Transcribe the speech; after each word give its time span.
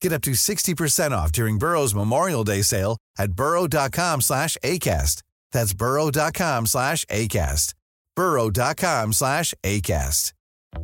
Get 0.00 0.12
up 0.12 0.22
to 0.22 0.30
60% 0.32 1.12
off 1.12 1.30
during 1.32 1.58
Burrow's 1.58 1.94
Memorial 1.94 2.44
Day 2.44 2.62
sale 2.62 2.96
at 3.18 3.32
burrow.com 3.32 4.20
slash 4.20 4.56
ACAST. 4.64 5.22
That's 5.52 5.74
burrow.com 5.74 6.66
slash 6.66 7.04
ACAST. 7.06 7.74
burrow.com 8.16 9.12
slash 9.12 9.54
ACAST. 9.62 10.32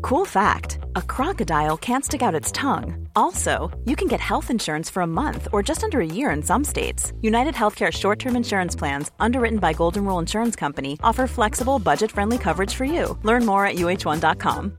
Cool 0.02 0.24
fact 0.24 0.78
a 0.96 1.02
crocodile 1.02 1.76
can't 1.76 2.04
stick 2.04 2.22
out 2.22 2.34
its 2.34 2.50
tongue. 2.52 3.08
Also, 3.14 3.70
you 3.84 3.94
can 3.96 4.08
get 4.08 4.20
health 4.20 4.50
insurance 4.50 4.90
for 4.90 5.02
a 5.02 5.06
month 5.06 5.48
or 5.52 5.62
just 5.62 5.84
under 5.84 6.00
a 6.00 6.06
year 6.06 6.30
in 6.30 6.42
some 6.42 6.64
states. 6.64 7.12
United 7.22 7.54
Healthcare 7.54 7.92
short 7.92 8.18
term 8.18 8.36
insurance 8.36 8.74
plans, 8.76 9.10
underwritten 9.20 9.58
by 9.58 9.72
Golden 9.72 10.04
Rule 10.04 10.18
Insurance 10.18 10.56
Company, 10.56 10.98
offer 11.02 11.26
flexible, 11.26 11.78
budget 11.78 12.10
friendly 12.10 12.38
coverage 12.38 12.74
for 12.74 12.84
you. 12.84 13.16
Learn 13.22 13.46
more 13.46 13.64
at 13.66 13.76
uh1.com. 13.76 14.78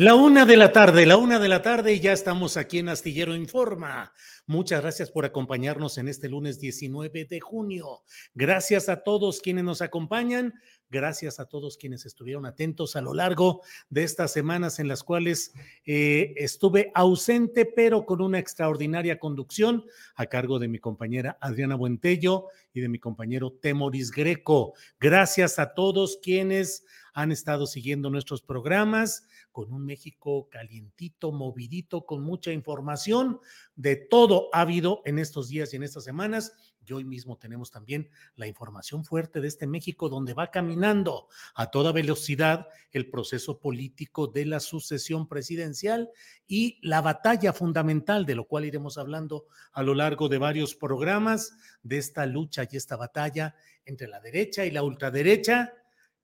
La 0.00 0.14
una 0.14 0.46
de 0.46 0.56
la 0.56 0.70
tarde, 0.70 1.06
la 1.06 1.16
una 1.16 1.40
de 1.40 1.48
la 1.48 1.60
tarde 1.60 1.92
y 1.92 1.98
ya 1.98 2.12
estamos 2.12 2.56
aquí 2.56 2.78
en 2.78 2.88
Astillero 2.88 3.34
Informa. 3.34 4.12
Muchas 4.46 4.80
gracias 4.80 5.10
por 5.10 5.24
acompañarnos 5.24 5.98
en 5.98 6.06
este 6.06 6.28
lunes 6.28 6.60
19 6.60 7.24
de 7.24 7.40
junio. 7.40 8.04
Gracias 8.32 8.88
a 8.88 9.02
todos 9.02 9.40
quienes 9.40 9.64
nos 9.64 9.82
acompañan. 9.82 10.54
Gracias 10.88 11.40
a 11.40 11.46
todos 11.46 11.76
quienes 11.76 12.06
estuvieron 12.06 12.46
atentos 12.46 12.94
a 12.94 13.00
lo 13.00 13.12
largo 13.12 13.62
de 13.90 14.04
estas 14.04 14.32
semanas 14.32 14.78
en 14.78 14.86
las 14.86 15.02
cuales 15.02 15.52
eh, 15.84 16.32
estuve 16.36 16.92
ausente, 16.94 17.66
pero 17.66 18.06
con 18.06 18.22
una 18.22 18.38
extraordinaria 18.38 19.18
conducción 19.18 19.84
a 20.14 20.26
cargo 20.26 20.60
de 20.60 20.68
mi 20.68 20.78
compañera 20.78 21.38
Adriana 21.40 21.74
Buentello 21.74 22.46
y 22.72 22.82
de 22.82 22.88
mi 22.88 23.00
compañero 23.00 23.50
Temoris 23.50 24.12
Greco. 24.12 24.74
Gracias 25.00 25.58
a 25.58 25.74
todos 25.74 26.20
quienes 26.22 26.84
han 27.14 27.32
estado 27.32 27.66
siguiendo 27.66 28.10
nuestros 28.10 28.42
programas 28.42 29.26
con 29.58 29.72
un 29.72 29.84
México 29.84 30.48
calientito, 30.48 31.32
movidito, 31.32 32.06
con 32.06 32.22
mucha 32.22 32.52
información. 32.52 33.40
De 33.74 33.96
todo 33.96 34.50
ha 34.52 34.60
habido 34.60 35.02
en 35.04 35.18
estos 35.18 35.48
días 35.48 35.72
y 35.72 35.76
en 35.78 35.82
estas 35.82 36.04
semanas. 36.04 36.52
Y 36.86 36.92
hoy 36.92 37.02
mismo 37.02 37.38
tenemos 37.38 37.72
también 37.72 38.08
la 38.36 38.46
información 38.46 39.04
fuerte 39.04 39.40
de 39.40 39.48
este 39.48 39.66
México 39.66 40.08
donde 40.08 40.32
va 40.32 40.52
caminando 40.52 41.26
a 41.56 41.72
toda 41.72 41.90
velocidad 41.90 42.68
el 42.92 43.10
proceso 43.10 43.58
político 43.58 44.28
de 44.28 44.46
la 44.46 44.60
sucesión 44.60 45.26
presidencial 45.26 46.08
y 46.46 46.78
la 46.86 47.00
batalla 47.00 47.52
fundamental, 47.52 48.26
de 48.26 48.36
lo 48.36 48.44
cual 48.46 48.64
iremos 48.64 48.96
hablando 48.96 49.46
a 49.72 49.82
lo 49.82 49.96
largo 49.96 50.28
de 50.28 50.38
varios 50.38 50.76
programas, 50.76 51.56
de 51.82 51.98
esta 51.98 52.26
lucha 52.26 52.62
y 52.70 52.76
esta 52.76 52.94
batalla 52.94 53.56
entre 53.84 54.06
la 54.06 54.20
derecha 54.20 54.64
y 54.64 54.70
la 54.70 54.84
ultraderecha 54.84 55.74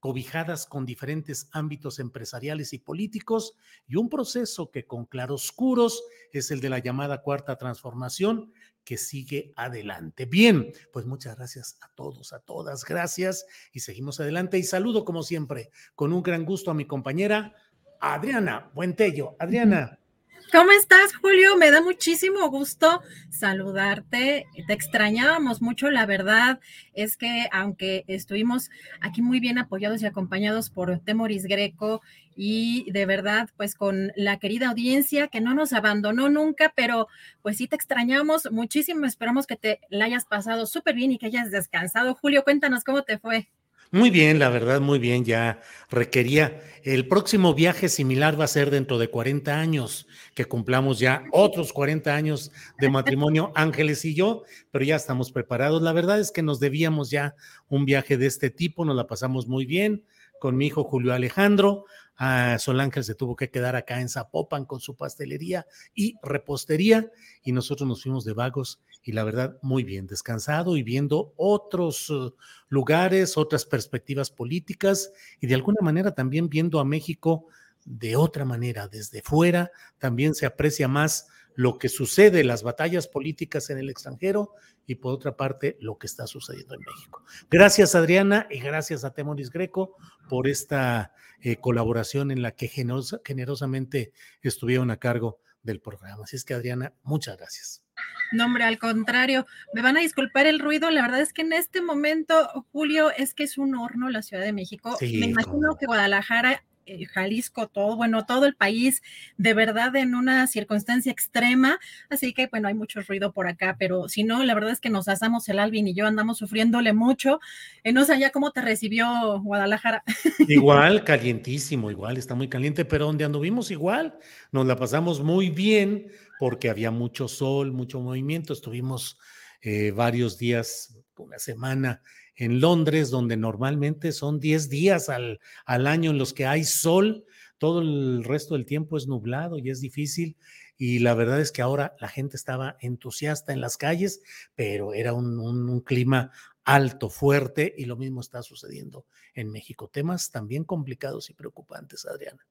cobijadas 0.05 0.67
con 0.67 0.85
diferentes 0.85 1.49
ámbitos 1.51 1.99
empresariales 1.99 2.75
y 2.75 2.79
políticos, 2.79 3.57
y 3.87 3.97
un 3.97 4.11
proceso 4.11 4.71
que 4.71 4.85
con 4.85 5.07
claroscuros 5.07 6.05
es 6.31 6.51
el 6.51 6.61
de 6.61 6.69
la 6.69 6.79
llamada 6.79 7.23
cuarta 7.23 7.57
transformación 7.57 8.53
que 8.85 8.99
sigue 8.99 9.55
adelante. 9.57 10.27
Bien, 10.27 10.71
pues 10.93 11.07
muchas 11.07 11.37
gracias 11.37 11.79
a 11.81 11.89
todos, 11.95 12.35
a 12.35 12.41
todas, 12.41 12.85
gracias 12.85 13.47
y 13.73 13.81
seguimos 13.81 14.21
adelante 14.21 14.59
y 14.59 14.65
saludo 14.65 15.07
como 15.07 15.23
siempre 15.23 15.71
con 15.95 16.13
un 16.13 16.23
gran 16.23 16.45
gusto 16.45 16.71
a 16.71 16.75
mi 16.75 16.85
compañera 16.85 17.55
Adriana 17.99 18.71
Buentello. 18.75 19.37
Adriana. 19.39 20.04
¿Cómo 20.53 20.71
estás, 20.71 21.15
Julio? 21.17 21.57
Me 21.57 21.71
da 21.71 21.81
muchísimo 21.81 22.49
gusto 22.49 23.03
saludarte. 23.29 24.47
Te 24.67 24.73
extrañábamos 24.73 25.61
mucho, 25.61 25.91
la 25.91 26.07
verdad 26.07 26.61
es 26.93 27.17
que 27.17 27.49
aunque 27.51 28.05
estuvimos 28.07 28.71
aquí 29.01 29.21
muy 29.21 29.41
bien 29.41 29.59
apoyados 29.59 30.03
y 30.03 30.07
acompañados 30.07 30.71
por 30.71 31.01
Temoris 31.01 31.47
Greco 31.47 32.03
y 32.37 32.91
de 32.93 33.05
verdad, 33.07 33.49
pues 33.57 33.75
con 33.75 34.13
la 34.15 34.39
querida 34.39 34.69
audiencia 34.69 35.27
que 35.29 35.41
no 35.41 35.55
nos 35.55 35.73
abandonó 35.73 36.29
nunca, 36.29 36.73
pero 36.77 37.09
pues 37.43 37.57
sí 37.57 37.67
te 37.67 37.77
extrañamos 37.77 38.51
muchísimo. 38.53 39.07
Esperamos 39.07 39.47
que 39.47 39.57
te 39.57 39.81
la 39.91 40.05
hayas 40.05 40.25
pasado 40.25 40.67
súper 40.67 40.95
bien 40.95 41.11
y 41.11 41.19
que 41.19 41.27
hayas 41.27 41.51
descansado. 41.51 42.15
Julio, 42.15 42.45
cuéntanos 42.45 42.85
cómo 42.85 43.03
te 43.03 43.19
fue. 43.19 43.49
Muy 43.95 44.11
bien, 44.11 44.41
la 44.41 44.49
verdad, 44.49 44.81
muy 44.81 44.99
bien, 44.99 45.25
ya 45.25 45.63
requería. 45.89 46.61
El 46.83 47.07
próximo 47.07 47.55
viaje 47.55 47.89
similar 47.89 48.39
va 48.39 48.43
a 48.43 48.49
ser 48.49 48.73
dentro 48.73 48.99
de 48.99 49.09
40 49.09 49.57
años, 49.57 50.09
que 50.35 50.47
cumplamos 50.47 50.99
ya 50.99 51.23
otros 51.31 51.73
40 51.73 52.13
años 52.13 52.51
de 52.81 52.91
matrimonio 52.91 53.53
Ángeles 53.55 54.05
y 54.05 54.17
yo, 54.17 54.43
pero 54.73 54.85
ya 54.85 54.97
estamos 54.97 55.31
preparados. 55.31 55.81
La 55.81 55.93
verdad 55.93 56.19
es 56.19 56.33
que 56.33 56.43
nos 56.43 56.59
debíamos 56.59 57.11
ya 57.11 57.37
un 57.69 57.85
viaje 57.85 58.17
de 58.17 58.27
este 58.27 58.51
tipo, 58.51 58.85
nos 58.85 58.97
la 58.97 59.07
pasamos 59.07 59.47
muy 59.47 59.65
bien 59.65 60.03
con 60.41 60.57
mi 60.57 60.67
hijo 60.67 60.83
Julio 60.83 61.15
Alejandro. 61.15 61.85
A 62.17 62.59
Sol 62.59 62.81
Ángel 62.81 63.05
se 63.05 63.15
tuvo 63.15 63.37
que 63.37 63.51
quedar 63.51 63.77
acá 63.77 64.01
en 64.01 64.09
Zapopan 64.09 64.65
con 64.67 64.81
su 64.81 64.97
pastelería 64.97 65.67
y 65.95 66.17
repostería 66.21 67.11
y 67.45 67.53
nosotros 67.53 67.89
nos 67.89 68.03
fuimos 68.03 68.25
de 68.25 68.33
vagos 68.33 68.81
y 69.05 69.13
la 69.13 69.23
verdad 69.23 69.59
muy 69.63 69.85
bien 69.85 70.07
descansado 70.07 70.77
y 70.77 70.83
viendo 70.83 71.35
otros 71.37 72.09
uh, 72.11 72.35
lugares, 72.69 73.37
otras 73.37 73.67
perspectivas 73.67 74.31
políticas 74.31 75.13
y 75.41 75.47
de 75.47 75.55
alguna 75.55 75.81
manera 75.83 76.15
también 76.15 76.49
viendo 76.49 76.81
a 76.81 76.85
México 76.85 77.47
de 77.85 78.17
otra 78.17 78.47
manera, 78.47 78.89
desde 78.89 79.21
fuera, 79.21 79.71
también 79.99 80.35
se 80.35 80.47
aprecia 80.47 80.89
más 80.89 81.29
lo 81.55 81.79
que 81.79 81.89
sucede, 81.89 82.43
las 82.43 82.63
batallas 82.63 83.07
políticas 83.07 83.71
en 83.71 83.79
el 83.79 83.91
extranjero 83.91 84.53
y 84.87 84.97
por 84.97 85.13
otra 85.13 85.37
parte 85.37 85.77
lo 85.81 85.99
que 85.99 86.07
está 86.07 86.27
sucediendo 86.27 86.75
en 86.75 86.81
México. 86.81 87.23
Gracias 87.51 87.95
Adriana 87.95 88.49
y 88.51 88.59
gracias 88.59 89.05
a 89.05 89.13
Temoris 89.13 89.51
Greco 89.51 89.97
por 90.29 90.49
esta 90.49 91.13
eh, 91.41 91.57
colaboración 91.57 92.31
en 92.31 92.43
la 92.43 92.53
que 92.53 92.69
generosamente 92.69 94.13
estuvieron 94.43 94.91
a 94.91 94.97
cargo 94.97 95.41
del 95.63 95.81
programa. 95.81 96.25
Así 96.25 96.37
es 96.37 96.45
que 96.45 96.55
Adriana, 96.55 96.95
muchas 97.03 97.37
gracias. 97.37 97.84
No, 98.33 98.47
hombre, 98.47 98.65
al 98.65 98.79
contrario, 98.79 99.47
me 99.75 99.83
van 99.83 99.97
a 99.97 100.01
disculpar 100.01 100.47
el 100.47 100.59
ruido. 100.59 100.91
La 100.91 101.03
verdad 101.03 101.21
es 101.21 101.33
que 101.33 101.43
en 101.43 101.53
este 101.53 101.81
momento, 101.81 102.67
Julio, 102.73 103.11
es 103.17 103.35
que 103.35 103.45
es 103.45 103.59
un 103.59 103.77
horno 103.77 104.09
la 104.11 104.23
Ciudad 104.23 104.43
de 104.43 104.53
México. 104.53 104.97
me 105.01 105.27
imagino 105.27 105.77
que 105.79 105.87
Guadalajara 105.87 106.65
eh, 106.87 107.07
Jalisco, 107.07 107.69
todo, 107.69 107.97
bueno, 107.97 108.27
todo 108.27 108.47
el 108.47 108.55
país, 108.55 109.03
de 109.37 109.55
verdad 109.55 109.95
en 109.97 110.15
una 110.15 110.47
circunstancia 110.47 111.11
extrema. 111.11 111.79
Así 112.11 112.33
que, 112.33 112.47
bueno, 112.49 112.69
hay 112.69 112.75
mucho 112.75 113.01
ruido 113.03 113.33
por 113.33 113.47
acá, 113.47 113.77
pero 113.79 114.09
si 114.09 114.25
no, 114.25 114.43
la 114.45 114.55
verdad 114.55 114.73
es 114.73 114.81
que 114.81 114.91
nos 114.91 115.09
asamos 115.09 115.49
el 115.49 115.59
Alvin 115.59 115.89
y 115.89 115.95
yo 115.95 116.07
andamos 116.07 116.39
sufriéndole 116.39 116.93
mucho. 116.93 117.41
Eh, 117.83 117.93
no 117.93 118.05
sé 118.05 118.19
ya 118.19 118.31
cómo 118.31 118.51
te 118.51 118.63
recibió 118.63 119.41
Guadalajara. 119.41 120.03
Igual, 120.49 121.05
calientísimo, 121.05 121.91
igual, 121.91 122.17
está 122.17 122.35
muy 122.35 122.49
caliente, 122.49 122.85
pero 122.85 123.07
donde 123.07 123.25
anduvimos 123.25 123.71
igual, 123.71 124.19
nos 124.53 124.67
la 124.67 124.77
pasamos 124.77 125.23
muy 125.23 125.51
bien 125.51 126.11
porque 126.39 126.71
había 126.71 126.91
mucho 126.91 127.29
sol, 127.29 127.73
mucho 127.73 128.01
movimiento, 128.01 128.53
estuvimos 128.53 129.19
eh, 129.63 129.93
varios 129.93 130.39
días, 130.39 130.99
una 131.17 131.39
semana 131.39 132.03
en 132.37 132.61
Londres, 132.61 133.11
donde 133.11 133.37
normalmente 133.37 134.13
son 134.13 134.41
10 134.41 134.69
días 134.69 135.09
al, 135.09 135.41
al 135.67 135.87
año 135.87 136.11
en 136.11 136.19
los 136.19 136.35
que 136.35 136.47
hay 136.47 136.65
sol, 136.65 137.25
todo 137.59 137.81
el 137.81 138.25
resto 138.25 138.55
del 138.55 138.67
tiempo 138.67 138.97
es 138.97 139.07
nublado 139.07 139.59
y 139.59 139.71
es 139.71 139.81
difícil. 139.81 140.37
Y 140.77 140.99
la 140.99 141.15
verdad 141.15 141.41
es 141.41 141.53
que 141.53 141.63
ahora 141.63 141.95
la 142.01 142.09
gente 142.09 142.37
estaba 142.37 142.77
entusiasta 142.81 143.53
en 143.53 143.61
las 143.61 143.77
calles, 143.77 144.23
pero 144.55 144.93
era 144.93 145.13
un, 145.13 145.39
un, 145.39 145.81
clima 145.81 146.33
alto, 146.65 147.09
fuerte, 147.11 147.73
y 147.77 147.85
lo 147.85 147.97
mismo 147.97 148.21
está 148.21 148.43
sucediendo 148.43 149.07
en 149.35 149.51
México. 149.51 149.89
Temas 149.89 150.31
también 150.31 150.65
complicados 150.65 151.31
y 151.31 151.35
preocupantes, 151.35 152.05
Adriana. 152.07 152.45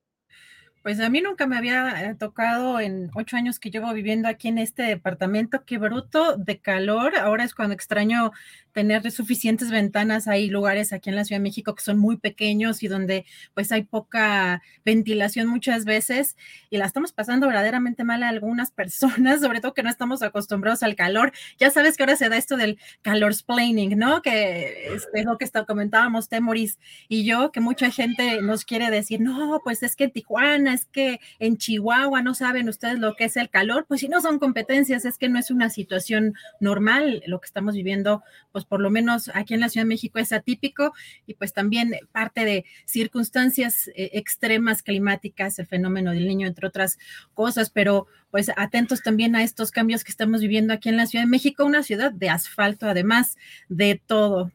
Pues 0.83 1.00
a 1.00 1.09
mí 1.09 1.21
nunca 1.21 1.47
me 1.47 1.57
había 1.57 2.09
eh, 2.09 2.15
tocado 2.15 2.81
en 2.81 3.09
ocho 3.15 3.38
años 3.38 3.57
que 3.57 3.71
llevo 3.71 3.94
viviendo 3.94 4.27
aquí 4.27 4.50
en 4.50 4.57
este 4.57 4.83
departamento, 4.83 5.63
qué 5.65 5.77
bruto 5.77 6.35
de 6.35 6.59
calor. 6.59 7.15
Ahora 7.15 7.45
es 7.45 7.56
cuando 7.56 7.74
extraño 7.74 8.33
tener 8.74 9.09
suficientes 9.12 9.71
ventanas. 9.71 10.27
Hay 10.27 10.50
lugares 10.50 10.91
aquí 10.91 11.09
en 11.09 11.15
la 11.15 11.24
Ciudad 11.24 11.39
de 11.39 11.44
México 11.44 11.74
que 11.75 11.83
son 11.83 12.00
muy 12.00 12.18
pequeños 12.18 12.83
y 12.83 12.88
donde 12.88 13.25
pues 13.53 13.71
hay 13.71 13.83
poca 13.83 14.62
ventilación 14.83 15.47
muchas 15.47 15.85
veces 15.85 16.35
y 16.69 16.77
la 16.77 16.85
estamos 16.85 17.13
pasando 17.13 17.47
verdaderamente 17.47 18.03
mal 18.03 18.24
a 18.24 18.30
algunas 18.30 18.71
personas, 18.83 19.39
sobre 19.39 19.62
todo 19.62 19.74
que 19.74 19.83
no 19.83 19.89
estamos 19.89 20.21
acostumbrados 20.21 20.83
al 20.83 20.95
calor. 20.95 21.31
Ya 21.59 21.69
sabes 21.71 21.95
que 21.95 22.03
ahora 22.03 22.18
se 22.18 22.27
da 22.27 22.35
esto 22.35 22.57
del 22.57 22.77
calor 23.01 23.33
splaining, 23.33 23.97
¿no? 23.97 24.21
Que 24.21 24.94
es 24.94 25.07
lo 25.24 25.38
que 25.38 25.45
está, 25.45 25.65
comentábamos 25.65 26.27
Temoris 26.27 26.77
y 27.07 27.24
yo, 27.24 27.51
que 27.51 27.62
mucha 27.62 27.89
gente 27.91 28.41
nos 28.41 28.65
quiere 28.65 28.89
decir, 28.89 29.21
no, 29.21 29.62
pues 29.63 29.83
es 29.83 29.95
que 29.95 30.06
en 30.06 30.12
Tijuana, 30.12 30.73
es 30.74 30.86
que 30.86 31.20
en 31.40 31.58
Chihuahua 31.58 32.22
no 32.22 32.36
saben 32.36 32.68
ustedes 32.68 33.00
lo 33.00 33.16
que 33.16 33.25
es 33.25 33.38
el 33.38 33.50
calor, 33.50 33.86
pues 33.88 34.02
si 34.02 34.08
no 34.08 34.22
son 34.22 34.40
competencias, 34.40 35.06
es 35.06 35.18
que 35.18 35.30
no 35.30 35.40
es 35.40 35.52
una 35.52 35.70
situación 35.70 36.34
normal 36.60 37.24
lo 37.28 37.40
que 37.40 37.46
estamos 37.46 37.75
viviendo, 37.75 38.24
pues 38.52 38.66
por 38.66 38.81
lo 38.81 38.90
menos 38.90 39.31
aquí 39.34 39.54
en 39.54 39.60
la 39.60 39.70
Ciudad 39.70 39.86
de 39.86 39.90
México 39.90 40.20
es 40.20 40.34
atípico 40.34 40.94
y 41.25 41.36
pues 41.36 41.54
también 41.54 41.96
parte 42.12 42.46
de 42.46 42.66
circunstancias 42.86 43.88
eh, 43.96 44.12
extremas 44.14 44.84
climáticas, 44.84 45.60
el 45.60 45.68
fenómeno 45.68 46.12
del 46.12 46.28
niño, 46.28 46.48
entre 46.48 46.68
otras 46.68 46.98
cosas, 47.34 47.69
pero 47.69 48.08
pues 48.31 48.52
atentos 48.56 49.02
también 49.02 49.36
a 49.36 49.44
estos 49.44 49.72
cambios 49.72 50.04
que 50.04 50.12
estamos 50.12 50.42
viviendo 50.42 50.74
aquí 50.74 50.90
en 50.90 50.98
la 50.98 51.06
Ciudad 51.06 51.24
de 51.24 51.30
México, 51.30 51.66
una 51.66 51.84
ciudad 51.84 52.12
de 52.12 52.30
asfalto, 52.30 52.88
además 52.88 53.38
de 53.69 54.02
todo. 54.06 54.52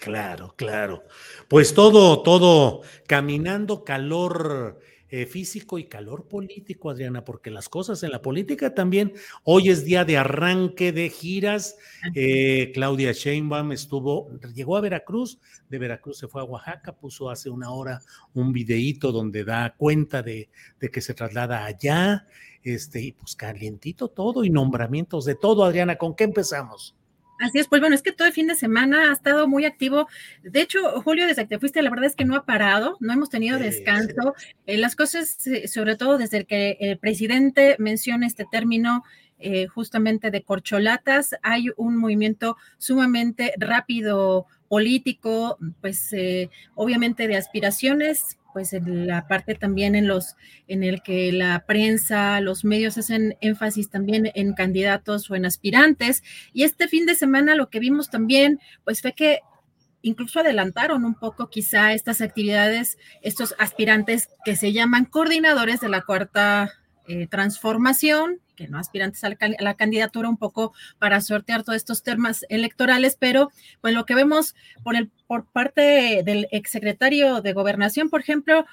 Claro, 0.00 0.54
claro. 0.56 1.04
Pues 1.48 1.74
todo, 1.74 2.22
todo 2.22 2.80
caminando, 3.06 3.84
calor 3.84 4.80
eh, 5.10 5.26
físico 5.26 5.78
y 5.78 5.84
calor 5.84 6.28
político, 6.28 6.90
Adriana, 6.90 7.24
porque 7.24 7.50
las 7.50 7.68
cosas 7.68 8.02
en 8.02 8.12
la 8.12 8.22
política 8.22 8.74
también, 8.74 9.12
hoy 9.44 9.68
es 9.68 9.84
día 9.84 10.04
de 10.04 10.16
arranque 10.16 10.92
de 10.92 11.10
giras. 11.10 11.76
Eh, 12.14 12.70
Claudia 12.72 13.12
Sheinbaum 13.12 13.72
estuvo, 13.72 14.30
llegó 14.54 14.76
a 14.76 14.80
Veracruz, 14.80 15.40
de 15.68 15.78
Veracruz 15.78 16.18
se 16.18 16.28
fue 16.28 16.42
a 16.42 16.44
Oaxaca, 16.44 16.92
puso 16.92 17.28
hace 17.28 17.50
una 17.50 17.70
hora 17.70 18.00
un 18.34 18.52
videíto 18.52 19.10
donde 19.10 19.44
da 19.44 19.74
cuenta 19.76 20.22
de, 20.22 20.48
de 20.78 20.90
que 20.90 21.00
se 21.00 21.14
traslada 21.14 21.64
allá, 21.64 22.26
este, 22.62 23.00
y 23.00 23.12
pues 23.12 23.34
calientito 23.34 24.08
todo 24.08 24.44
y 24.44 24.50
nombramientos 24.50 25.24
de 25.24 25.34
todo, 25.34 25.64
Adriana, 25.64 25.96
¿con 25.96 26.14
qué 26.14 26.24
empezamos? 26.24 26.94
Así 27.40 27.58
es, 27.58 27.68
pues 27.68 27.80
bueno, 27.80 27.94
es 27.94 28.02
que 28.02 28.12
todo 28.12 28.28
el 28.28 28.34
fin 28.34 28.48
de 28.48 28.54
semana 28.54 29.08
ha 29.08 29.14
estado 29.14 29.48
muy 29.48 29.64
activo. 29.64 30.08
De 30.42 30.60
hecho, 30.60 31.00
Julio, 31.00 31.26
desde 31.26 31.44
que 31.44 31.48
te 31.48 31.58
fuiste, 31.58 31.80
la 31.80 31.88
verdad 31.88 32.04
es 32.04 32.14
que 32.14 32.26
no 32.26 32.36
ha 32.36 32.44
parado, 32.44 32.98
no 33.00 33.14
hemos 33.14 33.30
tenido 33.30 33.58
descanso. 33.58 34.34
Eh, 34.66 34.76
las 34.76 34.94
cosas, 34.94 35.46
eh, 35.46 35.66
sobre 35.66 35.96
todo 35.96 36.18
desde 36.18 36.44
que 36.44 36.76
el 36.80 36.98
presidente 36.98 37.76
menciona 37.78 38.26
este 38.26 38.44
término, 38.52 39.04
eh, 39.38 39.68
justamente 39.68 40.30
de 40.30 40.42
corcholatas, 40.42 41.34
hay 41.42 41.70
un 41.78 41.96
movimiento 41.96 42.58
sumamente 42.76 43.54
rápido 43.56 44.44
político, 44.68 45.56
pues 45.80 46.14
obviamente 46.74 47.26
de 47.26 47.38
aspiraciones, 47.38 48.36
pues 48.52 48.72
en 48.72 49.06
la 49.06 49.26
parte 49.28 49.54
también 49.54 49.94
en 49.94 50.06
los 50.06 50.36
en 50.68 50.82
el 50.82 51.02
que 51.02 51.32
la 51.32 51.64
prensa, 51.66 52.40
los 52.40 52.64
medios 52.64 52.98
hacen 52.98 53.36
énfasis 53.40 53.90
también 53.90 54.30
en 54.34 54.54
candidatos 54.54 55.30
o 55.30 55.34
en 55.34 55.46
aspirantes. 55.46 56.22
Y 56.52 56.64
este 56.64 56.88
fin 56.88 57.06
de 57.06 57.14
semana 57.14 57.54
lo 57.54 57.70
que 57.70 57.80
vimos 57.80 58.10
también 58.10 58.60
pues 58.84 59.00
fue 59.02 59.12
que 59.12 59.40
incluso 60.02 60.40
adelantaron 60.40 61.04
un 61.04 61.14
poco 61.14 61.50
quizá 61.50 61.92
estas 61.92 62.20
actividades 62.20 62.98
estos 63.22 63.54
aspirantes 63.58 64.28
que 64.44 64.56
se 64.56 64.72
llaman 64.72 65.04
coordinadores 65.04 65.80
de 65.80 65.88
la 65.88 66.02
cuarta 66.02 66.72
eh, 67.06 67.26
transformación 67.26 68.40
no 68.68 68.78
aspirantes 68.78 69.22
a 69.24 69.30
la, 69.58 69.74
candidatura 69.74 70.28
un 70.28 70.36
poco 70.36 70.72
para 70.98 71.20
sortear 71.20 71.62
todos 71.62 71.76
estos 71.76 72.02
temas 72.02 72.44
electorales, 72.48 73.16
pero 73.18 73.50
pues 73.80 73.94
lo 73.94 74.06
que 74.06 74.14
vemos 74.14 74.54
por, 74.82 74.96
el, 74.96 75.10
por 75.26 75.46
parte 75.46 76.22
del 76.24 76.48
exsecretario 76.50 77.40
de 77.40 77.52
Gobernación, 77.52 78.10
por 78.10 78.20
ejemplo, 78.20 78.66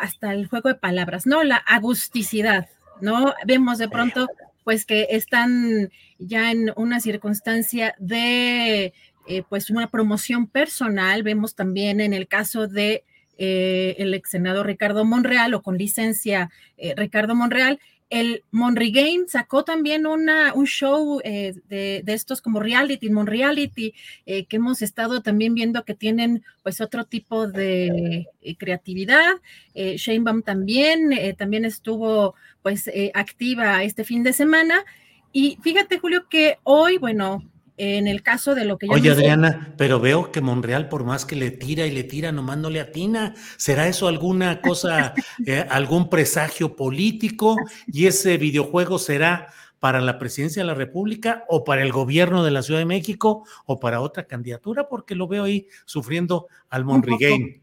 hasta 0.00 0.32
el 0.32 0.46
juego 0.46 0.68
de 0.68 0.74
palabras, 0.74 1.26
¿no? 1.26 1.44
La 1.44 1.56
agusticidad, 1.56 2.68
¿no? 3.00 3.34
Vemos 3.46 3.78
de 3.78 3.88
pronto 3.88 4.28
pues 4.64 4.84
que 4.84 5.08
están 5.10 5.90
ya 6.18 6.50
en 6.50 6.72
una 6.76 7.00
circunstancia 7.00 7.94
de 7.98 8.92
eh, 9.26 9.42
pues 9.48 9.70
una 9.70 9.90
promoción 9.90 10.46
personal, 10.46 11.22
vemos 11.22 11.54
también 11.54 12.00
en 12.00 12.12
el 12.12 12.28
caso 12.28 12.66
de 12.66 13.04
eh, 13.38 13.94
el 13.98 14.12
ex 14.14 14.30
senador 14.30 14.66
Ricardo 14.66 15.04
Monreal 15.04 15.54
o 15.54 15.62
con 15.62 15.78
licencia 15.78 16.50
eh, 16.76 16.94
Ricardo 16.96 17.34
Monreal, 17.34 17.78
el 18.10 18.44
Monry 18.50 18.90
Game 18.90 19.24
sacó 19.28 19.64
también 19.64 20.06
una, 20.06 20.54
un 20.54 20.66
show 20.66 21.20
eh, 21.24 21.54
de, 21.68 22.02
estos 22.06 22.40
como 22.40 22.60
reality, 22.60 23.10
Mon 23.10 23.26
Reality, 23.26 23.94
eh, 24.24 24.46
que 24.46 24.56
hemos 24.56 24.80
estado 24.82 25.20
también 25.22 25.54
viendo 25.54 25.84
que 25.84 25.94
tienen 25.94 26.42
pues 26.62 26.80
otro 26.80 27.04
tipo 27.04 27.46
de 27.46 28.28
eh, 28.40 28.56
creatividad. 28.56 29.34
Shane 29.74 30.20
Baum 30.20 30.42
también, 30.42 31.10
también 31.36 31.64
estuvo 31.64 32.34
pues 32.62 32.90
activa 33.14 33.84
este 33.84 34.02
fin 34.02 34.24
de 34.24 34.32
semana. 34.32 34.84
Y 35.32 35.58
fíjate, 35.62 35.98
Julio, 35.98 36.28
que 36.28 36.58
hoy, 36.64 36.98
bueno, 36.98 37.44
en 37.78 38.08
el 38.08 38.22
caso 38.22 38.54
de 38.54 38.64
lo 38.64 38.76
que 38.76 38.88
yo 38.88 38.92
Oye, 38.92 39.10
Adriana, 39.10 39.74
pero 39.76 40.00
veo 40.00 40.32
que 40.32 40.40
Monreal, 40.40 40.88
por 40.88 41.04
más 41.04 41.24
que 41.24 41.36
le 41.36 41.50
tira 41.52 41.86
y 41.86 41.92
le 41.92 42.04
tira, 42.04 42.32
nomás 42.32 42.58
no 42.58 42.70
le 42.70 42.80
atina. 42.80 43.34
¿Será 43.56 43.88
eso 43.88 44.08
alguna 44.08 44.60
cosa, 44.60 45.14
eh, 45.46 45.64
algún 45.70 46.10
presagio 46.10 46.76
político? 46.76 47.56
¿Y 47.86 48.06
ese 48.06 48.36
videojuego 48.36 48.98
será 48.98 49.48
para 49.78 50.00
la 50.00 50.18
presidencia 50.18 50.62
de 50.62 50.66
la 50.66 50.74
República 50.74 51.44
o 51.48 51.62
para 51.62 51.82
el 51.82 51.92
gobierno 51.92 52.42
de 52.42 52.50
la 52.50 52.62
Ciudad 52.62 52.80
de 52.80 52.86
México 52.86 53.44
o 53.64 53.78
para 53.78 54.00
otra 54.00 54.26
candidatura? 54.26 54.88
Porque 54.88 55.14
lo 55.14 55.28
veo 55.28 55.44
ahí 55.44 55.68
sufriendo 55.84 56.48
al 56.68 56.84
Monreal. 56.84 57.60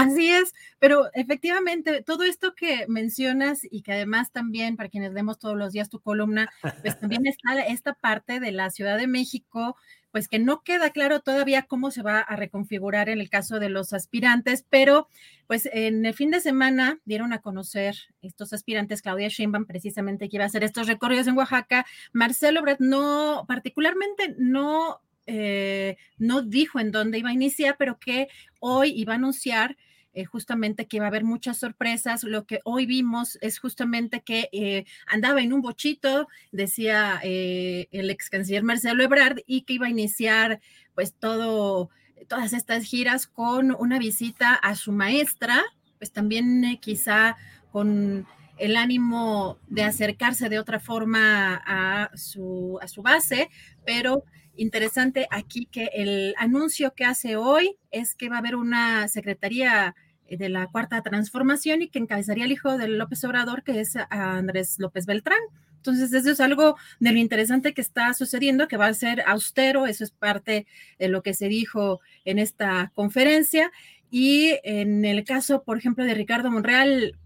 Así 0.00 0.30
es, 0.30 0.54
pero 0.78 1.10
efectivamente, 1.12 2.02
todo 2.02 2.24
esto 2.24 2.54
que 2.54 2.86
mencionas 2.88 3.60
y 3.70 3.82
que 3.82 3.92
además 3.92 4.32
también, 4.32 4.76
para 4.76 4.88
quienes 4.88 5.12
vemos 5.12 5.38
todos 5.38 5.58
los 5.58 5.72
días 5.72 5.90
tu 5.90 6.00
columna, 6.00 6.50
pues 6.80 6.98
también 6.98 7.26
está 7.26 7.60
esta 7.66 7.92
parte 7.92 8.40
de 8.40 8.50
la 8.50 8.70
Ciudad 8.70 8.96
de 8.96 9.06
México, 9.06 9.76
pues 10.10 10.26
que 10.26 10.38
no 10.38 10.62
queda 10.62 10.88
claro 10.88 11.20
todavía 11.20 11.64
cómo 11.64 11.90
se 11.90 12.00
va 12.00 12.20
a 12.20 12.34
reconfigurar 12.34 13.10
en 13.10 13.20
el 13.20 13.28
caso 13.28 13.58
de 13.60 13.68
los 13.68 13.92
aspirantes, 13.92 14.64
pero 14.70 15.06
pues 15.46 15.68
en 15.70 16.06
el 16.06 16.14
fin 16.14 16.30
de 16.30 16.40
semana 16.40 16.98
dieron 17.04 17.34
a 17.34 17.40
conocer 17.40 17.94
estos 18.22 18.54
aspirantes, 18.54 19.02
Claudia 19.02 19.28
Sheinbaum 19.28 19.66
precisamente 19.66 20.30
que 20.30 20.36
iba 20.38 20.44
a 20.44 20.48
hacer 20.48 20.64
estos 20.64 20.86
recorridos 20.86 21.26
en 21.26 21.36
Oaxaca, 21.36 21.84
Marcelo 22.14 22.62
Brett 22.62 22.80
no, 22.80 23.44
particularmente 23.46 24.34
no 24.38 25.02
eh, 25.26 25.96
no 26.18 26.42
dijo 26.42 26.80
en 26.80 26.90
dónde 26.90 27.18
iba 27.18 27.30
a 27.30 27.34
iniciar, 27.34 27.76
pero 27.78 27.98
que 28.00 28.28
hoy 28.58 28.92
iba 28.96 29.12
a 29.12 29.16
anunciar 29.16 29.76
eh, 30.12 30.24
justamente 30.24 30.86
que 30.86 30.96
iba 30.96 31.06
a 31.06 31.08
haber 31.08 31.24
muchas 31.24 31.58
sorpresas. 31.58 32.24
Lo 32.24 32.44
que 32.44 32.60
hoy 32.64 32.86
vimos 32.86 33.38
es 33.40 33.58
justamente 33.58 34.22
que 34.22 34.48
eh, 34.52 34.84
andaba 35.06 35.40
en 35.40 35.52
un 35.52 35.62
bochito, 35.62 36.26
decía 36.50 37.20
eh, 37.22 37.88
el 37.92 38.10
ex 38.10 38.28
canciller 38.28 38.64
Marcelo 38.64 39.04
Ebrard, 39.04 39.38
y 39.46 39.62
que 39.62 39.74
iba 39.74 39.86
a 39.86 39.90
iniciar 39.90 40.60
pues 40.94 41.14
todo, 41.14 41.90
todas 42.28 42.52
estas 42.52 42.84
giras 42.84 43.26
con 43.26 43.74
una 43.78 43.98
visita 43.98 44.54
a 44.54 44.74
su 44.74 44.92
maestra, 44.92 45.62
pues 45.98 46.10
también 46.10 46.78
quizá 46.80 47.36
con 47.70 48.26
el 48.58 48.76
ánimo 48.76 49.58
de 49.68 49.84
acercarse 49.84 50.48
de 50.48 50.58
otra 50.58 50.80
forma 50.80 51.62
a 51.64 52.10
su, 52.16 52.78
a 52.82 52.88
su 52.88 53.02
base, 53.02 53.48
pero 53.86 54.24
interesante 54.60 55.26
aquí 55.30 55.66
que 55.66 55.90
el 55.94 56.34
anuncio 56.36 56.92
que 56.94 57.06
hace 57.06 57.36
hoy 57.36 57.76
es 57.90 58.14
que 58.14 58.28
va 58.28 58.36
a 58.36 58.38
haber 58.40 58.56
una 58.56 59.08
secretaría 59.08 59.94
eh, 60.26 60.36
de 60.36 60.50
la 60.50 60.66
cuarta 60.66 61.02
transformación 61.02 61.80
y 61.82 61.88
que 61.88 61.98
encabezaría 61.98 62.44
el 62.44 62.52
hijo 62.52 62.76
de 62.76 62.88
López 62.88 63.24
Obrador, 63.24 63.62
que 63.62 63.80
es 63.80 63.96
Andrés 64.10 64.76
López 64.78 65.06
Beltrán. 65.06 65.40
Entonces, 65.76 66.12
eso 66.12 66.30
es 66.30 66.40
algo 66.40 66.76
de 66.98 67.12
lo 67.12 67.18
interesante 67.18 67.72
que 67.72 67.80
está 67.80 68.12
sucediendo, 68.12 68.68
que 68.68 68.76
va 68.76 68.86
a 68.86 68.94
ser 68.94 69.22
austero, 69.26 69.86
eso 69.86 70.04
es 70.04 70.10
parte 70.10 70.66
de 70.98 71.08
lo 71.08 71.22
que 71.22 71.32
se 71.32 71.48
dijo 71.48 72.00
en 72.26 72.38
esta 72.38 72.92
conferencia. 72.94 73.72
Y 74.10 74.58
en 74.62 75.06
el 75.06 75.24
caso, 75.24 75.62
por 75.62 75.78
ejemplo, 75.78 76.04
de 76.04 76.12
Ricardo 76.12 76.50
Monreal, 76.50 77.16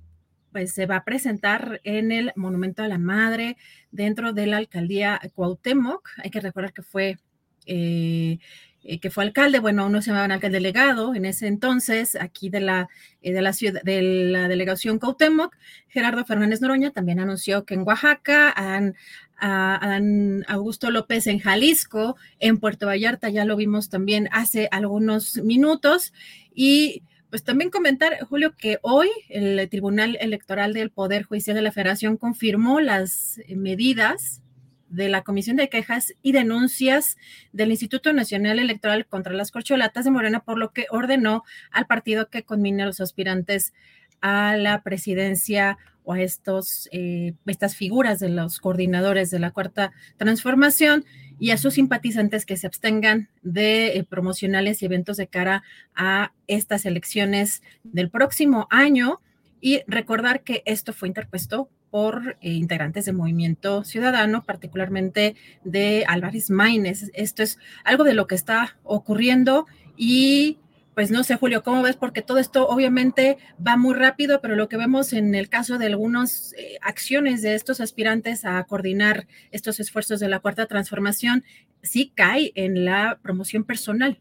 pues 0.54 0.72
se 0.72 0.86
va 0.86 0.98
a 0.98 1.04
presentar 1.04 1.80
en 1.82 2.12
el 2.12 2.32
Monumento 2.36 2.84
a 2.84 2.88
la 2.88 2.96
Madre 2.96 3.56
dentro 3.90 4.32
de 4.32 4.46
la 4.46 4.58
alcaldía 4.58 5.20
Cuauhtémoc. 5.34 6.10
Hay 6.22 6.30
que 6.30 6.38
recordar 6.38 6.72
que 6.72 6.82
fue, 6.82 7.18
eh, 7.66 8.38
eh, 8.86 9.00
que 9.00 9.10
fue 9.10 9.24
alcalde, 9.24 9.60
bueno, 9.60 9.86
uno 9.86 10.02
se 10.02 10.10
llamaba 10.10 10.32
alcalde 10.34 10.58
delegado 10.58 11.14
en 11.14 11.24
ese 11.24 11.46
entonces, 11.46 12.16
aquí 12.16 12.50
de 12.50 12.60
la, 12.60 12.88
eh, 13.22 13.32
de 13.32 13.40
la 13.40 13.54
ciudad, 13.54 13.82
de 13.82 14.02
la 14.02 14.46
delegación 14.46 14.98
Cuauhtémoc. 14.98 15.56
Gerardo 15.88 16.22
Fernández 16.26 16.60
Noroña 16.60 16.90
también 16.90 17.18
anunció 17.18 17.64
que 17.64 17.74
en 17.74 17.82
Oaxaca, 17.86 18.52
han, 18.54 18.94
a, 19.38 19.98
Augusto 20.48 20.90
López 20.90 21.26
en 21.28 21.38
Jalisco, 21.38 22.16
en 22.40 22.58
Puerto 22.60 22.86
Vallarta, 22.86 23.30
ya 23.30 23.46
lo 23.46 23.56
vimos 23.56 23.88
también 23.88 24.28
hace 24.32 24.68
algunos 24.70 25.38
minutos, 25.38 26.12
y 26.54 27.04
pues 27.30 27.42
también 27.42 27.70
comentar, 27.70 28.20
Julio, 28.28 28.54
que 28.54 28.78
hoy 28.82 29.08
el 29.30 29.66
Tribunal 29.70 30.18
Electoral 30.20 30.74
del 30.74 30.90
Poder 30.90 31.22
Judicial 31.22 31.56
de 31.56 31.62
la 31.62 31.72
Federación 31.72 32.18
confirmó 32.18 32.80
las 32.80 33.40
medidas 33.48 34.43
de 34.94 35.08
la 35.08 35.22
Comisión 35.22 35.56
de 35.56 35.68
Quejas 35.68 36.14
y 36.22 36.32
Denuncias 36.32 37.16
del 37.52 37.70
Instituto 37.70 38.12
Nacional 38.12 38.58
Electoral 38.58 39.06
contra 39.06 39.34
las 39.34 39.50
Corcholatas 39.50 40.04
de 40.04 40.10
Morena, 40.10 40.40
por 40.40 40.58
lo 40.58 40.72
que 40.72 40.86
ordenó 40.90 41.44
al 41.70 41.86
partido 41.86 42.28
que 42.30 42.44
conmine 42.44 42.82
a 42.82 42.86
los 42.86 43.00
aspirantes 43.00 43.72
a 44.20 44.56
la 44.56 44.82
presidencia 44.82 45.76
o 46.04 46.12
a 46.12 46.20
estos, 46.20 46.88
eh, 46.92 47.34
estas 47.46 47.76
figuras 47.76 48.20
de 48.20 48.28
los 48.28 48.60
coordinadores 48.60 49.30
de 49.30 49.38
la 49.38 49.50
Cuarta 49.50 49.92
Transformación 50.16 51.04
y 51.38 51.50
a 51.50 51.56
sus 51.56 51.74
simpatizantes 51.74 52.46
que 52.46 52.56
se 52.56 52.66
abstengan 52.66 53.28
de 53.42 53.96
eh, 53.96 54.04
promocionales 54.04 54.82
y 54.82 54.86
eventos 54.86 55.16
de 55.16 55.26
cara 55.26 55.64
a 55.94 56.32
estas 56.46 56.86
elecciones 56.86 57.62
del 57.82 58.10
próximo 58.10 58.68
año. 58.70 59.20
Y 59.60 59.82
recordar 59.86 60.42
que 60.42 60.62
esto 60.66 60.92
fue 60.92 61.08
interpuesto 61.08 61.70
por 61.94 62.36
eh, 62.40 62.50
integrantes 62.50 63.04
del 63.04 63.14
movimiento 63.14 63.84
ciudadano, 63.84 64.42
particularmente 64.42 65.36
de 65.62 66.04
Álvarez 66.08 66.50
Maínez. 66.50 67.12
Esto 67.14 67.44
es 67.44 67.60
algo 67.84 68.02
de 68.02 68.14
lo 68.14 68.26
que 68.26 68.34
está 68.34 68.76
ocurriendo 68.82 69.68
y 69.96 70.58
pues 70.96 71.12
no 71.12 71.22
sé, 71.22 71.36
Julio, 71.36 71.62
¿cómo 71.62 71.82
ves? 71.82 71.94
Porque 71.94 72.20
todo 72.20 72.38
esto 72.38 72.66
obviamente 72.66 73.38
va 73.64 73.76
muy 73.76 73.94
rápido, 73.94 74.40
pero 74.40 74.56
lo 74.56 74.68
que 74.68 74.76
vemos 74.76 75.12
en 75.12 75.36
el 75.36 75.48
caso 75.48 75.78
de 75.78 75.86
algunas 75.86 76.52
eh, 76.58 76.78
acciones 76.82 77.42
de 77.42 77.54
estos 77.54 77.80
aspirantes 77.80 78.44
a 78.44 78.64
coordinar 78.64 79.28
estos 79.52 79.78
esfuerzos 79.78 80.18
de 80.18 80.26
la 80.26 80.40
cuarta 80.40 80.66
transformación, 80.66 81.44
sí 81.80 82.10
cae 82.12 82.50
en 82.56 82.84
la 82.84 83.20
promoción 83.22 83.62
personal. 83.62 84.18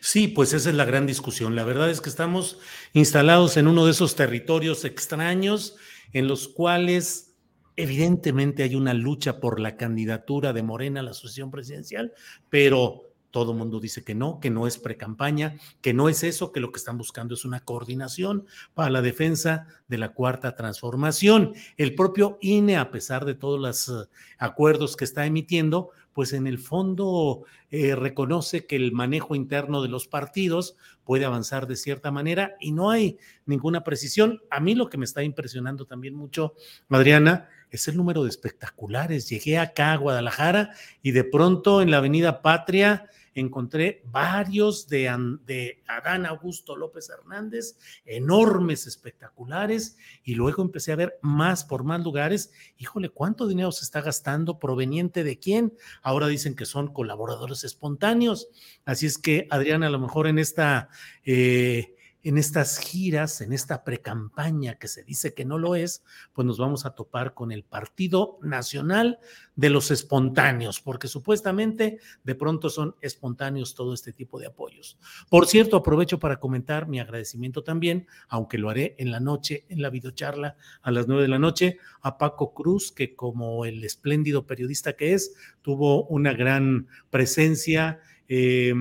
Sí, 0.00 0.28
pues 0.28 0.54
esa 0.54 0.70
es 0.70 0.76
la 0.76 0.86
gran 0.86 1.06
discusión. 1.06 1.56
La 1.56 1.64
verdad 1.64 1.90
es 1.90 2.00
que 2.00 2.08
estamos 2.08 2.58
instalados 2.94 3.58
en 3.58 3.66
uno 3.66 3.84
de 3.84 3.90
esos 3.90 4.16
territorios 4.16 4.86
extraños 4.86 5.76
en 6.12 6.28
los 6.28 6.48
cuales 6.48 7.34
evidentemente 7.76 8.62
hay 8.62 8.74
una 8.74 8.94
lucha 8.94 9.40
por 9.40 9.60
la 9.60 9.76
candidatura 9.76 10.52
de 10.52 10.62
Morena 10.62 11.00
a 11.00 11.02
la 11.02 11.10
asociación 11.12 11.50
presidencial, 11.50 12.12
pero 12.48 13.10
todo 13.30 13.52
el 13.52 13.58
mundo 13.58 13.80
dice 13.80 14.02
que 14.02 14.14
no, 14.14 14.40
que 14.40 14.50
no 14.50 14.66
es 14.66 14.78
precampaña, 14.78 15.56
que 15.80 15.94
no 15.94 16.08
es 16.08 16.24
eso, 16.24 16.52
que 16.52 16.60
lo 16.60 16.72
que 16.72 16.78
están 16.78 16.98
buscando 16.98 17.34
es 17.34 17.44
una 17.44 17.60
coordinación 17.60 18.46
para 18.74 18.90
la 18.90 19.02
defensa 19.02 19.66
de 19.88 19.98
la 19.98 20.12
cuarta 20.12 20.56
transformación. 20.56 21.54
El 21.76 21.94
propio 21.94 22.38
INE, 22.40 22.76
a 22.76 22.90
pesar 22.90 23.24
de 23.24 23.34
todos 23.34 23.60
los 23.60 23.88
eh, 23.88 24.08
acuerdos 24.38 24.96
que 24.96 25.04
está 25.04 25.26
emitiendo, 25.26 25.90
pues 26.12 26.32
en 26.32 26.46
el 26.46 26.58
fondo 26.58 27.44
eh, 27.70 27.94
reconoce 27.94 28.66
que 28.66 28.76
el 28.76 28.92
manejo 28.92 29.34
interno 29.34 29.82
de 29.82 29.88
los 29.88 30.08
partidos 30.08 30.76
puede 31.04 31.24
avanzar 31.24 31.66
de 31.66 31.76
cierta 31.76 32.10
manera 32.10 32.56
y 32.60 32.72
no 32.72 32.90
hay 32.90 33.18
ninguna 33.46 33.84
precisión. 33.84 34.40
A 34.50 34.60
mí 34.60 34.74
lo 34.74 34.88
que 34.88 34.98
me 34.98 35.04
está 35.04 35.22
impresionando 35.22 35.86
también 35.86 36.14
mucho, 36.14 36.54
Adriana, 36.88 37.48
es 37.70 37.86
el 37.88 37.96
número 37.96 38.24
de 38.24 38.30
espectaculares. 38.30 39.28
Llegué 39.28 39.58
acá 39.58 39.92
a 39.92 39.96
Guadalajara 39.96 40.70
y 41.02 41.12
de 41.12 41.24
pronto 41.24 41.82
en 41.82 41.90
la 41.90 41.98
Avenida 41.98 42.42
Patria 42.42 43.08
encontré 43.34 44.02
varios 44.06 44.88
de, 44.88 45.10
de, 45.46 45.82
Adán 45.86 46.26
Augusto 46.26 46.76
López 46.76 47.10
Hernández, 47.10 47.76
enormes, 48.04 48.86
espectaculares, 48.86 49.96
y 50.24 50.34
luego 50.34 50.62
empecé 50.62 50.92
a 50.92 50.96
ver 50.96 51.18
más 51.22 51.64
por 51.64 51.84
más 51.84 52.02
lugares. 52.02 52.52
Híjole, 52.78 53.10
¿cuánto 53.10 53.46
dinero 53.46 53.72
se 53.72 53.84
está 53.84 54.00
gastando? 54.00 54.58
¿Proveniente 54.58 55.24
de 55.24 55.38
quién? 55.38 55.74
Ahora 56.02 56.26
dicen 56.26 56.54
que 56.54 56.66
son 56.66 56.92
colaboradores 56.92 57.64
espontáneos. 57.64 58.48
Así 58.84 59.06
es 59.06 59.18
que, 59.18 59.46
Adrián, 59.50 59.82
a 59.82 59.90
lo 59.90 59.98
mejor 59.98 60.26
en 60.26 60.38
esta... 60.38 60.88
Eh, 61.24 61.96
en 62.22 62.38
estas 62.38 62.78
giras, 62.78 63.40
en 63.40 63.52
esta 63.52 63.82
precampaña 63.82 64.74
que 64.74 64.88
se 64.88 65.02
dice 65.04 65.32
que 65.32 65.44
no 65.44 65.58
lo 65.58 65.74
es, 65.74 66.04
pues 66.32 66.46
nos 66.46 66.58
vamos 66.58 66.84
a 66.84 66.94
topar 66.94 67.34
con 67.34 67.50
el 67.50 67.64
Partido 67.64 68.38
Nacional 68.42 69.18
de 69.56 69.70
los 69.70 69.90
Espontáneos, 69.90 70.80
porque 70.80 71.08
supuestamente 71.08 71.98
de 72.22 72.34
pronto 72.34 72.68
son 72.68 72.94
espontáneos 73.00 73.74
todo 73.74 73.94
este 73.94 74.12
tipo 74.12 74.38
de 74.38 74.46
apoyos. 74.46 74.98
Por 75.28 75.46
cierto, 75.46 75.76
aprovecho 75.76 76.18
para 76.18 76.38
comentar 76.38 76.88
mi 76.88 77.00
agradecimiento 77.00 77.62
también, 77.62 78.06
aunque 78.28 78.58
lo 78.58 78.68
haré 78.68 78.94
en 78.98 79.10
la 79.10 79.20
noche, 79.20 79.64
en 79.68 79.80
la 79.80 79.90
videocharla 79.90 80.56
a 80.82 80.90
las 80.90 81.08
nueve 81.08 81.22
de 81.22 81.28
la 81.28 81.38
noche, 81.38 81.78
a 82.02 82.18
Paco 82.18 82.52
Cruz, 82.52 82.92
que 82.92 83.14
como 83.14 83.64
el 83.64 83.82
espléndido 83.84 84.46
periodista 84.46 84.92
que 84.92 85.14
es, 85.14 85.34
tuvo 85.62 86.04
una 86.06 86.32
gran 86.34 86.86
presencia. 87.10 88.00
Eh, 88.28 88.74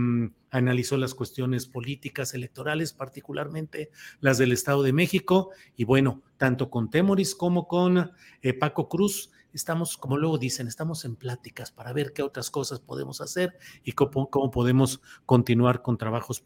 analizó 0.52 0.98
las 0.98 1.14
cuestiones 1.14 1.68
políticas 1.68 2.34
electorales, 2.34 2.94
particularmente 2.94 3.92
las 4.20 4.38
del 4.38 4.52
Estado 4.52 4.84
de 4.84 4.94
México. 4.94 5.52
Y 5.76 5.84
bueno, 5.84 6.22
tanto 6.38 6.70
con 6.70 6.90
Temoris 6.90 7.36
como 7.36 7.68
con 7.68 8.12
eh, 8.42 8.54
Paco 8.54 8.90
Cruz, 8.90 9.32
estamos, 9.54 9.98
como 9.98 10.18
luego 10.18 10.38
dicen, 10.38 10.68
estamos 10.68 11.06
en 11.06 11.16
pláticas 11.16 11.72
para 11.72 11.94
ver 11.94 12.14
qué 12.14 12.24
otras 12.24 12.52
cosas 12.52 12.80
podemos 12.80 13.22
hacer 13.22 13.58
y 13.84 13.94
cómo, 13.94 14.30
cómo 14.30 14.52
podemos 14.52 15.02
continuar 15.26 15.82
con 15.82 15.98
trabajos 15.98 16.44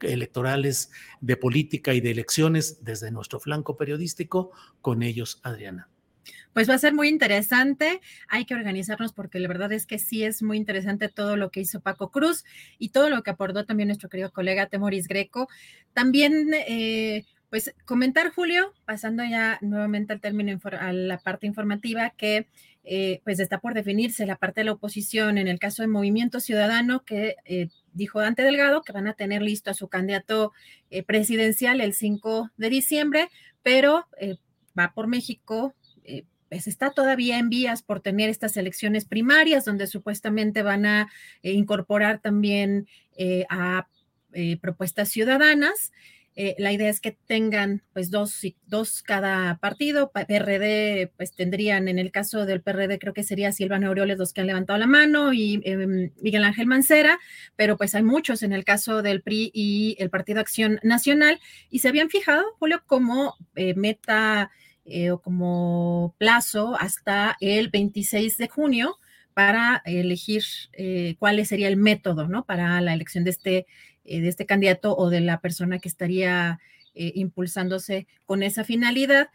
electorales, 0.00 0.90
de 1.20 1.36
política 1.36 1.94
y 1.94 2.00
de 2.00 2.10
elecciones 2.10 2.84
desde 2.84 3.10
nuestro 3.10 3.40
flanco 3.40 3.76
periodístico 3.76 4.52
con 4.80 5.02
ellos, 5.02 5.40
Adriana. 5.42 5.88
Pues 6.52 6.70
va 6.70 6.74
a 6.74 6.78
ser 6.78 6.94
muy 6.94 7.08
interesante. 7.08 8.00
Hay 8.28 8.44
que 8.46 8.54
organizarnos 8.54 9.12
porque 9.12 9.38
la 9.38 9.48
verdad 9.48 9.72
es 9.72 9.86
que 9.86 9.98
sí 9.98 10.24
es 10.24 10.42
muy 10.42 10.56
interesante 10.56 11.08
todo 11.08 11.36
lo 11.36 11.50
que 11.50 11.60
hizo 11.60 11.80
Paco 11.80 12.10
Cruz 12.10 12.44
y 12.78 12.90
todo 12.90 13.10
lo 13.10 13.22
que 13.22 13.30
aportó 13.30 13.64
también 13.64 13.88
nuestro 13.88 14.08
querido 14.08 14.32
colega 14.32 14.66
Temoris 14.66 15.08
Greco. 15.08 15.48
También, 15.92 16.54
eh, 16.54 17.24
pues 17.50 17.74
comentar, 17.84 18.32
Julio, 18.32 18.72
pasando 18.84 19.22
ya 19.24 19.58
nuevamente 19.60 20.12
al 20.12 20.20
término, 20.20 20.58
a 20.78 20.92
la 20.92 21.18
parte 21.18 21.46
informativa, 21.46 22.10
que 22.16 22.48
eh, 22.84 23.20
pues 23.24 23.40
está 23.40 23.60
por 23.60 23.74
definirse 23.74 24.26
la 24.26 24.36
parte 24.36 24.60
de 24.60 24.66
la 24.66 24.72
oposición 24.72 25.38
en 25.38 25.48
el 25.48 25.58
caso 25.58 25.82
de 25.82 25.88
Movimiento 25.88 26.40
Ciudadano, 26.40 27.04
que 27.04 27.36
eh, 27.44 27.68
dijo 27.92 28.20
Dante 28.20 28.42
Delgado 28.42 28.82
que 28.82 28.92
van 28.92 29.08
a 29.08 29.14
tener 29.14 29.42
listo 29.42 29.70
a 29.70 29.74
su 29.74 29.88
candidato 29.88 30.52
presidencial 31.06 31.80
el 31.80 31.92
5 31.94 32.50
de 32.56 32.70
diciembre, 32.70 33.28
pero 33.62 34.06
va 34.78 34.92
por 34.94 35.06
México 35.06 35.74
pues 36.48 36.66
está 36.66 36.90
todavía 36.90 37.38
en 37.38 37.48
vías 37.48 37.82
por 37.82 38.00
tener 38.00 38.30
estas 38.30 38.56
elecciones 38.56 39.04
primarias, 39.04 39.64
donde 39.64 39.86
supuestamente 39.86 40.62
van 40.62 40.86
a 40.86 41.10
eh, 41.42 41.52
incorporar 41.52 42.20
también 42.20 42.86
eh, 43.16 43.46
a 43.48 43.88
eh, 44.32 44.58
propuestas 44.60 45.08
ciudadanas. 45.08 45.92
la 46.58 46.70
idea 46.70 46.90
es 46.90 47.00
que 47.00 47.16
tengan 47.26 47.82
pues 47.94 48.10
dos, 48.10 48.42
dos 48.66 49.02
cada 49.02 49.56
partido. 49.56 50.12
PRD 50.12 51.10
pues 51.16 51.34
tendrían, 51.34 51.88
en 51.88 51.98
el 51.98 52.10
caso 52.10 52.44
del 52.44 52.60
PRD 52.60 52.98
creo 52.98 53.14
que 53.14 53.22
sería 53.22 53.52
Silvano 53.52 53.86
Aureoles 53.86 54.18
los 54.18 54.34
que 54.34 54.42
han 54.42 54.46
levantado 54.48 54.78
la 54.78 54.86
mano 54.86 55.32
y 55.32 55.62
em, 55.64 56.10
Miguel 56.20 56.44
Ángel 56.44 56.66
Mancera, 56.66 57.18
pero 57.56 57.78
pues 57.78 57.94
hay 57.94 58.02
muchos 58.02 58.42
en 58.42 58.52
el 58.52 58.64
caso 58.64 59.00
del 59.00 59.22
PRI 59.22 59.50
y 59.54 59.96
el 59.98 60.10
Partido 60.10 60.40
Acción 60.40 60.78
Nacional 60.82 61.40
y 61.70 61.78
se 61.78 61.88
habían 61.88 62.10
fijado, 62.10 62.44
Julio, 62.58 62.82
como 62.86 63.34
meta 63.54 64.50
eh, 64.88 65.10
o 65.10 65.20
como 65.20 66.14
plazo 66.16 66.76
hasta 66.78 67.36
el 67.40 67.70
26 67.70 68.38
de 68.38 68.48
junio 68.48 68.98
para 69.34 69.82
elegir 69.84 70.44
eh, 70.74 71.16
cuál 71.18 71.44
sería 71.44 71.66
el 71.66 71.76
método, 71.76 72.28
¿no? 72.28 72.46
Para 72.46 72.80
la 72.80 72.94
elección 72.94 73.24
de 73.24 73.30
este, 73.30 73.66
eh, 74.04 74.20
de 74.20 74.28
este 74.28 74.46
candidato 74.46 74.96
o 74.96 75.10
de 75.10 75.20
la 75.20 75.40
persona 75.40 75.80
que 75.80 75.88
estaría 75.88 76.60
impulsándose 76.98 78.06
con 78.24 78.42
esa 78.42 78.64
finalidad. 78.64 79.28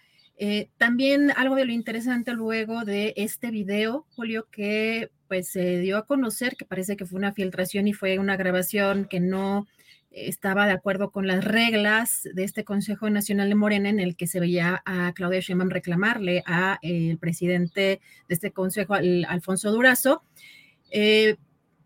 también 0.77 1.29
algo 1.37 1.53
de 1.53 1.65
lo 1.65 1.73
interesante 1.73 2.33
luego 2.33 2.85
de 2.85 3.13
este 3.17 3.51
video, 3.51 4.07
Julio, 4.15 4.47
que 4.49 5.11
pues 5.27 5.49
se 5.49 5.77
dio 5.79 5.97
a 5.97 6.07
conocer 6.07 6.55
que 6.55 6.65
parece 6.65 6.97
que 6.97 7.05
fue 7.05 7.19
una 7.19 7.33
filtración 7.33 7.87
y 7.87 7.93
fue 7.93 8.17
una 8.17 8.35
grabación 8.35 9.05
que 9.05 9.19
no 9.19 9.67
estaba 10.11 10.65
de 10.65 10.73
acuerdo 10.73 11.11
con 11.11 11.25
las 11.25 11.43
reglas 11.43 12.27
de 12.33 12.43
este 12.43 12.63
Consejo 12.63 13.09
Nacional 13.09 13.49
de 13.49 13.55
Morena 13.55 13.89
en 13.89 13.99
el 13.99 14.15
que 14.15 14.27
se 14.27 14.39
veía 14.39 14.81
a 14.85 15.13
Claudia 15.13 15.39
Sheinbaum 15.39 15.69
reclamarle 15.69 16.43
a 16.45 16.79
el 16.81 17.17
presidente 17.17 18.01
de 18.27 18.35
este 18.35 18.51
consejo, 18.51 18.93
Alfonso 18.93 19.71
Durazo, 19.71 20.23
eh, 20.91 21.37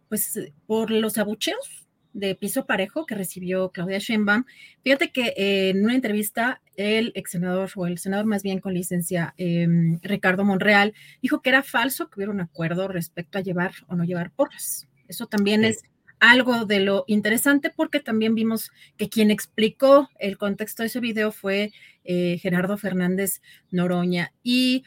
pues 0.09 0.39
por 0.65 0.91
los 0.91 1.17
abucheos 1.17 1.87
de 2.13 2.33
piso 2.33 2.65
parejo 2.65 3.05
que 3.05 3.13
recibió 3.13 3.71
Claudia 3.71 3.99
Sheinbaum. 3.99 4.45
Fíjate 4.83 5.11
que 5.11 5.33
en 5.35 5.83
una 5.83 5.95
entrevista 5.95 6.61
el 6.77 7.11
ex 7.13 7.31
senador, 7.31 7.69
o 7.75 7.87
el 7.87 7.99
senador 7.99 8.25
más 8.25 8.41
bien 8.41 8.59
con 8.59 8.73
licencia, 8.73 9.33
em, 9.37 9.99
Ricardo 10.01 10.45
Monreal, 10.45 10.93
dijo 11.21 11.41
que 11.41 11.49
era 11.49 11.61
falso 11.61 12.09
que 12.09 12.19
hubiera 12.19 12.31
un 12.31 12.41
acuerdo 12.41 12.87
respecto 12.87 13.37
a 13.37 13.41
llevar 13.41 13.73
o 13.87 13.95
no 13.95 14.05
llevar 14.05 14.31
porras. 14.31 14.87
Eso 15.07 15.27
también 15.27 15.65
es 15.65 15.83
algo 16.19 16.65
de 16.65 16.79
lo 16.79 17.03
interesante 17.07 17.71
porque 17.75 17.99
también 17.99 18.35
vimos 18.35 18.71
que 18.97 19.09
quien 19.09 19.31
explicó 19.31 20.09
el 20.19 20.37
contexto 20.37 20.83
de 20.83 20.87
ese 20.87 20.99
video 20.99 21.31
fue 21.31 21.71
eh, 22.03 22.37
Gerardo 22.41 22.77
Fernández 22.77 23.41
Noroña. 23.71 24.33
Y 24.43 24.83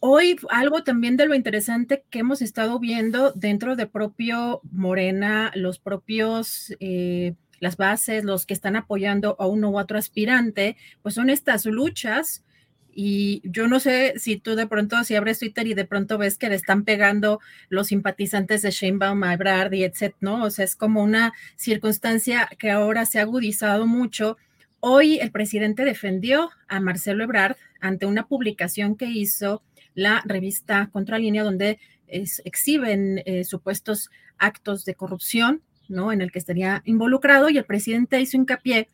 hoy 0.00 0.36
algo 0.50 0.84
también 0.84 1.16
de 1.16 1.26
lo 1.26 1.34
interesante 1.34 2.04
que 2.10 2.20
hemos 2.20 2.42
estado 2.42 2.78
viendo 2.78 3.32
dentro 3.32 3.76
de 3.76 3.86
propio 3.86 4.60
Morena, 4.70 5.52
los 5.54 5.78
propios... 5.78 6.74
Eh, 6.80 7.34
las 7.60 7.76
bases, 7.76 8.24
los 8.24 8.46
que 8.46 8.54
están 8.54 8.76
apoyando 8.76 9.36
a 9.38 9.46
uno 9.46 9.70
u 9.70 9.78
otro 9.78 9.98
aspirante, 9.98 10.76
pues 11.02 11.14
son 11.14 11.30
estas 11.30 11.66
luchas. 11.66 12.44
Y 12.94 13.42
yo 13.44 13.68
no 13.68 13.80
sé 13.80 14.14
si 14.16 14.38
tú 14.38 14.56
de 14.56 14.66
pronto, 14.66 15.04
si 15.04 15.14
abres 15.14 15.38
Twitter 15.38 15.66
y 15.66 15.74
de 15.74 15.84
pronto 15.84 16.18
ves 16.18 16.36
que 16.36 16.48
le 16.48 16.56
están 16.56 16.84
pegando 16.84 17.40
los 17.68 17.88
simpatizantes 17.88 18.62
de 18.62 18.70
Sheinbaum 18.70 19.22
a 19.22 19.34
Ebrard 19.34 19.72
y 19.72 19.84
etc., 19.84 20.14
¿no? 20.20 20.44
O 20.44 20.50
sea, 20.50 20.64
es 20.64 20.74
como 20.74 21.02
una 21.02 21.32
circunstancia 21.56 22.48
que 22.58 22.70
ahora 22.70 23.06
se 23.06 23.18
ha 23.18 23.22
agudizado 23.22 23.86
mucho. 23.86 24.36
Hoy 24.80 25.18
el 25.18 25.30
presidente 25.30 25.84
defendió 25.84 26.50
a 26.66 26.80
Marcelo 26.80 27.24
Ebrard 27.24 27.56
ante 27.80 28.06
una 28.06 28.26
publicación 28.26 28.96
que 28.96 29.06
hizo 29.06 29.62
la 29.94 30.22
revista 30.24 30.90
Contralínea, 30.92 31.42
donde 31.42 31.78
exhiben 32.08 33.22
eh, 33.26 33.44
supuestos 33.44 34.10
actos 34.38 34.84
de 34.84 34.94
corrupción, 34.94 35.62
¿no? 35.88 36.12
En 36.12 36.20
el 36.20 36.30
que 36.30 36.38
estaría 36.38 36.82
involucrado 36.84 37.48
y 37.48 37.58
el 37.58 37.64
presidente 37.64 38.20
hizo 38.20 38.36
hincapié 38.36 38.88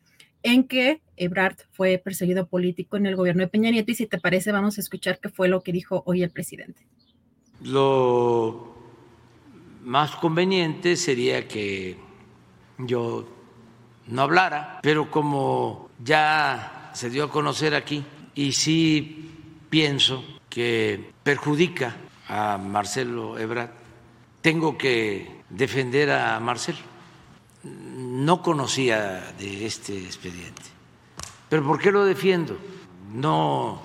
en 0.45 0.63
que 0.67 1.01
Ebrard 1.17 1.57
fue 1.71 1.97
perseguido 1.97 2.45
político 2.45 2.97
en 2.97 3.07
el 3.07 3.15
gobierno 3.15 3.41
de 3.41 3.47
Peña 3.47 3.71
Nieto 3.71 3.91
y 3.91 3.95
si 3.95 4.05
te 4.05 4.19
parece 4.19 4.51
vamos 4.51 4.77
a 4.77 4.81
escuchar 4.81 5.19
qué 5.19 5.29
fue 5.29 5.47
lo 5.47 5.61
que 5.61 5.71
dijo 5.71 6.03
hoy 6.05 6.21
el 6.21 6.29
presidente. 6.29 6.85
Lo 7.63 8.75
más 9.83 10.15
conveniente 10.15 10.97
sería 10.97 11.47
que 11.47 11.97
yo 12.77 13.27
no 14.07 14.21
hablara, 14.21 14.79
pero 14.83 15.09
como 15.09 15.89
ya 16.03 16.91
se 16.93 17.09
dio 17.09 17.23
a 17.23 17.31
conocer 17.31 17.73
aquí 17.73 18.03
y 18.35 18.51
sí 18.51 19.31
pienso 19.71 20.23
que 20.47 21.11
perjudica 21.23 21.95
a 22.27 22.59
Marcelo 22.59 23.39
Ebrard, 23.39 23.71
tengo 24.41 24.77
que 24.77 25.41
defender 25.49 26.11
a 26.11 26.39
Marcelo. 26.39 26.94
No 27.65 28.41
conocía 28.41 29.33
de 29.37 29.65
este 29.65 29.97
expediente. 29.97 30.61
¿Pero 31.49 31.65
por 31.65 31.79
qué 31.79 31.91
lo 31.91 32.05
defiendo? 32.05 32.57
No 33.13 33.81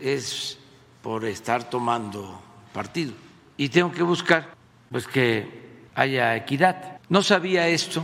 es 0.00 0.58
por 1.02 1.24
estar 1.24 1.68
tomando 1.68 2.40
partido. 2.72 3.12
Y 3.56 3.68
tengo 3.68 3.92
que 3.92 4.02
buscar 4.02 4.54
pues 4.90 5.06
que 5.06 5.66
haya 5.94 6.36
equidad. 6.36 7.00
No 7.08 7.22
sabía 7.22 7.68
esto, 7.68 8.02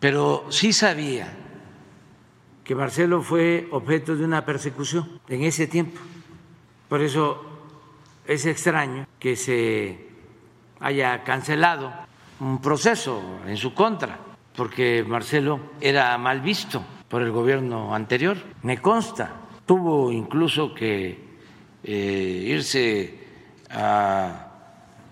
pero 0.00 0.46
sí 0.50 0.72
sabía 0.72 1.32
que 2.64 2.74
Marcelo 2.74 3.22
fue 3.22 3.68
objeto 3.70 4.16
de 4.16 4.24
una 4.24 4.44
persecución 4.44 5.20
en 5.28 5.42
ese 5.44 5.66
tiempo. 5.66 6.00
Por 6.88 7.02
eso 7.02 7.44
es 8.26 8.46
extraño 8.46 9.06
que 9.18 9.36
se 9.36 10.08
haya 10.80 11.22
cancelado 11.22 11.92
un 12.40 12.60
proceso 12.60 13.40
en 13.46 13.56
su 13.56 13.72
contra, 13.74 14.18
porque 14.54 15.04
Marcelo 15.06 15.60
era 15.80 16.16
mal 16.18 16.40
visto 16.40 16.82
por 17.08 17.22
el 17.22 17.30
gobierno 17.30 17.94
anterior. 17.94 18.36
Me 18.62 18.78
consta, 18.78 19.30
tuvo 19.64 20.12
incluso 20.12 20.74
que 20.74 21.18
eh, 21.82 22.44
irse 22.46 23.26
a 23.70 24.48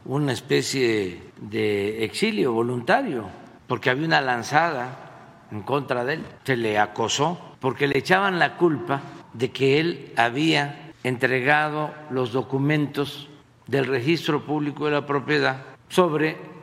una 0.06 0.32
especie 0.32 1.22
de 1.40 2.04
exilio 2.04 2.52
voluntario, 2.52 3.24
porque 3.66 3.90
había 3.90 4.06
una 4.06 4.20
lanzada 4.20 5.46
en 5.50 5.62
contra 5.62 6.04
de 6.04 6.14
él. 6.14 6.26
Se 6.44 6.56
le 6.56 6.78
acosó 6.78 7.38
porque 7.60 7.86
le 7.86 7.98
echaban 7.98 8.38
la 8.38 8.56
culpa 8.56 9.00
de 9.32 9.50
que 9.50 9.80
él 9.80 10.12
había 10.16 10.92
entregado 11.02 11.92
los 12.10 12.32
documentos 12.32 13.28
del 13.66 13.86
registro 13.86 14.44
público 14.44 14.84
de 14.84 14.92
la 14.92 15.06
propiedad 15.06 15.62
sobre 15.88 16.53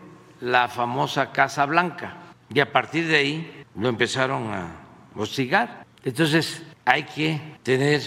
la 0.42 0.68
famosa 0.68 1.32
Casa 1.32 1.66
Blanca. 1.66 2.18
Y 2.54 2.60
a 2.60 2.72
partir 2.72 3.08
de 3.08 3.16
ahí 3.16 3.64
lo 3.76 3.88
empezaron 3.88 4.54
a 4.54 4.68
hostigar. 5.16 5.86
Entonces 6.04 6.64
hay 6.84 7.04
que 7.04 7.40
tener 7.64 8.02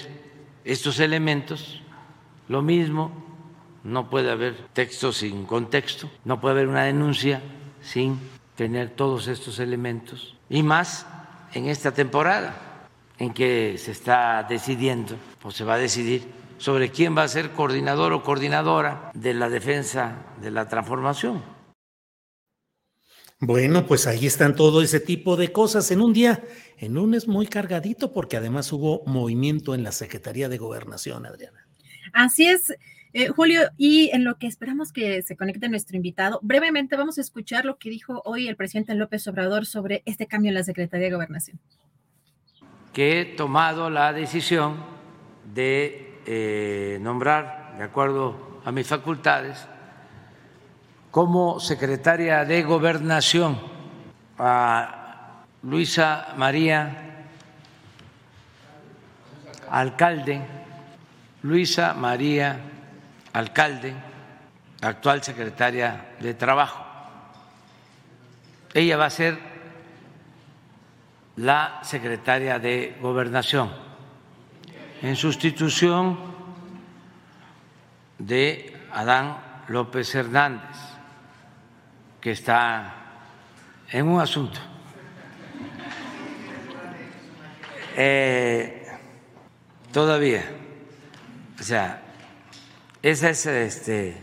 estos 0.64 1.00
elementos. 1.00 1.83
Lo 2.49 2.61
mismo, 2.61 3.11
no 3.85 4.11
puede 4.11 4.31
haber 4.31 4.69
texto 4.73 5.12
sin 5.12 5.47
contexto, 5.47 6.11
no 6.25 6.41
puede 6.41 6.55
haber 6.57 6.69
una 6.69 6.85
denuncia 6.85 7.41
sin 7.80 8.19
tener 8.56 8.91
todos 8.91 9.28
estos 9.28 9.58
elementos. 9.58 10.37
Y 10.49 10.63
más 10.63 11.06
en 11.52 11.69
esta 11.69 11.93
temporada 11.93 12.54
en 13.19 13.32
que 13.32 13.76
se 13.78 13.93
está 13.93 14.43
decidiendo 14.43 15.17
o 15.43 15.50
se 15.50 15.65
va 15.65 15.75
a 15.75 15.78
decidir 15.78 16.26
sobre 16.58 16.91
quién 16.91 17.17
va 17.17 17.23
a 17.23 17.28
ser 17.28 17.50
coordinador 17.50 18.13
o 18.13 18.23
coordinadora 18.23 19.11
de 19.15 19.35
la 19.35 19.49
defensa 19.49 20.17
de 20.41 20.50
la 20.50 20.69
transformación. 20.69 21.53
Bueno, 23.40 23.86
pues 23.86 24.06
ahí 24.06 24.26
están 24.26 24.54
todo 24.54 24.80
ese 24.80 25.00
tipo 25.00 25.36
de 25.36 25.52
cosas 25.52 25.90
en 25.90 26.00
un 26.00 26.12
día, 26.12 26.42
en 26.78 26.97
un 26.97 27.14
es 27.14 27.28
muy 27.28 27.47
cargadito 27.47 28.12
porque 28.12 28.36
además 28.36 28.73
hubo 28.73 29.02
movimiento 29.06 29.75
en 29.75 29.82
la 29.82 29.92
Secretaría 29.92 30.49
de 30.49 30.58
Gobernación, 30.58 31.26
Adriana. 31.26 31.66
Así 32.12 32.47
es, 32.47 32.73
eh, 33.12 33.28
Julio, 33.28 33.62
y 33.76 34.10
en 34.12 34.25
lo 34.25 34.38
que 34.38 34.47
esperamos 34.47 34.92
que 34.92 35.23
se 35.23 35.36
conecte 35.36 35.68
nuestro 35.68 35.97
invitado, 35.97 36.38
brevemente 36.42 36.97
vamos 36.97 37.18
a 37.18 37.20
escuchar 37.20 37.64
lo 37.64 37.76
que 37.76 37.90
dijo 37.90 38.23
hoy 38.25 38.49
el 38.49 38.56
presidente 38.56 38.94
López 38.94 39.26
Obrador 39.28 39.66
sobre 39.66 40.02
este 40.06 40.26
cambio 40.26 40.50
en 40.50 40.54
la 40.54 40.64
Secretaría 40.64 41.06
de 41.06 41.14
Gobernación. 41.14 41.58
Que 42.92 43.20
he 43.20 43.25
tomado 43.25 43.90
la 43.90 44.12
decisión 44.12 44.76
de 45.54 46.20
eh, 46.26 46.99
nombrar, 47.02 47.75
de 47.76 47.84
acuerdo 47.84 48.60
a 48.64 48.73
mis 48.73 48.86
facultades, 48.86 49.66
como 51.15 51.61
secretaria 51.61 52.45
de 52.45 52.65
Gobernación 52.65 53.55
a 54.37 55.45
Luisa 55.63 56.35
María 56.37 57.31
Alcalde, 59.71 60.43
Luisa 61.43 61.95
María 61.95 62.59
Alcalde, 63.33 63.95
actual 64.83 65.23
secretaria 65.23 66.17
de 66.19 66.35
Trabajo. 66.35 66.83
Ella 68.75 68.97
va 68.97 69.07
a 69.07 69.11
ser 69.11 69.39
la 71.37 71.79
secretaria 71.85 72.59
de 72.59 72.99
Gobernación 73.00 73.71
en 75.00 75.15
sustitución 75.15 76.19
de 78.19 78.75
Adán 78.93 79.39
López 79.69 80.13
Hernández, 80.13 80.94
que 82.25 82.30
está 82.30 82.95
en 83.93 84.08
un 84.08 84.19
asunto. 84.19 84.58
Eh, 87.97 88.89
todavía. 89.93 90.43
O 91.60 91.63
sea, 91.63 92.00
esa 93.02 93.28
es 93.28 93.45
este, 93.45 94.17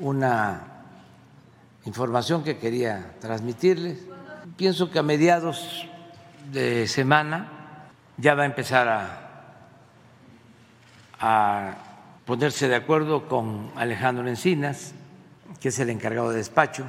una 0.00 0.64
información 1.86 2.42
que 2.42 2.58
quería 2.58 3.14
transmitirles. 3.20 4.00
Pienso 4.56 4.90
que 4.90 4.98
a 4.98 5.04
mediados 5.04 5.86
de 6.50 6.88
semana 6.88 7.86
ya 8.16 8.34
va 8.34 8.42
a 8.42 8.46
empezar 8.46 8.88
a 8.88 9.20
a 11.20 11.74
ponerse 12.24 12.66
de 12.66 12.76
acuerdo 12.76 13.28
con 13.28 13.70
Alejandro 13.76 14.26
Encinas, 14.26 14.94
que 15.60 15.68
es 15.68 15.78
el 15.78 15.90
encargado 15.90 16.30
de 16.30 16.38
despacho, 16.38 16.84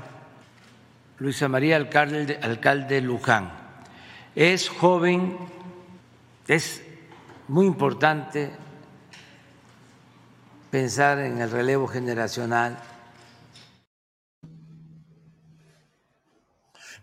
Luisa 1.20 1.48
María 1.48 1.76
Alcalde, 1.76 2.40
alcalde 2.42 3.02
Luján. 3.02 3.52
Es 4.34 4.70
joven, 4.70 5.38
es 6.48 6.82
muy 7.48 7.68
importante 7.68 8.50
pensar 10.72 11.20
en 11.20 11.42
el 11.42 11.52
relevo 11.52 11.88
generacional. 11.88 12.80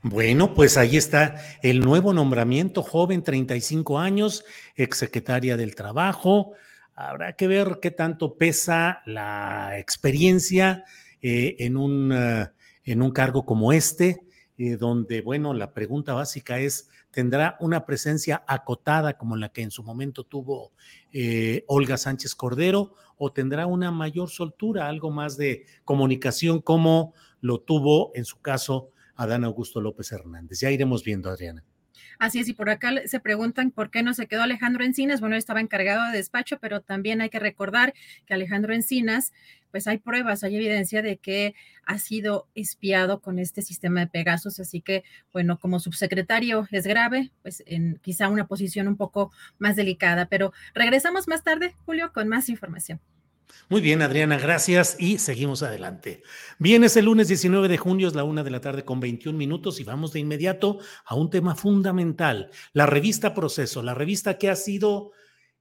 Bueno, 0.01 0.55
pues 0.55 0.77
ahí 0.79 0.97
está 0.97 1.37
el 1.63 1.81
nuevo 1.81 2.15
nombramiento, 2.15 2.83
joven, 2.83 3.23
35 3.23 3.99
años, 3.99 4.45
exsecretaria 4.75 5.57
del 5.57 5.75
Trabajo, 5.75 6.55
Habrá 7.01 7.35
que 7.35 7.47
ver 7.47 7.79
qué 7.81 7.93
tanto 7.93 8.37
pesa 8.37 9.03
la 9.07 9.79
experiencia 9.79 10.85
eh, 11.23 11.57
en, 11.59 11.77
un, 11.77 12.13
eh, 12.13 12.51
en, 12.85 13.03
un, 13.03 13.11
cargo 13.11 13.45
como 13.45 13.73
este, 13.73 14.21
eh, 14.57 14.77
donde, 14.77 15.21
bueno, 15.23 15.55
la 15.55 15.73
pregunta 15.73 16.15
básica 16.15 16.59
es, 16.59 16.89
¿tendrá 17.11 17.57
una 17.61 17.87
presencia 17.87 18.45
acotada 18.47 19.19
como 19.19 19.37
la 19.37 19.51
que 19.51 19.63
en 19.63 19.71
su 19.71 19.83
momento 19.83 20.25
tuvo 20.25 20.73
Olga 21.67 21.97
Sánchez 21.97 22.35
Cordero 22.35 22.95
o 23.17 23.33
tendrá 23.33 23.67
una 23.67 23.91
mayor 23.91 24.31
soltura, 24.31 24.89
algo 24.89 25.11
más 25.11 25.37
de 25.37 25.67
comunicación 25.85 26.61
como 26.61 27.15
lo 27.41 27.61
tuvo 27.61 28.13
en 28.15 28.25
su 28.25 28.41
caso 28.41 28.91
Adán 29.17 29.45
Augusto 29.45 29.81
López 29.81 30.13
Hernández? 30.13 30.61
Ya 30.61 30.71
iremos 30.71 31.03
viendo, 31.03 31.31
Adriana. 31.31 31.65
Así 32.19 32.41
es, 32.41 32.49
y 32.49 32.53
por 32.53 32.69
acá 32.69 32.93
se 33.07 33.21
preguntan 33.21 33.71
por 33.71 33.91
qué 33.91 34.03
no 34.03 34.13
se 34.13 34.27
quedó 34.27 34.43
Alejandro 34.43 34.85
Encinas. 34.85 35.21
Bueno, 35.21 35.37
estaba 35.37 35.61
encargado 35.61 36.11
de 36.11 36.17
despacho, 36.17 36.59
pero 36.59 36.81
también 36.81 37.21
hay 37.21 37.31
que 37.31 37.39
recordar 37.39 37.95
que 38.27 38.35
Alejandro 38.35 38.75
Encinas 38.75 39.33
pues 39.71 39.87
hay 39.87 39.99
pruebas, 39.99 40.45
hay 40.45 40.57
evidencia 40.57 41.03
de 41.03 41.19
que 41.19 41.55
ha 41.85 41.99
sido 41.99 42.49
espiado 42.55 43.21
con 43.21 43.39
este 43.39 43.63
sistema 43.63 44.01
de 44.01 44.07
Pegasus. 44.07 44.61
Así 44.61 44.81
que, 44.81 45.05
bueno, 45.33 45.59
como 45.59 45.79
subsecretario 45.81 46.67
es 46.71 46.87
grave, 46.87 47.31
pues 47.43 47.63
en 47.67 47.99
quizá 48.03 48.29
una 48.29 48.47
posición 48.47 48.89
un 48.89 48.97
poco 48.97 49.31
más 49.59 49.77
delicada. 49.77 50.27
Pero 50.27 50.53
regresamos 50.75 51.29
más 51.29 51.45
tarde, 51.45 51.75
Julio, 51.85 52.13
con 52.13 52.29
más 52.29 52.49
información. 52.49 53.01
Muy 53.69 53.81
bien, 53.81 54.01
Adriana, 54.03 54.39
gracias 54.39 54.97
y 54.99 55.19
seguimos 55.19 55.63
adelante. 55.63 56.23
Bien, 56.59 56.85
es 56.85 56.97
el 56.97 57.05
lunes 57.05 57.29
19 57.29 57.69
de 57.69 57.77
junio, 57.77 58.09
es 58.09 58.15
la 58.15 58.25
una 58.25 58.43
de 58.43 58.51
la 58.51 58.61
tarde 58.61 58.85
con 58.85 59.01
21 59.01 59.37
minutos 59.37 59.79
y 59.81 59.85
vamos 59.85 60.13
de 60.13 60.21
inmediato 60.21 60.79
a 61.05 61.15
un 61.15 61.29
tema 61.31 61.55
fundamental, 61.55 62.51
la 62.73 62.87
revista 62.87 63.35
Proceso, 63.35 63.83
la 63.83 63.95
revista 63.95 64.39
que 64.39 64.49
ha 64.49 64.57
sido 64.57 65.13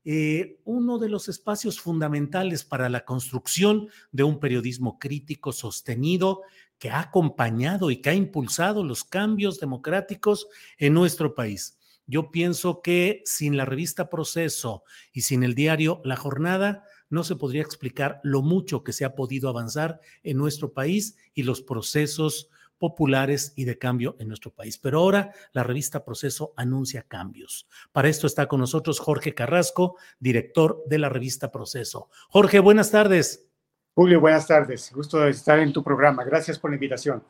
eh, 0.05 0.61
uno 0.63 0.99
de 0.99 1.09
los 1.09 1.27
espacios 1.27 1.81
fundamentales 1.81 2.63
para 2.63 2.87
la 2.87 3.03
construcción 3.03 3.89
de 4.13 4.23
un 4.23 4.39
periodismo 4.39 4.99
crítico 4.99 5.51
sostenido 5.51 6.43
que 6.79 6.89
ha 6.89 7.01
acompañado 7.01 7.91
y 7.91 7.97
que 7.97 8.11
ha 8.11 8.13
impulsado 8.13 8.85
los 8.85 9.03
cambios 9.03 9.59
democráticos 9.59 10.47
en 10.77 10.93
nuestro 10.93 11.35
país. 11.35 11.77
Yo 12.05 12.31
pienso 12.31 12.81
que 12.81 13.21
sin 13.25 13.57
la 13.57 13.65
revista 13.65 14.09
Proceso 14.09 14.83
y 15.11 15.21
sin 15.21 15.43
el 15.43 15.55
diario 15.55 15.99
La 16.05 16.15
Jornada, 16.15 16.85
no 17.09 17.23
se 17.23 17.35
podría 17.35 17.61
explicar 17.61 18.19
lo 18.23 18.41
mucho 18.41 18.83
que 18.83 18.93
se 18.93 19.05
ha 19.05 19.15
podido 19.15 19.49
avanzar 19.49 19.99
en 20.23 20.37
nuestro 20.37 20.73
país 20.73 21.17
y 21.33 21.43
los 21.43 21.61
procesos 21.61 22.49
populares 22.77 23.53
y 23.55 23.65
de 23.65 23.77
cambio 23.77 24.15
en 24.19 24.27
nuestro 24.27 24.51
país. 24.51 24.77
Pero 24.77 24.99
ahora 24.99 25.31
la 25.51 25.63
revista 25.63 26.05
Proceso 26.05 26.53
anuncia 26.55 27.03
cambios. 27.03 27.67
Para 27.91 28.09
esto 28.09 28.27
está 28.27 28.47
con 28.47 28.59
nosotros 28.59 28.99
Jorge 28.99 29.33
Carrasco, 29.33 29.97
director 30.19 30.83
de 30.87 30.99
la 30.99 31.09
revista 31.09 31.51
Proceso. 31.51 32.09
Jorge, 32.29 32.59
buenas 32.59 32.91
tardes. 32.91 33.47
Julio, 33.93 34.21
buenas 34.21 34.47
tardes. 34.47 34.91
Gusto 34.93 35.19
de 35.19 35.31
estar 35.31 35.59
en 35.59 35.73
tu 35.73 35.83
programa. 35.83 36.23
Gracias 36.23 36.59
por 36.59 36.69
la 36.69 36.75
invitación. 36.75 37.23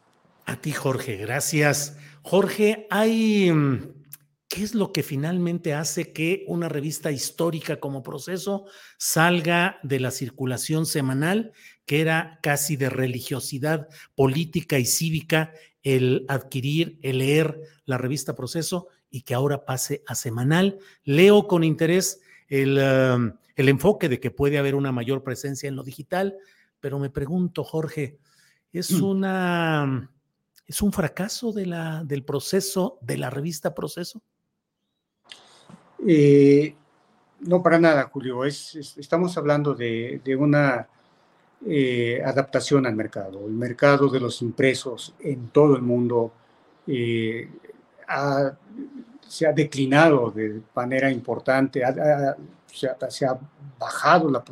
A 0.46 0.58
ti, 0.58 0.72
Jorge, 0.72 1.18
gracias. 1.18 1.98
Jorge, 2.24 2.88
hay 2.90 3.52
mm, 3.52 3.97
¿Qué 4.58 4.64
es 4.64 4.74
lo 4.74 4.92
que 4.92 5.04
finalmente 5.04 5.76
hace 5.76 6.12
que 6.14 6.44
una 6.48 6.68
revista 6.68 7.12
histórica 7.12 7.80
como 7.80 8.02
proceso 8.02 8.66
salga 8.98 9.78
de 9.84 10.00
la 10.00 10.10
circulación 10.10 10.88
semanal, 10.88 11.52
que 11.86 12.02
era 12.02 12.40
casi 12.42 12.76
de 12.76 12.90
religiosidad 12.90 13.88
política 14.16 14.80
y 14.80 14.88
cívica, 14.88 15.54
el 15.84 16.26
adquirir, 16.28 16.98
el 17.04 17.20
leer 17.20 17.62
la 17.86 18.00
revista 18.00 18.36
proceso 18.36 18.88
y 19.12 19.22
que 19.22 19.36
ahora 19.36 19.64
pase 19.64 20.02
a 20.08 20.16
semanal? 20.16 20.80
Leo 21.04 21.48
con 21.48 21.64
interés 21.64 22.20
el, 22.48 22.80
um, 22.80 23.34
el 23.56 23.70
enfoque 23.70 24.10
de 24.10 24.20
que 24.20 24.32
puede 24.32 24.58
haber 24.58 24.74
una 24.74 24.92
mayor 24.92 25.24
presencia 25.24 25.70
en 25.70 25.76
lo 25.76 25.84
digital, 25.84 26.36
pero 26.80 26.98
me 26.98 27.12
pregunto, 27.12 27.64
Jorge, 27.64 28.18
¿es 28.74 28.90
mm. 28.90 29.04
una... 29.04 30.12
¿Es 30.66 30.82
un 30.82 30.92
fracaso 30.92 31.54
de 31.54 31.68
la, 31.68 32.04
del 32.04 32.26
proceso, 32.26 32.98
de 33.02 33.18
la 33.18 33.30
revista 33.30 33.74
Proceso? 33.74 34.24
Eh, 36.10 36.74
no, 37.42 37.62
para 37.62 37.78
nada, 37.80 38.10
Julio. 38.12 38.46
Es, 38.46 38.76
estamos 38.98 39.38
hablando 39.38 39.76
de, 39.76 40.22
una 40.40 40.88
eh, 41.66 42.22
adaptación 42.24 42.86
al 42.86 42.96
mercado. 42.96 43.46
El 43.46 43.52
mercado 43.52 44.08
de 44.08 44.22
los 44.22 44.42
impresos 44.42 45.14
en 45.20 45.50
todo 45.50 45.76
el 45.76 45.82
mundo 45.82 46.32
eh, 46.88 47.50
se 49.28 49.48
ha 49.48 49.52
declinado 49.52 50.32
de 50.32 50.62
manera 50.74 51.12
importante, 51.12 51.82
se, 52.68 53.26
ha, 53.26 53.40
bajado 53.78 54.30
la, 54.32 54.44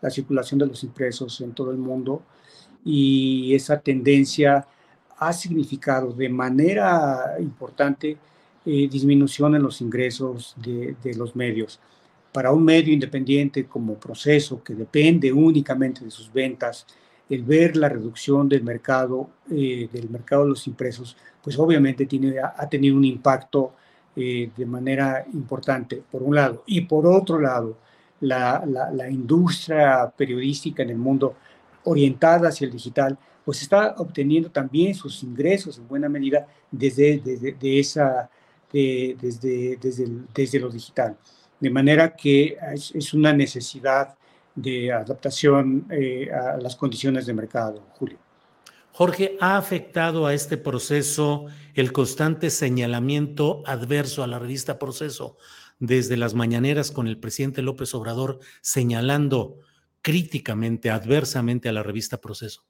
la, 0.00 0.10
circulación 0.10 0.60
de 0.60 0.66
los 0.66 0.84
impresos 0.84 1.40
en 1.40 1.52
todo 1.52 1.72
el 1.72 1.76
mundo 1.76 2.22
y 2.84 3.52
esa 3.54 3.80
tendencia 3.80 4.64
ha 5.18 5.32
significado 5.32 6.12
de 6.12 6.28
manera 6.28 7.34
importante 7.40 8.16
eh, 8.64 8.88
disminución 8.88 9.56
en 9.56 9.62
los 9.62 9.80
ingresos 9.80 10.54
de, 10.56 10.94
los 11.16 11.34
medios. 11.34 11.80
Para 12.32 12.52
un 12.52 12.64
medio 12.64 12.92
independiente 12.92 13.66
como 13.66 13.94
proceso, 13.94 14.62
que 14.62 14.74
depende 14.74 15.32
únicamente 15.32 16.04
de 16.04 16.10
sus 16.12 16.32
ventas, 16.32 16.86
el 17.28 17.42
ver 17.42 17.76
la 17.76 17.88
reducción 17.88 18.48
del 18.48 18.62
mercado, 18.62 19.30
eh, 19.50 19.88
del 19.92 20.08
mercado 20.10 20.44
de 20.44 20.50
los 20.50 20.66
impresos, 20.68 21.16
pues 21.42 21.58
obviamente 21.58 22.06
tiene, 22.06 22.36
ha, 22.38 22.68
tenido 22.68 22.96
un 22.96 23.04
impacto 23.04 23.72
eh, 24.14 24.50
de 24.56 24.66
manera 24.66 25.24
importante, 25.32 26.00
por 26.08 26.22
un 26.22 26.36
lado. 26.36 26.62
Y 26.66 26.82
por 26.82 27.04
otro 27.06 27.40
lado, 27.40 27.76
la, 28.20 28.64
la, 28.64 29.10
industria 29.10 30.08
periodística 30.16 30.84
en 30.84 30.90
el 30.90 30.98
mundo 30.98 31.34
orientada 31.82 32.50
hacia 32.50 32.66
el 32.66 32.72
digital, 32.72 33.18
pues 33.44 33.60
está 33.62 33.96
obteniendo 33.98 34.50
también 34.50 34.94
sus 34.94 35.24
ingresos 35.24 35.78
en 35.78 35.88
buena 35.88 36.08
medida 36.08 36.46
desde, 36.70 37.18
desde 37.18 37.52
de 37.52 37.80
esa 37.80 38.30
desde, 38.72 39.76
desde, 39.80 40.08
desde 40.34 40.58
lo 40.58 40.70
digital. 40.70 41.16
De 41.60 41.70
manera 41.70 42.16
que 42.16 42.56
es, 42.72 43.14
una 43.14 43.32
necesidad 43.32 44.14
de 44.54 44.92
adaptación 44.92 45.86
eh, 45.90 46.30
a 46.30 46.56
las 46.58 46.76
condiciones 46.76 47.26
de 47.26 47.34
mercado, 47.34 47.86
Julio. 47.94 48.18
Jorge, 48.92 49.36
¿ha 49.40 49.56
afectado 49.56 50.26
a 50.26 50.34
este 50.34 50.58
proceso 50.58 51.46
el 51.74 51.92
constante 51.92 52.50
señalamiento 52.50 53.62
adverso 53.64 54.22
a 54.22 54.26
la 54.26 54.38
revista 54.38 54.78
Proceso 54.78 55.38
desde 55.78 56.16
las 56.16 56.34
mañaneras 56.34 56.90
con 56.90 57.06
el 57.06 57.18
presidente 57.18 57.62
López 57.62 57.94
Obrador 57.94 58.40
señalando 58.60 59.60
críticamente, 60.02 60.90
adversamente 60.90 61.68
a 61.68 61.72
la 61.72 61.82
revista 61.82 62.20
Proceso? 62.20 62.64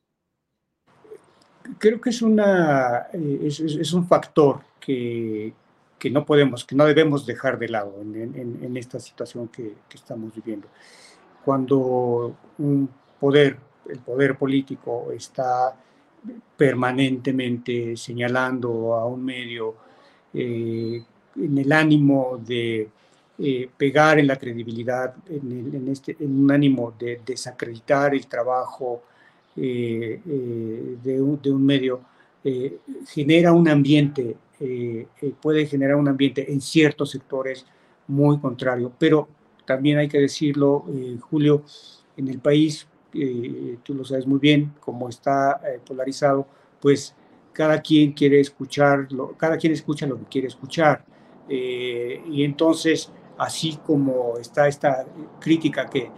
Creo 1.78 2.00
que 2.00 2.10
es, 2.10 2.22
una, 2.22 3.08
eh, 3.12 3.40
es 3.48 3.92
un 3.92 4.06
factor 4.06 4.60
que, 4.78 5.54
que 6.02 6.10
no 6.10 6.26
podemos, 6.26 6.64
que 6.64 6.74
no 6.74 6.84
debemos 6.84 7.24
dejar 7.24 7.60
de 7.60 7.68
lado 7.68 7.94
en, 8.02 8.76
esta 8.76 8.98
situación 8.98 9.46
que, 9.46 9.72
estamos 9.94 10.34
viviendo. 10.34 10.66
Cuando 11.44 12.34
un 12.58 12.88
poder, 13.20 13.56
el 13.88 14.00
poder 14.00 14.36
político, 14.36 15.12
está 15.12 15.76
permanentemente 16.56 17.96
señalando 17.96 18.94
a 18.96 19.06
un 19.06 19.24
medio 19.24 19.76
eh, 20.34 21.04
en 21.36 21.58
el 21.58 21.70
ánimo 21.70 22.40
de 22.44 22.88
eh, 23.38 23.70
pegar 23.76 24.18
en 24.18 24.26
la 24.26 24.34
credibilidad, 24.34 25.14
en, 25.28 25.86
este, 25.86 26.16
en 26.18 26.36
un 26.36 26.50
ánimo 26.50 26.94
de 26.98 27.20
desacreditar 27.24 28.12
el 28.12 28.26
trabajo 28.26 29.04
eh, 29.54 30.20
de, 31.00 31.22
un, 31.22 31.40
de, 31.40 31.52
un, 31.52 31.64
medio, 31.64 32.00
genera 33.06 33.52
un 33.52 33.68
ambiente 33.68 34.36
eh, 34.64 35.08
eh, 35.20 35.34
puede 35.42 35.66
generar 35.66 35.96
un 35.96 36.06
ambiente 36.06 36.52
en 36.52 36.60
ciertos 36.60 37.10
sectores 37.10 37.66
muy 38.06 38.38
contrario. 38.38 38.92
Pero 38.96 39.28
también 39.66 39.98
hay 39.98 40.08
que 40.08 40.20
decirlo, 40.20 40.84
eh, 40.94 41.16
Julio, 41.20 41.64
en 42.16 42.28
el 42.28 42.38
país, 42.38 42.86
tú 43.82 43.94
lo 43.94 44.04
sabes 44.04 44.26
muy 44.26 44.38
bien, 44.38 44.72
como 44.80 45.08
está 45.08 45.60
polarizado, 45.86 46.46
pues 46.80 47.14
cada 47.52 47.82
quien 47.82 48.12
quiere 48.12 48.40
escuchar, 48.40 49.06
cada 49.36 49.58
quien 49.58 49.74
escucha 49.74 50.06
lo 50.06 50.18
que 50.18 50.24
quiere 50.24 50.48
escuchar. 50.48 51.04
y 51.48 52.42
entonces, 52.42 53.12
así 53.36 53.78
como 53.84 54.38
está 54.38 54.66
esta 54.66 55.06
crítica 55.40 55.84
que 55.90 56.10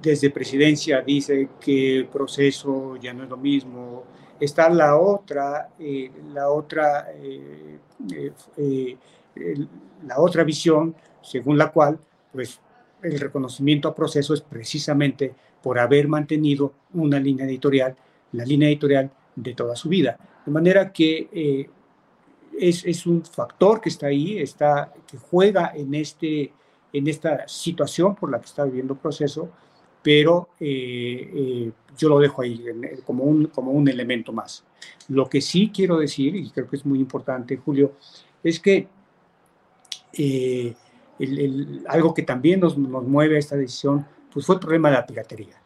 desde 0.00 0.30
presidencia 0.30 1.02
dice 1.02 1.48
que 1.60 1.96
el 1.96 2.06
proceso 2.06 2.96
ya 2.96 3.12
no 3.12 3.24
es 3.24 3.30
lo 3.30 3.36
mismo, 3.36 4.04
está 4.40 4.68
la 4.70 4.96
otra, 4.96 5.70
eh, 5.78 6.10
la 6.32 6.50
otra, 6.50 7.08
eh, 7.14 7.78
eh, 8.56 8.96
la 10.06 10.18
otra 10.18 10.44
visión, 10.44 10.94
según 11.22 11.58
la 11.58 11.70
cual, 11.70 11.98
pues, 12.32 12.60
el 13.02 13.18
reconocimiento 13.18 13.88
a 13.88 13.94
proceso 13.94 14.34
es 14.34 14.40
precisamente 14.40 15.34
por 15.62 15.78
haber 15.78 16.08
mantenido 16.08 16.72
una 16.94 17.20
línea 17.20 17.46
editorial, 17.46 17.96
la 18.32 18.44
línea 18.44 18.68
editorial 18.68 19.10
de 19.36 19.54
toda 19.54 19.76
su 19.76 19.88
vida. 19.88 20.18
De 20.44 20.50
manera 20.50 20.92
que 20.92 21.68
es, 22.58 22.84
es, 22.84 23.06
un 23.06 23.24
factor 23.24 23.80
que 23.80 23.88
está 23.88 24.08
ahí, 24.08 24.38
está, 24.38 24.92
que 25.06 25.16
juega 25.16 25.72
en, 25.76 25.94
este, 25.94 26.52
en 26.92 27.06
esta 27.06 27.46
situación 27.46 28.16
por 28.16 28.32
la 28.32 28.40
que 28.40 28.46
está 28.46 28.64
viviendo 28.64 28.96
proceso, 28.96 29.50
pero 30.08 30.48
eh, 30.58 31.30
eh, 31.34 31.72
yo 31.98 32.08
lo 32.08 32.18
dejo 32.18 32.40
ahí 32.40 32.64
como 33.04 33.24
un, 33.24 33.48
como 33.48 33.72
un 33.72 33.86
elemento 33.90 34.32
más. 34.32 34.64
Lo 35.08 35.28
que 35.28 35.42
sí 35.42 35.70
quiero 35.70 35.98
decir, 35.98 36.34
y 36.34 36.48
creo 36.48 36.66
que 36.66 36.76
es 36.76 36.86
muy 36.86 36.98
importante, 36.98 37.58
Julio, 37.58 37.92
es 38.42 38.58
que 38.58 38.88
eh, 40.14 40.74
algo 41.88 42.14
que 42.14 42.22
también 42.22 42.60
nos, 42.60 42.78
nos, 42.78 43.04
mueve 43.04 43.36
a 43.36 43.38
esta 43.38 43.54
decisión, 43.54 44.06
pues 44.32 44.46
fue 44.46 44.54
el 44.54 44.62
problema 44.62 44.88
de 44.88 44.94
la 44.94 45.06
piratería. 45.06 45.60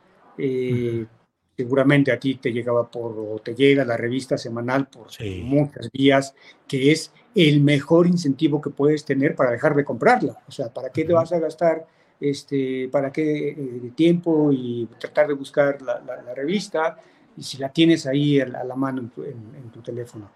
Seguramente 1.57 2.11
a 2.11 2.19
ti 2.19 2.35
te 2.35 2.51
llegaba 2.51 2.91
por, 2.91 3.17
o 3.17 3.39
te 3.39 3.55
llega 3.55 3.85
la 3.85 3.97
revista 3.97 4.37
semanal 4.37 4.89
por 4.89 5.07
muchas 5.45 5.89
vías, 5.93 6.35
que 6.67 6.91
es 6.91 7.13
el 7.37 7.61
mejor 7.61 8.09
incentivo 8.09 8.61
que 8.61 8.71
puedes 8.71 9.05
tener 9.05 9.37
para 9.37 9.53
dejar 9.53 9.77
de 9.77 9.85
comprarla. 9.85 10.43
O 10.49 10.51
sea, 10.51 10.75
¿para 10.75 10.91
qué 10.91 11.05
te 11.05 11.13
vas 11.13 11.33
a 11.33 11.39
gastar 11.39 11.87
este, 12.23 12.89
para 12.89 13.11
qué 13.11 13.49
eh, 13.49 13.93
tiempo 13.97 14.53
y 14.53 14.89
tratar 14.99 15.27
de 15.27 15.35
buscar 15.35 15.83
la, 15.83 16.01
revista 16.35 16.97
y 17.37 17.43
si 17.43 17.59
la 17.59 17.71
tienes 17.71 18.07
ahí 18.07 18.41
a 18.41 18.47
la, 18.47 18.77
mano 18.77 19.11
en 19.17 19.71
tu, 19.71 19.81
teléfono. 19.81 20.31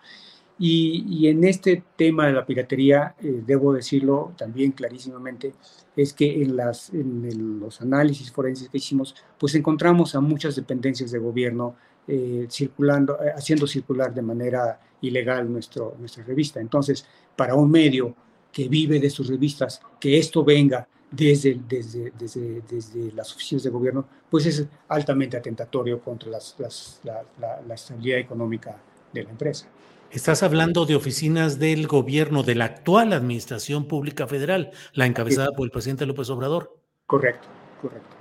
Y, 0.58 1.28
en 1.28 1.44
este 1.44 1.84
tema 1.96 2.26
de 2.26 2.32
la 2.32 2.44
piratería, 2.44 3.14
eh, 3.22 3.42
debo 3.46 3.72
decirlo 3.72 4.32
también 4.36 4.72
clarísimamente, 4.72 5.54
es 5.94 6.12
que 6.12 6.42
en, 6.42 6.56
las, 6.56 6.90
en 6.92 7.60
los 7.60 7.80
análisis 7.80 8.32
forenses 8.32 8.68
que 8.68 8.78
hicimos, 8.78 9.14
pues 9.38 9.54
encontramos 9.54 10.14
a 10.14 10.20
muchas 10.20 10.56
dependencias 10.56 11.12
de 11.12 11.18
gobierno 11.18 11.76
eh, 12.08 12.46
circulando, 12.50 13.16
haciendo 13.36 13.66
circular 13.66 14.12
de 14.12 14.22
manera 14.22 14.80
ilegal 15.02 15.50
nuestro, 15.52 15.94
nuestra 15.98 16.24
revista. 16.24 16.60
Entonces, 16.60 17.06
para 17.36 17.54
un 17.54 17.70
medio 17.70 18.14
que 18.50 18.68
vive 18.68 18.98
de 18.98 19.10
sus 19.10 19.28
revistas, 19.28 19.80
que 20.00 20.18
esto 20.18 20.42
venga 20.42 20.88
desde, 21.10 21.60
desde, 21.68 22.12
desde, 22.18 22.62
desde, 22.62 23.12
las 23.12 23.34
oficinas 23.34 23.62
de 23.62 23.70
gobierno, 23.70 24.06
pues 24.30 24.46
es 24.46 24.66
altamente 24.88 25.36
atentatorio 25.36 26.00
contra 26.00 26.30
las, 26.30 26.56
la, 27.04 27.24
la, 27.66 27.74
estabilidad 27.74 28.18
económica 28.18 28.76
de 29.12 29.24
la 29.24 29.30
empresa. 29.30 29.68
Estás 30.10 30.42
hablando 30.42 30.86
de 30.86 30.94
oficinas 30.94 31.58
del 31.58 31.86
gobierno, 31.86 32.42
de 32.42 32.54
la 32.54 32.66
actual 32.66 33.12
Administración 33.12 33.86
Pública 33.86 34.26
Federal, 34.26 34.70
la 34.92 35.06
encabezada 35.06 35.52
por 35.52 35.66
el 35.66 35.70
presidente 35.70 36.06
López 36.06 36.30
Obrador. 36.30 36.76
Correcto, 37.06 37.48
correcto. 37.80 38.16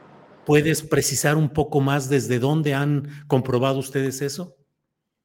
¿Puedes 0.45 0.83
precisar 0.83 1.37
un 1.37 1.49
poco 1.49 1.81
más 1.81 2.09
desde 2.09 2.39
dónde 2.39 2.73
han 2.73 3.07
comprobado 3.27 3.79
ustedes 3.79 4.21
eso? 4.21 4.55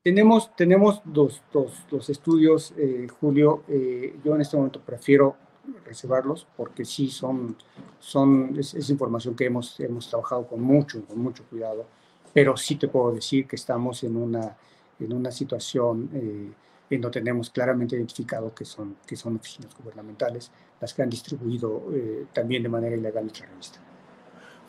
Tenemos, 0.03 0.55
tenemos 0.57 1.03
dos, 1.05 1.42
dos, 1.53 2.09
estudios, 2.09 2.73
eh, 2.79 3.07
Julio. 3.20 3.64
Eh, 3.68 4.16
yo 4.25 4.35
en 4.35 4.40
este 4.40 4.57
momento 4.57 4.81
prefiero 4.81 5.37
reservarlos 5.85 6.46
porque 6.57 6.85
sí 6.85 7.11
son, 7.11 7.57
son 7.99 8.57
es, 8.59 8.90
información 8.90 9.35
que 9.35 9.46
hemos, 9.46 9.79
hemos 9.81 10.09
trabajado 10.09 10.46
con 10.46 10.61
mucho, 10.61 11.05
con 11.05 11.18
mucho 11.18 11.44
cuidado, 11.44 11.87
pero 12.33 12.57
sí 12.57 12.77
te 12.77 12.88
puedo 12.88 13.12
decir 13.12 13.46
que 13.46 13.57
estamos 13.57 14.03
en 14.05 14.16
una, 14.16 14.57
en 14.99 15.12
una 15.12 15.31
situación 15.31 16.11
eh, 16.14 16.53
en 16.90 17.01
donde 17.01 17.20
tenemos 17.20 17.51
claramente 17.51 17.96
identificado 17.96 18.55
que 18.55 18.64
son, 18.64 18.96
que 19.07 19.16
son 19.16 19.37
oficinas 19.37 19.77
gubernamentales 19.77 20.51
las 20.81 20.94
que 20.94 21.03
han 21.03 21.11
distribuido 21.11 21.85
eh, 21.92 22.27
también 22.33 22.62
de 22.62 22.68
manera 22.68 22.96
ilegal 22.96 23.25
nuestra 23.25 23.46
revista. 23.46 23.81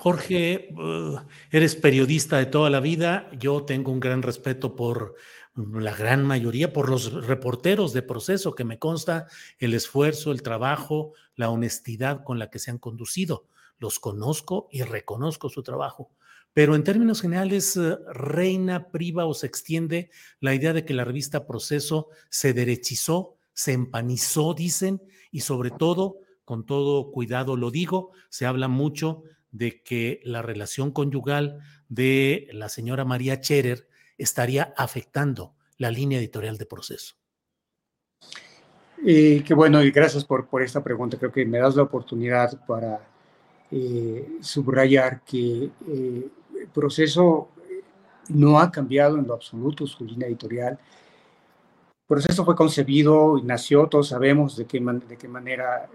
Jorge, 0.02 0.70
uh, 0.74 1.20
eres 1.52 1.76
periodista 1.76 2.40
de 2.40 2.48
toda 2.48 2.72
la 2.72 2.80
vida. 2.80 3.30
Yo 3.38 3.66
tengo 3.66 3.92
un 3.92 4.00
gran 4.00 4.24
respeto 4.24 4.76
por 4.76 5.14
la 5.56 5.94
gran 5.94 6.26
mayoría, 6.26 6.74
por 6.74 6.90
los 6.90 7.14
reporteros 7.28 7.94
de 7.94 8.02
proceso, 8.02 8.56
que 8.56 8.64
me 8.64 8.80
consta 8.80 9.28
el 9.60 9.76
esfuerzo, 9.76 10.32
el 10.32 10.42
trabajo, 10.42 11.14
la 11.36 11.52
honestidad 11.52 12.24
con 12.24 12.40
la 12.40 12.50
que 12.50 12.58
se 12.58 12.72
han 12.72 12.80
conducido. 12.80 13.46
Los 13.78 14.00
conozco 14.00 14.70
y 14.72 14.82
reconozco 14.82 15.50
su 15.50 15.62
trabajo. 15.62 16.10
Pero 16.52 16.74
en 16.74 16.84
términos 16.84 17.22
generales, 17.22 17.78
eh, 17.78 17.96
reina, 18.12 18.88
priva 18.90 19.28
o 19.28 19.36
se 19.36 19.46
extiende 19.46 20.10
la 20.40 20.56
idea 20.56 20.74
de 20.74 20.84
que 20.84 20.96
la 20.96 21.06
revista 21.06 21.46
Proceso 21.46 22.08
se 22.32 22.54
derechizó, 22.54 23.36
se 23.54 23.74
empanizó, 23.74 24.56
dicen, 24.56 25.00
y 25.30 25.42
sobre 25.42 25.70
todo, 25.70 26.22
con 26.44 26.66
todo 26.66 27.12
cuidado 27.12 27.56
lo 27.56 27.70
digo, 27.70 28.14
se 28.30 28.48
habla 28.48 28.68
mucho 28.68 29.26
de 29.52 29.82
que 29.84 30.22
la 30.24 30.42
relación 30.42 30.92
conyugal 30.92 31.60
de 31.90 32.48
la 32.54 32.70
señora 32.70 33.06
María 33.06 33.42
Cherer 33.42 33.88
estaría 34.18 34.74
afectando 34.78 35.56
la 35.78 35.92
línea 35.92 36.20
editorial 36.20 36.58
de 36.58 36.66
proceso? 36.66 37.16
Eh, 39.06 39.44
qué 39.46 39.54
bueno, 39.54 39.82
y 39.84 39.92
gracias 39.92 40.24
por, 40.24 40.48
por 40.48 40.62
esta 40.62 40.84
pregunta. 40.84 41.18
Creo 41.18 41.32
que 41.32 41.46
me 41.46 41.58
das 41.58 41.76
la 41.76 41.84
oportunidad 41.84 42.66
para 42.66 43.02
eh, 43.72 44.38
subrayar 44.42 45.22
que 45.22 45.72
eh, 45.88 46.28
el 46.60 46.68
proceso 46.72 47.50
no 48.30 48.60
ha 48.60 48.72
cambiado 48.72 49.18
en 49.18 49.26
lo 49.26 49.34
absoluto 49.34 49.88
su 49.88 50.06
línea 50.06 50.28
editorial. 50.28 50.78
Proceso 52.12 52.43
fue 52.43 52.58
concebido 52.58 53.38
y 53.38 53.43
nació, 53.43 53.88
todos 53.88 54.10
sabemos 54.10 54.58
de 54.58 54.65
qué, 54.65 54.82
de 55.08 55.15
qué 55.15 55.30
manera 55.30 55.89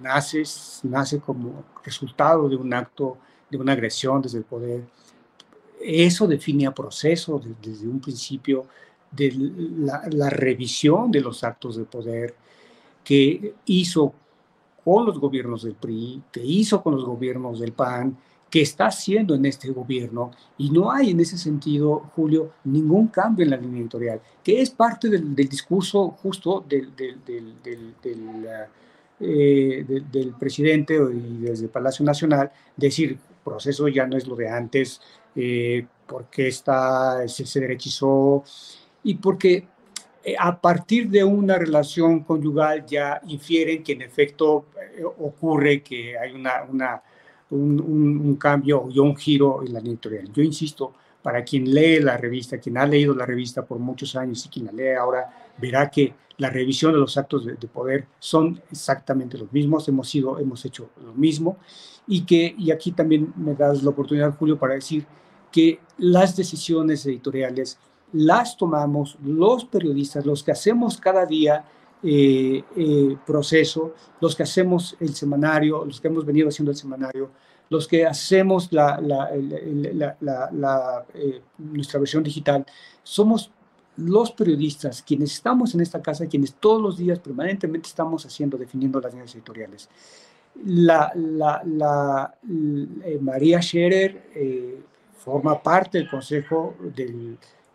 nace, 0.00 0.44
nace 0.84 1.20
como 1.20 1.64
resultado 1.84 2.48
de 2.48 2.56
un 2.56 2.72
acto, 2.72 3.18
de 3.50 3.58
una 3.58 3.72
agresión 3.72 4.22
desde 4.22 4.38
el 4.38 4.44
poder. 4.44 4.84
Eso 5.78 6.26
define 6.26 6.66
a 6.66 6.70
proceso 6.72 7.38
desde, 7.60 7.86
un 7.86 8.00
principio 8.00 8.64
de 9.10 9.30
la, 9.76 10.30
revisión 10.30 11.10
de 11.10 11.20
los 11.20 11.44
actos 11.44 11.76
de 11.76 11.84
poder 11.84 12.34
que 13.04 13.56
hizo 13.66 14.14
con 14.82 15.04
los 15.04 15.18
gobiernos 15.18 15.64
del 15.64 15.74
PRI, 15.74 16.22
que 16.32 16.42
hizo 16.42 16.82
con 16.82 16.94
los 16.94 17.04
gobiernos 17.04 17.60
del 17.60 17.72
PAN, 17.72 18.16
que 18.52 18.60
está 18.60 18.88
haciendo 18.88 19.34
en 19.34 19.46
este 19.46 19.70
gobierno, 19.70 20.30
y 20.58 20.68
no 20.68 20.92
hay 20.92 21.12
en 21.12 21.20
ese 21.20 21.38
sentido, 21.38 22.10
Julio, 22.14 22.52
ningún 22.64 23.08
cambio 23.08 23.44
en 23.44 23.50
la 23.50 23.56
línea 23.56 23.80
editorial, 23.80 24.20
que 24.44 24.60
es 24.60 24.68
parte 24.68 25.08
del, 25.08 25.34
discurso 25.34 26.10
justo 26.22 26.62
del, 26.68 26.94
del, 26.94 27.94
eh, 29.20 29.84
del 30.12 30.34
presidente 30.38 30.96
y 30.96 31.38
desde 31.46 31.68
Palacio 31.68 32.04
Nacional, 32.04 32.52
decir, 32.76 33.18
proceso 33.42 33.88
ya 33.88 34.06
no 34.06 34.18
es 34.18 34.26
lo 34.26 34.36
de 34.36 34.50
antes, 34.50 35.00
eh, 35.34 35.86
porque 36.06 36.48
está, 36.48 37.26
se, 37.26 37.60
derechizó 37.60 38.44
y 39.02 39.14
porque 39.14 39.66
eh, 40.22 40.34
a 40.38 40.60
partir 40.60 41.08
de 41.08 41.24
una 41.24 41.56
relación 41.56 42.20
conyugal 42.20 42.84
ya 42.84 43.18
infieren 43.28 43.82
que 43.82 43.92
en 43.92 44.02
efecto 44.02 44.66
eh, 44.94 45.02
ocurre 45.04 45.82
que 45.82 46.18
hay 46.18 46.32
una, 46.32 46.64
una 46.68 47.02
un, 47.52 48.36
cambio 48.36 48.88
y 48.90 48.98
un 48.98 49.16
giro 49.16 49.62
en 49.64 49.72
la 49.72 49.80
editorial. 49.80 50.32
Yo 50.32 50.42
insisto, 50.42 50.92
para 51.22 51.44
quien 51.44 51.72
lee 51.72 52.00
la 52.00 52.16
revista, 52.16 52.58
quien 52.58 52.78
ha 52.78 52.86
leído 52.86 53.14
la 53.14 53.26
revista 53.26 53.64
por 53.64 53.78
muchos 53.78 54.16
años 54.16 54.44
y 54.46 54.48
quien 54.48 54.66
la 54.66 54.72
lee 54.72 54.94
ahora, 54.98 55.52
verá 55.58 55.90
que 55.90 56.14
la 56.38 56.50
revisión 56.50 56.92
de 56.92 56.98
los 56.98 57.16
actos 57.16 57.44
de, 57.44 57.54
de 57.54 57.68
poder 57.68 58.06
son 58.18 58.60
exactamente 58.70 59.38
los 59.38 59.52
mismos, 59.52 59.86
hemos, 59.88 60.08
sido, 60.08 60.38
hemos 60.38 60.64
hecho 60.64 60.90
lo 61.04 61.12
mismo 61.12 61.58
y 62.06 62.22
que, 62.22 62.54
y 62.58 62.70
aquí 62.70 62.92
también 62.92 63.32
me 63.36 63.54
das 63.54 63.82
la 63.82 63.90
oportunidad, 63.90 64.36
Julio, 64.36 64.58
para 64.58 64.74
decir 64.74 65.06
que 65.50 65.80
las 65.98 66.34
decisiones 66.34 67.04
editoriales 67.06 67.78
las 68.12 68.56
tomamos 68.56 69.16
los 69.22 69.64
periodistas, 69.64 70.26
los 70.26 70.42
que 70.42 70.52
hacemos 70.52 70.98
cada 70.98 71.26
día 71.26 71.64
eh, 72.04 72.64
eh, 72.76 73.16
proceso, 73.24 73.94
los 74.20 74.34
que 74.34 74.42
hacemos 74.42 74.96
el 74.98 75.14
semanario, 75.14 75.84
los 75.84 76.00
que 76.00 76.08
hemos 76.08 76.26
venido 76.26 76.48
haciendo 76.48 76.72
el 76.72 76.76
semanario, 76.76 77.30
los 77.70 77.86
que 77.86 78.04
hacemos 78.04 78.72
la, 78.72 78.98
eh, 79.32 81.42
nuestra 81.58 82.00
versión 82.00 82.24
digital, 82.24 82.66
somos 83.04 83.52
los 83.96 84.32
periodistas, 84.32 85.02
quienes 85.02 85.32
estamos 85.32 85.74
en 85.74 85.82
esta 85.82 86.02
casa, 86.02 86.26
quienes 86.26 86.54
todos 86.54 86.82
los 86.82 86.96
días 86.96 87.20
permanentemente 87.20 87.88
estamos 87.88 88.26
haciendo, 88.26 88.58
definiendo 88.58 89.00
las 89.00 89.12
líneas 89.12 89.34
editoriales. 89.34 89.88
La, 90.64 91.12
María 93.20 93.62
Scherer 93.62 94.82
forma 95.18 95.62
parte 95.62 95.98
del 95.98 96.10
Consejo 96.10 96.74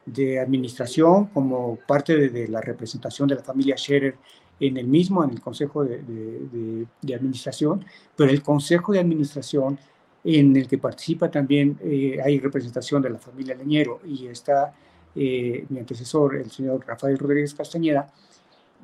de 0.07 0.39
Administración 0.39 1.25
como 1.27 1.77
parte 1.85 2.29
de, 2.29 2.47
la 2.47 2.61
representación 2.61 3.27
de 3.27 3.35
la 3.35 3.43
familia 3.43 3.77
Scherer 3.77 4.15
en 4.59 4.77
el 4.77 4.87
mismo, 4.87 5.23
en 5.23 5.31
el 5.31 5.41
Consejo 5.41 5.83
de, 5.83 6.87
Administración, 7.13 7.85
pero 8.15 8.31
el 8.31 8.41
Consejo 8.41 8.93
de 8.93 8.99
Administración 8.99 9.77
en 10.23 10.55
el 10.55 10.67
que 10.67 10.77
participa 10.77 11.29
también 11.29 11.77
eh, 11.81 12.19
hay 12.23 12.39
representación 12.39 13.01
de 13.01 13.11
la 13.11 13.19
familia 13.19 13.55
Leñero 13.55 14.01
y 14.05 14.27
está 14.27 14.73
eh, 15.15 15.65
mi 15.69 15.79
antecesor, 15.79 16.37
el 16.37 16.49
señor 16.49 16.83
Rafael 16.85 17.17
Rodríguez 17.17 17.53
Castañeda, 17.53 18.11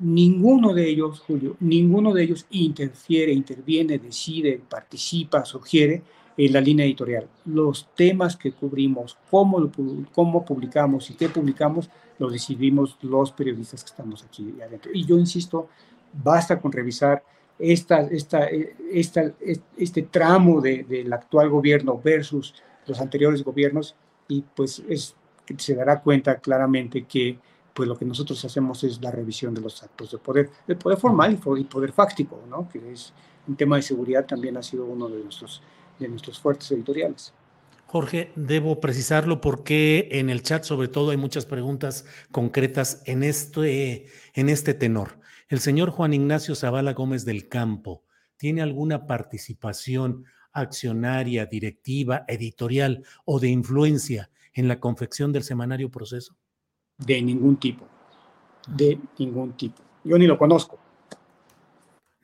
ninguno 0.00 0.74
de 0.74 0.88
ellos, 0.88 1.20
Julio, 1.20 1.56
ninguno 1.60 2.12
de 2.12 2.22
ellos 2.22 2.46
interfiere, 2.50 3.32
interviene, 3.32 3.98
decide, 3.98 4.60
participa, 4.68 5.44
sugiere 5.44 6.02
en 6.36 6.52
la 6.52 6.60
línea 6.60 6.84
editorial. 6.84 7.28
Los 7.44 7.88
temas 7.94 8.36
que 8.36 8.52
cubrimos, 8.52 9.16
cómo, 9.30 9.70
cómo 10.12 10.44
publicamos 10.44 11.10
y 11.10 11.14
qué 11.14 11.28
publicamos, 11.28 11.90
lo 12.18 12.30
decidimos 12.30 12.96
los 13.02 13.32
periodistas 13.32 13.82
que 13.82 13.90
estamos 13.90 14.24
aquí 14.24 14.54
adentro. 14.60 14.90
Y 14.94 15.04
yo 15.04 15.18
insisto, 15.18 15.68
basta 16.12 16.60
con 16.60 16.72
revisar 16.72 17.22
esta, 17.58 18.00
esta, 18.00 18.48
esta, 18.92 19.32
este 19.76 20.02
tramo 20.02 20.60
del 20.60 21.12
actual 21.12 21.48
gobierno 21.48 22.00
versus 22.02 22.54
los 22.86 23.00
anteriores 23.00 23.42
gobiernos 23.42 23.94
y 24.28 24.42
pues 24.42 24.82
es, 24.88 25.14
se 25.56 25.74
dará 25.74 26.00
cuenta 26.00 26.38
claramente 26.38 27.04
que 27.04 27.38
pues 27.72 27.88
lo 27.88 27.96
que 27.96 28.04
nosotros 28.04 28.44
hacemos 28.44 28.84
es 28.84 29.00
la 29.02 29.10
revisión 29.10 29.52
de 29.52 29.60
los 29.60 29.82
actos 29.82 30.12
de 30.12 30.18
poder, 30.18 30.50
el 30.68 30.76
poder 30.76 30.98
formal 30.98 31.38
y 31.58 31.64
poder 31.64 31.92
fáctico, 31.92 32.40
¿no? 32.48 32.68
que 32.68 32.92
es 32.92 33.12
un 33.48 33.56
tema 33.56 33.76
de 33.76 33.82
seguridad 33.82 34.24
también 34.24 34.56
ha 34.56 34.62
sido 34.62 34.84
uno 34.84 35.08
de 35.08 35.22
nuestros 35.22 35.60
de 35.98 36.08
nuestros 36.08 36.38
fuertes 36.40 36.70
editoriales. 36.70 37.32
Jorge, 37.86 38.32
debo 38.34 38.80
precisarlo 38.80 39.40
porque 39.40 40.08
en 40.10 40.28
el 40.28 40.42
chat 40.42 40.64
sobre 40.64 40.88
todo 40.88 41.10
hay 41.10 41.16
muchas 41.16 41.46
preguntas 41.46 42.06
concretas 42.32 43.02
en 43.06 43.22
este, 43.22 44.06
en 44.34 44.48
este 44.48 44.74
tenor. 44.74 45.20
El 45.48 45.60
señor 45.60 45.90
Juan 45.90 46.12
Ignacio 46.12 46.56
Zavala 46.56 46.94
Gómez 46.94 47.24
del 47.24 47.48
Campo, 47.48 48.02
¿tiene 48.36 48.62
alguna 48.62 49.06
participación 49.06 50.24
accionaria, 50.52 51.46
directiva, 51.46 52.24
editorial 52.26 53.04
o 53.24 53.38
de 53.38 53.48
influencia 53.48 54.30
en 54.54 54.66
la 54.66 54.80
confección 54.80 55.32
del 55.32 55.44
semanario 55.44 55.90
proceso? 55.90 56.34
De 56.98 57.20
ningún 57.22 57.58
tipo, 57.58 57.86
de 58.66 58.98
ningún 59.18 59.52
tipo. 59.52 59.82
Yo 60.02 60.18
ni 60.18 60.26
lo 60.26 60.36
conozco. 60.36 60.78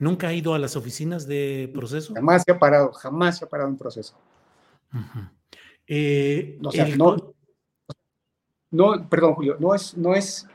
¿Nunca 0.01 0.29
ha 0.29 0.33
ido 0.33 0.55
a 0.55 0.59
las 0.59 0.75
oficinas 0.75 1.27
de 1.27 1.69
proceso? 1.75 2.15
Jamás 2.15 2.41
se 2.43 2.51
ha 2.51 2.57
parado, 2.57 2.91
jamás 2.91 3.37
se 3.37 3.45
ha 3.45 3.47
parado 3.47 3.69
un 3.69 3.77
proceso. 3.77 4.15
Eh, 5.85 6.57
no, 6.97 7.33
no, 8.71 9.07
perdón, 9.07 9.35
Julio, 9.35 9.57
no 9.59 9.75
es, 9.75 9.95
no 9.95 10.15
es, 10.15 10.47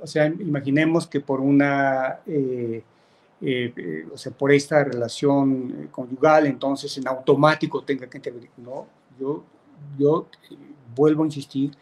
o 0.00 0.06
sea, 0.06 0.26
imaginemos 0.26 1.06
que 1.06 1.20
por 1.20 1.42
una, 1.42 2.20
eh, 2.24 2.82
eh, 3.42 4.08
o 4.10 4.16
sea, 4.16 4.32
por 4.32 4.50
esta 4.52 4.82
relación 4.82 5.90
conyugal, 5.90 6.46
entonces 6.46 6.96
en 6.96 7.06
automático 7.06 7.84
tenga 7.84 8.08
que 8.08 8.16
intervenir. 8.16 8.50
No, 8.56 8.86
yo, 9.20 9.44
yo 9.98 10.28
vuelvo 10.96 11.24
a 11.24 11.26
insistir, 11.26 11.72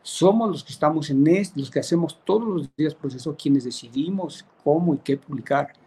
somos 0.00 0.48
los 0.48 0.64
que 0.64 0.72
estamos 0.72 1.10
en 1.10 1.26
este, 1.26 1.60
los 1.60 1.70
que 1.70 1.80
hacemos 1.80 2.18
todos 2.24 2.48
los 2.48 2.74
días 2.74 2.94
proceso, 2.94 3.36
quienes 3.36 3.64
decidimos 3.64 4.46
cómo 4.64 4.94
y 4.94 4.98
qué 5.04 5.18
publicar 5.18 5.81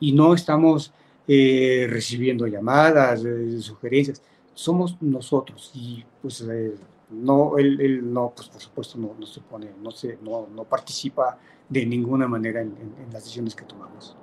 y 0.00 0.12
no 0.12 0.34
estamos 0.34 0.92
eh, 1.26 1.86
recibiendo 1.88 2.46
llamadas, 2.46 3.24
eh, 3.24 3.60
sugerencias, 3.60 4.20
somos 4.52 5.00
nosotros 5.00 5.70
y 5.74 6.04
pues 6.20 6.42
eh, 6.42 6.74
no, 7.10 7.56
él, 7.56 8.12
no, 8.12 8.32
pues 8.36 8.48
por 8.48 8.60
supuesto 8.60 8.98
no, 8.98 9.26
se 9.26 9.40
pone, 9.40 9.70
no, 9.82 9.90
se, 9.90 10.18
no, 10.22 10.48
no 10.54 10.64
participa 10.64 11.38
de 11.68 11.86
ninguna 11.86 12.28
manera 12.28 12.60
en, 12.60 12.76
las 13.10 13.24
decisiones 13.24 13.54
que 13.54 13.64
tomamos. 13.64 14.16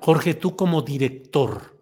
Jorge, 0.00 0.34
tú 0.34 0.54
como 0.54 0.82
director, 0.82 1.76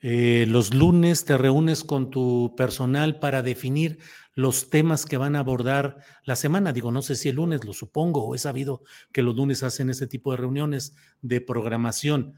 los 0.00 0.72
lunes 0.72 1.24
te 1.24 1.36
reúnes 1.36 1.84
con 1.84 2.08
tu 2.10 2.54
personal 2.56 3.18
para 3.18 3.42
definir 3.42 3.98
los 4.38 4.70
temas 4.70 5.04
que 5.04 5.16
van 5.16 5.36
a 5.36 5.40
abordar 5.40 5.98
la 6.24 6.36
semana. 6.36 6.72
Digo, 6.72 6.92
no 6.92 7.02
sé 7.02 7.16
si 7.16 7.28
el 7.28 7.34
lunes, 7.34 7.64
lo 7.64 7.72
supongo, 7.74 8.24
o 8.24 8.36
he 8.36 8.38
sabido 8.38 8.82
que 9.12 9.20
los 9.20 9.34
lunes 9.34 9.64
hacen 9.64 9.90
ese 9.90 10.06
tipo 10.06 10.30
de 10.30 10.36
reuniones 10.36 10.94
de 11.20 11.40
programación. 11.40 12.36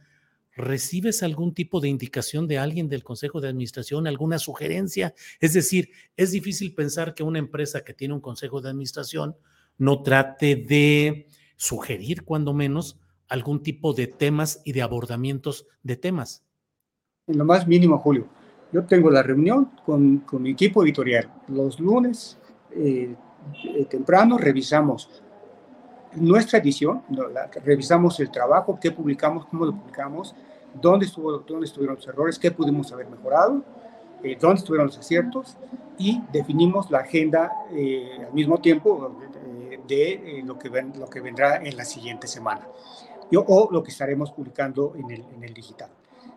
¿Recibes 0.56 1.22
algún 1.22 1.54
tipo 1.54 1.80
de 1.80 1.88
indicación 1.88 2.46
de 2.48 2.58
alguien 2.58 2.88
del 2.88 3.04
Consejo 3.04 3.40
de 3.40 3.48
Administración, 3.48 4.06
alguna 4.06 4.38
sugerencia? 4.38 5.14
Es 5.40 5.52
decir, 5.52 5.90
es 6.16 6.32
difícil 6.32 6.74
pensar 6.74 7.14
que 7.14 7.22
una 7.22 7.38
empresa 7.38 7.82
que 7.84 7.94
tiene 7.94 8.14
un 8.14 8.20
Consejo 8.20 8.60
de 8.60 8.70
Administración 8.70 9.36
no 9.78 10.02
trate 10.02 10.56
de 10.56 11.28
sugerir, 11.56 12.24
cuando 12.24 12.52
menos, 12.52 13.00
algún 13.28 13.62
tipo 13.62 13.92
de 13.92 14.06
temas 14.06 14.60
y 14.64 14.72
de 14.72 14.82
abordamientos 14.82 15.66
de 15.82 15.96
temas. 15.96 16.44
En 17.26 17.38
lo 17.38 17.44
más 17.44 17.66
mínimo, 17.66 17.98
Julio. 17.98 18.28
Yo 18.72 18.84
tengo 18.84 19.10
la 19.10 19.22
reunión 19.22 19.70
con, 19.84 20.24
mi 20.40 20.50
equipo 20.50 20.84
editorial. 20.84 21.32
Los 21.48 21.80
lunes 21.80 22.38
eh, 22.72 23.14
eh, 23.64 23.84
temprano 23.86 24.38
revisamos 24.38 25.22
nuestra 26.14 26.58
edición, 26.58 27.02
revisamos 27.64 28.18
el 28.20 28.30
trabajo, 28.30 28.78
qué 28.80 28.90
publicamos, 28.90 29.46
cómo 29.46 29.64
lo 29.66 29.72
publicamos, 29.72 30.34
dónde, 30.74 31.06
estuvo, 31.06 31.38
dónde 31.38 31.66
estuvieron 31.66 31.96
los 31.96 32.06
errores, 32.06 32.38
qué 32.38 32.50
pudimos 32.50 32.92
haber 32.92 33.08
mejorado, 33.08 33.62
eh, 34.22 34.36
dónde 34.38 34.58
estuvieron 34.58 34.88
los 34.88 34.98
aciertos 34.98 35.56
y 35.98 36.20
definimos 36.32 36.90
la 36.90 36.98
agenda 36.98 37.52
eh, 37.72 38.18
al 38.26 38.32
mismo 38.32 38.58
tiempo 38.58 39.16
eh, 39.46 39.80
de, 39.86 40.42
lo, 40.44 40.58
que 40.58 40.68
lo 40.68 41.06
que 41.06 41.20
vendrá 41.20 41.56
en 41.56 41.76
la 41.76 41.84
siguiente 41.84 42.26
semana 42.26 42.66
Yo, 43.30 43.44
o 43.46 43.68
lo 43.70 43.82
que 43.82 43.90
estaremos 43.90 44.30
publicando 44.32 44.94
en 44.96 45.10
el, 45.10 45.24
en 45.34 45.44
el 45.44 45.54
digital. 45.54 45.90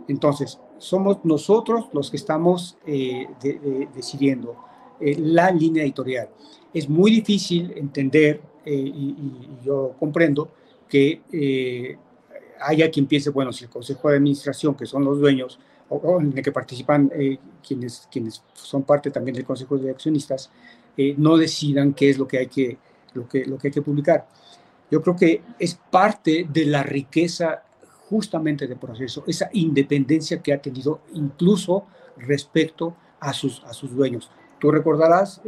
Entonces, 0.07 0.59
somos 0.77 1.23
nosotros 1.23 1.89
los 1.93 2.09
que 2.09 2.17
estamos 2.17 2.77
decidiendo 3.93 4.57
la 4.99 5.49
línea 5.49 5.83
editorial. 5.83 6.29
Es 6.73 6.89
muy 6.89 7.09
difícil 7.09 7.71
entender, 7.77 8.41
y, 8.65 8.71
y, 8.71 9.59
yo 9.65 9.95
comprendo, 9.99 10.51
que 10.87 11.21
haya 12.63 12.89
quien 12.89 13.05
piense, 13.07 13.29
bueno, 13.29 13.51
si 13.51 13.65
el 13.65 13.69
Consejo 13.69 14.09
de 14.09 14.17
Administración, 14.17 14.75
que 14.75 14.85
son 14.85 15.03
los 15.03 15.19
dueños, 15.19 15.59
o, 15.89 16.19
en 16.19 16.35
el 16.35 16.43
que 16.43 16.51
participan 16.51 17.11
eh, 17.13 17.37
quienes, 17.65 18.07
quienes 18.11 18.43
son 18.53 18.83
parte 18.83 19.11
también 19.11 19.35
del 19.35 19.45
Consejo 19.45 19.77
de 19.77 19.91
Accionistas, 19.91 20.49
eh, 20.97 21.15
no 21.17 21.37
decidan 21.37 21.93
qué 21.93 22.09
es 22.09 22.17
lo 22.17 22.27
que, 22.27 22.39
hay 22.39 22.47
que, 22.47 22.77
lo, 23.13 23.27
que, 23.27 23.45
lo 23.45 23.57
que 23.57 23.67
hay 23.67 23.71
que 23.71 23.81
publicar. 23.81 24.27
Yo 24.89 25.01
creo 25.01 25.15
que 25.15 25.41
es 25.59 25.75
parte 25.75 26.47
de 26.51 26.65
la 26.65 26.83
riqueza 26.83 27.63
justamente 28.09 28.67
del 28.67 28.77
proceso, 28.77 29.23
esa 29.27 29.49
independencia 29.53 30.41
que 30.41 30.53
ha 30.53 30.61
tenido 30.61 31.01
incluso 31.13 31.85
respecto 32.17 32.95
a 33.19 33.33
sus, 33.33 33.63
a 33.63 33.73
sus 33.73 33.95
dueños. 33.95 34.29
Tú 34.59 34.71
recordarás, 34.71 35.41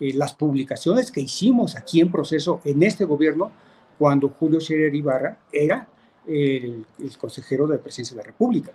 eh, 0.00 0.12
las 0.14 0.34
publicaciones 0.34 1.10
que 1.10 1.20
hicimos 1.20 1.76
aquí 1.76 2.00
en 2.00 2.10
proceso 2.10 2.60
en 2.64 2.82
este 2.82 3.04
gobierno 3.04 3.50
cuando 3.98 4.28
Julio 4.28 4.60
Scherer 4.60 4.94
Ibarra 4.94 5.38
era 5.52 5.88
el, 6.26 6.84
consejero 7.18 7.66
de 7.66 7.78
presidencia 7.78 8.14
de 8.14 8.22
la 8.22 8.26
República. 8.26 8.72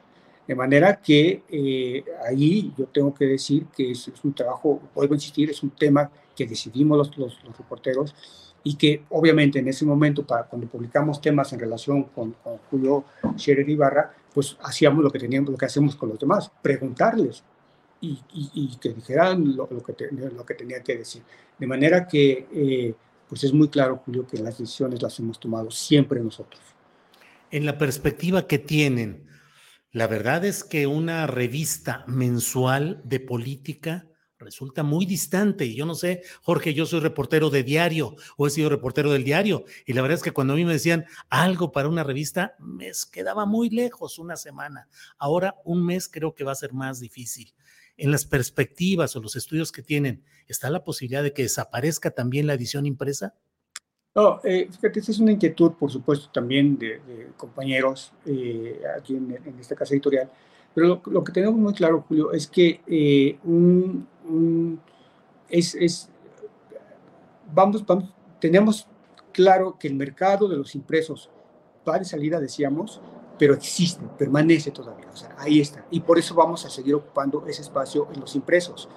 De 0.48 0.56
manera 0.56 1.00
que 1.00 1.44
eh, 1.50 2.04
ahí 2.28 2.74
yo 2.78 2.86
tengo 2.88 3.14
que 3.14 3.26
decir 3.26 3.68
que 3.76 3.92
es, 3.92 4.12
un 4.24 4.34
trabajo, 4.34 4.82
vuelvo 4.96 5.14
a 5.14 5.18
insistir, 5.18 5.50
es 5.50 5.62
un 5.62 5.70
tema 5.72 6.10
que 6.36 6.46
decidimos 6.46 6.98
los, 6.98 7.18
los, 7.18 7.58
reporteros 7.58 8.16
y 8.64 8.76
que 8.76 9.04
obviamente 9.10 9.60
en 9.60 9.68
ese 9.68 9.86
momento, 9.86 10.26
para 10.26 10.44
cuando 10.44 10.68
publicamos 10.68 11.22
temas 11.22 11.52
en 11.54 11.60
relación 11.60 12.04
con, 12.04 12.36
Julio 12.70 13.06
Scherer 13.38 13.70
Ibarra, 13.70 14.14
pues 14.34 14.58
hacíamos 14.62 15.04
lo 15.04 15.12
que 15.12 15.20
teníamos, 15.20 15.52
lo 15.52 15.58
que 15.58 15.66
hacemos 15.66 15.96
con 15.96 16.10
los 16.10 16.20
demás, 16.20 16.52
preguntarles 16.62 17.44
y, 18.02 18.20
y, 18.34 18.78
que 18.78 18.90
dijeran 18.90 19.56
lo, 19.56 19.70
lo, 19.72 19.84
que 19.84 19.96
lo 20.12 20.46
que 20.46 20.56
tenía 20.56 20.82
que 20.82 20.98
decir. 20.98 21.22
De 21.58 21.68
manera 21.68 22.08
que 22.08 22.48
eh, 22.52 22.96
pues 23.32 23.46
es 23.46 23.54
muy 23.54 23.70
claro, 23.70 24.02
Julio, 24.04 24.28
que 24.28 24.38
las 24.40 24.58
decisiones 24.58 25.02
las 25.02 25.18
hemos 25.20 25.40
tomado 25.40 25.72
siempre 25.72 26.20
nosotros. 26.20 26.62
En 27.50 27.66
la 27.66 27.78
perspectiva 27.78 28.46
que 28.46 28.60
tienen, 28.60 29.26
la 29.92 30.08
verdad 30.08 30.44
es 30.44 30.66
que 30.66 30.86
una 30.86 31.28
revista 31.28 32.04
mensual 32.08 33.02
de 33.06 33.22
política 33.22 34.06
resulta 34.38 34.84
muy 34.84 35.06
distante. 35.06 35.66
Y 35.66 35.76
yo 35.76 35.86
no 35.86 35.96
sé, 35.96 36.24
Jorge, 36.42 36.74
yo 36.74 36.86
soy 36.86 37.00
reportero 37.00 37.50
de 37.50 37.64
diario 37.64 38.18
o 38.36 38.48
he 38.48 38.50
sido 38.50 38.70
reportero 38.70 39.14
del 39.14 39.24
diario. 39.24 39.64
Y 39.86 39.94
la 39.94 40.02
verdad 40.02 40.18
es 40.18 40.24
que 40.24 40.32
cuando 40.32 40.52
a 40.52 40.58
mí 40.58 40.66
me 40.66 40.74
decían 40.74 41.06
algo 41.30 41.72
para 41.72 41.88
una 41.88 42.04
revista, 42.04 42.56
me 42.60 42.92
quedaba 43.14 43.46
muy 43.46 43.70
lejos 43.70 44.20
una 44.20 44.36
semana. 44.36 44.90
Ahora 45.18 45.56
un 45.64 45.86
mes 45.86 46.10
creo 46.10 46.36
que 46.36 46.44
va 46.44 46.52
a 46.52 46.56
ser 46.56 46.74
más 46.74 47.00
difícil 47.00 47.54
en 47.98 48.12
las 48.12 48.26
perspectivas 48.26 49.16
o 49.16 49.22
los 49.22 49.36
estudios 49.36 49.72
que 49.72 49.84
tienen, 49.84 50.24
¿está 50.48 50.70
la 50.70 50.84
posibilidad 50.84 51.24
de 51.24 51.34
que 51.34 51.44
desaparezca 51.44 52.12
también 52.12 52.48
la 52.48 52.54
edición 52.54 52.86
impresa? 52.86 53.36
No, 54.14 54.42
eh, 54.44 54.68
fíjate, 54.70 55.00
esa 55.00 55.12
es 55.12 55.20
una 55.20 55.32
inquietud, 55.32 55.72
por 55.74 55.90
supuesto, 55.90 56.30
también 56.34 56.78
de, 56.78 57.32
compañeros 57.38 58.12
eh, 58.26 58.82
aquí 58.98 59.16
en, 59.16 59.56
esta 59.60 59.76
casa 59.76 59.94
editorial, 59.94 60.30
pero 60.76 61.02
lo, 61.06 61.24
que 61.24 61.32
tenemos 61.32 61.56
muy 61.56 61.74
claro, 61.74 62.04
Julio, 62.08 62.34
es 62.34 62.48
que 62.48 62.82
eh, 62.88 63.38
es, 65.50 66.10
vamos, 67.54 67.86
vamos, 67.86 68.14
tenemos 68.40 68.88
claro 69.32 69.78
que 69.80 69.88
el 69.88 69.96
mercado 69.96 70.50
de 70.50 70.58
los 70.58 70.76
impresos 70.76 71.30
va 71.88 71.98
de 71.98 72.06
salida, 72.06 72.40
decíamos, 72.40 73.02
pero 73.42 73.56
existe, 73.56 74.06
permanece 74.20 74.70
todavía, 74.70 75.08
o 75.12 75.18
sea, 75.18 75.36
ahí 75.40 75.62
está. 75.62 75.84
Y 75.90 76.02
por 76.02 76.20
eso 76.20 76.36
vamos 76.36 76.64
a 76.64 76.70
seguir 76.70 76.94
ocupando 76.94 77.44
ese 77.48 77.64
espacio 77.64 78.08
en 78.14 78.20
los 78.20 78.36
impresos. 78.36 78.88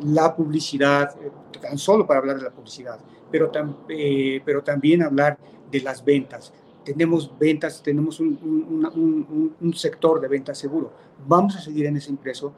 La 0.00 0.34
publicidad, 0.34 1.14
eh, 1.20 1.30
tan 1.60 1.76
solo 1.76 2.06
para 2.06 2.20
hablar 2.20 2.38
de 2.38 2.44
la 2.44 2.50
publicidad, 2.50 2.98
pero, 3.30 3.52
eh, 3.90 4.40
pero 4.42 4.64
también 4.64 5.02
hablar 5.02 5.36
de 5.70 5.82
las 5.82 6.02
ventas. 6.02 6.50
Tenemos 6.82 7.30
ventas, 7.38 7.82
tenemos 7.82 8.20
un, 8.20 9.52
un, 9.60 9.74
sector 9.74 10.18
de 10.18 10.28
ventas 10.28 10.56
seguro. 10.56 10.90
Vamos 11.28 11.54
a 11.54 11.60
seguir 11.60 11.84
en 11.84 11.98
ese 11.98 12.08
impreso. 12.08 12.54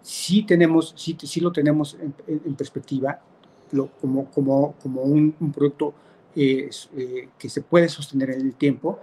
Sí, 0.00 0.44
tenemos, 0.44 0.94
sí, 0.96 1.18
sí 1.20 1.40
lo 1.40 1.50
tenemos 1.50 1.98
en, 2.28 2.54
perspectiva 2.54 3.20
lo, 3.72 3.88
como, 4.00 4.30
como, 4.30 4.76
como 4.80 5.02
un, 5.02 5.34
producto 5.52 5.92
eh, 6.36 6.70
que 7.36 7.48
se 7.48 7.62
puede 7.62 7.88
sostener 7.88 8.30
en 8.30 8.42
el 8.42 8.54
tiempo 8.54 9.00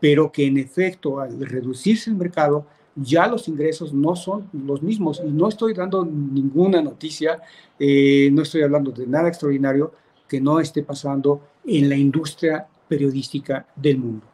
pero 0.00 0.30
que 0.30 0.46
en 0.46 0.58
efecto 0.58 1.20
al 1.20 1.40
reducirse 1.40 2.10
el 2.10 2.16
mercado 2.16 2.66
ya 2.96 3.26
los 3.26 3.46
ingresos 3.48 3.92
no 3.92 4.16
son 4.16 4.48
los 4.52 4.82
mismos 4.82 5.20
y 5.24 5.30
no 5.30 5.48
estoy 5.48 5.74
dando 5.74 6.04
ninguna 6.04 6.80
noticia, 6.80 7.42
eh, 7.78 8.30
no 8.32 8.42
estoy 8.42 8.62
hablando 8.62 8.90
de 8.90 9.06
nada 9.06 9.28
extraordinario 9.28 9.92
que 10.26 10.40
no 10.40 10.60
esté 10.60 10.82
pasando 10.82 11.48
en 11.64 11.88
la 11.88 11.96
industria 11.96 12.66
periodística 12.88 13.66
del 13.76 13.98
mundo. 13.98 14.26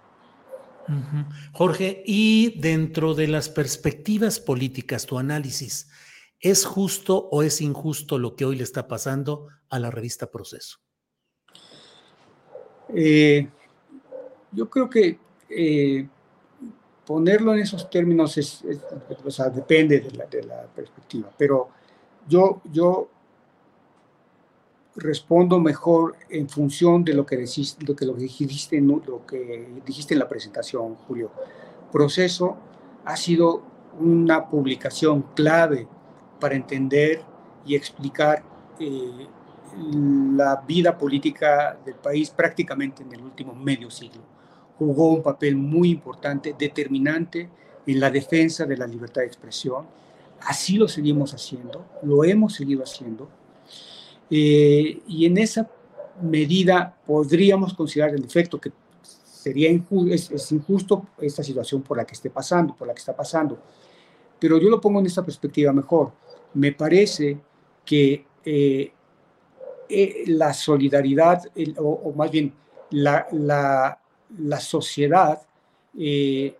Jorge, 1.52 2.02
y 2.06 2.58
dentro 2.60 3.14
de 3.14 3.28
las 3.28 3.48
perspectivas 3.48 4.40
políticas, 4.40 5.06
tu 5.06 5.18
análisis, 5.18 5.88
¿es 6.40 6.64
justo 6.64 7.28
o 7.30 7.42
es 7.42 7.60
injusto 7.60 8.18
lo 8.18 8.34
que 8.34 8.44
hoy 8.44 8.56
le 8.56 8.64
está 8.64 8.88
pasando 8.88 9.48
a 9.70 9.78
la 9.78 9.90
revista 9.90 10.30
Proceso? 10.30 10.78
Eh, 12.94 13.48
yo 14.50 14.68
creo 14.68 14.90
que 14.90 15.18
eh, 15.54 16.08
ponerlo 17.06 17.52
en 17.54 17.60
esos 17.60 17.88
términos 17.90 18.36
es, 18.38 18.64
o 19.24 19.30
sea, 19.30 19.48
depende 19.50 20.00
de 20.00 20.42
la, 20.42 20.62
perspectiva, 20.74 21.30
pero 21.36 21.68
yo, 22.28 22.60
yo 22.72 23.08
respondo 24.96 25.58
mejor 25.58 26.16
en 26.28 26.48
función 26.48 27.04
de 27.04 27.14
lo 27.14 27.26
que 27.26 27.36
dijiste 27.36 28.74
en 28.76 30.18
la 30.18 30.28
presentación, 30.28 30.94
Julio. 31.06 31.30
Proceso 31.90 32.56
ha 33.04 33.16
sido 33.16 33.62
una 33.98 34.48
publicación 34.48 35.22
clave 35.34 35.86
para 36.40 36.54
entender 36.54 37.22
y 37.66 37.74
explicar 37.74 38.42
eh, 38.78 39.26
la 40.36 40.56
vida 40.66 40.96
política 40.96 41.78
del 41.84 41.94
país 41.94 42.30
prácticamente 42.30 43.02
en 43.02 43.12
el 43.12 43.22
último 43.22 43.54
medio 43.54 43.90
siglo. 43.90 44.31
Jugó 44.84 45.12
un 45.12 45.22
papel 45.22 45.54
muy 45.54 45.90
importante, 45.90 46.56
determinante 46.58 47.48
en 47.86 48.00
la 48.00 48.10
defensa 48.10 48.64
de 48.66 48.76
la 48.76 48.86
libertad 48.86 49.20
de 49.20 49.28
expresión. 49.28 49.86
Así 50.40 50.76
lo 50.76 50.88
seguimos 50.88 51.32
haciendo, 51.34 51.86
lo 52.02 52.24
hemos 52.24 52.54
seguido 52.54 52.82
haciendo. 52.82 53.28
Eh, 54.28 55.02
y 55.06 55.26
en 55.26 55.38
esa 55.38 55.70
medida 56.20 56.96
podríamos 57.06 57.74
considerar 57.74 58.14
el 58.14 58.24
efecto 58.24 58.60
que 58.60 58.72
sería 59.02 59.70
injusto, 59.70 60.34
es, 60.34 60.52
injusto 60.52 61.06
esta 61.18 61.44
situación 61.44 61.82
por 61.82 61.96
la 61.96 62.04
que 62.04 62.14
esté 62.14 62.28
pasando, 62.28 62.74
por 62.74 62.88
la 62.88 62.94
que 62.94 63.00
está 63.00 63.14
pasando. 63.14 63.58
Pero 64.40 64.58
yo 64.58 64.68
lo 64.68 64.80
pongo 64.80 64.98
en 64.98 65.06
esta 65.06 65.24
perspectiva 65.24 65.72
mejor. 65.72 66.12
Me 66.54 66.72
parece 66.72 67.38
que 67.84 68.26
eh, 68.44 68.92
eh, 69.88 70.24
la 70.26 70.52
solidaridad, 70.52 71.42
o, 71.78 72.12
más 72.16 72.30
bien 72.30 72.52
la, 72.90 73.26
la, 73.30 74.01
la 74.38 74.60
sociedad, 74.60 75.40
eh, 75.98 76.56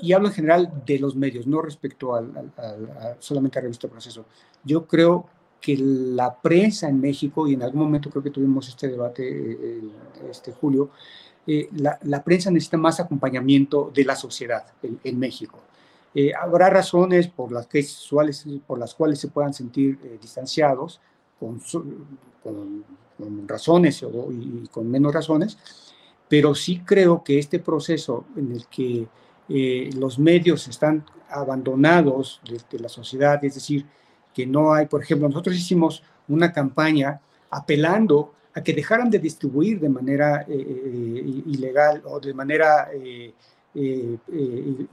y 0.00 0.12
hablo 0.12 0.28
en 0.28 0.34
general 0.34 0.82
de 0.86 0.98
los 0.98 1.14
medios, 1.14 1.46
no 1.46 1.60
respecto 1.60 2.14
al, 2.14 2.52
solamente 3.18 3.58
a 3.58 3.62
Revista 3.62 3.88
Proceso. 3.88 4.24
Yo 4.64 4.86
creo 4.86 5.26
que 5.60 5.76
la 5.76 6.34
prensa 6.34 6.88
en 6.88 7.00
México, 7.00 7.46
y 7.46 7.54
en 7.54 7.62
algún 7.62 7.82
momento 7.82 8.10
creo 8.10 8.22
que 8.22 8.30
tuvimos 8.30 8.68
este 8.68 8.88
debate, 8.88 9.22
eh, 9.28 9.82
este 10.30 10.52
Julio, 10.52 10.90
la, 11.72 11.98
la, 12.02 12.22
prensa 12.22 12.50
necesita 12.52 12.76
más 12.76 13.00
acompañamiento 13.00 13.90
de 13.92 14.04
la 14.04 14.14
sociedad 14.14 14.64
en, 14.80 15.18
México. 15.18 15.58
habrá 16.40 16.70
razones 16.70 17.26
por 17.26 17.50
las, 17.50 17.66
que, 17.66 17.84
por 18.64 18.78
las 18.78 18.94
cuales 18.94 19.18
se 19.18 19.26
puedan 19.26 19.52
sentir 19.52 19.98
distanciados, 20.20 21.00
con, 21.42 21.60
con, 22.42 23.48
razones 23.48 24.02
o, 24.02 24.30
y 24.30 24.68
con 24.70 24.88
menos 24.88 25.12
razones, 25.12 25.58
pero 26.32 26.54
sí 26.54 26.78
creo 26.78 27.22
que 27.22 27.38
este 27.38 27.58
proceso 27.58 28.24
en 28.38 28.52
el 28.52 28.66
que 28.68 29.06
eh, 29.50 29.90
los 29.98 30.18
medios 30.18 30.66
están 30.66 31.04
abandonados 31.28 32.40
de, 32.70 32.78
la 32.78 32.88
sociedad, 32.88 33.44
es 33.44 33.56
decir, 33.56 33.84
que 34.32 34.46
no 34.46 34.72
hay, 34.72 34.86
por 34.86 35.02
ejemplo, 35.02 35.28
nosotros 35.28 35.54
hicimos 35.54 36.02
una 36.28 36.50
campaña 36.50 37.20
apelando 37.50 38.32
a 38.54 38.62
que 38.62 38.72
dejaran 38.72 39.10
de 39.10 39.18
distribuir 39.18 39.78
de 39.78 39.90
manera 39.90 40.46
eh, 40.48 40.54
eh, 40.56 41.42
ilegal 41.48 42.00
o 42.06 42.18
de 42.18 42.32
manera, 42.32 42.88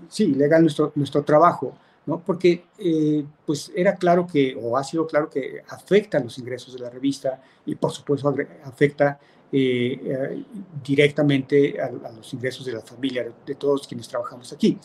sí, 0.10 0.24
ilegal 0.24 0.62
nuestro, 0.62 0.92
nuestro 0.94 1.24
trabajo 1.24 1.74
porque 2.18 2.66
eh, 2.78 3.24
pues 3.46 3.72
era 3.76 3.96
claro 3.96 4.26
que, 4.26 4.58
o 4.60 4.78
ha 4.78 4.84
sido 4.84 5.06
claro 5.06 5.30
que 5.30 5.62
afecta 5.70 6.20
los 6.20 6.38
ingresos 6.40 6.74
de 6.74 6.80
la 6.80 6.90
revista 6.90 7.42
y 7.66 7.76
por 7.76 7.92
supuesto 7.92 8.34
afecta 8.64 9.20
eh, 9.52 10.00
eh, 10.04 10.44
directamente 10.84 11.82
a, 11.82 11.90
los 11.90 12.34
ingresos 12.34 12.66
de 12.66 12.74
la 12.74 12.82
familia, 12.82 13.26
de, 13.46 13.56
todos 13.56 13.88
quienes 13.88 14.08
trabajamos 14.08 14.52
aquí. 14.54 14.78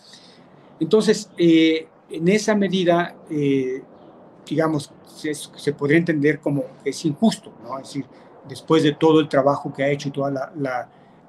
Entonces, 0.81 1.31
en 1.37 2.29
esa 2.29 2.55
medida, 2.57 3.15
digamos, 4.47 4.91
se, 5.07 5.73
podría 5.73 5.99
entender 5.99 6.41
como 6.41 6.65
es 6.85 7.05
injusto, 7.05 7.53
¿no? 7.63 7.79
Es 7.79 7.89
decir, 7.89 8.07
después 8.49 8.83
de 8.83 8.93
todo 8.93 9.21
el 9.21 9.29
trabajo 9.29 9.73
que 9.73 9.85
ha 9.85 9.89
hecho 9.89 10.09
y 10.09 10.11
toda 10.11 10.53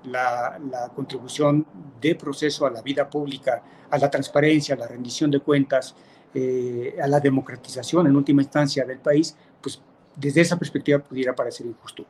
la 0.03 0.91
contribución 0.95 1.65
de 2.01 2.15
proceso 2.15 2.65
a 2.65 2.71
la 2.71 2.81
vida 2.81 3.07
pública, 3.07 3.61
a 3.89 3.97
la 3.97 4.09
transparencia, 4.09 4.75
a 4.75 4.77
la 4.79 4.87
rendición 4.87 5.29
de 5.29 5.39
cuentas, 5.39 5.95
eh, 6.37 6.97
a 7.01 7.07
la 7.07 7.21
democratización 7.21 8.07
en 8.07 8.15
última 8.17 8.41
instancia 8.41 8.83
del 8.83 8.99
país, 8.99 9.37
pues 9.61 9.81
desde 10.17 10.41
esa 10.41 10.59
perspectiva 10.59 10.99
pudiera 10.99 11.33
parecer 11.33 11.65
injusto. 11.65 12.05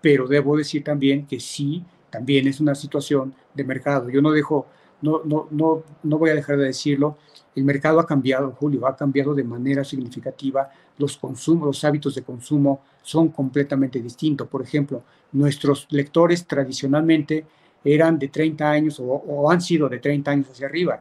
Pero 0.00 0.26
debo 0.26 0.56
decir 0.56 0.82
también 0.84 1.26
que 1.26 1.40
sí, 1.40 1.84
también 2.10 2.48
es 2.48 2.60
una 2.60 2.74
situación 2.74 3.34
de 3.54 3.64
mercado. 3.64 4.10
Yo 4.10 4.22
no 4.22 4.32
dejo, 4.32 4.66
no, 5.02 5.22
no, 5.24 5.48
no, 5.50 5.82
no 6.02 6.18
voy 6.18 6.30
a 6.30 6.34
dejar 6.34 6.56
de 6.56 6.66
decirlo, 6.66 7.16
el 7.54 7.64
mercado 7.64 7.98
ha 8.00 8.06
cambiado, 8.06 8.52
Julio, 8.52 8.86
ha 8.86 8.96
cambiado 8.96 9.34
de 9.34 9.44
manera 9.44 9.84
significativa. 9.84 10.70
Los 10.98 11.16
consumos, 11.16 11.66
los 11.66 11.84
hábitos 11.84 12.14
de 12.14 12.22
consumo 12.22 12.80
son 13.02 13.28
completamente 13.28 14.00
distintos. 14.00 14.48
Por 14.48 14.62
ejemplo, 14.62 15.02
nuestros 15.32 15.86
lectores 15.90 16.46
tradicionalmente 16.46 17.44
eran 17.84 18.18
de 18.18 18.28
30 18.28 18.70
años 18.70 19.00
o, 19.00 19.50
han 19.50 19.60
sido 19.60 19.88
de 19.88 19.98
30 19.98 20.30
años 20.30 20.50
hacia 20.50 20.66
arriba. 20.66 21.00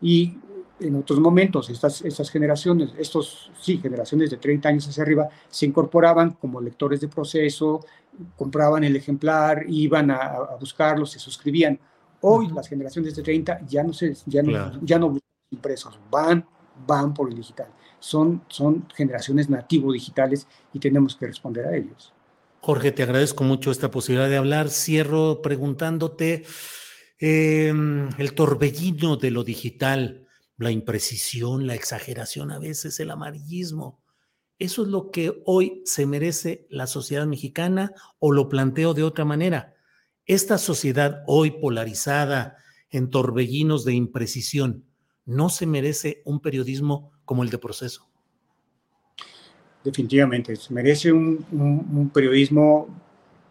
Y 0.00 0.34
en 0.80 0.94
otros 0.94 1.18
momentos, 1.18 1.68
estas, 1.70 2.02
estas 2.02 2.30
generaciones, 2.30 2.92
estos, 2.98 3.50
sí, 3.60 3.78
generaciones 3.78 4.30
de 4.30 4.36
30 4.36 4.68
años 4.68 4.88
hacia 4.88 5.02
arriba, 5.02 5.28
se 5.48 5.66
incorporaban 5.66 6.32
como 6.32 6.60
lectores 6.60 7.00
de 7.00 7.08
proceso, 7.08 7.84
compraban 8.36 8.84
el 8.84 8.96
ejemplar, 8.96 9.64
iban 9.68 10.10
a, 10.10 10.56
buscarlo, 10.58 11.06
se 11.06 11.18
suscribían. 11.18 11.78
Hoy 12.20 12.48
las 12.48 12.68
generaciones 12.68 13.14
de 13.14 13.22
30 13.22 13.60
ya 13.66 13.82
no, 13.82 13.92
se, 13.92 14.14
ya 14.26 14.42
no, 14.42 14.80
ya 14.82 14.98
no 14.98 15.10
buscan 15.10 15.28
impresos, 15.50 15.98
van, 16.10 16.44
van 16.86 17.14
por 17.14 17.28
el 17.28 17.36
digital. 17.36 17.68
Son, 18.00 18.42
son 18.48 18.86
generaciones 18.94 19.48
nativo 19.48 19.92
digitales 19.92 20.46
y 20.72 20.78
tenemos 20.78 21.16
que 21.16 21.26
responder 21.26 21.66
a 21.66 21.76
ellos. 21.76 22.12
Jorge, 22.60 22.92
te 22.92 23.02
agradezco 23.02 23.44
mucho 23.44 23.70
esta 23.70 23.90
posibilidad 23.90 24.28
de 24.28 24.36
hablar. 24.36 24.68
Cierro 24.68 25.40
preguntándote 25.42 26.44
em, 27.18 28.08
el 28.18 28.34
torbellino 28.34 29.16
de 29.16 29.30
lo 29.30 29.44
digital, 29.44 30.26
la 30.56 30.70
imprecisión, 30.70 31.66
la 31.66 31.74
exageración, 31.74 32.50
a 32.50 32.58
veces 32.58 32.98
el 33.00 33.10
amarillismo. 33.10 34.00
¿Eso 34.58 34.82
es 34.82 34.88
lo 34.88 35.10
que 35.10 35.42
hoy 35.44 35.82
se 35.84 36.06
merece 36.06 36.66
la 36.68 36.86
sociedad 36.86 37.26
mexicana 37.26 37.92
o 38.18 38.32
lo 38.32 38.48
planteo 38.48 38.94
de 38.94 39.04
otra 39.04 39.24
manera? 39.24 39.74
Esta 40.26 40.58
sociedad 40.58 41.22
hoy 41.26 41.52
polarizada 41.52 42.56
en 42.90 43.10
torbellinos 43.10 43.84
de 43.84 43.94
imprecisión, 43.94 44.84
¿no 45.24 45.48
se 45.48 45.66
merece 45.66 46.22
un 46.24 46.40
periodismo 46.40 47.12
como 47.24 47.42
el 47.42 47.50
de 47.50 47.58
proceso? 47.58 48.08
definitivamente. 49.88 50.56
Se 50.56 50.72
merece 50.72 51.12
un, 51.12 52.10
periodismo 52.12 52.88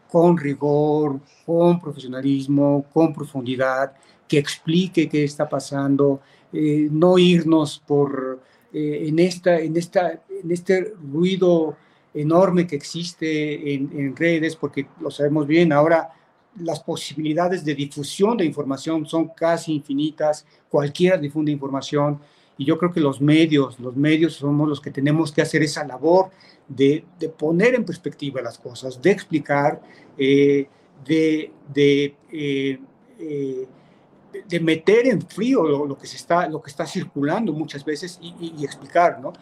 con 0.10 0.38
rigor, 0.38 1.20
con 1.46 1.80
profesionalismo, 1.80 2.86
con 2.94 3.14
profundidad, 3.14 3.94
que 4.28 4.38
explique 4.38 5.08
qué 5.10 5.24
está 5.24 5.48
pasando, 5.48 6.22
eh, 6.52 6.88
no 6.92 7.18
irnos 7.18 7.82
por 7.86 8.42
eh, 8.74 9.06
en, 9.08 9.20
esta, 9.20 9.60
en, 9.60 9.78
esta, 9.78 10.22
en 10.30 10.52
este 10.52 10.94
ruido 11.12 11.78
enorme 12.14 12.66
que 12.66 12.76
existe 12.76 13.74
en, 13.74 14.16
redes, 14.16 14.56
porque 14.56 14.88
lo 15.00 15.12
sabemos 15.12 15.46
bien, 15.46 15.72
ahora 15.72 16.10
las 16.60 16.80
posibilidades 16.80 17.64
de 17.64 17.76
difusión 17.76 18.38
de 18.38 18.46
información 18.46 19.06
son 19.06 19.30
casi 19.30 19.74
infinitas, 19.74 20.46
cualquiera 20.70 21.18
difunde 21.18 21.52
información, 21.52 22.20
y 22.58 22.66
yo 22.66 22.78
creo 22.80 22.92
que 22.92 23.00
los 23.00 23.22
medios, 23.22 23.80
los 23.80 23.96
medios 23.96 24.34
somos 24.34 24.68
los 24.68 24.82
que 24.82 24.90
tenemos 24.90 25.32
que 25.32 25.44
hacer 25.44 25.62
esa 25.62 25.86
labor 25.86 26.32
de, 26.68 27.06
de 27.20 27.30
poner 27.30 27.76
en 27.76 27.86
perspectiva 27.86 28.42
las 28.42 28.58
cosas, 28.58 29.00
de 29.00 29.12
explicar, 29.12 29.80
eh, 30.18 30.68
de, 31.06 31.52
de, 31.72 32.16
eh, 32.32 32.80
de, 34.48 34.60
meter 34.60 35.08
en 35.08 35.22
frío 35.22 35.86
lo, 35.86 35.98
que 35.98 36.08
se 36.08 36.18
está, 36.18 36.48
lo 36.48 36.62
que 36.62 36.70
está 36.70 36.86
circulando 36.86 37.54
muchas 37.54 37.84
veces 37.84 38.20
y, 38.22 38.64
explicar, 38.64 39.20
¿no? 39.20 39.34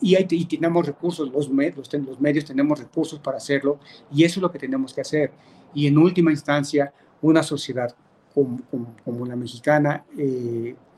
Y, 0.00 0.16
hay, 0.16 0.26
y, 0.30 0.44
tenemos 0.44 0.86
recursos, 0.86 1.30
los 1.30 1.48
medios, 1.48 1.90
los 1.92 2.20
medios 2.20 2.44
tenemos 2.44 2.78
recursos 2.78 3.18
para 3.18 3.38
hacerlo 3.38 3.78
y 4.12 4.24
eso 4.24 4.40
es 4.40 4.42
lo 4.42 4.50
que 4.50 4.58
tenemos 4.58 4.92
que 4.92 5.00
hacer. 5.00 5.32
Y 5.72 5.86
en 5.86 5.98
última 5.98 6.30
instancia, 6.30 6.92
una 7.22 7.42
sociedad 7.42 7.94
como, 8.34 8.60
como, 9.04 9.26
la 9.26 9.36
mexicana, 9.36 10.04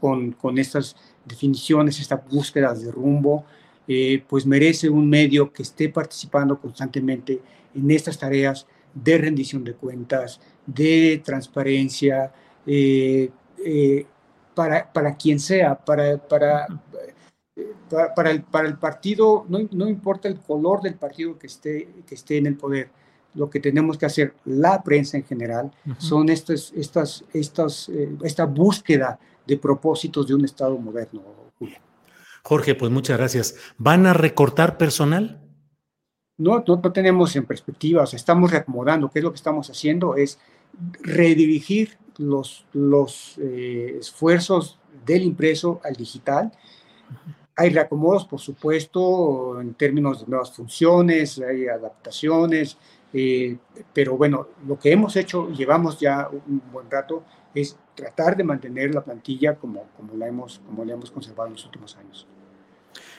con, 0.01 0.33
con 0.33 0.59
estas 0.59 0.97
definiciones, 1.25 2.01
estas 2.01 2.27
búsquedas 2.29 2.83
de 2.83 2.91
rumbo, 2.91 3.45
eh, 3.89 4.25
pues 4.29 4.47
merece 4.47 4.89
un 4.89 5.09
medio 5.09 5.53
que 5.53 5.63
esté 5.63 5.89
participando 5.89 6.59
constantemente 6.59 7.41
en 7.75 7.91
estas 7.91 8.19
tareas 8.19 8.67
de 8.93 9.19
rendición 9.19 9.63
de 9.63 9.75
cuentas, 9.75 10.41
de 10.67 11.23
transparencia, 11.25 12.33
eh, 12.67 13.31
eh, 13.69 14.07
para, 14.55 14.93
para, 14.93 15.17
quien 15.17 15.41
sea, 15.41 15.77
para, 15.77 16.19
para, 16.19 16.69
para, 18.15 18.31
el, 18.31 18.43
para 18.45 18.69
el 18.69 18.79
partido, 18.79 19.45
no, 19.49 19.59
no, 19.73 19.89
importa 19.89 20.29
el 20.29 20.39
color 20.39 20.81
del 20.83 20.95
partido 20.95 21.37
que 21.37 21.49
esté, 21.49 21.89
que 22.07 22.15
esté 22.15 22.39
en 22.39 22.47
el 22.47 22.57
poder, 22.57 22.91
lo 23.35 23.51
que 23.51 23.59
tenemos 23.59 23.99
que 23.99 24.07
hacer, 24.07 24.35
la 24.45 24.83
prensa 24.85 25.17
en 25.17 25.25
general, 25.25 25.73
son 25.99 26.29
estas, 26.29 26.73
estas, 26.77 27.25
estas, 27.33 27.91
esta 28.23 28.47
búsqueda 28.47 29.19
de 29.45 29.59
propósitos 29.59 30.29
de 30.29 30.35
un 30.35 30.45
Estado 30.45 30.79
moderno, 30.79 31.23
Julio. 31.59 31.79
Jorge, 32.45 32.77
pues 32.77 32.93
muchas 32.93 33.19
gracias. 33.19 33.57
¿Van 33.79 34.07
a 34.07 34.15
recortar 34.15 34.79
personal? 34.79 35.43
No, 36.39 36.63
no, 36.67 36.81
no 36.83 36.93
tenemos 36.93 37.35
en 37.35 37.45
perspectiva, 37.45 38.05
o 38.05 38.07
sea, 38.07 38.17
estamos 38.17 38.53
reacomodando. 38.53 39.11
¿Qué 39.11 39.19
es 39.19 39.25
lo 39.25 39.33
que 39.33 39.37
estamos 39.37 39.69
haciendo? 39.69 40.15
Es 40.15 40.39
redirigir 41.03 41.99
los, 42.19 42.67
los 42.73 43.39
eh, 43.39 43.97
esfuerzos 44.01 44.79
del 45.05 45.23
impreso 45.23 45.81
al 45.85 45.95
digital. 45.95 46.53
Hay 47.57 47.71
reacomodos, 47.71 48.27
por 48.27 48.41
supuesto, 48.41 49.61
en 49.61 49.75
términos 49.75 50.21
de 50.21 50.27
nuevas 50.27 50.53
funciones, 50.53 51.39
hay 51.39 51.69
adaptaciones, 51.69 52.77
eh, 53.13 53.57
pero 53.95 54.17
bueno, 54.17 54.49
lo 54.67 54.79
que 54.79 54.93
hemos 54.93 55.17
hecho, 55.17 55.51
llevamos 55.51 55.99
ya 55.99 56.29
un 56.29 56.63
buen 56.71 56.91
rato, 56.91 57.25
es 57.55 57.79
tratar 57.95 58.37
de 58.37 58.45
mantener 58.45 58.95
la 58.95 59.03
plantilla 59.03 59.55
como, 59.55 59.85
como, 59.97 60.15
la, 60.17 60.29
hemos, 60.29 60.59
como 60.67 60.85
la 60.85 60.93
hemos 60.93 61.11
conservado 61.11 61.47
en 61.47 61.55
los 61.55 61.65
últimos 61.65 61.97
años. 61.97 62.27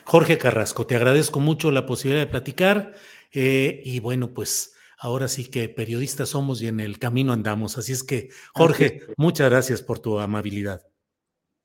Jorge 0.06 0.38
Carrasco, 0.38 0.86
te 0.86 0.96
agradezco 0.96 1.40
mucho 1.40 1.72
la 1.72 1.86
posibilidad 1.86 2.24
de 2.24 2.32
platicar 2.32 2.94
eh, 3.34 3.82
y 3.84 4.00
bueno, 4.00 4.30
pues 4.30 4.77
ahora 4.98 5.28
sí 5.28 5.46
que 5.46 5.70
periodistas 5.70 6.30
somos 6.30 6.62
y 6.62 6.68
en 6.68 6.80
el 6.80 7.00
camino 7.00 7.34
andamos. 7.34 7.78
Así 7.78 7.92
es 7.94 8.04
que, 8.04 8.30
Jorge, 8.54 9.02
muchas 9.18 9.50
gracias 9.50 9.82
por 9.82 10.00
tu 10.00 10.20
amabilidad. 10.20 10.82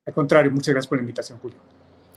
Al 0.07 0.15
contrario, 0.15 0.51
muchas 0.51 0.75
gracias 0.75 0.89
por 0.89 0.99
la 0.99 1.03
invitación, 1.03 1.39
Julio. 1.39 1.59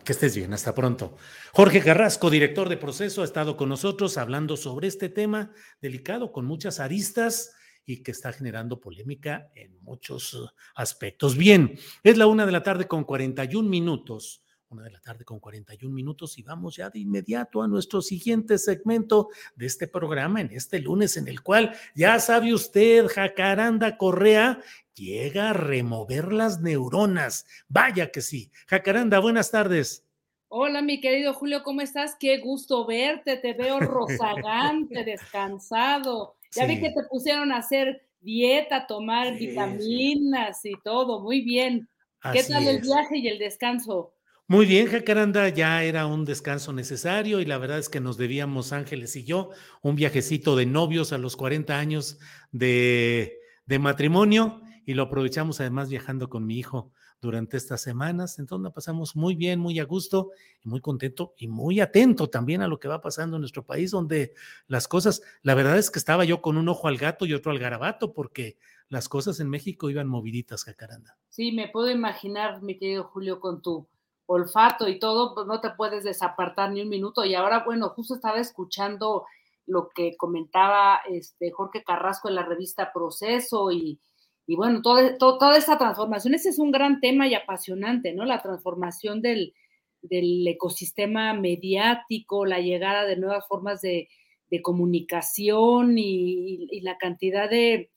Que 0.03 0.11
estés 0.11 0.36
bien, 0.36 0.53
hasta 0.53 0.76
pronto. 0.76 1.18
Jorge 1.51 1.82
Carrasco, 1.82 2.30
director 2.30 2.70
de 2.70 2.78
proceso, 2.78 3.22
ha 3.22 3.26
estado 3.26 3.57
con 3.57 3.70
nosotros 3.70 4.18
hablando 4.18 4.55
sobre 4.55 4.88
este 4.88 5.09
tema 5.09 5.51
delicado 5.82 6.32
con 6.32 6.45
muchas 6.45 6.80
aristas 6.80 7.55
y 7.86 8.03
que 8.03 8.11
está 8.11 8.32
generando 8.32 8.80
polémica 8.80 9.51
en 9.55 9.80
muchos 9.82 10.53
aspectos. 10.76 11.38
Bien, 11.38 11.78
es 12.03 12.18
la 12.18 12.28
una 12.28 12.45
de 12.45 12.51
la 12.51 12.63
tarde 12.63 12.88
con 12.88 13.03
41 13.03 13.68
minutos 13.68 14.45
una 14.76 14.84
de 14.84 14.91
la 14.91 14.99
tarde 14.99 15.23
con 15.23 15.39
41 15.39 15.93
minutos 15.93 16.38
y 16.38 16.43
vamos 16.43 16.76
ya 16.76 16.89
de 16.89 16.99
inmediato 16.99 17.61
a 17.61 17.67
nuestro 17.67 18.01
siguiente 18.01 18.57
segmento 18.57 19.30
de 19.55 19.65
este 19.67 19.88
programa 19.88 20.41
en 20.41 20.51
este 20.51 20.80
lunes 20.80 21.15
en 21.15 21.28
el 21.30 21.41
cual 21.41 21.73
ya 21.95 22.19
sabe 22.19 22.53
usted, 22.53 23.07
Jacaranda 23.07 23.97
Correa 23.97 24.59
llega 24.93 25.51
a 25.51 25.53
remover 25.53 26.34
las 26.34 26.59
neuronas. 26.59 27.45
Vaya 27.69 28.11
que 28.11 28.21
sí. 28.21 28.51
Jacaranda, 28.67 29.19
buenas 29.19 29.49
tardes. 29.49 30.05
Hola, 30.49 30.82
mi 30.82 30.99
querido 30.99 31.34
Julio, 31.34 31.63
¿cómo 31.63 31.82
estás? 31.82 32.15
Qué 32.19 32.39
gusto 32.39 32.86
verte, 32.86 33.38
te 33.38 33.53
veo 33.53 33.80
rozagante, 33.80 35.03
descansado. 35.05 36.36
Ya 36.51 36.65
vi 36.65 36.80
que 36.80 36.91
te 36.91 37.03
pusieron 37.09 37.51
a 37.51 37.57
hacer 37.57 38.05
dieta, 38.19 38.88
tomar 38.88 39.38
vitaminas 39.38 40.65
y 40.65 40.73
todo, 40.84 41.21
muy 41.21 41.41
bien. 41.41 41.88
¿Qué 42.34 42.43
tal 42.43 42.67
el 42.67 42.82
viaje 42.82 43.17
y 43.17 43.28
el 43.28 43.39
descanso? 43.39 44.14
Muy 44.48 44.68
bien, 44.68 44.88
Jacaranda, 44.88 45.50
ya 45.50 45.84
era 45.84 46.06
un 46.06 46.24
descanso 46.24 46.72
necesario 46.72 47.39
y 47.39 47.46
la 47.46 47.58
verdad 47.58 47.80
es 47.80 47.89
que 47.89 48.00
nos 48.00 48.16
debíamos, 48.16 48.74
Ángeles 48.74 49.16
y 49.16 49.24
yo, 49.24 49.50
un 49.82 49.96
viajecito 49.96 50.56
de 50.56 50.68
novios 50.68 51.14
a 51.14 51.18
los 51.18 51.36
40 51.36 51.80
años 51.80 52.20
de, 52.52 53.39
de 53.66 53.80
matrimonio 53.80 54.62
y 54.86 54.93
lo 54.93 55.04
aprovechamos 55.04 55.60
además 55.62 55.89
viajando 55.89 56.30
con 56.30 56.46
mi 56.46 56.60
hijo 56.60 56.91
durante 57.22 57.58
estas 57.58 57.82
semanas. 57.82 58.38
Entonces 58.38 58.64
la 58.66 58.72
pasamos 58.72 59.16
muy 59.16 59.34
bien, 59.34 59.60
muy 59.60 59.80
a 59.80 59.84
gusto 59.84 60.32
muy 60.66 60.82
contento 60.82 61.34
y 61.38 61.48
muy 61.48 61.80
atento 61.80 62.30
también 62.30 62.62
a 62.62 62.68
lo 62.68 62.80
que 62.80 62.88
va 62.88 63.02
pasando 63.02 63.38
en 63.38 63.41
nuestro 63.41 63.66
país, 63.66 63.91
donde 63.91 64.34
las 64.68 64.88
cosas, 64.88 65.22
la 65.41 65.56
verdad 65.56 65.78
es 65.78 65.91
que 65.91 66.00
estaba 66.00 66.26
yo 66.26 66.41
con 66.41 66.58
un 66.58 66.70
ojo 66.70 66.88
al 66.88 66.98
gato 66.98 67.26
y 67.26 67.34
otro 67.34 67.52
al 67.52 67.60
garabato, 67.60 68.14
porque 68.14 68.58
las 68.89 69.10
cosas 69.10 69.39
en 69.39 69.50
México 69.50 69.89
iban 69.89 70.08
moviditas, 70.08 70.64
Jacaranda. 70.64 71.18
Sí, 71.30 71.52
me 71.52 71.68
puedo 71.68 71.89
imaginar, 71.89 72.62
mi 72.62 72.78
querido 72.78 73.06
Julio, 73.06 73.39
con 73.39 73.62
tu 73.62 73.88
olfato 74.28 74.88
y 74.88 74.99
todo, 74.99 75.34
pues 75.36 75.47
no 75.47 75.61
te 75.61 75.71
puedes 75.71 76.03
desapartar 76.03 76.71
ni 76.71 76.82
un 76.82 76.89
minuto. 76.89 77.26
Y 77.26 77.36
ahora, 77.36 77.63
bueno, 77.65 77.89
justo 77.89 78.15
estaba 78.15 78.39
escuchando 78.39 79.26
lo 79.67 79.89
que 79.89 80.15
comentaba 80.15 80.99
este 81.09 81.51
Jorge 81.51 81.84
Carrasco 81.84 82.30
en 82.30 82.36
la 82.36 82.45
revista 82.45 82.91
Proceso 82.93 83.71
y, 83.71 83.99
y 84.47 84.55
bueno, 84.55 84.82
todo, 84.82 85.17
toda 85.17 85.57
esta 85.57 85.78
transformación, 85.78 86.36
ese 86.36 86.49
es 86.49 86.59
un 86.59 86.71
gran 86.71 86.99
tema 86.99 87.28
y 87.28 87.34
apasionante, 87.34 88.13
¿no? 88.13 88.26
La 88.26 88.41
transformación 88.41 89.21
del, 89.21 89.53
del 90.01 90.47
ecosistema 90.47 91.34
mediático, 91.34 92.45
la 92.45 92.59
llegada 92.59 93.05
de 93.05 93.17
nuevas 93.17 93.47
formas 93.47 93.82
de, 93.82 94.07
de 94.51 94.61
comunicación 94.61 95.97
y, 95.97 96.67
y, 96.71 96.82
la 96.82 96.97
cantidad 96.97 97.49
de, 97.49 97.89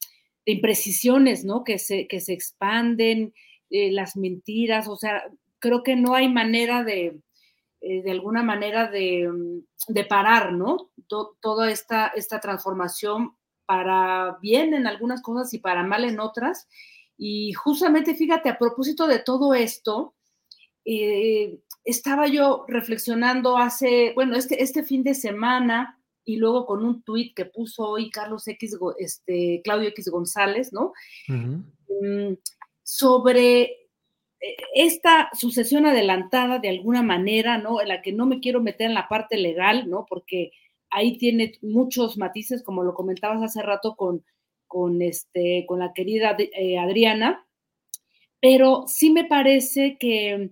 de, 0.46 0.52
imprecisiones, 0.52 1.44
¿no? 1.44 1.64
Que 1.64 1.78
se, 1.78 2.08
que 2.08 2.20
se 2.20 2.32
expanden, 2.32 3.34
eh, 3.70 3.92
las 3.92 4.16
mentiras, 4.16 4.88
o 4.88 4.96
sea, 4.96 5.22
creo 5.58 5.82
que 5.82 5.96
no 5.96 6.14
hay 6.14 6.28
manera 6.28 6.84
de, 6.84 7.20
eh, 7.80 8.02
de 8.02 8.10
alguna 8.10 8.42
manera 8.42 8.90
de, 8.90 9.28
mm, 9.28 9.92
de 9.92 10.04
parar, 10.04 10.52
¿no? 10.52 10.90
toda 11.40 11.70
esta, 11.70 12.08
esta 12.08 12.38
transformación 12.38 13.34
para 13.64 14.38
bien 14.42 14.74
en 14.74 14.86
algunas 14.86 15.22
cosas 15.22 15.52
y 15.54 15.58
para 15.58 15.82
mal 15.82 16.04
en 16.04 16.20
otras. 16.20 16.68
Y 17.16 17.52
justamente, 17.52 18.14
fíjate, 18.14 18.48
a 18.48 18.58
propósito 18.58 19.06
de 19.06 19.20
todo 19.20 19.54
esto, 19.54 20.14
eh, 20.84 21.60
estaba 21.84 22.26
yo 22.26 22.64
reflexionando 22.68 23.56
hace, 23.56 24.12
bueno, 24.14 24.36
este, 24.36 24.62
este 24.62 24.82
fin 24.82 25.02
de 25.02 25.14
semana 25.14 25.98
y 26.24 26.36
luego 26.36 26.66
con 26.66 26.84
un 26.84 27.02
tuit 27.02 27.34
que 27.34 27.46
puso 27.46 27.84
hoy 27.84 28.10
Carlos 28.10 28.46
X, 28.46 28.76
este, 28.98 29.62
Claudio 29.64 29.88
X 29.88 30.08
González, 30.08 30.72
¿no? 30.72 30.92
Mm, 31.28 32.34
sobre 32.82 33.77
esta 34.74 35.30
sucesión 35.32 35.86
adelantada 35.86 36.58
de 36.58 36.68
alguna 36.68 37.02
manera, 37.02 37.58
¿no? 37.58 37.80
En 37.80 37.88
la 37.88 38.02
que 38.02 38.12
no 38.12 38.26
me 38.26 38.40
quiero 38.40 38.60
meter 38.60 38.88
en 38.88 38.94
la 38.94 39.08
parte 39.08 39.36
legal, 39.36 39.88
¿no? 39.88 40.06
Porque 40.08 40.52
ahí 40.90 41.18
tiene 41.18 41.54
muchos 41.62 42.16
matices, 42.16 42.62
como 42.62 42.82
lo 42.82 42.94
comentabas 42.94 43.42
hace 43.42 43.62
rato 43.62 43.96
con, 43.96 44.24
con, 44.66 45.02
este, 45.02 45.64
con 45.66 45.80
la 45.80 45.92
querida 45.92 46.36
eh, 46.38 46.78
Adriana, 46.78 47.46
pero 48.40 48.84
sí 48.86 49.10
me 49.10 49.24
parece 49.24 49.96
que, 49.98 50.50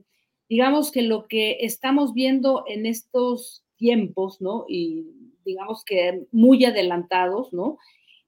digamos 0.49 0.91
que 0.91 1.03
lo 1.03 1.27
que 1.29 1.59
estamos 1.61 2.13
viendo 2.15 2.65
en 2.67 2.87
estos 2.87 3.65
tiempos, 3.77 4.41
¿no? 4.41 4.65
Y 4.69 5.07
digamos 5.45 5.85
que 5.85 6.27
muy 6.33 6.65
adelantados, 6.65 7.53
¿no? 7.53 7.79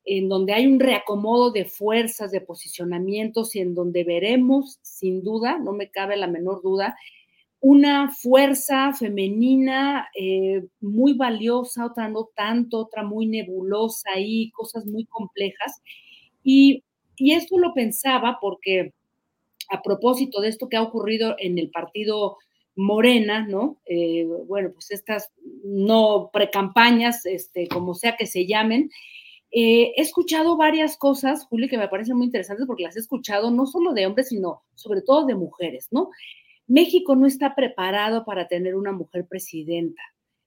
En 0.08 0.28
donde 0.28 0.54
hay 0.54 0.66
un 0.66 0.80
reacomodo 0.80 1.50
de 1.50 1.66
fuerzas, 1.66 2.30
de 2.30 2.40
posicionamientos 2.40 3.54
y 3.54 3.60
en 3.60 3.74
donde 3.74 4.04
veremos, 4.04 4.78
sin 4.82 5.22
duda, 5.22 5.58
no 5.58 5.72
me 5.72 5.90
cabe 5.90 6.16
la 6.16 6.26
menor 6.26 6.62
duda, 6.62 6.96
una 7.60 8.10
fuerza 8.10 8.92
femenina 8.94 10.08
eh, 10.18 10.64
muy 10.80 11.12
valiosa, 11.12 11.86
otra 11.86 12.08
no 12.08 12.30
tanto, 12.34 12.78
otra 12.78 13.02
muy 13.02 13.26
nebulosa 13.26 14.10
y 14.18 14.50
cosas 14.52 14.86
muy 14.86 15.04
complejas. 15.04 15.82
Y, 16.42 16.84
y 17.16 17.32
esto 17.32 17.58
lo 17.58 17.74
pensaba 17.74 18.38
porque 18.40 18.94
a 19.68 19.82
propósito 19.82 20.40
de 20.40 20.48
esto 20.48 20.68
que 20.68 20.76
ha 20.76 20.82
ocurrido 20.82 21.34
en 21.38 21.58
el 21.58 21.70
partido 21.70 22.38
Morena, 22.76 23.44
¿no? 23.46 23.80
Eh, 23.86 24.24
bueno, 24.46 24.70
pues 24.72 24.92
estas 24.92 25.32
no 25.64 26.30
precampañas, 26.32 27.26
este, 27.26 27.66
como 27.66 27.94
sea 27.94 28.16
que 28.16 28.26
se 28.26 28.46
llamen, 28.46 28.88
eh, 29.50 29.94
he 29.96 30.02
escuchado 30.02 30.56
varias 30.56 30.96
cosas, 30.96 31.46
Juli, 31.46 31.68
que 31.68 31.78
me 31.78 31.88
parecen 31.88 32.16
muy 32.16 32.26
interesantes 32.26 32.66
porque 32.66 32.82
las 32.82 32.96
he 32.96 33.00
escuchado 33.00 33.50
no 33.50 33.66
solo 33.66 33.94
de 33.94 34.06
hombres, 34.06 34.28
sino 34.28 34.62
sobre 34.74 35.02
todo 35.02 35.26
de 35.26 35.34
mujeres, 35.34 35.88
¿no? 35.90 36.10
México 36.66 37.16
no 37.16 37.26
está 37.26 37.54
preparado 37.54 38.24
para 38.26 38.46
tener 38.46 38.76
una 38.76 38.92
mujer 38.92 39.26
presidenta. 39.26 40.02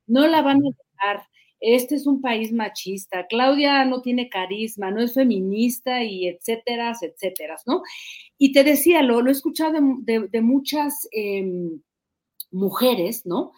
No 0.05 0.27
la 0.27 0.43
van 0.43 0.57
a 0.57 0.69
dejar. 0.69 1.23
Este 1.59 1.95
es 1.95 2.05
un 2.05 2.21
país 2.21 2.51
machista. 2.53 3.25
Claudia 3.27 3.85
no 3.85 4.01
tiene 4.01 4.29
carisma, 4.29 4.91
no 4.91 5.01
es 5.01 5.13
feminista 5.13 6.03
y 6.03 6.27
etcétera, 6.27 6.93
etcétera, 7.01 7.57
¿no? 7.65 7.81
Y 8.37 8.51
te 8.51 8.63
decía, 8.63 9.01
lo, 9.01 9.21
lo 9.21 9.29
he 9.29 9.31
escuchado 9.33 9.73
de, 9.73 10.41
muchas 10.41 11.07
em, 11.11 11.81
mujeres, 12.51 13.25
¿no? 13.25 13.51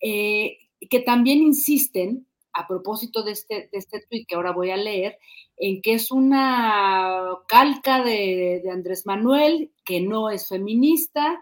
Eh, 0.00 0.58
que 0.88 1.00
también 1.00 1.38
insisten 1.38 2.26
a 2.56 2.66
propósito 2.66 3.22
de 3.22 3.32
este, 3.32 3.68
de 3.70 3.78
este 3.78 4.00
tweet 4.08 4.24
que 4.26 4.34
ahora 4.34 4.52
voy 4.52 4.70
a 4.70 4.76
leer, 4.76 5.18
en 5.58 5.82
que 5.82 5.94
es 5.94 6.10
una 6.10 7.38
calca 7.46 8.02
de, 8.02 8.62
Andrés 8.72 9.04
Manuel, 9.04 9.72
que 9.84 10.00
no 10.00 10.30
es 10.30 10.48
feminista, 10.48 11.38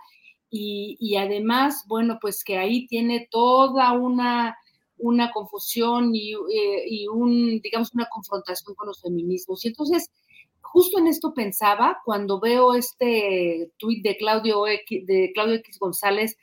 y, 0.56 1.16
además, 1.16 1.84
bueno, 1.88 2.18
pues 2.20 2.44
que 2.44 2.58
ahí 2.58 2.86
tiene 2.86 3.26
toda 3.28 3.90
una, 3.92 4.56
una 4.98 5.32
confusión 5.32 6.14
y, 6.14 6.32
eh, 6.32 6.84
y, 6.86 7.08
un, 7.08 7.60
digamos, 7.60 7.92
una 7.92 8.06
confrontación 8.08 8.76
con 8.76 8.86
los 8.86 9.02
feminismos. 9.02 9.64
Y 9.64 9.68
entonces, 9.68 10.12
justo 10.60 11.00
en 11.00 11.08
esto 11.08 11.34
pensaba 11.34 12.00
cuando 12.04 12.38
veo 12.38 12.74
este 12.74 13.72
tuit 13.78 14.04
de 14.04 14.16
Claudio 14.16 14.68
X, 14.68 15.04
de 15.04 15.32
Claudio 15.34 15.56
X 15.56 15.76
González 15.80 16.36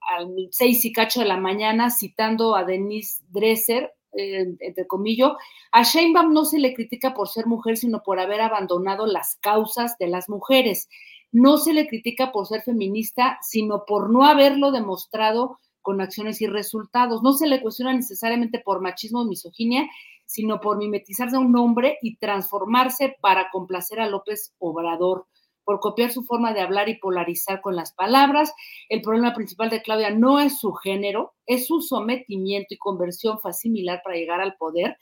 al 0.00 0.48
seis 0.50 0.84
y 0.84 0.92
cacho 0.92 1.20
de 1.20 1.26
la 1.26 1.36
mañana 1.36 1.90
citando 1.90 2.56
a 2.56 2.64
Denise 2.64 3.22
Dresser, 3.28 3.92
entre 4.16 4.86
comillas, 4.86 5.32
a 5.72 5.82
Sheinbaum 5.82 6.32
no 6.32 6.44
se 6.44 6.58
le 6.58 6.74
critica 6.74 7.14
por 7.14 7.28
ser 7.28 7.46
mujer, 7.46 7.76
sino 7.76 8.02
por 8.02 8.20
haber 8.20 8.40
abandonado 8.40 9.06
las 9.06 9.36
causas 9.36 9.96
de 9.98 10.08
las 10.08 10.28
mujeres. 10.28 10.88
no 11.32 11.58
se 11.58 11.72
le 11.72 11.88
critica 11.88 12.30
por 12.30 12.46
ser 12.46 12.62
feminista, 12.62 13.38
sino 13.42 13.84
por 13.86 14.08
no 14.08 14.24
haberlo 14.24 14.70
demostrado 14.70 15.58
con 15.82 16.00
acciones 16.00 16.40
y 16.40 16.46
resultados. 16.46 17.22
No 17.24 17.32
se 17.32 17.48
le 17.48 17.60
cuestiona 17.60 17.92
necesariamente 17.92 18.60
por 18.60 18.80
machismo 18.80 19.20
o 19.20 19.24
misoginia, 19.24 19.88
sino 20.26 20.60
por 20.60 20.78
mimetizarse 20.78 21.36
a 21.36 21.40
un 21.40 21.56
hombre 21.56 21.98
y 22.02 22.16
transformarse 22.16 23.16
para 23.20 23.50
complacer 23.50 24.00
a 24.00 24.08
López 24.08 24.54
Obrador 24.58 25.26
por 25.64 25.80
copiar 25.80 26.12
su 26.12 26.24
forma 26.24 26.52
de 26.52 26.60
hablar 26.60 26.88
y 26.88 26.98
polarizar 26.98 27.60
con 27.60 27.76
las 27.76 27.92
palabras. 27.92 28.52
El 28.88 29.02
problema 29.02 29.34
principal 29.34 29.70
de 29.70 29.82
Claudia 29.82 30.10
no 30.10 30.40
es 30.40 30.58
su 30.60 30.72
género, 30.72 31.34
es 31.46 31.66
su 31.66 31.80
sometimiento 31.80 32.74
y 32.74 32.78
conversión 32.78 33.38
similar 33.52 34.00
para 34.04 34.16
llegar 34.16 34.40
al 34.40 34.56
poder. 34.56 34.96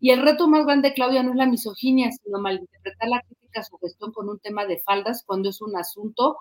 Y 0.00 0.10
el 0.10 0.22
reto 0.22 0.48
más 0.48 0.64
grande 0.64 0.88
de 0.88 0.94
Claudia 0.94 1.22
no 1.22 1.30
es 1.30 1.36
la 1.36 1.46
misoginia, 1.46 2.10
sino 2.12 2.38
malinterpretar 2.38 3.08
la 3.08 3.20
crítica 3.20 3.60
a 3.60 3.64
su 3.64 3.76
gestión 3.78 4.12
con 4.12 4.28
un 4.28 4.38
tema 4.38 4.66
de 4.66 4.80
faldas 4.80 5.24
cuando 5.26 5.50
es 5.50 5.60
un 5.60 5.76
asunto 5.76 6.36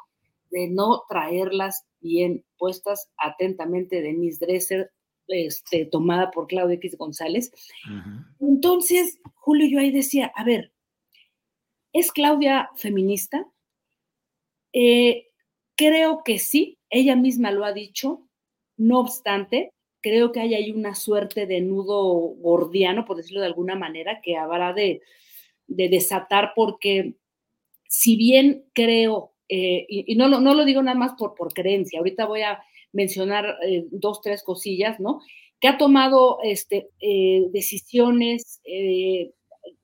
de 0.50 0.68
no 0.70 1.04
traerlas 1.08 1.86
bien 2.02 2.46
puestas 2.58 3.10
atentamente 3.18 4.02
de 4.02 4.14
Miss 4.14 4.40
Dresser, 4.40 4.92
este, 5.28 5.86
tomada 5.86 6.30
por 6.32 6.48
Claudia 6.48 6.76
X 6.76 6.98
González. 6.98 7.52
Entonces, 8.40 9.20
Julio, 9.36 9.68
yo 9.70 9.80
ahí 9.80 9.92
decía, 9.92 10.32
a 10.36 10.44
ver, 10.44 10.74
¿es 11.94 12.12
Claudia 12.12 12.70
feminista? 12.76 13.48
Eh, 14.74 15.28
creo 15.76 16.24
que 16.24 16.40
sí, 16.40 16.78
ella 16.90 17.16
misma 17.16 17.52
lo 17.52 17.66
ha 17.66 17.74
dicho, 17.74 18.28
no 18.78 19.00
obstante, 19.00 19.72
creo 20.02 20.32
que 20.32 20.40
hay 20.40 20.54
ahí 20.56 20.72
una 20.72 20.96
suerte 20.96 21.46
de 21.46 21.62
nudo 21.62 22.04
gordiano, 22.40 23.06
por 23.06 23.18
decirlo 23.18 23.42
de 23.42 23.48
alguna 23.48 23.76
manera, 23.76 24.22
que 24.22 24.38
habrá 24.38 24.74
de, 24.74 25.02
desatar, 25.68 26.54
porque 26.56 27.16
si 27.88 28.16
bien 28.16 28.66
creo, 28.74 29.34
eh, 29.48 29.86
y, 29.88 30.16
no, 30.16 30.28
no, 30.28 30.54
lo 30.54 30.66
digo 30.66 30.82
nada 30.82 30.98
más 30.98 31.14
por, 31.18 31.36
por 31.36 31.54
creencia, 31.54 32.00
ahorita 32.00 32.26
voy 32.26 32.42
a 32.42 32.62
mencionar 32.94 33.58
eh, 33.66 33.86
dos, 33.92 34.22
tres 34.22 34.44
cosillas, 34.44 35.00
¿no? 35.00 35.22
Que 35.60 35.68
ha 35.68 35.78
tomado 35.78 36.40
este, 36.44 36.90
decisiones, 37.52 38.62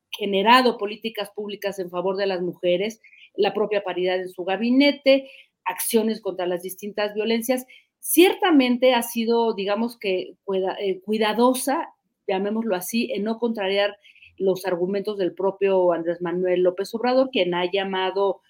generado 0.10 0.78
políticas 0.78 1.30
públicas 1.32 1.78
en 1.78 1.92
favor 1.92 2.18
de 2.18 2.26
las 2.26 2.42
mujeres, 2.42 3.00
la 3.38 3.54
propia 3.54 3.84
paridad 3.84 4.20
en 4.20 4.30
su 4.30 4.44
gabinete, 4.44 5.30
acciones 5.66 6.22
contra 6.22 6.48
las 6.48 6.64
distintas 6.64 7.14
violencias. 7.14 7.66
Ciertamente 8.00 8.94
ha 8.94 9.02
sido, 9.04 9.54
digamos 9.54 9.98
que, 9.98 10.36
eh, 10.80 11.02
cuidadosa, 11.02 11.90
llamémoslo 12.28 12.76
así, 12.76 13.12
en 13.14 13.24
no 13.24 13.40
contrariar 13.40 13.98
los 14.38 14.66
argumentos 14.66 15.18
del 15.18 15.34
propio 15.34 15.92
Andrés 15.94 16.22
Manuel 16.22 16.62
López 16.62 16.94
Obrador, 16.94 17.30
quien 17.32 17.54
ha 17.54 17.70
llamado 17.72 18.42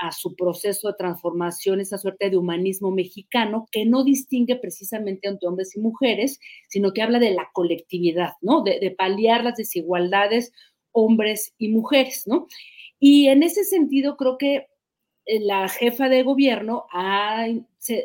a 0.00 0.12
su 0.12 0.36
proceso 0.36 0.88
de 0.88 0.94
transformación 0.94 1.80
esa 1.80 1.98
suerte 1.98 2.30
de 2.30 2.36
humanismo 2.36 2.90
mexicano 2.90 3.66
que 3.72 3.84
no 3.84 4.04
distingue 4.04 4.56
precisamente 4.56 5.28
entre 5.28 5.48
hombres 5.48 5.76
y 5.76 5.80
mujeres, 5.80 6.38
sino 6.68 6.92
que 6.92 7.02
habla 7.02 7.18
de 7.18 7.32
la 7.32 7.48
colectividad, 7.52 8.32
¿no? 8.40 8.62
De, 8.62 8.78
de 8.78 8.90
paliar 8.92 9.42
las 9.42 9.56
desigualdades 9.56 10.52
hombres 10.92 11.54
y 11.58 11.68
mujeres, 11.68 12.24
¿no? 12.26 12.46
Y 13.00 13.28
en 13.28 13.42
ese 13.42 13.64
sentido, 13.64 14.16
creo 14.16 14.38
que 14.38 14.66
eh, 15.26 15.40
la 15.40 15.68
jefa 15.68 16.08
de 16.08 16.22
gobierno 16.22 16.86
ha, 16.92 17.46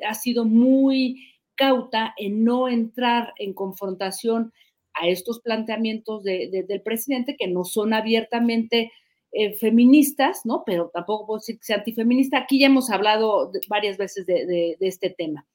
ha 0.07 0.13
sido 0.13 0.45
muy 0.45 1.33
cauta 1.55 2.13
en 2.17 2.43
no 2.43 2.67
entrar 2.67 3.33
en 3.37 3.53
confrontación 3.53 4.53
a 4.93 5.07
estos 5.07 5.39
planteamientos 5.39 6.23
del 6.23 6.81
presidente 6.83 7.35
que 7.37 7.47
no 7.47 7.63
son 7.63 7.93
abiertamente 7.93 8.91
eh, 9.31 9.53
feministas, 9.55 10.41
¿no? 10.45 10.63
Pero 10.65 10.91
tampoco 10.93 11.25
puedo 11.25 11.39
decir 11.39 11.57
que 11.57 11.65
sea 11.65 11.77
antifeminista. 11.77 12.37
Aquí 12.37 12.59
ya 12.59 12.67
hemos 12.67 12.91
hablado 12.91 13.51
varias 13.67 13.97
veces 13.97 14.27
de, 14.27 14.45
de, 14.45 14.77
este 14.79 15.09
tema. 15.09 15.47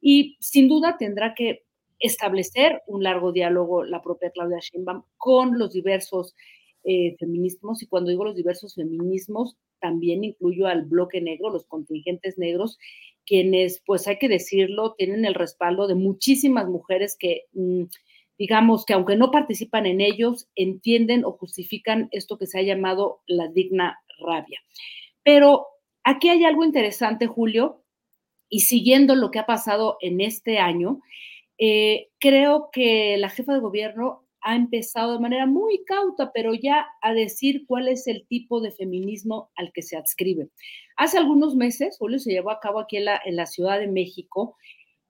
Y 0.00 0.36
sin 0.40 0.68
duda 0.68 0.96
tendrá 0.98 1.34
que 1.34 1.62
establecer 2.00 2.82
un 2.86 3.04
largo 3.04 3.30
diálogo 3.30 3.84
la 3.84 4.02
propia 4.02 4.30
Claudia 4.30 4.58
Sheinbaum 4.60 5.04
con 5.18 5.58
los 5.58 5.72
diversos 5.72 6.34
eh, 6.84 7.16
feminismos 7.18 7.82
y 7.82 7.86
cuando 7.86 8.10
digo 8.10 8.24
los 8.24 8.36
diversos 8.36 8.74
feminismos, 8.74 9.56
también 9.80 10.24
incluyo 10.24 10.66
al 10.66 10.84
bloque 10.84 11.20
negro, 11.20 11.50
los 11.50 11.66
contingentes 11.66 12.38
negros, 12.38 12.78
quienes, 13.26 13.82
pues 13.84 14.06
hay 14.08 14.18
que 14.18 14.28
decirlo, 14.28 14.94
tienen 14.96 15.24
el 15.24 15.34
respaldo 15.34 15.86
de 15.86 15.94
muchísimas 15.94 16.66
mujeres 16.68 17.16
que, 17.18 17.44
mm, 17.52 17.84
digamos, 18.38 18.84
que 18.84 18.94
aunque 18.94 19.16
no 19.16 19.30
participan 19.30 19.86
en 19.86 20.00
ellos, 20.00 20.48
entienden 20.54 21.24
o 21.24 21.32
justifican 21.32 22.08
esto 22.12 22.38
que 22.38 22.46
se 22.46 22.58
ha 22.58 22.62
llamado 22.62 23.20
la 23.26 23.48
digna 23.48 23.98
rabia. 24.18 24.60
Pero 25.22 25.66
aquí 26.04 26.28
hay 26.28 26.44
algo 26.44 26.64
interesante, 26.64 27.26
Julio, 27.26 27.84
y 28.48 28.60
siguiendo 28.60 29.14
lo 29.14 29.30
que 29.30 29.38
ha 29.38 29.46
pasado 29.46 29.96
en 30.00 30.20
este 30.20 30.58
año, 30.58 31.00
eh, 31.58 32.08
creo 32.18 32.70
que 32.72 33.16
la 33.18 33.28
jefa 33.28 33.52
de 33.52 33.60
gobierno 33.60 34.24
ha 34.42 34.56
empezado 34.56 35.14
de 35.14 35.20
manera 35.20 35.46
muy 35.46 35.84
cauta, 35.84 36.30
pero 36.32 36.54
ya 36.54 36.86
a 37.02 37.12
decir 37.12 37.64
cuál 37.66 37.88
es 37.88 38.06
el 38.06 38.26
tipo 38.26 38.60
de 38.60 38.72
feminismo 38.72 39.50
al 39.56 39.72
que 39.72 39.82
se 39.82 39.96
adscribe. 39.96 40.48
Hace 40.96 41.18
algunos 41.18 41.54
meses, 41.54 41.96
Julio, 41.98 42.18
se 42.18 42.32
llevó 42.32 42.50
a 42.50 42.60
cabo 42.60 42.80
aquí 42.80 42.96
en 42.96 43.04
la, 43.36 43.46
Ciudad 43.46 43.78
de 43.78 43.88
México 43.88 44.56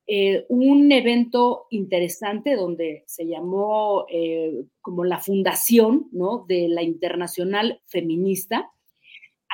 eh, 0.06 0.44
un 0.48 0.90
evento 0.90 1.66
interesante 1.70 2.56
donde 2.56 3.04
se 3.06 3.26
llamó 3.26 4.06
eh, 4.08 4.64
como 4.80 5.04
la 5.04 5.18
fundación 5.18 6.08
¿no? 6.10 6.44
de 6.48 6.68
la 6.68 6.82
Internacional 6.82 7.80
Feminista, 7.86 8.70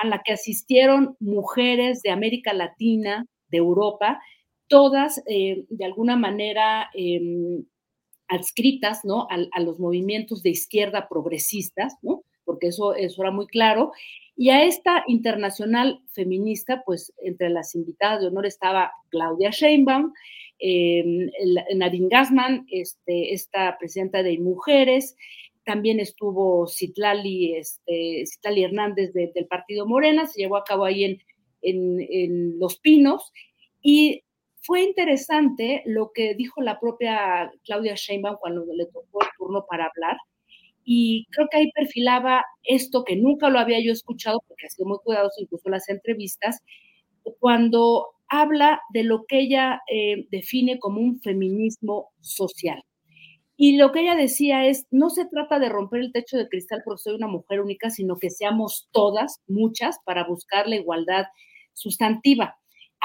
a 0.02 0.06
la 0.06 0.22
que 0.22 0.32
asistieron 0.32 1.16
mujeres 1.20 2.02
de 2.02 2.10
América 2.10 2.52
Latina, 2.52 3.26
de 3.48 3.58
Europa, 3.58 4.20
todas 4.68 5.22
eh, 5.26 5.64
de 5.68 5.84
alguna 5.84 6.16
manera 6.16 6.90
em, 6.94 7.64
adscritas 8.28 9.04
¿no? 9.04 9.26
a, 9.30 9.60
los 9.60 9.78
movimientos 9.78 10.42
de 10.42 10.50
izquierda 10.50 11.08
progresistas, 11.08 11.94
¿no? 12.02 12.22
porque 12.44 12.68
eso, 12.68 12.94
eso 12.94 13.22
era 13.22 13.30
muy 13.30 13.46
claro. 13.46 13.92
Y 14.36 14.50
a 14.50 14.64
esta 14.64 15.02
internacional 15.06 16.00
feminista, 16.12 16.82
pues 16.84 17.12
entre 17.22 17.50
las 17.50 17.74
invitadas 17.74 18.20
de 18.20 18.28
honor 18.28 18.46
estaba 18.46 18.92
Claudia 19.08 19.50
Sheinbaum, 19.50 20.12
eh, 20.58 21.30
Nadine 21.74 22.08
Gassman, 22.08 22.66
este, 22.70 23.32
esta 23.32 23.76
presidenta 23.78 24.22
de 24.22 24.38
Mujeres, 24.38 25.16
también 25.64 25.98
estuvo 25.98 26.68
Citlali, 26.68 27.56
este, 27.56 28.24
Citlali 28.26 28.62
Hernández 28.62 29.12
del 29.12 29.46
Partido 29.46 29.84
Morena, 29.84 30.26
se 30.26 30.40
llevó 30.40 30.56
a 30.56 30.64
cabo 30.64 30.84
ahí 30.84 31.04
en, 31.04 31.22
en, 31.62 32.06
en 32.08 32.58
Los 32.60 32.78
Pinos, 32.78 33.32
y 33.82 34.22
fue 34.66 34.82
interesante 34.82 35.82
lo 35.86 36.10
que 36.12 36.34
dijo 36.34 36.60
la 36.60 36.80
propia 36.80 37.52
Claudia 37.64 37.94
Sheinbaum 37.94 38.36
cuando 38.40 38.64
le 38.74 38.86
tocó 38.86 39.22
el 39.22 39.28
turno 39.38 39.64
para 39.68 39.86
hablar. 39.86 40.16
Y 40.84 41.26
creo 41.30 41.48
que 41.50 41.58
ahí 41.58 41.72
perfilaba 41.72 42.44
esto 42.64 43.04
que 43.04 43.16
nunca 43.16 43.48
lo 43.48 43.58
había 43.60 43.82
yo 43.84 43.92
escuchado, 43.92 44.42
porque 44.48 44.66
ha 44.66 44.70
sido 44.70 44.88
muy 44.88 44.98
cuidadoso 45.04 45.40
incluso 45.40 45.68
las 45.68 45.88
entrevistas, 45.88 46.62
cuando 47.38 48.08
habla 48.28 48.80
de 48.92 49.04
lo 49.04 49.24
que 49.26 49.40
ella 49.40 49.80
eh, 49.90 50.26
define 50.30 50.78
como 50.80 51.00
un 51.00 51.20
feminismo 51.20 52.10
social. 52.20 52.82
Y 53.56 53.76
lo 53.78 53.92
que 53.92 54.00
ella 54.02 54.16
decía 54.16 54.66
es, 54.66 54.86
no 54.90 55.10
se 55.10 55.26
trata 55.26 55.58
de 55.58 55.68
romper 55.68 56.00
el 56.00 56.12
techo 56.12 56.36
de 56.36 56.48
cristal 56.48 56.82
porque 56.84 57.02
soy 57.02 57.14
una 57.14 57.28
mujer 57.28 57.60
única, 57.60 57.90
sino 57.90 58.16
que 58.16 58.30
seamos 58.30 58.88
todas, 58.92 59.40
muchas, 59.46 59.98
para 60.04 60.24
buscar 60.24 60.68
la 60.68 60.76
igualdad 60.76 61.24
sustantiva. 61.72 62.58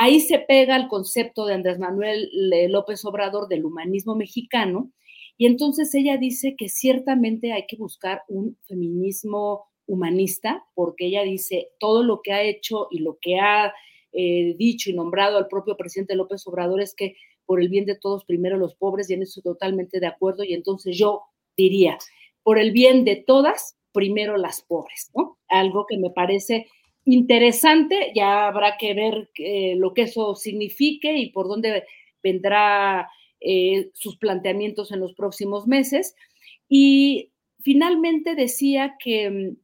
Ahí 0.04 0.20
se 0.20 0.40
pega 0.40 0.76
el 0.78 0.88
concepto 0.88 1.46
de 1.46 1.54
Andrés 1.54 1.78
Manuel 1.78 2.32
López 2.70 3.06
Obrador 3.06 3.48
del 3.48 3.66
humanismo 3.66 4.16
mexicano, 4.16 4.92
y 5.38 5.46
entonces 5.46 5.94
ella 5.94 6.18
dice 6.18 6.56
que 6.58 6.70
ciertamente 6.70 7.54
hay 7.54 7.68
que 7.68 7.78
buscar 7.78 8.24
un 8.28 8.58
feminismo 8.68 9.66
humanista, 9.86 10.66
porque 10.74 11.06
ella 11.06 11.22
dice 11.22 11.70
todo 11.80 12.02
lo 12.02 12.24
que 12.24 12.34
ha 12.34 12.42
hecho 12.42 12.88
y 12.90 12.98
lo 12.98 13.20
que 13.22 13.38
ha 13.38 13.76
eh, 14.12 14.56
dicho 14.58 14.90
y 14.90 14.94
nombrado 14.94 15.38
al 15.38 15.48
propio 15.48 15.78
presidente 15.78 16.16
López 16.16 16.48
Obrador 16.48 16.82
es 16.82 16.96
que 16.96 17.16
por 17.46 17.62
el 17.62 17.70
bien 17.70 17.86
de 17.86 17.96
todos, 17.96 18.26
primero 18.26 18.58
los 18.58 18.74
pobres, 18.74 19.08
y 19.08 19.14
en 19.14 19.22
eso 19.22 19.42
totalmente 19.44 20.00
de 20.00 20.08
acuerdo, 20.08 20.44
y 20.44 20.56
entonces 20.56 20.98
yo 20.98 21.22
diría, 21.56 22.00
por 22.42 22.58
el 22.58 22.72
bien 22.72 23.06
de 23.06 23.18
todas, 23.18 23.78
primero 23.92 24.36
las 24.38 24.64
pobres, 24.64 25.12
¿no? 25.16 25.38
Algo 25.48 25.86
que 25.88 26.00
me 26.00 26.10
parece 26.10 26.66
interesante, 27.06 28.12
ya 28.16 28.48
habrá 28.48 28.78
que 28.78 28.94
ver 28.94 29.30
eh, 29.36 29.76
lo 29.78 29.94
que 29.94 30.04
eso 30.04 30.36
signifique 30.36 31.18
y 31.18 31.32
por 31.32 31.48
dónde 31.48 31.84
vendrá 32.22 33.10
eh, 33.40 33.90
sus 33.94 34.18
planteamientos 34.18 34.92
en 34.92 35.00
los 35.00 35.14
próximos 35.14 35.68
meses. 35.68 36.16
Y 36.70 37.32
finalmente 37.62 38.36
decía 38.36 38.96
que 39.00 39.30
mm, 39.30 39.58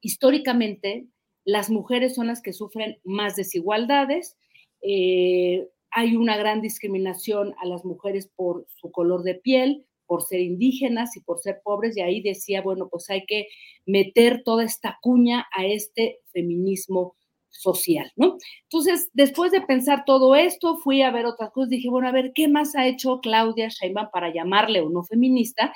históricamente 0.00 1.06
las 1.44 1.70
mujeres 1.70 2.14
son 2.14 2.28
las 2.28 2.40
que 2.40 2.52
sufren 2.52 2.98
más 3.04 3.36
desigualdades, 3.36 4.36
eh, 4.82 5.68
hay 5.90 6.16
una 6.16 6.36
gran 6.36 6.62
discriminación 6.62 7.54
a 7.62 7.66
las 7.66 7.84
mujeres 7.84 8.30
por 8.34 8.66
su 8.68 8.90
color 8.90 9.22
de 9.22 9.34
piel, 9.34 9.86
por 10.12 10.24
ser 10.24 10.40
indígenas 10.40 11.16
y 11.16 11.20
por 11.20 11.38
ser 11.38 11.62
pobres, 11.64 11.96
y 11.96 12.02
ahí 12.02 12.20
decía, 12.20 12.60
bueno, 12.60 12.86
pues 12.90 13.08
hay 13.08 13.24
que 13.24 13.48
meter 13.86 14.42
toda 14.44 14.62
esta 14.62 14.98
cuña 15.00 15.46
a 15.56 15.64
este 15.64 16.18
feminismo 16.34 17.16
social, 17.48 18.12
¿no? 18.14 18.36
Entonces, 18.64 19.08
después 19.14 19.52
de 19.52 19.62
pensar 19.62 20.04
todo 20.04 20.36
esto, 20.36 20.76
fui 20.76 21.00
a 21.00 21.10
ver 21.10 21.24
otras 21.24 21.50
cosas, 21.50 21.70
dije, 21.70 21.88
bueno, 21.88 22.08
a 22.08 22.12
ver, 22.12 22.32
¿qué 22.34 22.46
más 22.46 22.76
ha 22.76 22.86
hecho 22.86 23.20
Claudia 23.22 23.68
Sheinbaum 23.70 24.10
para 24.12 24.30
llamarle 24.30 24.82
o 24.82 24.90
no 24.90 25.02
feminista? 25.02 25.72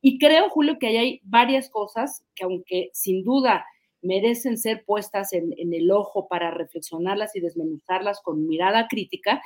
Y 0.00 0.18
creo, 0.18 0.50
Julio, 0.50 0.78
que 0.80 0.98
hay 0.98 1.20
varias 1.22 1.70
cosas 1.70 2.24
que 2.34 2.42
aunque 2.42 2.90
sin 2.92 3.22
duda 3.22 3.64
merecen 4.02 4.58
ser 4.58 4.84
puestas 4.84 5.32
en, 5.32 5.54
el 5.56 5.92
ojo 5.92 6.26
para 6.26 6.50
reflexionarlas 6.50 7.36
y 7.36 7.40
desmenuzarlas 7.40 8.20
con 8.20 8.48
mirada 8.48 8.88
crítica, 8.88 9.40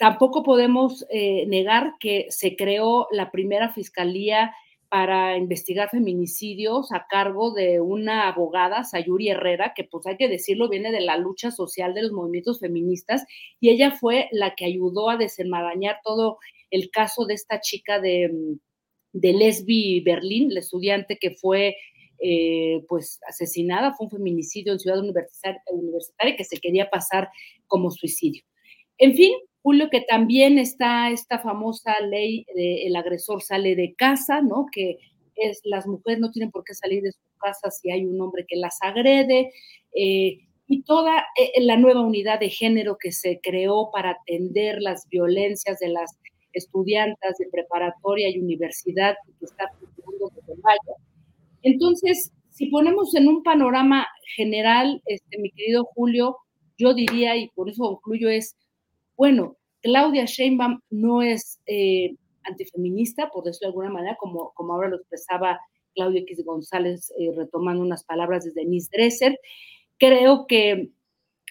tampoco 0.00 0.42
podemos 0.42 1.04
eh, 1.10 1.44
negar 1.46 1.96
que 2.00 2.24
se 2.30 2.56
creó 2.56 3.06
la 3.10 3.30
primera 3.30 3.70
fiscalía 3.70 4.54
para 4.88 5.36
investigar 5.36 5.90
feminicidios 5.90 6.90
a 6.90 7.06
cargo 7.06 7.52
de 7.52 7.80
una 7.80 8.26
abogada, 8.26 8.82
Sayuri 8.82 9.28
Herrera, 9.28 9.74
que 9.76 9.84
pues 9.84 10.06
hay 10.06 10.16
que 10.16 10.30
decirlo, 10.30 10.70
viene 10.70 10.90
de 10.90 11.02
la 11.02 11.18
lucha 11.18 11.50
social 11.50 11.92
de 11.92 12.04
los 12.04 12.12
movimientos 12.12 12.60
feministas, 12.60 13.26
y 13.60 13.68
ella 13.68 13.90
fue 13.90 14.30
la 14.32 14.54
que 14.54 14.64
ayudó 14.64 15.10
a 15.10 15.18
desenmarañar 15.18 15.98
todo 16.02 16.38
el 16.70 16.90
caso 16.90 17.26
de 17.26 17.34
esta 17.34 17.60
chica 17.60 18.00
de, 18.00 18.32
de 19.12 19.32
Lesbi 19.34 20.00
Berlín, 20.00 20.54
la 20.54 20.60
estudiante 20.60 21.18
que 21.18 21.32
fue 21.32 21.76
eh, 22.20 22.82
pues 22.88 23.20
asesinada, 23.28 23.92
fue 23.92 24.06
un 24.06 24.12
feminicidio 24.12 24.72
en 24.72 24.78
Ciudad 24.78 24.98
Universitaria, 24.98 25.60
Universitaria 25.70 26.36
que 26.36 26.44
se 26.44 26.56
quería 26.56 26.88
pasar 26.88 27.28
como 27.66 27.90
suicidio. 27.90 28.42
En 28.96 29.14
fin, 29.14 29.34
Julio, 29.62 29.90
que 29.90 30.00
también 30.00 30.58
está 30.58 31.10
esta 31.10 31.38
famosa 31.38 31.92
ley 32.00 32.46
de 32.54 32.86
el 32.86 32.96
agresor 32.96 33.42
sale 33.42 33.76
de 33.76 33.94
casa, 33.94 34.40
¿no? 34.40 34.66
Que 34.72 34.98
es 35.36 35.60
las 35.64 35.86
mujeres 35.86 36.20
no 36.20 36.30
tienen 36.30 36.50
por 36.50 36.64
qué 36.64 36.74
salir 36.74 37.02
de 37.02 37.12
su 37.12 37.20
casa 37.38 37.70
si 37.70 37.90
hay 37.90 38.04
un 38.04 38.20
hombre 38.20 38.44
que 38.48 38.56
las 38.56 38.78
agrede, 38.82 39.52
eh, 39.94 40.38
y 40.66 40.82
toda 40.82 41.24
eh, 41.36 41.60
la 41.62 41.76
nueva 41.76 42.00
unidad 42.00 42.38
de 42.38 42.48
género 42.48 42.96
que 42.98 43.10
se 43.12 43.40
creó 43.42 43.90
para 43.92 44.10
atender 44.12 44.80
las 44.80 45.08
violencias 45.08 45.78
de 45.80 45.88
las 45.88 46.16
estudiantes 46.52 47.38
de 47.38 47.48
preparatoria 47.50 48.28
y 48.30 48.38
universidad 48.38 49.16
que 49.38 49.44
está 49.44 49.68
funcionando 49.78 50.30
desde 50.34 50.62
mayo. 50.62 50.96
Entonces, 51.62 52.32
si 52.50 52.66
ponemos 52.66 53.14
en 53.14 53.28
un 53.28 53.42
panorama 53.42 54.06
general, 54.36 55.02
este, 55.06 55.38
mi 55.38 55.50
querido 55.50 55.84
Julio, 55.94 56.36
yo 56.78 56.94
diría, 56.94 57.36
y 57.36 57.48
por 57.48 57.68
eso 57.68 57.82
concluyo, 57.82 58.28
es 58.28 58.56
bueno, 59.20 59.58
Claudia 59.82 60.24
Sheinbaum 60.24 60.80
no 60.88 61.20
es 61.20 61.60
eh, 61.66 62.16
antifeminista, 62.42 63.28
por 63.28 63.44
decirlo 63.44 63.66
de 63.66 63.72
alguna 63.72 63.90
manera, 63.90 64.16
como, 64.18 64.54
como 64.54 64.72
ahora 64.72 64.88
lo 64.88 64.96
expresaba 64.96 65.60
Claudia 65.94 66.22
X 66.22 66.42
González, 66.42 67.12
eh, 67.18 67.30
retomando 67.36 67.82
unas 67.82 68.02
palabras 68.02 68.46
de 68.46 68.52
Denise 68.52 68.88
Dresser. 68.90 69.38
Creo 69.98 70.46
que 70.46 70.92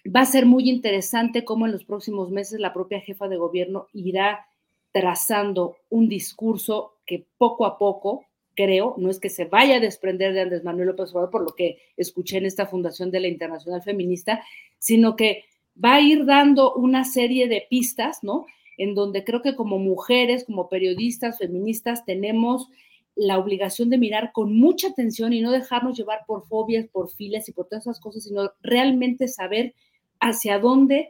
va 0.03 0.21
a 0.21 0.25
ser 0.25 0.47
muy 0.47 0.67
interesante 0.67 1.45
cómo 1.45 1.67
en 1.67 1.73
los 1.73 1.85
próximos 1.85 2.31
meses 2.31 2.59
la 2.59 2.73
propia 2.73 3.01
jefa 3.01 3.27
de 3.27 3.37
gobierno 3.37 3.85
irá 3.93 4.47
trazando 4.91 5.75
un 5.91 6.09
discurso 6.09 6.95
que 7.05 7.27
poco 7.37 7.67
a 7.67 7.77
poco, 7.77 8.25
creo, 8.55 8.95
no 8.97 9.11
es 9.11 9.19
que 9.19 9.29
se 9.29 9.45
vaya 9.45 9.75
a 9.75 9.79
desprender 9.79 10.33
de 10.33 10.41
Andrés 10.41 10.63
Manuel 10.63 10.87
López 10.87 11.11
Obrador, 11.11 11.29
por 11.29 11.43
lo 11.43 11.53
que 11.55 11.77
escuché 11.97 12.37
en 12.39 12.47
esta 12.47 12.65
fundación 12.65 13.11
de 13.11 13.19
la 13.19 13.27
Internacional 13.27 13.83
Feminista, 13.83 14.43
sino 14.79 15.15
que 15.15 15.43
va 15.83 15.95
a 15.95 16.01
ir 16.01 16.25
dando 16.25 16.73
una 16.73 17.03
serie 17.03 17.47
de 17.47 17.65
pistas, 17.69 18.23
¿no? 18.23 18.45
En 18.77 18.95
donde 18.95 19.23
creo 19.23 19.41
que 19.41 19.55
como 19.55 19.77
mujeres, 19.77 20.45
como 20.45 20.69
periodistas, 20.69 21.37
feministas, 21.37 22.05
tenemos 22.05 22.69
la 23.15 23.37
obligación 23.37 23.89
de 23.89 23.97
mirar 23.97 24.31
con 24.31 24.57
mucha 24.57 24.87
atención 24.87 25.33
y 25.33 25.41
no 25.41 25.51
dejarnos 25.51 25.97
llevar 25.97 26.19
por 26.25 26.47
fobias, 26.47 26.87
por 26.87 27.11
filas 27.11 27.49
y 27.49 27.51
por 27.51 27.67
todas 27.67 27.85
esas 27.85 27.99
cosas, 27.99 28.23
sino 28.23 28.51
realmente 28.61 29.27
saber 29.27 29.73
hacia 30.19 30.59
dónde 30.59 31.09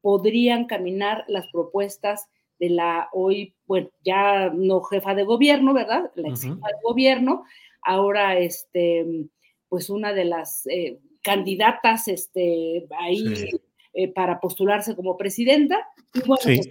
podrían 0.00 0.66
caminar 0.66 1.24
las 1.26 1.48
propuestas 1.48 2.28
de 2.60 2.70
la 2.70 3.08
hoy, 3.12 3.54
bueno, 3.66 3.90
ya 4.04 4.50
no 4.50 4.82
jefa 4.82 5.14
de 5.14 5.24
gobierno, 5.24 5.74
¿verdad? 5.74 6.10
La 6.14 6.28
ex 6.28 6.42
jefa 6.42 6.54
de 6.54 6.82
gobierno, 6.82 7.44
ahora 7.82 8.38
este, 8.38 9.28
pues 9.68 9.90
una 9.90 10.12
de 10.12 10.24
las 10.24 10.66
eh, 10.66 11.00
candidatas 11.22 12.08
este, 12.08 12.86
ahí 12.98 13.60
eh, 13.98 14.06
para 14.06 14.38
postularse 14.38 14.94
como 14.94 15.16
presidenta. 15.16 15.76
Y 16.14 16.20
bueno, 16.20 16.40
pues, 16.44 16.68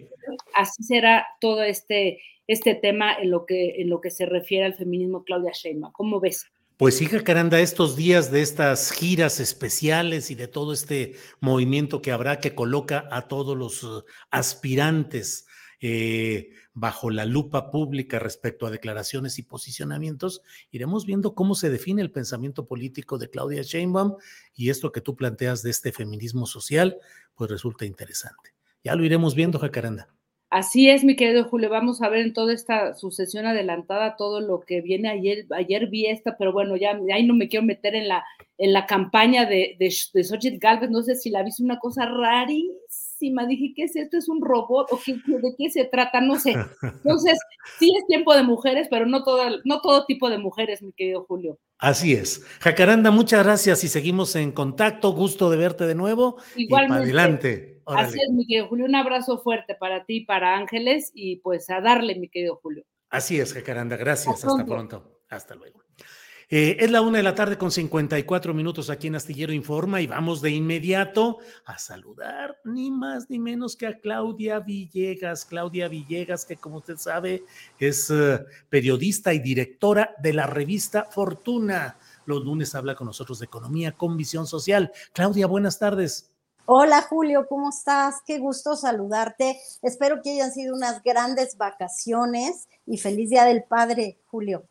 así 0.56 0.82
será 0.82 1.28
todo 1.42 1.62
este, 1.62 2.22
este 2.48 2.74
tema 2.74 3.14
en 3.16 3.32
lo, 3.32 3.46
que, 3.46 3.82
en 3.82 3.90
lo 3.90 4.00
que 4.00 4.12
se 4.12 4.26
refiere 4.26 4.64
al 4.64 4.76
feminismo 4.76 5.26
Claudia 5.26 5.52
Sheinbaum. 5.54 5.92
¿Cómo 5.92 6.22
ves? 6.22 6.46
Pues 6.78 7.02
hija 7.02 7.22
Caranda, 7.26 7.60
estos 7.60 7.98
días 7.98 8.32
de 8.32 8.42
estas 8.42 8.94
giras 8.94 9.42
especiales 9.42 10.32
y 10.32 10.36
de 10.36 10.48
todo 10.48 10.72
este 10.72 11.16
movimiento 11.42 12.02
que 12.02 12.14
habrá 12.14 12.40
que 12.40 12.56
coloca 12.56 13.10
a 13.12 13.28
todos 13.28 13.58
los 13.58 13.84
uh, 13.84 14.06
aspirantes 14.32 15.48
eh, 15.82 16.52
bajo 16.80 17.10
la 17.10 17.26
lupa 17.26 17.72
pública 17.72 18.20
respecto 18.20 18.68
a 18.68 18.70
declaraciones 18.70 19.40
y 19.40 19.44
posicionamientos, 19.44 20.44
iremos 20.70 21.08
viendo 21.08 21.34
cómo 21.34 21.56
se 21.56 21.72
define 21.72 22.04
el 22.04 22.12
pensamiento 22.12 22.68
político 22.68 23.18
de 23.18 23.32
Claudia 23.32 23.64
Sheinbaum 23.64 24.18
y 24.54 24.70
esto 24.70 24.92
que 24.92 25.02
tú 25.02 25.16
planteas 25.16 25.64
de 25.64 25.72
este 25.72 25.92
feminismo 25.92 26.46
social, 26.46 26.98
pues 27.34 27.50
resulta 27.50 27.86
interesante. 27.86 28.52
Ya 28.84 28.94
lo 28.94 29.04
iremos 29.04 29.34
viendo, 29.34 29.58
Jacaranda. 29.58 30.08
Así 30.52 30.88
es, 30.90 31.04
mi 31.04 31.16
querido 31.16 31.46
Julio. 31.46 31.70
Vamos 31.70 32.02
a 32.04 32.10
ver 32.10 32.22
en 32.22 32.34
toda 32.34 32.54
esta 32.54 32.94
sucesión 32.94 33.48
adelantada 33.48 34.16
todo 34.16 34.40
lo 34.40 34.62
que 34.62 34.82
viene 34.82 35.10
ayer. 35.10 35.48
Ayer 35.50 35.88
vi 35.88 36.06
esta, 36.06 36.38
pero 36.38 36.54
bueno, 36.54 36.78
ya 36.78 36.98
ahí 37.12 37.26
no 37.26 37.34
me 37.34 37.50
quiero 37.50 37.66
meter 37.66 37.96
en 37.96 38.08
la, 38.08 38.24
en 38.60 38.72
la 38.72 38.86
campaña 38.86 39.46
de, 39.46 39.76
de, 39.80 39.94
de 40.14 40.58
Galvez. 40.58 40.92
No 40.92 41.02
sé 41.02 41.16
si 41.16 41.32
la 41.32 41.42
viste 41.42 41.64
una 41.64 41.80
cosa 41.80 42.06
rarísima 42.06 42.78
Dije, 43.20 43.74
¿qué 43.76 43.84
es 43.84 43.96
esto? 43.96 44.18
¿Es 44.18 44.30
un 44.30 44.42
robot? 44.42 44.88
¿O 44.92 45.00
qué, 45.04 45.14
de 45.14 45.56
qué 45.58 45.70
se 45.70 45.86
trata? 45.86 46.22
No 46.22 46.40
sé. 46.40 46.52
Entonces, 46.82 47.38
sí 47.80 47.92
es 47.98 48.06
tiempo 48.08 48.36
de 48.36 48.44
mujeres, 48.44 48.88
pero 48.90 49.06
no 49.06 49.24
todo, 49.24 49.44
no 49.66 49.82
todo 49.82 50.06
tipo 50.06 50.30
de 50.30 50.38
mujeres, 50.38 50.82
mi 50.82 50.94
querido 50.94 51.26
Julio. 51.26 51.60
Así 51.80 52.14
es. 52.14 52.44
Jacaranda, 52.60 53.12
muchas 53.12 53.44
gracias 53.44 53.84
y 53.84 53.88
seguimos 53.88 54.36
en 54.36 54.52
contacto. 54.52 55.12
Gusto 55.12 55.50
de 55.50 55.58
verte 55.58 55.86
de 55.86 55.96
nuevo. 55.96 56.38
Igualmente. 56.56 57.04
adelante. 57.04 57.82
Así 57.86 58.20
es, 58.20 58.30
mi 58.32 58.46
querido 58.46 58.68
Julio. 58.68 58.86
Un 58.86 58.96
abrazo 58.96 59.40
fuerte 59.40 59.76
para 59.76 60.06
ti, 60.06 60.22
para 60.22 60.58
Ángeles 60.58 61.12
y 61.14 61.38
pues 61.38 61.70
a 61.70 61.80
darle, 61.82 62.16
mi 62.16 62.30
querido 62.30 62.60
Julio. 62.62 62.84
Así 63.10 63.40
es, 63.40 63.54
Jacaranda. 63.54 63.96
Gracias. 63.96 64.44
Hasta 64.44 64.66
pronto. 64.66 65.22
Hasta 65.30 65.56
luego. 65.56 65.84
Eh, 66.50 66.78
es 66.80 66.90
la 66.92 67.02
una 67.02 67.18
de 67.18 67.24
la 67.24 67.36
tarde 67.36 67.58
con 67.58 67.72
54 67.72 68.54
minutos 68.54 68.90
aquí 68.90 69.08
en 69.08 69.16
Astillero 69.16 69.52
Informa 69.52 70.00
y 70.00 70.08
vamos 70.08 70.42
de 70.42 70.52
inmediato 70.52 71.40
a 71.66 71.78
saludar 71.78 72.58
ni 72.64 72.90
más 72.90 73.30
ni 73.30 73.38
menos 73.38 73.76
que 73.76 73.86
a 73.86 74.00
Claudia 74.00 74.60
Villegas. 74.60 75.44
Claudia 75.44 75.90
Villegas, 75.90 76.46
que 76.46 76.56
como 76.56 76.78
usted 76.78 76.96
sabe 76.96 77.44
es 77.78 78.10
eh, 78.12 78.40
periodista 78.70 79.34
y 79.34 79.40
directora 79.40 80.16
de 80.24 80.32
la 80.32 80.48
revista 80.48 81.04
Fortuna. 81.04 81.98
Los 82.26 82.46
lunes 82.46 82.74
habla 82.76 82.96
con 82.96 83.08
nosotros 83.08 83.40
de 83.40 83.46
economía 83.46 83.92
con 83.92 84.16
visión 84.16 84.48
social. 84.48 84.94
Claudia, 85.12 85.48
buenas 85.48 85.78
tardes. 85.80 86.32
Hola 86.66 87.02
Julio, 87.02 87.46
¿cómo 87.50 87.72
estás? 87.72 88.22
Qué 88.26 88.40
gusto 88.40 88.78
saludarte. 88.78 89.60
Espero 89.82 90.22
que 90.22 90.32
hayan 90.32 90.54
sido 90.54 90.74
unas 90.74 91.04
grandes 91.04 91.58
vacaciones 91.58 92.70
y 92.86 93.00
feliz 93.00 93.32
Día 93.32 93.44
del 93.44 93.66
Padre, 93.66 94.22
Julio. 94.28 94.64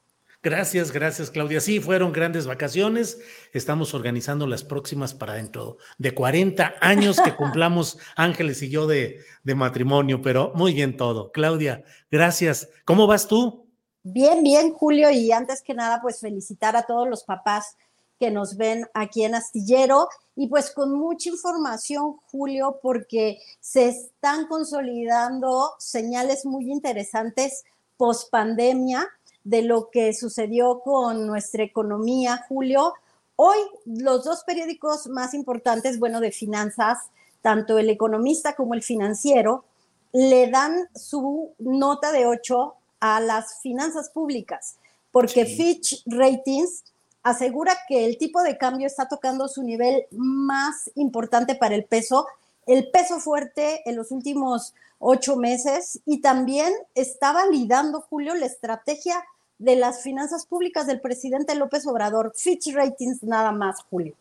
Gracias, 0.47 0.93
gracias 0.93 1.33
Claudia. 1.33 1.61
Sí, 1.61 1.81
fueron 1.81 2.13
grandes 2.13 2.47
vacaciones. 2.47 3.19
Estamos 3.53 3.95
organizando 3.95 4.47
las 4.47 4.63
próximas 4.63 5.13
para 5.13 5.35
dentro 5.35 5.79
de 5.99 6.15
40 6.15 6.75
años 6.81 7.19
que 7.21 7.35
cumplamos 7.35 7.99
Ángeles 8.17 8.63
y 8.63 8.71
yo 8.71 8.87
de, 8.87 9.19
de 9.43 9.55
matrimonio, 9.57 10.23
pero 10.23 10.53
muy 10.55 10.73
bien 10.73 10.97
todo. 10.97 11.33
Claudia, 11.33 11.83
gracias. 12.13 12.69
¿Cómo 12.85 13.09
vas 13.09 13.27
tú? 13.27 13.67
Bien, 14.05 14.45
bien, 14.45 14.73
Julio. 14.73 15.11
Y 15.11 15.33
antes 15.33 15.63
que 15.63 15.75
nada, 15.75 16.01
pues 16.01 16.21
felicitar 16.21 16.77
a 16.77 16.87
todos 16.87 17.09
los 17.09 17.25
papás 17.25 17.77
que 18.21 18.31
nos 18.31 18.57
ven 18.57 18.87
aquí 18.95 19.25
en 19.25 19.35
Astillero 19.35 20.07
y 20.37 20.47
pues 20.47 20.71
con 20.71 20.97
mucha 20.97 21.29
información, 21.29 22.19
Julio, 22.31 22.79
porque 22.81 23.41
se 23.59 23.89
están 23.89 24.47
consolidando 24.47 25.73
señales 25.81 26.47
muy 26.47 26.71
interesantes 26.71 27.65
post 27.97 28.31
pandemia 28.31 29.09
de 29.47 29.63
lo 29.63 29.91
que 29.91 30.13
sucedió 30.13 30.81
con 30.81 31.25
nuestra 31.25 31.63
economía, 31.63 32.45
Julio. 32.49 32.95
Hoy 33.37 33.57
los 33.85 34.25
dos 34.25 34.43
periódicos 34.43 35.07
más 35.07 35.35
importantes, 35.35 36.01
bueno, 36.01 36.19
de 36.19 36.33
finanzas, 36.33 36.99
tanto 37.43 37.79
el 37.79 37.89
economista 37.89 38.57
como 38.57 38.75
el 38.75 38.83
financiero, 38.83 39.65
le 40.13 40.51
dan 40.51 40.89
su 40.97 41.53
nota 41.61 42.11
de 42.11 42.27
8 42.27 42.75
a 42.99 43.21
las 43.21 43.61
finanzas 43.61 44.11
públicas, 44.11 44.79
porque 45.13 45.47
Fitch 45.47 46.03
Ratings 46.07 46.83
asegura 47.23 47.77
que 47.87 48.05
el 48.05 48.19
tipo 48.19 48.43
de 48.43 48.59
cambio 48.59 48.89
está 48.89 49.07
tocando 49.07 49.47
su 49.47 49.63
nivel 49.63 50.07
más 50.11 50.91
importante 50.97 51.55
para 51.55 51.77
el 51.77 51.85
peso, 51.85 52.27
el 52.67 52.91
peso 52.91 53.21
fuerte 53.21 53.89
en 53.89 53.95
los 53.95 54.11
últimos 54.11 54.75
ocho 54.99 55.37
meses 55.37 56.01
y 56.05 56.21
también 56.21 56.73
está 56.97 57.33
validando, 57.33 58.01
Julio, 58.01 58.35
la 58.35 58.47
estrategia 58.47 59.23
de 59.59 59.77
las 59.77 60.03
finanzas 60.03 60.47
públicas 60.47 60.87
del 60.87 61.01
presidente 61.01 61.55
López 61.55 61.87
Obrador. 61.87 62.33
Fitch 62.35 62.73
Ratings 62.75 63.23
nada 63.23 63.53
más, 63.53 63.83
Julio. 63.89 64.15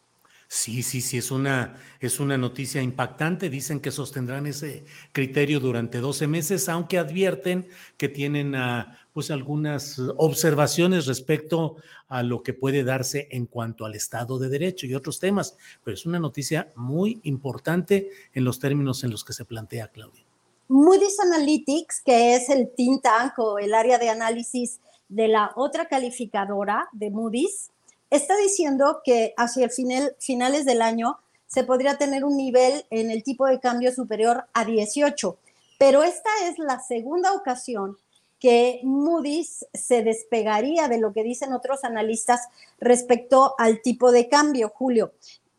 Sí, 0.48 0.84
sí, 0.84 1.02
sí, 1.02 1.18
es 1.18 1.32
una, 1.32 1.76
es 2.00 2.20
una 2.20 2.38
noticia 2.38 2.82
impactante. 2.82 3.50
Dicen 3.50 3.80
que 3.80 3.92
sostendrán 3.92 4.46
ese 4.46 4.86
criterio 5.12 5.60
durante 5.60 6.00
12 6.00 6.28
meses, 6.28 6.70
aunque 6.70 7.00
advierten 7.00 7.68
que 7.98 8.10
tienen 8.10 8.54
ah, 8.56 8.98
pues 9.12 9.32
algunas 9.32 10.00
observaciones 10.18 11.08
respecto 11.08 11.78
a 12.08 12.22
lo 12.22 12.44
que 12.44 12.54
puede 12.54 12.84
darse 12.84 13.28
en 13.32 13.48
cuanto 13.48 13.86
al 13.86 13.96
Estado 13.96 14.38
de 14.38 14.50
Derecho 14.50 14.86
y 14.86 14.94
otros 14.94 15.20
temas. 15.20 15.58
Pero 15.84 15.96
es 15.96 16.06
una 16.06 16.20
noticia 16.20 16.72
muy 16.76 17.20
importante 17.24 18.12
en 18.34 18.44
los 18.44 18.60
términos 18.60 19.04
en 19.04 19.12
los 19.12 19.24
que 19.24 19.34
se 19.34 19.46
plantea, 19.46 19.88
Claudia. 19.88 20.24
Moody's 20.68 21.20
Analytics, 21.20 22.02
que 22.02 22.36
es 22.36 22.50
el 22.50 22.70
think 22.76 23.02
tank 23.04 23.38
o 23.38 23.60
el 23.60 23.74
área 23.74 23.98
de 23.98 24.10
análisis 24.10 24.80
de 25.10 25.28
la 25.28 25.52
otra 25.56 25.88
calificadora 25.88 26.88
de 26.92 27.12
Moody's, 27.12 27.72
está 28.10 28.36
diciendo 28.38 29.02
que 29.04 29.34
hacia 29.38 29.66
el 29.66 29.72
final, 29.72 30.16
finales 30.20 30.66
del 30.66 30.82
año 30.82 31.18
se 31.48 31.64
podría 31.64 31.98
tener 31.98 32.24
un 32.24 32.38
nivel 32.38 32.86
en 32.90 33.12
el 33.12 33.24
tipo 33.24 33.46
de 33.46 33.60
cambio 33.60 33.94
superior 33.94 34.46
a 34.54 34.66
18, 34.66 35.38
pero 35.78 36.04
esta 36.04 36.30
es 36.46 36.58
la 36.58 36.80
segunda 36.80 37.34
ocasión 37.34 37.98
que 38.40 38.82
Moody's 38.84 39.66
se 39.74 40.04
despegaría 40.04 40.88
de 40.88 41.00
lo 41.00 41.14
que 41.14 41.24
dicen 41.24 41.54
otros 41.54 41.84
analistas 41.84 42.42
respecto 42.80 43.56
al 43.58 43.82
tipo 43.82 44.12
de 44.12 44.28
cambio, 44.28 44.72
Julio. 44.76 45.14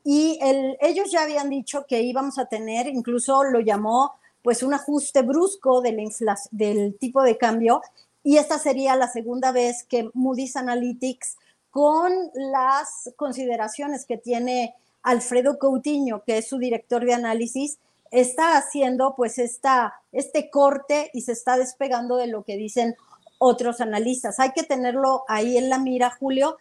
Y 0.05 0.38
ellos 0.80 1.11
ya 1.11 1.22
habían 1.22 1.51
dicho 1.51 1.84
que 1.88 2.03
íbamos 2.03 2.38
a 2.38 2.47
tener, 2.47 2.86
incluso 2.86 3.42
lo 3.42 3.61
llamó 3.61 4.12
pues 4.42 4.62
un 4.62 4.74
ajuste 4.74 5.22
brusco 5.22 5.82
del 5.82 6.97
tipo 6.99 7.22
de 7.22 7.36
cambio, 7.36 7.82
y 8.26 8.38
esta 8.38 8.58
sería 8.58 8.96
la 8.96 9.06
segunda 9.06 9.52
vez 9.52 9.84
que 9.84 10.10
Moody's 10.12 10.56
Analytics 10.56 11.36
con 11.70 12.12
las 12.34 13.12
consideraciones 13.14 14.04
que 14.04 14.18
tiene 14.18 14.74
Alfredo 15.04 15.60
Coutinho, 15.60 16.24
que 16.24 16.38
es 16.38 16.48
su 16.48 16.58
director 16.58 17.04
de 17.04 17.14
análisis, 17.14 17.78
está 18.10 18.56
haciendo 18.58 19.14
pues 19.14 19.38
este 19.38 20.50
corte 20.50 21.08
y 21.14 21.20
se 21.20 21.30
está 21.30 21.56
despegando 21.56 22.16
de 22.16 22.26
lo 22.26 22.42
que 22.42 22.56
dicen 22.56 22.96
otros 23.38 23.80
analistas. 23.80 24.40
Hay 24.40 24.50
que 24.50 24.64
tenerlo 24.64 25.22
ahí 25.28 25.56
en 25.56 25.68
la 25.68 25.78
mira, 25.78 26.10
Julio, 26.10 26.56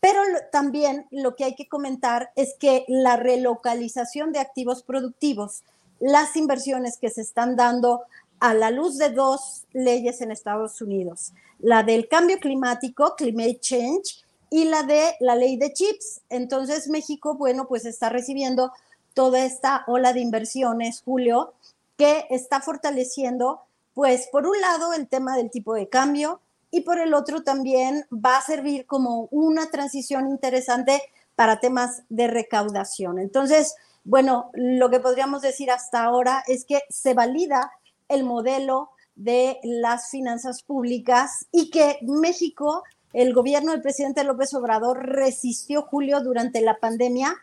pero 0.00 0.20
también 0.52 1.06
lo 1.10 1.34
que 1.34 1.44
hay 1.44 1.54
que 1.54 1.66
comentar 1.66 2.30
es 2.36 2.56
que 2.60 2.84
la 2.88 3.16
relocalización 3.16 4.32
de 4.32 4.40
activos 4.40 4.82
productivos, 4.82 5.64
las 5.98 6.36
inversiones 6.36 6.98
que 6.98 7.08
se 7.08 7.22
están 7.22 7.56
dando 7.56 8.02
a 8.40 8.54
la 8.54 8.70
luz 8.70 8.98
de 8.98 9.10
dos 9.10 9.64
leyes 9.72 10.20
en 10.20 10.30
Estados 10.30 10.80
Unidos, 10.80 11.32
la 11.58 11.82
del 11.82 12.08
cambio 12.08 12.38
climático, 12.38 13.14
climate 13.16 13.58
change, 13.60 14.26
y 14.50 14.64
la 14.64 14.82
de 14.82 15.14
la 15.20 15.34
ley 15.34 15.56
de 15.56 15.72
chips. 15.72 16.20
Entonces 16.28 16.88
México, 16.88 17.34
bueno, 17.34 17.66
pues 17.66 17.84
está 17.84 18.08
recibiendo 18.08 18.72
toda 19.14 19.44
esta 19.44 19.84
ola 19.86 20.12
de 20.12 20.20
inversiones, 20.20 21.02
Julio, 21.04 21.54
que 21.96 22.26
está 22.30 22.60
fortaleciendo, 22.60 23.60
pues 23.94 24.28
por 24.30 24.46
un 24.46 24.60
lado 24.60 24.92
el 24.92 25.08
tema 25.08 25.36
del 25.36 25.50
tipo 25.50 25.74
de 25.74 25.88
cambio 25.88 26.40
y 26.70 26.82
por 26.82 26.98
el 26.98 27.14
otro 27.14 27.42
también 27.42 28.06
va 28.12 28.36
a 28.36 28.42
servir 28.42 28.86
como 28.86 29.28
una 29.30 29.70
transición 29.70 30.28
interesante 30.28 31.02
para 31.34 31.60
temas 31.60 32.02
de 32.08 32.26
recaudación. 32.26 33.18
Entonces, 33.18 33.74
bueno, 34.04 34.50
lo 34.54 34.90
que 34.90 35.00
podríamos 35.00 35.42
decir 35.42 35.70
hasta 35.70 36.04
ahora 36.04 36.44
es 36.46 36.64
que 36.64 36.82
se 36.90 37.14
valida 37.14 37.72
el 38.08 38.24
modelo 38.24 38.90
de 39.14 39.58
las 39.62 40.10
finanzas 40.10 40.62
públicas 40.62 41.46
y 41.50 41.70
que 41.70 41.98
México 42.02 42.82
el 43.12 43.32
gobierno 43.32 43.72
del 43.72 43.80
presidente 43.80 44.24
López 44.24 44.52
Obrador 44.52 45.06
resistió, 45.06 45.82
Julio, 45.82 46.20
durante 46.20 46.60
la 46.60 46.76
pandemia. 46.76 47.34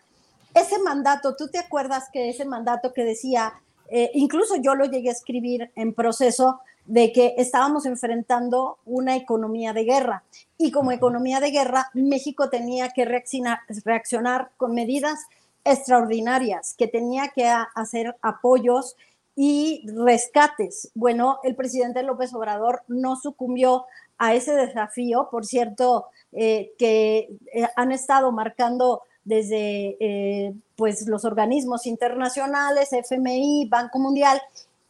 Ese 0.53 0.77
mandato, 0.77 1.35
¿tú 1.35 1.47
te 1.47 1.57
acuerdas 1.57 2.09
que 2.13 2.29
ese 2.29 2.45
mandato 2.45 2.93
que 2.93 3.03
decía, 3.03 3.53
eh, 3.89 4.11
incluso 4.13 4.55
yo 4.57 4.75
lo 4.75 4.85
llegué 4.85 5.09
a 5.09 5.13
escribir 5.13 5.71
en 5.75 5.95
proceso, 5.95 6.59
de 6.85 7.11
que 7.11 7.35
estábamos 7.37 7.85
enfrentando 7.85 8.77
una 8.85 9.15
economía 9.15 9.73
de 9.73 9.85
guerra 9.85 10.23
y 10.57 10.71
como 10.71 10.91
economía 10.91 11.39
de 11.39 11.51
guerra 11.51 11.89
México 11.93 12.49
tenía 12.49 12.89
que 12.89 13.05
reaccionar, 13.05 13.59
reaccionar 13.85 14.51
con 14.57 14.73
medidas 14.73 15.19
extraordinarias, 15.63 16.75
que 16.77 16.87
tenía 16.87 17.29
que 17.29 17.47
hacer 17.47 18.17
apoyos 18.21 18.97
y 19.35 19.85
rescates. 19.87 20.91
Bueno, 20.93 21.39
el 21.43 21.55
presidente 21.55 22.03
López 22.03 22.33
Obrador 22.33 22.83
no 22.87 23.15
sucumbió 23.15 23.85
a 24.17 24.33
ese 24.33 24.53
desafío, 24.53 25.27
por 25.31 25.45
cierto, 25.45 26.07
eh, 26.31 26.73
que 26.77 27.29
eh, 27.53 27.67
han 27.75 27.91
estado 27.91 28.31
marcando 28.31 29.01
desde 29.23 29.97
eh, 29.99 30.53
pues 30.75 31.07
los 31.07 31.25
organismos 31.25 31.85
internacionales, 31.85 32.91
FMI, 32.91 33.67
Banco 33.69 33.99
Mundial, 33.99 34.41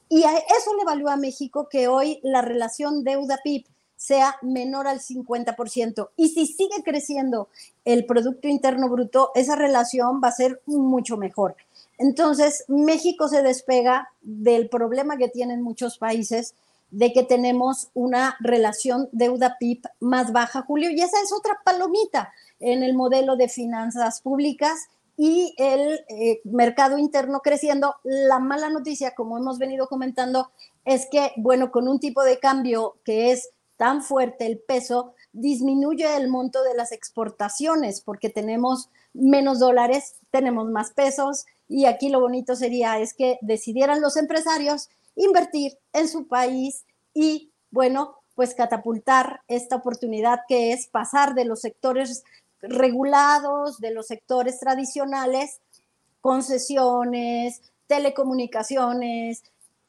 y 0.10 0.24
a 0.24 0.38
eso 0.38 0.76
le 0.78 0.86
valió 0.86 1.10
a 1.10 1.18
México 1.18 1.68
que 1.70 1.88
hoy 1.88 2.20
la 2.24 2.42
relación 2.42 3.04
deuda-PIB 3.04 3.66
sea 3.96 4.36
menor 4.42 4.88
al 4.88 5.00
50%. 5.00 6.10
Y 6.18 6.30
si 6.30 6.46
sigue 6.46 6.84
creciendo 6.84 7.48
el 7.86 8.06
Producto 8.06 8.48
Interno 8.48 8.90
Bruto, 8.90 9.32
esa 9.34 9.56
relación 9.56 10.20
va 10.24 10.28
a 10.28 10.34
ser 10.34 10.62
mucho 10.66 11.16
mejor. 11.16 11.56
Entonces, 12.04 12.66
México 12.68 13.30
se 13.30 13.42
despega 13.42 14.10
del 14.22 14.68
problema 14.68 15.16
que 15.18 15.30
tienen 15.30 15.62
muchos 15.62 15.98
países 15.98 16.54
de 16.92 17.14
que 17.14 17.24
tenemos 17.24 17.92
una 17.94 18.36
relación 18.42 19.08
deuda-PIB 19.14 19.84
más 20.02 20.34
baja, 20.34 20.64
Julio, 20.64 20.90
y 20.90 21.00
esa 21.00 21.22
es 21.24 21.32
otra 21.32 21.62
palomita 21.64 22.34
en 22.60 22.84
el 22.84 22.94
modelo 22.94 23.38
de 23.38 23.48
finanzas 23.48 24.20
públicas 24.20 24.90
y 25.16 25.56
el 25.58 26.04
eh, 26.10 26.42
mercado 26.44 26.98
interno 26.98 27.40
creciendo. 27.40 27.96
La 28.04 28.40
mala 28.40 28.70
noticia, 28.70 29.16
como 29.16 29.38
hemos 29.38 29.58
venido 29.58 29.88
comentando, 29.88 30.52
es 30.84 31.08
que, 31.10 31.32
bueno, 31.38 31.72
con 31.72 31.88
un 31.88 32.02
tipo 32.02 32.22
de 32.24 32.38
cambio 32.38 32.98
que 33.06 33.32
es 33.32 33.50
tan 33.78 34.04
fuerte, 34.04 34.46
el 34.46 34.60
peso, 34.60 35.14
disminuye 35.32 36.18
el 36.18 36.28
monto 36.28 36.64
de 36.64 36.74
las 36.74 36.92
exportaciones 36.92 38.02
porque 38.02 38.30
tenemos 38.30 38.90
menos 39.14 39.60
dólares, 39.60 40.16
tenemos 40.32 40.70
más 40.70 40.92
pesos 40.92 41.46
y 41.74 41.88
aquí 41.88 42.10
lo 42.10 42.20
bonito 42.20 42.56
sería 42.56 43.00
es 43.00 43.16
que 43.16 43.40
decidieran 43.42 44.00
los 44.00 44.16
empresarios 44.16 44.90
invertir 45.16 45.76
en 45.92 46.08
su 46.08 46.28
país 46.28 46.86
y, 47.16 47.52
bueno, 47.72 48.18
pues 48.36 48.54
catapultar 48.54 49.42
esta 49.48 49.78
oportunidad 49.78 50.42
que 50.48 50.72
es 50.72 50.86
pasar 50.86 51.34
de 51.34 51.46
los 51.46 51.62
sectores 51.62 52.24
regulados, 52.62 53.80
de 53.80 53.90
los 53.90 54.06
sectores 54.06 54.60
tradicionales, 54.60 55.62
concesiones, 56.22 57.64
telecomunicaciones, 57.88 59.42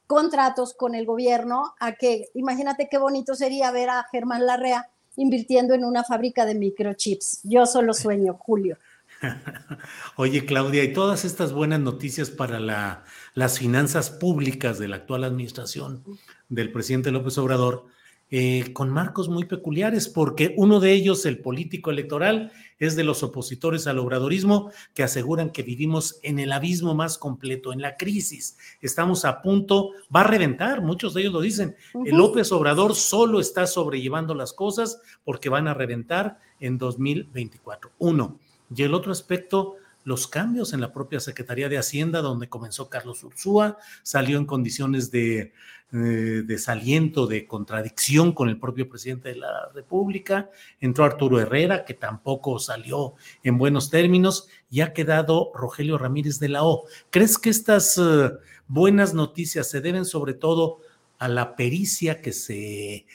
contratos 0.07 0.73
con 0.73 0.95
el 0.95 1.05
gobierno, 1.05 1.75
a 1.81 1.93
que 1.93 2.29
imagínate 2.33 2.89
qué 2.89 2.97
bonito 2.97 3.35
sería 3.35 3.71
ver 3.73 3.91
a 3.91 4.07
Germán 4.11 4.47
Larrea 4.47 4.89
invirtiendo 5.17 5.75
en 5.75 5.85
una 5.85 6.03
fábrica 6.03 6.47
de 6.47 6.55
microchips. 6.55 7.41
Yo 7.43 7.67
solo 7.67 7.93
sueño, 7.93 8.39
Julio. 8.41 8.79
Oye, 10.17 10.45
Claudia, 10.45 10.85
y 10.85 10.93
todas 10.93 11.25
estas 11.25 11.53
buenas 11.53 11.81
noticias 11.81 12.31
para 12.31 12.61
la, 12.61 13.05
las 13.35 13.59
finanzas 13.59 14.11
públicas 14.11 14.79
de 14.79 14.89
la 14.89 14.97
actual 14.97 15.25
administración 15.25 16.03
del 16.49 16.73
presidente 16.73 17.11
López 17.11 17.39
Obrador, 17.39 17.87
eh, 18.31 18.73
con 18.73 18.91
marcos 18.91 19.29
muy 19.29 19.45
peculiares, 19.45 20.09
porque 20.09 20.55
uno 20.57 20.81
de 20.81 20.93
ellos, 20.93 21.25
el 21.27 21.39
político 21.39 21.91
electoral, 21.91 22.51
es 22.79 22.97
de 22.97 23.05
los 23.05 23.23
opositores 23.23 23.87
al 23.87 23.99
obradorismo 23.99 24.71
que 24.95 25.05
aseguran 25.05 25.51
que 25.51 25.63
vivimos 25.63 26.19
en 26.23 26.39
el 26.39 26.51
abismo 26.51 26.95
más 26.95 27.19
completo, 27.19 27.73
en 27.73 27.81
la 27.81 27.97
crisis. 27.97 28.57
Estamos 28.81 29.25
a 29.25 29.43
punto, 29.43 29.91
va 30.15 30.23
a 30.23 30.27
reventar, 30.27 30.81
muchos 30.81 31.15
de 31.15 31.21
ellos 31.21 31.33
lo 31.33 31.41
dicen. 31.41 31.77
El 32.05 32.17
López 32.17 32.51
Obrador 32.51 32.95
solo 32.97 33.41
está 33.41 33.67
sobrellevando 33.67 34.35
las 34.35 34.53
cosas 34.53 35.01
porque 35.23 35.49
van 35.49 35.69
a 35.69 35.75
reventar 35.75 36.39
en 36.61 36.79
2024. 36.79 37.93
Uno. 37.99 38.41
Y 38.75 38.83
el 38.83 38.95
otro 38.95 39.13
aspecto, 39.13 39.77
los 40.05 40.29
cambios 40.29 40.73
en 40.73 40.81
la 40.81 40.93
propia 40.93 41.21
Secretaría 41.21 41.69
de 41.69 41.79
Hacienda, 41.79 42.21
donde 42.21 42.49
comenzó 42.49 42.89
Carlos 42.89 43.25
Ursúa, 43.25 43.79
salió 44.03 44.39
en 44.39 44.47
condiciones 44.47 45.11
de 45.11 45.53
eh, 45.97 46.43
desaliento, 46.45 47.29
de 47.29 47.47
contradicción 47.47 48.33
con 48.33 48.49
el 48.49 48.59
propio 48.59 48.89
presidente 48.89 49.29
de 49.29 49.37
la 49.37 49.71
República, 49.73 50.51
entró 50.81 51.05
Arturo 51.05 51.39
Herrera, 51.39 51.85
que 51.85 51.95
tampoco 51.95 52.59
salió 52.59 53.15
en 53.45 53.59
buenos 53.59 53.91
términos, 53.91 54.49
y 54.71 54.81
ha 54.81 54.93
quedado 54.93 55.53
Rogelio 55.55 55.97
Ramírez 55.97 56.41
de 56.41 56.49
la 56.49 56.65
O. 56.65 56.87
¿Crees 57.11 57.39
que 57.39 57.51
estas 57.51 57.97
eh, 57.97 58.31
buenas 58.67 59.15
noticias 59.15 59.71
se 59.71 59.81
deben 59.81 60.05
sobre 60.05 60.35
todo 60.35 60.81
a 61.19 61.29
la 61.29 61.55
pericia 61.55 62.21
que 62.21 62.33
se 62.33 62.95
eh, 62.97 63.07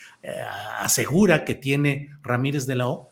asegura 0.79 1.43
que 1.43 1.55
tiene 1.55 2.11
Ramírez 2.23 2.65
de 2.65 2.75
la 2.75 2.87
O? 2.87 3.08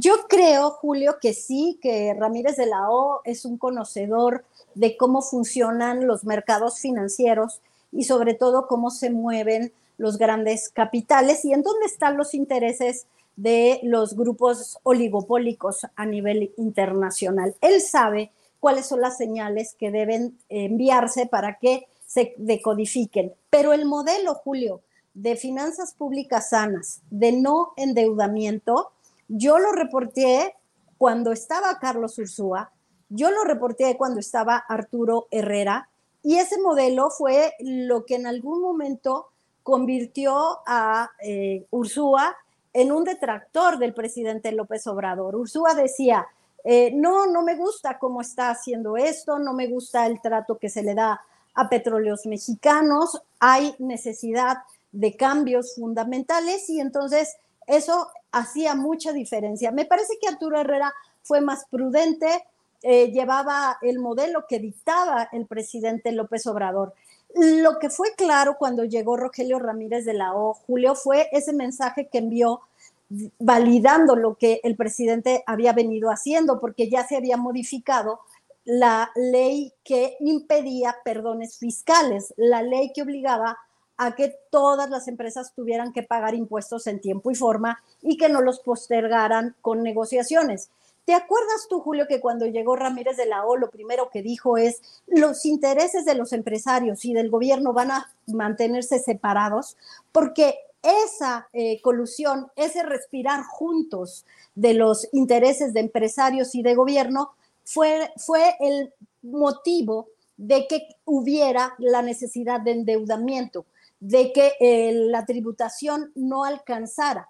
Yo 0.00 0.28
creo, 0.28 0.70
Julio, 0.70 1.16
que 1.20 1.34
sí, 1.34 1.76
que 1.82 2.14
Ramírez 2.14 2.56
de 2.56 2.66
la 2.66 2.88
O 2.88 3.20
es 3.24 3.44
un 3.44 3.58
conocedor 3.58 4.44
de 4.76 4.96
cómo 4.96 5.22
funcionan 5.22 6.06
los 6.06 6.24
mercados 6.24 6.78
financieros 6.78 7.60
y 7.90 8.04
sobre 8.04 8.34
todo 8.34 8.68
cómo 8.68 8.92
se 8.92 9.10
mueven 9.10 9.72
los 9.96 10.16
grandes 10.16 10.68
capitales 10.68 11.44
y 11.44 11.52
en 11.52 11.62
dónde 11.62 11.86
están 11.86 12.16
los 12.16 12.32
intereses 12.34 13.06
de 13.34 13.80
los 13.82 14.14
grupos 14.14 14.78
oligopólicos 14.84 15.84
a 15.96 16.06
nivel 16.06 16.52
internacional. 16.58 17.56
Él 17.60 17.80
sabe 17.80 18.30
cuáles 18.60 18.86
son 18.86 19.00
las 19.00 19.16
señales 19.16 19.74
que 19.74 19.90
deben 19.90 20.38
enviarse 20.48 21.26
para 21.26 21.58
que 21.58 21.88
se 22.06 22.34
decodifiquen. 22.36 23.34
Pero 23.50 23.72
el 23.72 23.84
modelo, 23.84 24.36
Julio, 24.36 24.80
de 25.14 25.34
finanzas 25.34 25.92
públicas 25.94 26.50
sanas, 26.50 27.00
de 27.10 27.32
no 27.32 27.72
endeudamiento, 27.76 28.92
yo 29.28 29.58
lo 29.58 29.72
reporté 29.72 30.54
cuando 30.96 31.32
estaba 31.32 31.78
Carlos 31.78 32.18
Ursúa, 32.18 32.72
yo 33.08 33.30
lo 33.30 33.44
reporté 33.44 33.96
cuando 33.96 34.20
estaba 34.20 34.56
Arturo 34.56 35.28
Herrera, 35.30 35.88
y 36.22 36.36
ese 36.36 36.60
modelo 36.60 37.10
fue 37.10 37.54
lo 37.60 38.04
que 38.04 38.16
en 38.16 38.26
algún 38.26 38.60
momento 38.60 39.28
convirtió 39.62 40.58
a 40.66 41.10
eh, 41.22 41.66
Ursúa 41.70 42.36
en 42.72 42.92
un 42.92 43.04
detractor 43.04 43.78
del 43.78 43.94
presidente 43.94 44.52
López 44.52 44.86
Obrador. 44.86 45.36
Ursúa 45.36 45.74
decía, 45.74 46.26
eh, 46.64 46.90
no, 46.94 47.26
no 47.26 47.42
me 47.42 47.56
gusta 47.56 47.98
cómo 47.98 48.20
está 48.20 48.50
haciendo 48.50 48.96
esto, 48.96 49.38
no 49.38 49.52
me 49.52 49.68
gusta 49.68 50.06
el 50.06 50.20
trato 50.20 50.58
que 50.58 50.68
se 50.68 50.82
le 50.82 50.94
da 50.94 51.20
a 51.54 51.68
petróleos 51.68 52.26
mexicanos, 52.26 53.22
hay 53.40 53.74
necesidad 53.78 54.58
de 54.92 55.16
cambios 55.16 55.74
fundamentales 55.76 56.68
y 56.70 56.80
entonces 56.80 57.36
eso 57.68 58.08
hacía 58.32 58.74
mucha 58.74 59.12
diferencia. 59.12 59.70
Me 59.70 59.84
parece 59.84 60.18
que 60.20 60.28
Arturo 60.28 60.58
Herrera 60.58 60.92
fue 61.22 61.40
más 61.40 61.66
prudente, 61.70 62.44
eh, 62.82 63.10
llevaba 63.12 63.78
el 63.82 63.98
modelo 63.98 64.46
que 64.48 64.58
dictaba 64.58 65.28
el 65.32 65.46
presidente 65.46 66.12
López 66.12 66.46
Obrador. 66.46 66.94
Lo 67.34 67.78
que 67.78 67.90
fue 67.90 68.14
claro 68.16 68.56
cuando 68.58 68.84
llegó 68.84 69.16
Rogelio 69.16 69.58
Ramírez 69.58 70.04
de 70.04 70.14
la 70.14 70.34
O, 70.34 70.54
Julio, 70.54 70.94
fue 70.94 71.28
ese 71.30 71.52
mensaje 71.52 72.08
que 72.08 72.18
envió 72.18 72.62
validando 73.38 74.16
lo 74.16 74.36
que 74.36 74.60
el 74.64 74.76
presidente 74.76 75.42
había 75.46 75.72
venido 75.72 76.10
haciendo, 76.10 76.60
porque 76.60 76.88
ya 76.88 77.06
se 77.06 77.16
había 77.16 77.36
modificado 77.36 78.20
la 78.64 79.10
ley 79.14 79.72
que 79.82 80.16
impedía 80.20 80.96
perdones 81.04 81.58
fiscales, 81.58 82.34
la 82.36 82.62
ley 82.62 82.92
que 82.94 83.02
obligaba 83.02 83.58
a 83.98 84.14
que 84.14 84.38
todas 84.50 84.88
las 84.88 85.08
empresas 85.08 85.52
tuvieran 85.54 85.92
que 85.92 86.02
pagar 86.02 86.34
impuestos 86.34 86.86
en 86.86 87.00
tiempo 87.00 87.30
y 87.30 87.34
forma 87.34 87.82
y 88.00 88.16
que 88.16 88.28
no 88.28 88.40
los 88.40 88.60
postergaran 88.60 89.56
con 89.60 89.82
negociaciones. 89.82 90.70
¿Te 91.04 91.14
acuerdas 91.14 91.66
tú, 91.68 91.80
Julio, 91.80 92.06
que 92.06 92.20
cuando 92.20 92.46
llegó 92.46 92.76
Ramírez 92.76 93.16
de 93.16 93.26
la 93.26 93.44
O, 93.44 93.56
lo 93.56 93.70
primero 93.70 94.10
que 94.10 94.22
dijo 94.22 94.56
es, 94.56 94.82
los 95.06 95.46
intereses 95.46 96.04
de 96.04 96.14
los 96.14 96.32
empresarios 96.32 97.04
y 97.04 97.14
del 97.14 97.30
gobierno 97.30 97.72
van 97.72 97.90
a 97.90 98.12
mantenerse 98.26 98.98
separados? 98.98 99.76
Porque 100.12 100.58
esa 100.82 101.48
eh, 101.52 101.80
colusión, 101.80 102.48
ese 102.56 102.82
respirar 102.82 103.42
juntos 103.42 104.26
de 104.54 104.74
los 104.74 105.08
intereses 105.12 105.72
de 105.72 105.80
empresarios 105.80 106.54
y 106.54 106.62
de 106.62 106.74
gobierno, 106.74 107.32
fue, 107.64 108.12
fue 108.16 108.54
el 108.60 108.92
motivo 109.22 110.08
de 110.36 110.66
que 110.68 110.88
hubiera 111.04 111.74
la 111.78 112.02
necesidad 112.02 112.60
de 112.60 112.72
endeudamiento, 112.72 113.66
de 114.00 114.32
que 114.32 114.52
eh, 114.60 114.92
la 114.92 115.26
tributación 115.26 116.12
no 116.14 116.44
alcanzara. 116.44 117.28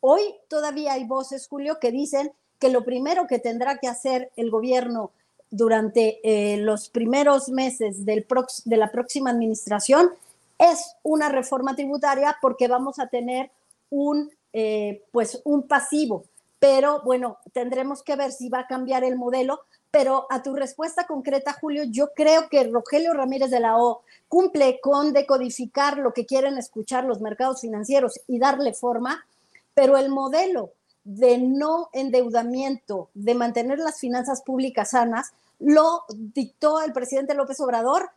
Hoy 0.00 0.22
todavía 0.48 0.92
hay 0.92 1.04
voces, 1.04 1.48
Julio, 1.48 1.78
que 1.80 1.90
dicen 1.90 2.32
que 2.58 2.68
lo 2.68 2.84
primero 2.84 3.26
que 3.26 3.38
tendrá 3.38 3.78
que 3.78 3.88
hacer 3.88 4.30
el 4.36 4.50
gobierno 4.50 5.12
durante 5.50 6.20
eh, 6.24 6.56
los 6.58 6.88
primeros 6.88 7.48
meses 7.48 8.04
del 8.04 8.26
de 8.64 8.76
la 8.76 8.90
próxima 8.90 9.30
administración 9.30 10.10
es 10.58 10.96
una 11.02 11.28
reforma 11.28 11.74
tributaria 11.74 12.36
porque 12.40 12.68
vamos 12.68 12.98
a 12.98 13.08
tener 13.08 13.50
un, 13.90 14.30
eh, 14.52 15.04
pues 15.12 15.40
un 15.44 15.66
pasivo. 15.66 16.24
Pero 16.58 17.02
bueno, 17.04 17.38
tendremos 17.52 18.02
que 18.02 18.16
ver 18.16 18.32
si 18.32 18.48
va 18.48 18.60
a 18.60 18.66
cambiar 18.66 19.04
el 19.04 19.16
modelo. 19.16 19.60
Pero 19.94 20.26
a 20.28 20.42
tu 20.42 20.56
respuesta 20.56 21.06
concreta, 21.06 21.52
Julio, 21.52 21.84
yo 21.84 22.08
creo 22.16 22.48
que 22.48 22.64
Rogelio 22.64 23.12
Ramírez 23.12 23.52
de 23.52 23.60
la 23.60 23.78
O 23.78 24.02
cumple 24.26 24.80
con 24.80 25.12
decodificar 25.12 25.98
lo 25.98 26.12
que 26.12 26.26
quieren 26.26 26.58
escuchar 26.58 27.04
los 27.04 27.20
mercados 27.20 27.60
financieros 27.60 28.18
y 28.26 28.40
darle 28.40 28.74
forma, 28.74 29.24
pero 29.72 29.96
el 29.96 30.08
modelo 30.08 30.72
de 31.04 31.38
no 31.38 31.90
endeudamiento, 31.92 33.08
de 33.14 33.36
mantener 33.36 33.78
las 33.78 34.00
finanzas 34.00 34.42
públicas 34.42 34.90
sanas, 34.90 35.32
lo 35.60 36.02
dictó 36.12 36.80
el 36.80 36.92
presidente 36.92 37.34
López 37.34 37.60
Obrador 37.60 38.10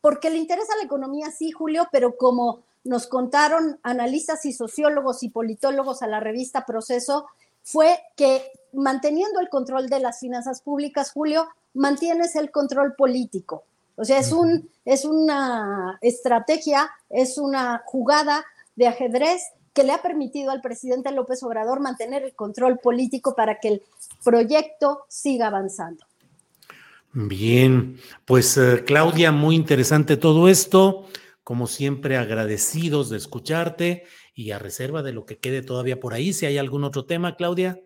porque 0.00 0.30
le 0.30 0.38
interesa 0.38 0.74
la 0.78 0.84
economía, 0.84 1.30
sí, 1.30 1.52
Julio, 1.52 1.86
pero 1.92 2.16
como 2.16 2.64
nos 2.82 3.06
contaron 3.06 3.78
analistas 3.84 4.44
y 4.46 4.52
sociólogos 4.52 5.22
y 5.22 5.28
politólogos 5.28 6.02
a 6.02 6.08
la 6.08 6.18
revista 6.18 6.66
Proceso, 6.66 7.26
fue 7.62 7.98
que 8.16 8.42
manteniendo 8.72 9.40
el 9.40 9.48
control 9.48 9.88
de 9.88 10.00
las 10.00 10.20
finanzas 10.20 10.62
públicas, 10.62 11.12
Julio, 11.12 11.48
mantienes 11.74 12.36
el 12.36 12.50
control 12.50 12.94
político. 12.94 13.64
O 13.96 14.04
sea, 14.04 14.18
es, 14.18 14.32
un, 14.32 14.70
es 14.84 15.04
una 15.04 15.98
estrategia, 16.00 16.90
es 17.10 17.36
una 17.36 17.82
jugada 17.84 18.44
de 18.74 18.86
ajedrez 18.86 19.42
que 19.74 19.84
le 19.84 19.92
ha 19.92 20.02
permitido 20.02 20.50
al 20.50 20.62
presidente 20.62 21.12
López 21.12 21.42
Obrador 21.42 21.80
mantener 21.80 22.22
el 22.22 22.34
control 22.34 22.78
político 22.78 23.34
para 23.36 23.60
que 23.60 23.68
el 23.68 23.82
proyecto 24.24 25.04
siga 25.08 25.48
avanzando. 25.48 26.06
Bien, 27.12 27.98
pues 28.24 28.56
eh, 28.56 28.84
Claudia, 28.86 29.32
muy 29.32 29.56
interesante 29.56 30.16
todo 30.16 30.48
esto. 30.48 31.06
Como 31.42 31.66
siempre, 31.66 32.16
agradecidos 32.16 33.10
de 33.10 33.16
escucharte 33.16 34.04
y 34.40 34.52
a 34.52 34.58
reserva 34.58 35.02
de 35.02 35.12
lo 35.12 35.26
que 35.26 35.38
quede 35.38 35.60
todavía 35.60 36.00
por 36.00 36.14
ahí. 36.14 36.32
Si 36.32 36.46
hay 36.46 36.56
algún 36.56 36.84
otro 36.84 37.04
tema, 37.04 37.36
Claudia. 37.36 37.78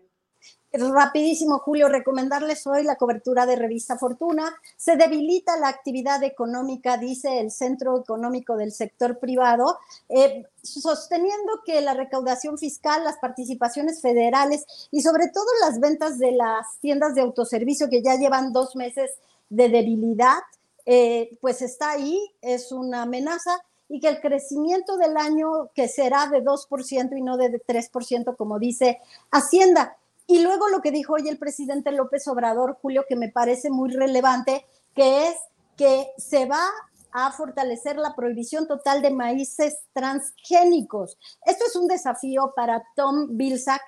Rapidísimo, 0.71 1.59
Julio, 1.59 1.89
recomendarles 1.89 2.65
hoy 2.67 2.83
la 2.83 2.95
cobertura 2.95 3.45
de 3.45 3.55
Revista 3.55 3.97
Fortuna. 3.97 4.55
Se 4.77 4.95
debilita 4.95 5.57
la 5.57 5.67
actividad 5.67 6.23
económica, 6.23 6.97
dice 6.97 7.39
el 7.39 7.51
Centro 7.51 7.99
Económico 7.99 8.55
del 8.55 8.71
Sector 8.71 9.19
Privado, 9.19 9.77
eh, 10.09 10.43
sosteniendo 10.61 11.61
que 11.65 11.81
la 11.81 11.93
recaudación 11.93 12.57
fiscal, 12.57 13.03
las 13.03 13.17
participaciones 13.17 14.01
federales 14.01 14.65
y 14.91 15.01
sobre 15.01 15.29
todo 15.29 15.45
las 15.61 15.79
ventas 15.79 16.19
de 16.19 16.31
las 16.31 16.77
tiendas 16.79 17.15
de 17.15 17.21
autoservicio 17.21 17.89
que 17.89 18.01
ya 18.01 18.15
llevan 18.15 18.53
dos 18.53 18.75
meses 18.75 19.11
de 19.49 19.69
debilidad, 19.69 20.39
eh, 20.85 21.37
pues 21.41 21.61
está 21.61 21.91
ahí, 21.91 22.19
es 22.41 22.71
una 22.71 23.03
amenaza 23.03 23.61
y 23.87 23.99
que 23.99 24.07
el 24.07 24.19
crecimiento 24.19 24.97
del 24.97 25.17
año 25.17 25.69
que 25.73 25.87
será 25.87 26.27
de 26.27 26.43
2% 26.43 27.17
y 27.17 27.21
no 27.21 27.37
de 27.37 27.61
3%, 27.61 28.35
como 28.35 28.59
dice 28.59 28.99
Hacienda. 29.31 29.97
Y 30.27 30.41
luego 30.41 30.69
lo 30.69 30.81
que 30.81 30.91
dijo 30.91 31.13
hoy 31.13 31.29
el 31.29 31.37
presidente 31.37 31.91
López 31.91 32.27
Obrador, 32.27 32.77
Julio, 32.81 33.05
que 33.07 33.15
me 33.15 33.29
parece 33.29 33.69
muy 33.69 33.91
relevante, 33.91 34.65
que 34.95 35.27
es 35.27 35.35
que 35.77 36.07
se 36.17 36.45
va 36.45 36.63
a 37.11 37.31
fortalecer 37.31 37.97
la 37.97 38.15
prohibición 38.15 38.67
total 38.67 39.01
de 39.01 39.11
maíces 39.11 39.79
transgénicos. 39.93 41.17
Esto 41.45 41.65
es 41.67 41.75
un 41.75 41.87
desafío 41.87 42.53
para 42.55 42.83
Tom 42.95 43.37
Vilsack, 43.37 43.83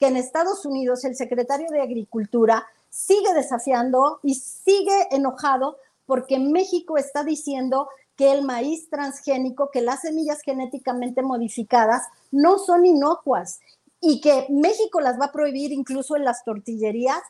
que 0.00 0.06
en 0.08 0.16
Estados 0.16 0.64
Unidos 0.66 1.04
el 1.04 1.14
secretario 1.14 1.68
de 1.70 1.80
Agricultura 1.80 2.66
sigue 2.88 3.32
desafiando 3.34 4.18
y 4.22 4.34
sigue 4.34 5.08
enojado 5.10 5.76
porque 6.06 6.38
México 6.38 6.96
está 6.98 7.22
diciendo 7.22 7.88
que 8.16 8.32
el 8.32 8.42
maíz 8.42 8.88
transgénico, 8.90 9.70
que 9.70 9.80
las 9.80 10.02
semillas 10.02 10.42
genéticamente 10.42 11.22
modificadas 11.22 12.02
no 12.30 12.58
son 12.58 12.86
inocuas 12.86 13.60
y 14.00 14.20
que 14.20 14.46
México 14.50 15.00
las 15.00 15.18
va 15.18 15.26
a 15.26 15.32
prohibir 15.32 15.72
incluso 15.72 16.16
en 16.16 16.24
las 16.24 16.44
tortillerías, 16.44 17.22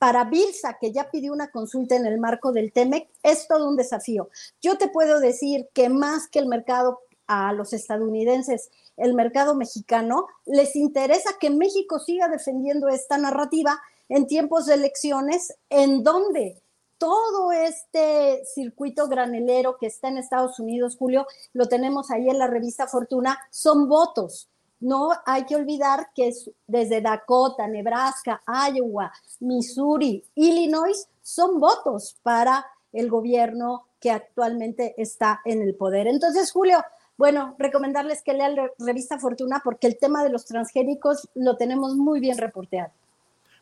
para 0.00 0.24
Bilsa, 0.24 0.78
que 0.80 0.92
ya 0.92 1.10
pidió 1.10 1.30
una 1.30 1.50
consulta 1.50 1.94
en 1.94 2.06
el 2.06 2.18
marco 2.18 2.52
del 2.52 2.72
TEMEC, 2.72 3.10
es 3.22 3.46
todo 3.46 3.68
un 3.68 3.76
desafío. 3.76 4.30
Yo 4.62 4.78
te 4.78 4.88
puedo 4.88 5.20
decir 5.20 5.68
que 5.74 5.90
más 5.90 6.26
que 6.26 6.38
el 6.38 6.46
mercado 6.46 7.00
a 7.26 7.52
los 7.52 7.74
estadounidenses, 7.74 8.70
el 8.96 9.12
mercado 9.12 9.54
mexicano, 9.54 10.26
les 10.46 10.74
interesa 10.74 11.36
que 11.38 11.50
México 11.50 11.98
siga 11.98 12.28
defendiendo 12.28 12.88
esta 12.88 13.18
narrativa 13.18 13.78
en 14.08 14.26
tiempos 14.26 14.64
de 14.64 14.74
elecciones, 14.74 15.54
en 15.68 16.02
donde 16.02 16.62
todo 17.00 17.50
este 17.50 18.44
circuito 18.44 19.08
granelero 19.08 19.76
que 19.76 19.86
está 19.86 20.06
en 20.06 20.18
Estados 20.18 20.60
Unidos, 20.60 20.96
Julio, 20.96 21.26
lo 21.52 21.66
tenemos 21.66 22.12
ahí 22.12 22.28
en 22.28 22.38
la 22.38 22.46
revista 22.46 22.86
Fortuna, 22.86 23.36
son 23.50 23.88
votos 23.88 24.50
no 24.80 25.10
hay 25.26 25.44
que 25.44 25.56
olvidar 25.56 26.08
que 26.14 26.32
desde 26.66 27.02
Dakota, 27.02 27.68
Nebraska, 27.68 28.42
Iowa, 28.72 29.12
Missouri, 29.40 30.24
Illinois 30.34 31.06
son 31.22 31.60
votos 31.60 32.18
para 32.22 32.66
el 32.92 33.10
gobierno 33.10 33.86
que 34.00 34.10
actualmente 34.10 34.94
está 34.96 35.40
en 35.44 35.60
el 35.60 35.74
poder. 35.74 36.06
Entonces, 36.06 36.50
Julio, 36.50 36.82
bueno, 37.18 37.54
recomendarles 37.58 38.22
que 38.22 38.32
lean 38.32 38.56
la 38.56 38.70
revista 38.78 39.18
Fortuna 39.18 39.60
porque 39.62 39.86
el 39.86 39.98
tema 39.98 40.24
de 40.24 40.30
los 40.30 40.46
transgénicos 40.46 41.28
lo 41.34 41.56
tenemos 41.58 41.94
muy 41.94 42.18
bien 42.18 42.38
reporteado. 42.38 42.90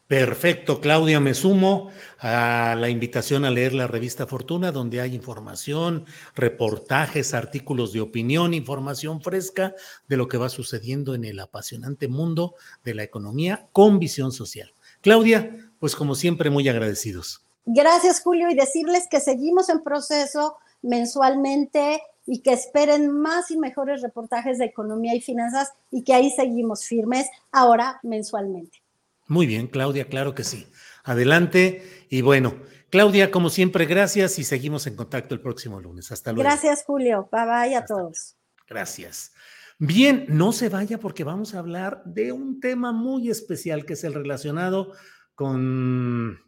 Perfecto, 0.09 0.81
Claudia, 0.81 1.21
me 1.21 1.35
sumo 1.35 1.91
a 2.19 2.75
la 2.79 2.89
invitación 2.89 3.45
a 3.45 3.51
leer 3.51 3.75
la 3.75 3.87
revista 3.87 4.27
Fortuna, 4.27 4.73
donde 4.73 5.03
hay 5.03 5.15
información, 5.15 6.07
reportajes, 6.35 7.35
artículos 7.35 7.93
de 7.93 8.01
opinión, 8.01 8.55
información 8.55 9.21
fresca 9.21 9.75
de 10.09 10.17
lo 10.17 10.27
que 10.27 10.39
va 10.39 10.49
sucediendo 10.49 11.15
en 11.15 11.27
el 11.27 11.39
apasionante 11.39 12.09
mundo 12.09 12.55
de 12.85 12.95
la 12.95 13.03
economía 13.03 13.69
con 13.73 13.99
visión 13.99 14.33
social. 14.33 14.73
Claudia, 15.03 15.71
pues 15.79 15.95
como 15.95 16.15
siempre, 16.15 16.49
muy 16.49 16.67
agradecidos. 16.71 17.45
Gracias, 17.67 18.23
Julio, 18.23 18.49
y 18.49 18.55
decirles 18.55 19.09
que 19.11 19.21
seguimos 19.21 19.69
en 19.69 19.83
proceso 19.83 20.57
mensualmente 20.81 22.01
y 22.25 22.39
que 22.41 22.55
esperen 22.55 23.11
más 23.11 23.51
y 23.51 23.59
mejores 23.59 24.01
reportajes 24.01 24.57
de 24.57 24.65
economía 24.65 25.15
y 25.15 25.21
finanzas 25.21 25.75
y 25.91 26.03
que 26.03 26.15
ahí 26.15 26.31
seguimos 26.31 26.87
firmes 26.87 27.27
ahora 27.53 28.01
mensualmente. 28.03 28.81
Muy 29.29 29.47
bien, 29.47 29.68
Claudia, 29.68 30.09
claro 30.09 30.35
que 30.35 30.43
sí. 30.43 30.66
Adelante. 31.05 32.07
Y 32.09 32.22
bueno, 32.22 32.57
Claudia, 32.91 33.31
como 33.31 33.51
siempre, 33.51 33.85
gracias 33.85 34.39
y 34.39 34.45
seguimos 34.45 34.87
en 34.87 34.97
contacto 34.97 35.35
el 35.35 35.41
próximo 35.41 35.81
lunes. 35.81 36.11
Hasta 36.11 36.33
luego. 36.33 36.49
Gracias, 36.49 36.85
Julio. 36.85 37.29
Bye 37.31 37.45
bye 37.45 37.76
a 37.76 37.85
todos. 37.85 38.37
Gracias. 38.66 39.33
Bien, 39.79 40.24
no 40.29 40.53
se 40.53 40.70
vaya 40.70 40.99
porque 40.99 41.22
vamos 41.22 41.55
a 41.55 41.61
hablar 41.61 42.03
de 42.05 42.33
un 42.33 42.59
tema 42.59 42.93
muy 42.93 43.31
especial 43.31 43.85
que 43.85 43.93
es 43.93 44.03
el 44.03 44.14
relacionado 44.14 44.93
con 45.35 46.41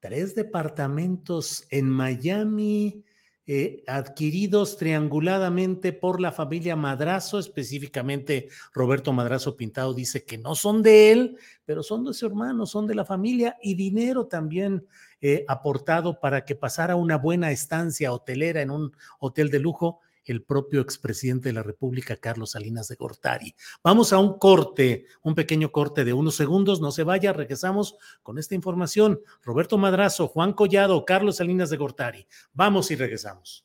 tres 0.00 0.34
departamentos 0.34 1.66
en 1.70 1.88
Miami, 1.88 3.04
eh, 3.50 3.82
adquiridos 3.86 4.76
trianguladamente 4.76 5.94
por 5.94 6.20
la 6.20 6.32
familia 6.32 6.76
Madrazo, 6.76 7.38
específicamente 7.38 8.50
Roberto 8.74 9.14
Madrazo 9.14 9.56
Pintado 9.56 9.94
dice 9.94 10.22
que 10.22 10.36
no 10.36 10.54
son 10.54 10.82
de 10.82 11.12
él, 11.12 11.38
pero 11.64 11.82
son 11.82 12.04
de 12.04 12.12
su 12.12 12.26
hermano, 12.26 12.66
son 12.66 12.86
de 12.86 12.94
la 12.94 13.06
familia 13.06 13.56
y 13.62 13.74
dinero 13.74 14.26
también 14.26 14.86
eh, 15.22 15.46
aportado 15.48 16.20
para 16.20 16.44
que 16.44 16.56
pasara 16.56 16.94
una 16.94 17.16
buena 17.16 17.50
estancia 17.50 18.12
hotelera 18.12 18.60
en 18.60 18.70
un 18.70 18.92
hotel 19.18 19.48
de 19.48 19.60
lujo 19.60 20.00
el 20.32 20.42
propio 20.42 20.80
expresidente 20.80 21.48
de 21.48 21.52
la 21.52 21.62
República, 21.62 22.16
Carlos 22.16 22.52
Salinas 22.52 22.88
de 22.88 22.96
Gortari. 22.96 23.54
Vamos 23.82 24.12
a 24.12 24.18
un 24.18 24.38
corte, 24.38 25.06
un 25.22 25.34
pequeño 25.34 25.70
corte 25.72 26.04
de 26.04 26.12
unos 26.12 26.36
segundos, 26.36 26.80
no 26.80 26.90
se 26.90 27.04
vaya, 27.04 27.32
regresamos 27.32 27.96
con 28.22 28.38
esta 28.38 28.54
información. 28.54 29.20
Roberto 29.42 29.78
Madrazo, 29.78 30.28
Juan 30.28 30.52
Collado, 30.52 31.04
Carlos 31.04 31.36
Salinas 31.36 31.70
de 31.70 31.76
Gortari. 31.76 32.26
Vamos 32.52 32.90
y 32.90 32.96
regresamos. 32.96 33.64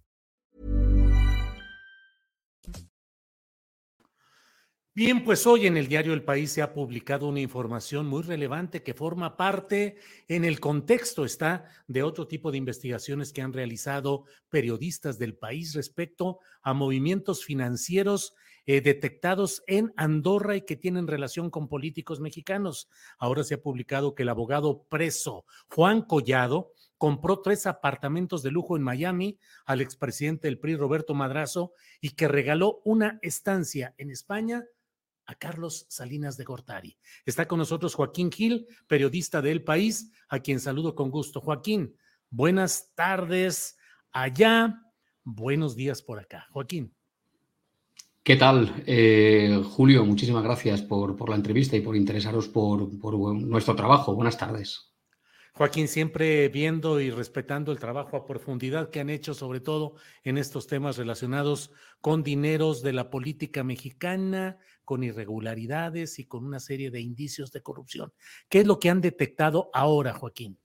Bien, 4.93 5.23
pues 5.23 5.47
hoy 5.47 5.67
en 5.67 5.77
el 5.77 5.87
diario 5.87 6.11
El 6.11 6.25
País 6.25 6.51
se 6.51 6.61
ha 6.61 6.73
publicado 6.73 7.25
una 7.29 7.39
información 7.39 8.07
muy 8.07 8.23
relevante 8.23 8.83
que 8.83 8.93
forma 8.93 9.37
parte 9.37 9.95
en 10.27 10.43
el 10.43 10.59
contexto, 10.59 11.23
está 11.23 11.63
de 11.87 12.03
otro 12.03 12.27
tipo 12.27 12.51
de 12.51 12.57
investigaciones 12.57 13.31
que 13.31 13.41
han 13.41 13.53
realizado 13.53 14.25
periodistas 14.49 15.17
del 15.17 15.33
país 15.33 15.73
respecto 15.75 16.39
a 16.61 16.73
movimientos 16.73 17.45
financieros 17.45 18.33
eh, 18.65 18.81
detectados 18.81 19.63
en 19.65 19.93
Andorra 19.95 20.57
y 20.57 20.65
que 20.65 20.75
tienen 20.75 21.07
relación 21.07 21.49
con 21.49 21.69
políticos 21.69 22.19
mexicanos. 22.19 22.89
Ahora 23.17 23.45
se 23.45 23.53
ha 23.53 23.61
publicado 23.61 24.13
que 24.13 24.23
el 24.23 24.29
abogado 24.29 24.83
preso 24.89 25.45
Juan 25.69 26.01
Collado 26.01 26.73
compró 26.97 27.39
tres 27.39 27.65
apartamentos 27.65 28.43
de 28.43 28.51
lujo 28.51 28.75
en 28.75 28.83
Miami 28.83 29.39
al 29.65 29.79
expresidente 29.79 30.49
del 30.49 30.59
PRI 30.59 30.75
Roberto 30.75 31.13
Madrazo 31.13 31.71
y 32.01 32.09
que 32.09 32.27
regaló 32.27 32.81
una 32.83 33.19
estancia 33.21 33.95
en 33.97 34.11
España 34.11 34.65
a 35.25 35.35
Carlos 35.35 35.85
Salinas 35.89 36.37
de 36.37 36.43
Gortari. 36.43 36.97
Está 37.25 37.47
con 37.47 37.59
nosotros 37.59 37.95
Joaquín 37.95 38.31
Gil, 38.31 38.67
periodista 38.87 39.41
del 39.41 39.63
país, 39.63 40.11
a 40.29 40.39
quien 40.39 40.59
saludo 40.59 40.95
con 40.95 41.09
gusto. 41.09 41.41
Joaquín, 41.41 41.95
buenas 42.29 42.91
tardes 42.95 43.77
allá, 44.11 44.81
buenos 45.23 45.75
días 45.75 46.01
por 46.01 46.19
acá. 46.19 46.47
Joaquín. 46.51 46.93
¿Qué 48.23 48.35
tal, 48.35 48.83
eh, 48.85 49.63
Julio? 49.71 50.05
Muchísimas 50.05 50.43
gracias 50.43 50.83
por, 50.83 51.15
por, 51.15 51.29
la 51.29 51.35
entrevista 51.35 51.75
y 51.75 51.81
por 51.81 51.95
interesaros 51.95 52.47
por, 52.47 52.99
por 52.99 53.15
nuestro 53.35 53.75
trabajo. 53.75 54.13
Buenas 54.13 54.37
tardes. 54.37 54.91
Joaquín, 55.53 55.87
siempre 55.87 56.47
viendo 56.47 57.01
y 57.01 57.09
respetando 57.09 57.71
el 57.71 57.79
trabajo 57.79 58.15
a 58.15 58.25
profundidad 58.25 58.89
que 58.89 58.99
han 59.01 59.09
hecho, 59.09 59.33
sobre 59.33 59.59
todo 59.59 59.95
en 60.23 60.37
estos 60.37 60.67
temas 60.67 60.97
relacionados 60.97 61.71
con 61.99 62.23
dineros 62.23 62.81
de 62.81 62.93
la 62.93 63.09
política 63.09 63.63
mexicana, 63.63 64.57
con 64.83 65.03
irregularidades 65.03 66.19
y 66.19 66.25
con 66.25 66.45
una 66.45 66.59
serie 66.59 66.91
de 66.91 67.01
indicios 67.01 67.51
de 67.51 67.61
corrupción. 67.61 68.13
¿Qué 68.49 68.59
es 68.59 68.67
lo 68.67 68.79
que 68.79 68.89
han 68.89 69.01
detectado 69.01 69.69
ahora, 69.73 70.13
Joaquín? 70.13 70.57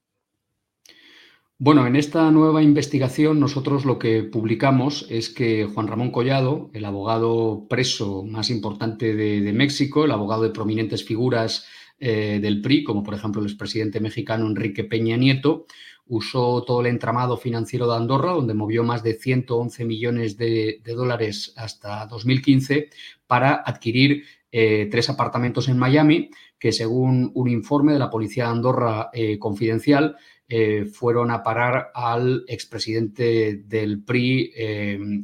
Bueno, 1.59 1.87
en 1.87 1.95
esta 1.95 2.29
nueva 2.29 2.61
investigación 2.61 3.39
nosotros 3.39 3.83
lo 3.83 3.97
que 3.97 4.21
publicamos 4.21 5.07
es 5.09 5.29
que 5.29 5.65
Juan 5.65 5.87
Ramón 5.87 6.11
Collado, 6.11 6.69
el 6.73 6.85
abogado 6.85 7.65
preso 7.67 8.23
más 8.23 8.51
importante 8.51 9.15
de, 9.15 9.53
México, 9.53 10.05
el 10.05 10.11
abogado 10.11 10.43
de 10.43 10.51
prominentes 10.51 11.03
figuras 11.03 11.65
eh, 11.97 12.37
del 12.43 12.61
PRI, 12.61 12.83
como 12.83 13.01
por 13.01 13.15
ejemplo 13.15 13.41
el 13.41 13.47
expresidente 13.47 13.99
mexicano 13.99 14.45
Enrique 14.45 14.83
Peña 14.83 15.17
Nieto, 15.17 15.65
usó 16.09 16.63
todo 16.63 16.81
el 16.81 16.87
entramado 16.87 17.37
financiero 17.37 17.87
de 17.87 17.95
Andorra, 17.95 18.31
donde 18.31 18.53
movió 18.53 18.83
más 18.83 19.03
de 19.03 19.13
111 19.13 19.85
millones 19.85 20.37
de, 20.37 20.81
dólares 20.85 21.53
hasta 21.57 22.05
2015, 22.05 22.89
para 23.25 23.63
adquirir 23.65 24.23
eh, 24.51 24.87
tres 24.89 25.09
apartamentos 25.09 25.67
en 25.69 25.77
Miami, 25.77 26.29
que 26.57 26.71
según 26.71 27.31
un 27.33 27.49
informe 27.49 27.93
de 27.93 27.99
la 27.99 28.09
Policía 28.09 28.45
de 28.45 28.51
Andorra 28.51 29.09
eh, 29.13 29.37
confidencial, 29.37 30.15
eh, 30.49 30.85
fueron 30.85 31.29
a 31.31 31.43
parar 31.43 31.91
al 31.93 32.45
expresidente 32.47 33.63
del 33.65 34.03
PRI, 34.03 34.53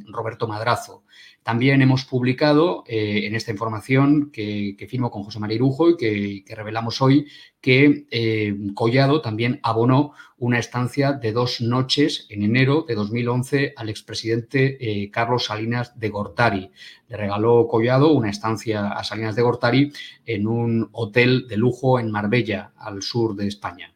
Roberto 0.06 0.46
Madrazo. 0.46 1.04
También 1.44 1.82
hemos 1.82 2.06
publicado 2.06 2.84
eh, 2.86 3.26
en 3.26 3.34
esta 3.34 3.50
información 3.50 4.30
que, 4.30 4.86
firmo 4.88 5.10
con 5.10 5.24
José 5.24 5.38
María 5.38 5.56
Irujo 5.56 5.90
y 5.90 6.42
que, 6.42 6.54
revelamos 6.54 7.02
hoy 7.02 7.26
que 7.60 8.06
eh, 8.10 8.56
Collado 8.74 9.20
también 9.20 9.60
abonó 9.62 10.14
una 10.38 10.58
estancia 10.58 11.12
de 11.12 11.32
dos 11.32 11.60
noches 11.60 12.26
en 12.30 12.44
enero 12.44 12.86
de 12.88 12.94
2011 12.94 13.74
al 13.76 13.90
expresidente 13.90 14.78
eh, 14.80 15.10
Carlos 15.10 15.44
Salinas 15.44 15.98
de 16.00 16.08
Gortari. 16.08 16.70
Le 17.08 17.16
regaló 17.18 17.68
Collado 17.68 18.12
una 18.12 18.30
estancia 18.30 18.88
a 18.88 19.04
Salinas 19.04 19.36
de 19.36 19.42
Gortari 19.42 19.92
en 20.24 20.46
un 20.46 20.88
hotel 20.92 21.46
de 21.46 21.58
lujo 21.58 22.00
en 22.00 22.10
Marbella, 22.10 22.72
al 22.78 23.02
sur 23.02 23.36
de 23.36 23.48
España. 23.48 23.94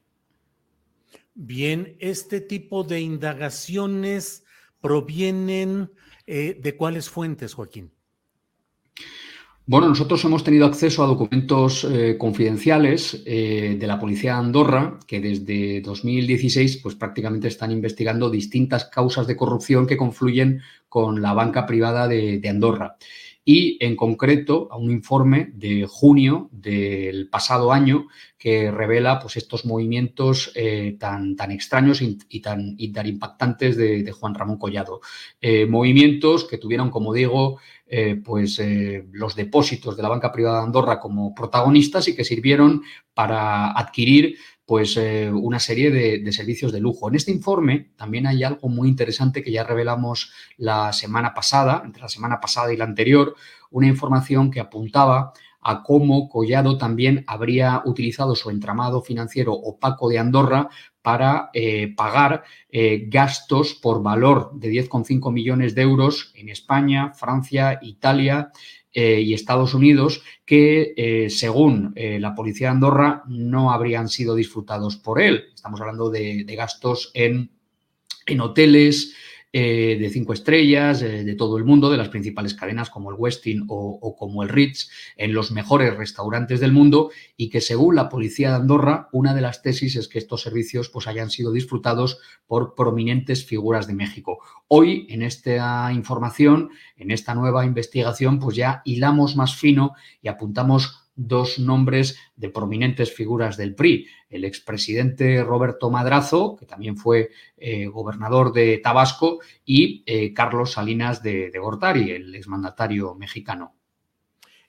Bien, 1.35 1.97
este 1.99 2.43
tipo 2.43 2.85
de 2.85 3.01
indagaciones 3.01 4.45
provienen 4.83 5.91
eh, 6.29 6.59
¿De 6.61 6.77
cuáles 6.77 7.09
fuentes, 7.09 7.55
Joaquín? 7.55 7.91
Bueno, 9.65 9.89
nosotros 9.89 10.25
hemos 10.25 10.45
tenido 10.45 10.67
acceso 10.67 11.03
a 11.03 11.07
documentos 11.07 11.85
eh, 11.85 12.17
confidenciales 12.19 13.23
eh, 13.27 13.77
de 13.79 13.87
la 13.87 13.99
Policía 13.99 14.33
de 14.33 14.39
Andorra 14.39 14.99
que 15.07 15.21
desde 15.21 15.81
2016 15.81 16.79
pues, 16.83 16.95
prácticamente 16.95 17.49
están 17.49 17.71
investigando 17.71 18.31
distintas 18.31 18.87
causas 18.87 19.27
de 19.27 19.37
corrupción 19.37 19.87
que 19.87 19.97
confluyen 19.97 20.61
con 20.89 21.21
la 21.21 21.35
banca 21.35 21.67
privada 21.67 22.09
de 22.09 22.41
Andorra 22.49 22.97
y 23.51 23.79
en 23.81 23.97
concreto 23.97 24.69
a 24.71 24.77
un 24.77 24.91
informe 24.91 25.49
de 25.55 25.87
junio 25.89 26.51
del 26.53 27.31
pasado 27.31 27.73
año 27.73 28.09
que 28.37 28.71
revela 28.71 29.21
pues, 29.21 29.39
estos 29.39 29.65
movimientos 29.65 30.53
eh, 30.55 30.99
tan, 31.01 31.35
tan, 31.35 31.51
extraños 31.51 32.03
y, 32.03 32.41
tan, 32.43 32.77
impactantes 32.79 33.79
de, 33.79 34.13
Juan 34.13 34.35
Ramón 34.35 34.59
Collado. 34.59 35.01
Eh, 35.41 35.65
movimientos 35.65 36.45
que 36.45 36.59
tuvieron, 36.59 36.91
como 36.91 37.15
digo, 37.15 37.59
eh, 37.87 38.21
pues, 38.23 38.61
los 39.13 39.35
depósitos 39.35 39.97
de 39.97 40.03
la 40.03 40.11
banca 40.11 40.31
privada 40.31 40.59
de 40.59 40.65
Andorra 40.67 41.01
como 41.01 41.35
protagonistas 41.35 42.07
y 42.09 42.15
que 42.15 42.25
sirvieron 42.25 42.83
para 43.15 43.73
adquirir 43.73 44.37
pues 44.69 44.99
eh, 44.99 45.31
una 45.33 45.61
serie 45.61 45.91
de, 45.91 46.31
servicios 46.31 46.73
de 46.73 46.81
lujo. 46.81 47.09
En 47.09 47.15
este 47.15 47.33
informe 47.33 47.89
también 47.97 48.27
hay 48.27 48.45
algo 48.45 48.69
muy 48.69 48.87
interesante 48.87 49.43
que 49.43 49.51
ya 49.51 49.65
revelamos 49.65 50.31
la 50.59 50.93
semana 50.93 51.33
pasada, 51.33 51.81
entre 51.87 52.03
la 52.03 52.09
semana 52.11 52.39
pasada 52.39 52.71
y 52.71 52.77
la 52.77 52.85
anterior, 52.85 53.35
una 53.71 53.87
información 53.87 54.51
que 54.51 54.61
apuntaba 54.61 55.33
a 55.63 55.83
cómo 55.83 56.29
Collado 56.29 56.77
también 56.77 57.25
habría 57.27 57.81
utilizado 57.87 58.37
su 58.37 58.51
entramado 58.51 59.01
financiero 59.01 59.55
opaco 59.55 60.11
de 60.11 60.19
Andorra 60.19 60.69
para 61.01 61.49
eh, 61.55 61.95
pagar 61.97 62.45
eh, 62.69 63.07
gastos 63.09 63.73
por 63.73 64.03
valor 64.03 64.51
de 64.53 64.71
10,5 64.71 65.33
millones 65.33 65.75
de 65.75 65.81
euros 65.81 66.31
en 66.35 66.51
España, 66.51 67.15
Francia, 67.15 67.79
Italia 67.81 68.53
eh, 69.01 69.21
y 69.21 69.33
Estados 69.33 69.75
Unidos 69.75 70.25
que, 70.45 70.93
eh, 70.97 71.31
según 71.31 71.93
eh, 71.95 72.19
la 72.19 72.35
policía 72.35 72.67
de 72.67 72.73
Andorra, 72.73 73.23
no 73.29 73.71
habrían 73.71 74.09
sido 74.09 74.35
disfrutados 74.35 74.97
por 74.97 75.23
él. 75.23 75.45
Estamos 75.55 75.81
hablando 75.81 76.11
de, 76.11 76.43
de 76.43 76.57
gastos 76.57 77.13
en, 77.15 77.53
en 78.27 78.41
hoteles, 78.41 79.15
eh, 79.61 79.97
de 79.99 80.09
cinco 80.11 80.35
estrellas 80.35 81.03
eh, 81.03 81.25
de 81.25 81.35
todo 81.35 81.59
el 81.59 81.65
mundo, 81.65 81.91
de 81.91 81.97
las 81.97 82.11
principales 82.11 82.55
cadenas 82.55 82.91
como 82.91 83.11
el 83.11 83.17
Westin 83.19 83.65
o, 83.67 84.15
como 84.17 84.45
el 84.45 84.49
Ritz, 84.49 84.89
en 85.17 85.35
los 85.35 85.51
mejores 85.51 85.97
restaurantes 85.97 86.61
del 86.61 86.71
mundo 86.71 87.11
y 87.37 87.51
que 87.51 87.61
según 87.61 87.97
la 87.97 88.09
policía 88.09 88.51
de 88.51 88.55
Andorra, 88.55 89.09
una 89.11 89.35
de 89.35 89.41
las 89.41 89.61
tesis 89.61 89.97
es 89.97 90.07
que 90.07 90.21
estos 90.21 90.43
servicios 90.43 90.91
pues, 90.91 91.09
hayan 91.09 91.29
sido 91.29 91.51
disfrutados 91.51 92.21
por 92.47 92.77
prominentes 92.77 93.45
figuras 93.45 93.89
de 93.89 93.95
México. 93.95 94.39
Hoy, 94.69 95.09
en 95.11 95.23
esta 95.23 95.93
información, 95.93 96.71
en 96.97 97.11
esta 97.11 97.35
nueva 97.35 97.67
investigación, 97.67 98.39
pues 98.39 98.55
ya 98.55 98.81
hilamos 98.85 99.35
más 99.35 99.57
fino 99.57 99.95
y 100.23 100.29
apuntamos 100.29 101.08
dos 101.19 101.59
nombres 101.59 102.17
de 102.37 102.49
prominentes 102.49 103.13
figuras 103.13 103.57
del 103.57 103.75
PRI. 103.75 104.07
El 104.31 104.45
expresidente 104.45 105.43
Roberto 105.43 105.91
Madrazo, 105.91 106.57
que 106.57 106.65
también 106.65 106.97
fue 106.97 107.31
eh, 107.57 107.87
gobernador 107.87 108.53
de 108.53 108.79
Tabasco, 108.79 109.41
y 109.65 110.05
eh, 110.07 110.33
Carlos 110.33 110.73
Salinas 110.73 111.23
de, 111.23 111.51
Gortari, 111.59 112.13
el 112.13 112.35
exmandatario 112.35 113.15
mexicano. 113.17 113.75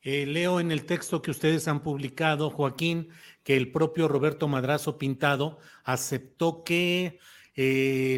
Eh, 0.01 0.26
leo 0.26 0.59
en 0.59 0.71
el 0.71 0.85
texto 0.85 1.21
que 1.21 1.31
ustedes 1.31 1.67
han 1.67 1.84
publicado, 1.84 2.49
Joaquín, 2.49 3.09
que 3.43 3.55
el 3.55 3.71
propio 3.71 4.07
Roberto 4.07 4.47
Madrazo 4.47 4.97
Pintado 4.97 5.59
aceptó 5.84 6.63
que 6.63 7.19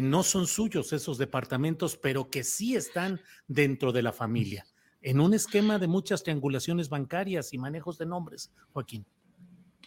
no 0.04 0.22
son 0.22 0.46
suyos 0.46 0.92
esos 0.92 1.18
departamentos, 1.18 1.96
pero 1.96 2.30
que 2.30 2.44
sí 2.44 2.76
están 2.76 3.20
dentro 3.48 3.90
de 3.90 4.02
la 4.02 4.12
familia 4.12 4.64
en 5.02 5.20
un 5.20 5.34
esquema 5.34 5.78
de 5.78 5.88
muchas 5.88 6.22
triangulaciones 6.22 6.88
bancarias 6.88 7.52
y 7.52 7.58
manejos 7.58 7.98
de 7.98 8.06
nombres, 8.06 8.50
Joaquín. 8.72 9.04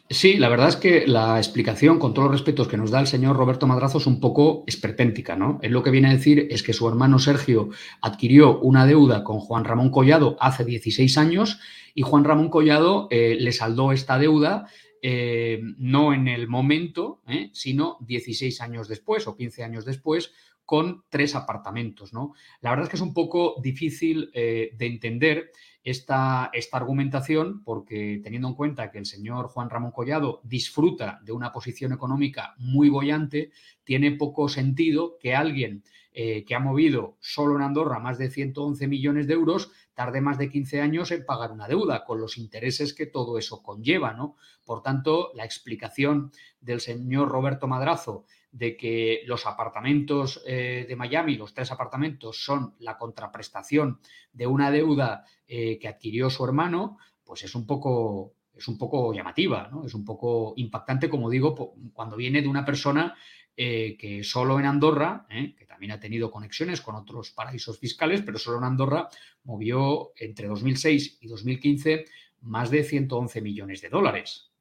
Sí, 0.08 0.36
la 0.36 0.50
verdad 0.50 0.70
es 0.70 0.76
que 0.76 1.08
la 1.08 1.38
explicación, 1.40 1.98
con 1.98 2.14
todos 2.14 2.28
los 2.30 2.40
respetos 2.40 2.68
que 2.68 2.78
nos 2.78 2.92
da 2.92 3.00
el 3.00 3.08
señor 3.08 3.36
Roberto 3.36 3.66
Madrazo, 3.66 3.98
es 3.98 4.06
un 4.06 4.20
poco 4.20 4.64
esperpéntica, 4.68 5.36
¿no? 5.36 5.58
Él 5.64 5.72
lo 5.72 5.82
que 5.82 5.90
viene 5.90 6.10
a 6.10 6.14
decir 6.14 6.48
es 6.52 6.62
que 6.62 6.74
su 6.74 6.88
hermano 6.88 7.18
Sergio 7.18 7.70
adquirió 8.02 8.60
una 8.60 8.86
deuda 8.86 9.24
con 9.24 9.40
Juan 9.40 9.66
Ramón 9.66 9.90
Collado 9.90 10.38
hace 10.40 10.64
16 10.64 11.18
años 11.18 11.60
y 11.96 12.04
Juan 12.04 12.24
Ramón 12.24 12.50
Collado 12.50 13.08
eh, 13.10 13.36
le 13.40 13.52
saldó 13.52 13.92
esta 13.94 14.20
deuda 14.20 14.68
eh, 15.02 15.62
no 15.78 16.14
en 16.14 16.28
el 16.28 16.48
momento, 16.48 17.22
¿eh? 17.28 17.50
sino 17.54 17.98
16 18.02 18.62
años 18.62 18.88
después 18.88 19.28
o 19.28 19.36
15 19.36 19.64
años 19.64 19.86
después, 19.86 20.32
con 20.66 21.04
tres 21.10 21.36
apartamentos. 21.36 22.14
¿no? 22.14 22.34
La 22.62 22.72
verdad 22.72 22.86
es 22.86 22.90
que 22.90 22.96
es 22.96 23.02
un 23.02 23.14
poco 23.14 23.56
difícil 23.62 24.32
eh, 24.34 24.72
de 24.76 24.86
entender 24.86 25.52
esta, 25.84 26.50
esta, 26.52 26.78
argumentación 26.78 27.64
porque 27.64 28.20
teniendo 28.24 28.48
en 28.48 28.56
cuenta 28.56 28.92
que 28.92 28.98
el 28.98 29.06
señor 29.06 29.48
Juan 29.48 29.70
Ramón 29.70 29.92
Collado 29.92 30.42
disfruta 30.44 31.20
de 31.24 31.32
una 31.32 31.52
posición 31.52 31.94
económica 31.94 32.56
muy 32.58 32.90
bollante, 32.90 33.52
tiene 33.84 34.12
poco 34.12 34.50
sentido 34.50 35.18
que 35.20 35.36
alguien 35.36 35.84
eh, 36.18 36.46
que 36.46 36.56
ha 36.56 36.60
movido 36.60 37.18
solo 37.20 37.58
en 37.58 37.62
Andorra 37.62 38.00
más 38.00 38.18
de 38.18 38.32
111 38.32 38.88
millones 38.88 39.28
de 39.28 39.34
euros 39.34 39.74
tarde 39.94 40.22
más 40.22 40.38
de 40.38 40.50
15 40.50 40.80
años 40.80 41.12
en 41.12 41.26
pagar 41.26 41.52
una 41.52 41.68
deuda, 41.68 42.06
con 42.06 42.22
los 42.22 42.38
intereses 42.38 42.94
que 42.94 43.06
todo 43.06 43.38
eso 43.38 43.62
conlleva. 43.62 44.14
¿no? 44.14 44.38
Por 44.64 44.82
tanto, 44.82 45.32
la 45.34 45.44
explicación 45.44 46.32
del 46.62 46.80
señor 46.80 47.28
Roberto 47.28 47.68
Madrazo 47.68 48.26
de 48.56 48.78
que 48.78 49.24
los 49.26 49.46
apartamentos 49.46 50.42
eh, 50.48 50.86
de 50.88 50.96
Miami, 50.96 51.36
los 51.36 51.54
tres 51.54 51.74
apartamentos, 51.74 52.42
son 52.42 52.74
la 52.80 52.98
contraprestación 52.98 54.00
de 54.32 54.48
una 54.48 54.72
deuda 54.72 55.26
eh, 55.46 55.78
que 55.78 55.90
adquirió 55.90 56.30
su 56.30 56.46
hermano, 56.46 56.98
pues 57.26 57.44
es 57.44 57.54
un 57.54 57.68
poco, 57.68 58.36
es 58.56 58.66
un 58.70 58.78
poco 58.78 59.14
llamativa, 59.14 59.70
es 59.86 59.94
un 59.94 60.06
poco 60.06 60.54
impactante, 60.56 61.10
como 61.10 61.30
digo, 61.30 61.76
cuando 61.92 62.16
viene 62.16 62.42
de 62.42 62.48
una 62.48 62.64
persona 62.64 63.14
eh, 63.58 63.98
que 64.00 64.24
solo 64.24 64.58
en 64.58 64.68
Andorra, 64.68 65.28
que 65.30 65.66
también 65.66 65.92
ha 65.92 66.00
tenido 66.00 66.32
conexiones 66.32 66.80
con 66.80 66.96
otros 66.96 67.32
paraísos 67.32 67.78
fiscales, 67.78 68.22
pero 68.22 68.40
solo 68.40 68.60
en 68.60 68.64
Andorra 68.64 69.10
movió 69.44 70.14
entre 70.16 70.48
2006 70.48 71.18
y 71.20 71.28
2015 71.28 72.06
más 72.40 72.70
de 72.70 72.86
111 72.86 73.42
millones 73.42 73.82
de 73.82 73.90
dólares. 73.90 74.55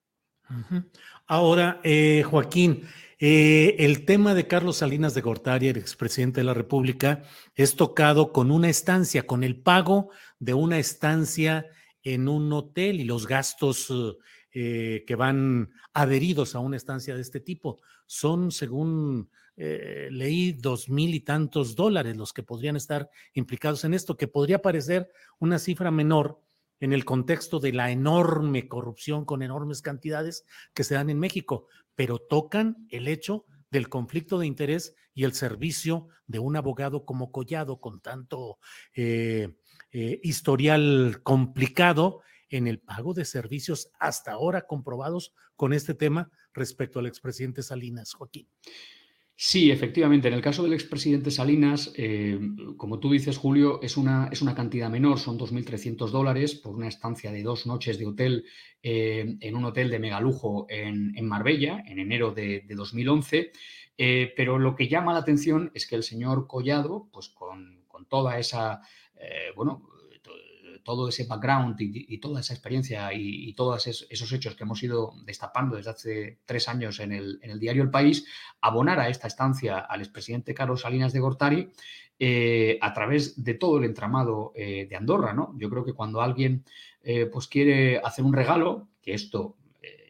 Ahora, 1.26 1.80
Joaquín, 2.24 2.82
eh, 3.26 3.76
el 3.78 4.04
tema 4.04 4.34
de 4.34 4.46
Carlos 4.46 4.76
Salinas 4.76 5.14
de 5.14 5.22
Gortari, 5.22 5.68
el 5.68 5.78
expresidente 5.78 6.40
de 6.40 6.44
la 6.44 6.52
República, 6.52 7.22
es 7.54 7.76
tocado 7.76 8.32
con 8.32 8.50
una 8.50 8.68
estancia, 8.68 9.26
con 9.26 9.44
el 9.44 9.56
pago 9.56 10.10
de 10.40 10.52
una 10.52 10.78
estancia 10.78 11.66
en 12.02 12.28
un 12.28 12.52
hotel 12.52 13.00
y 13.00 13.04
los 13.04 13.26
gastos 13.26 13.90
eh, 14.52 15.04
que 15.06 15.14
van 15.14 15.70
adheridos 15.92 16.54
a 16.54 16.58
una 16.58 16.76
estancia 16.76 17.14
de 17.14 17.22
este 17.22 17.40
tipo. 17.40 17.80
Son, 18.04 18.50
según 18.50 19.30
eh, 19.56 20.08
leí, 20.10 20.52
dos 20.52 20.90
mil 20.90 21.14
y 21.14 21.20
tantos 21.20 21.76
dólares 21.76 22.16
los 22.16 22.32
que 22.32 22.42
podrían 22.42 22.76
estar 22.76 23.08
implicados 23.32 23.84
en 23.84 23.94
esto, 23.94 24.16
que 24.16 24.28
podría 24.28 24.60
parecer 24.60 25.08
una 25.38 25.58
cifra 25.58 25.90
menor 25.90 26.42
en 26.80 26.92
el 26.92 27.04
contexto 27.04 27.60
de 27.60 27.72
la 27.72 27.90
enorme 27.90 28.68
corrupción 28.68 29.24
con 29.24 29.42
enormes 29.42 29.82
cantidades 29.82 30.44
que 30.74 30.84
se 30.84 30.94
dan 30.94 31.10
en 31.10 31.18
México, 31.18 31.66
pero 31.94 32.18
tocan 32.18 32.86
el 32.90 33.08
hecho 33.08 33.46
del 33.70 33.88
conflicto 33.88 34.38
de 34.38 34.46
interés 34.46 34.94
y 35.14 35.24
el 35.24 35.32
servicio 35.32 36.08
de 36.26 36.38
un 36.38 36.56
abogado 36.56 37.04
como 37.04 37.30
Collado 37.30 37.80
con 37.80 38.00
tanto 38.00 38.58
eh, 38.94 39.56
eh, 39.92 40.20
historial 40.22 41.20
complicado 41.22 42.20
en 42.48 42.66
el 42.66 42.80
pago 42.80 43.14
de 43.14 43.24
servicios 43.24 43.90
hasta 43.98 44.32
ahora 44.32 44.66
comprobados 44.66 45.34
con 45.56 45.72
este 45.72 45.94
tema 45.94 46.30
respecto 46.52 46.98
al 46.98 47.06
expresidente 47.06 47.62
Salinas, 47.62 48.14
Joaquín. 48.14 48.48
Sí, 49.36 49.70
efectivamente. 49.72 50.28
En 50.28 50.34
el 50.34 50.40
caso 50.40 50.62
del 50.62 50.74
expresidente 50.74 51.30
Salinas, 51.32 51.92
eh, 51.96 52.38
como 52.76 53.00
tú 53.00 53.10
dices, 53.10 53.36
Julio, 53.36 53.80
es 53.82 53.96
una, 53.96 54.28
es 54.30 54.42
una 54.42 54.54
cantidad 54.54 54.88
menor, 54.88 55.18
son 55.18 55.38
2.300 55.38 56.10
dólares 56.10 56.54
por 56.54 56.76
una 56.76 56.86
estancia 56.86 57.32
de 57.32 57.42
dos 57.42 57.66
noches 57.66 57.98
de 57.98 58.06
hotel 58.06 58.44
eh, 58.82 59.36
en 59.40 59.56
un 59.56 59.64
hotel 59.64 59.90
de 59.90 59.98
megalujo 59.98 60.66
en, 60.68 61.12
en 61.16 61.26
Marbella, 61.26 61.82
en 61.84 61.98
enero 61.98 62.30
de, 62.30 62.64
2011. 62.68 63.50
Eh, 63.98 64.32
pero 64.36 64.58
lo 64.58 64.76
que 64.76 64.88
llama 64.88 65.12
la 65.12 65.20
atención 65.20 65.72
es 65.74 65.88
que 65.88 65.96
el 65.96 66.04
señor 66.04 66.46
Collado, 66.46 67.08
pues 67.12 67.28
con, 67.28 67.82
con 67.88 68.06
toda 68.06 68.38
esa, 68.38 68.82
bueno, 69.56 69.88
todo 70.84 71.08
ese 71.08 71.24
background 71.24 71.76
y, 71.80 72.18
toda 72.18 72.40
esa 72.40 72.52
experiencia 72.52 73.10
y, 73.12 73.52
todos 73.54 73.86
esos 73.86 74.32
hechos 74.32 74.54
que 74.54 74.64
hemos 74.64 74.82
ido 74.82 75.14
destapando 75.24 75.76
desde 75.76 75.90
hace 75.90 76.38
tres 76.44 76.68
años 76.68 77.00
en 77.00 77.12
el, 77.12 77.58
diario 77.58 77.82
El 77.82 77.90
País, 77.90 78.26
abonar 78.60 79.00
a 79.00 79.08
esta 79.08 79.26
estancia 79.26 79.78
al 79.78 80.02
expresidente 80.02 80.54
Carlos 80.54 80.82
Salinas 80.82 81.12
de 81.12 81.20
Gortari 81.20 81.72
eh, 82.18 82.78
a 82.82 82.92
través 82.92 83.42
de 83.42 83.54
todo 83.54 83.78
el 83.78 83.84
entramado 83.84 84.52
eh, 84.54 84.86
de 84.88 84.94
Andorra. 84.94 85.32
¿no? 85.32 85.54
Yo 85.56 85.70
creo 85.70 85.84
que 85.84 85.94
cuando 85.94 86.20
alguien 86.20 86.64
eh, 87.02 87.26
pues 87.26 87.48
quiere 87.48 87.98
hacer 87.98 88.24
un 88.24 88.34
regalo, 88.34 88.88
que 89.02 89.14
esto 89.14 89.56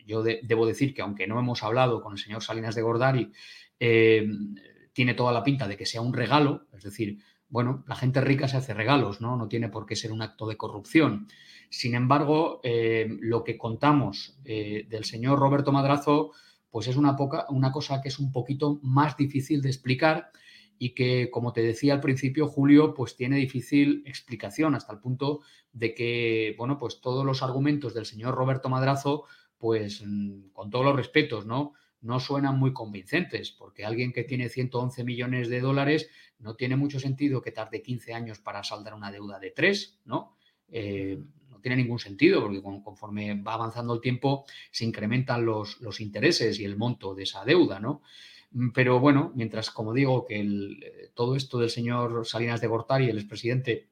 yo 0.06 0.22
debo 0.22 0.66
decir 0.66 0.92
que 0.92 1.00
aunque 1.00 1.26
no 1.26 1.38
hemos 1.38 1.62
hablado 1.62 2.02
con 2.02 2.12
el 2.12 2.18
señor 2.18 2.42
Salinas 2.42 2.74
de 2.74 2.82
Gortari, 2.82 3.32
tiene 3.78 5.14
toda 5.14 5.32
la 5.32 5.42
pinta 5.42 5.66
de 5.66 5.78
que 5.78 5.86
sea 5.86 6.02
un 6.02 6.12
regalo, 6.12 6.66
es 6.76 6.82
decir, 6.82 7.20
bueno, 7.54 7.84
la 7.86 7.94
gente 7.94 8.20
rica 8.20 8.48
se 8.48 8.56
hace 8.56 8.74
regalos, 8.74 9.20
¿no? 9.20 9.36
No 9.36 9.46
tiene 9.46 9.68
por 9.68 9.86
qué 9.86 9.94
ser 9.94 10.10
un 10.10 10.22
acto 10.22 10.48
de 10.48 10.56
corrupción. 10.56 11.28
Sin 11.70 11.94
embargo, 11.94 12.58
eh, 12.64 13.06
lo 13.20 13.44
que 13.44 13.56
contamos 13.56 14.36
eh, 14.44 14.88
del 14.90 15.04
señor 15.04 15.38
Roberto 15.38 15.70
Madrazo, 15.70 16.32
pues 16.68 16.88
es 16.88 16.96
una, 16.96 17.14
poca, 17.14 17.46
una 17.50 17.70
cosa 17.70 18.02
que 18.02 18.08
es 18.08 18.18
un 18.18 18.32
poquito 18.32 18.80
más 18.82 19.16
difícil 19.16 19.62
de 19.62 19.68
explicar 19.68 20.32
y 20.80 20.96
que, 20.96 21.30
como 21.30 21.52
te 21.52 21.62
decía 21.62 21.94
al 21.94 22.00
principio, 22.00 22.48
Julio, 22.48 22.92
pues 22.92 23.14
tiene 23.14 23.36
difícil 23.36 24.02
explicación 24.04 24.74
hasta 24.74 24.92
el 24.92 24.98
punto 24.98 25.42
de 25.72 25.94
que, 25.94 26.56
bueno, 26.58 26.76
pues 26.76 27.00
todos 27.00 27.24
los 27.24 27.44
argumentos 27.44 27.94
del 27.94 28.06
señor 28.06 28.34
Roberto 28.34 28.68
Madrazo, 28.68 29.26
pues 29.58 30.02
mm, 30.04 30.48
con 30.52 30.70
todos 30.70 30.84
los 30.84 30.96
respetos, 30.96 31.46
¿no? 31.46 31.74
No 32.04 32.20
suenan 32.20 32.58
muy 32.58 32.72
convincentes, 32.74 33.50
porque 33.50 33.84
alguien 33.84 34.12
que 34.12 34.24
tiene 34.24 34.50
111 34.50 35.04
millones 35.04 35.48
de 35.48 35.60
dólares 35.60 36.10
no 36.38 36.54
tiene 36.54 36.76
mucho 36.76 37.00
sentido 37.00 37.40
que 37.40 37.50
tarde 37.50 37.80
15 37.80 38.12
años 38.12 38.38
para 38.38 38.62
saldar 38.62 38.92
una 38.92 39.10
deuda 39.10 39.38
de 39.38 39.50
3, 39.50 40.00
¿no? 40.04 40.36
Eh, 40.68 41.18
no 41.48 41.60
tiene 41.60 41.76
ningún 41.78 41.98
sentido, 41.98 42.42
porque 42.42 42.62
conforme 42.62 43.40
va 43.40 43.54
avanzando 43.54 43.94
el 43.94 44.02
tiempo 44.02 44.44
se 44.70 44.84
incrementan 44.84 45.46
los, 45.46 45.80
los 45.80 46.00
intereses 46.00 46.60
y 46.60 46.66
el 46.66 46.76
monto 46.76 47.14
de 47.14 47.22
esa 47.22 47.42
deuda, 47.42 47.80
¿no? 47.80 48.02
Mm, 48.50 48.70
pero 48.72 49.00
bueno, 49.00 49.32
mientras, 49.34 49.70
como 49.70 49.94
digo, 49.94 50.26
que 50.26 50.40
eh, 50.40 51.10
todo 51.14 51.36
esto 51.36 51.58
del 51.58 51.70
señor 51.70 52.26
Salinas 52.26 52.60
de 52.60 52.66
Gortari, 52.66 53.08
el 53.08 53.16
expresidente, 53.16 53.88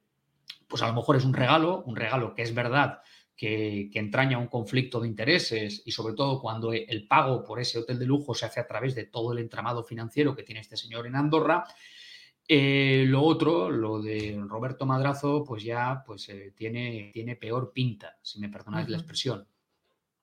pues 0.68 0.82
a 0.82 0.86
lo 0.86 0.92
mejor 0.92 1.16
es 1.16 1.24
un 1.24 1.32
regalo, 1.32 1.82
un 1.86 1.96
regalo 1.96 2.34
que 2.34 2.42
es 2.42 2.54
verdad 2.54 3.00
que, 3.42 3.98
entraña 3.98 4.38
un 4.38 4.46
conflicto 4.46 5.00
de 5.00 5.08
intereses 5.08 5.82
y 5.84 5.90
sobre 5.90 6.14
todo 6.14 6.40
cuando 6.40 6.72
el 6.72 7.08
pago 7.08 7.42
por 7.42 7.58
ese 7.58 7.80
hotel 7.80 7.98
de 7.98 8.06
lujo 8.06 8.34
se 8.36 8.46
hace 8.46 8.60
a 8.60 8.66
través 8.68 8.94
de 8.94 9.06
todo 9.06 9.32
el 9.32 9.40
entramado 9.40 9.82
financiero 9.82 10.36
que 10.36 10.44
tiene 10.44 10.60
este 10.60 10.76
señor 10.76 11.08
en 11.08 11.16
Andorra. 11.16 11.64
Eh, 12.46 13.04
lo 13.08 13.22
otro, 13.22 13.68
lo 13.68 14.00
de 14.00 14.40
Roberto 14.46 14.86
Madrazo, 14.86 15.42
pues 15.44 15.64
ya 15.64 16.04
pues, 16.06 16.28
eh, 16.28 16.52
tiene, 16.56 17.10
tiene 17.12 17.34
peor 17.34 17.72
pinta, 17.72 18.16
si 18.22 18.38
me 18.38 18.48
perdonáis 18.48 18.88
la 18.88 18.98
expresión. 18.98 19.48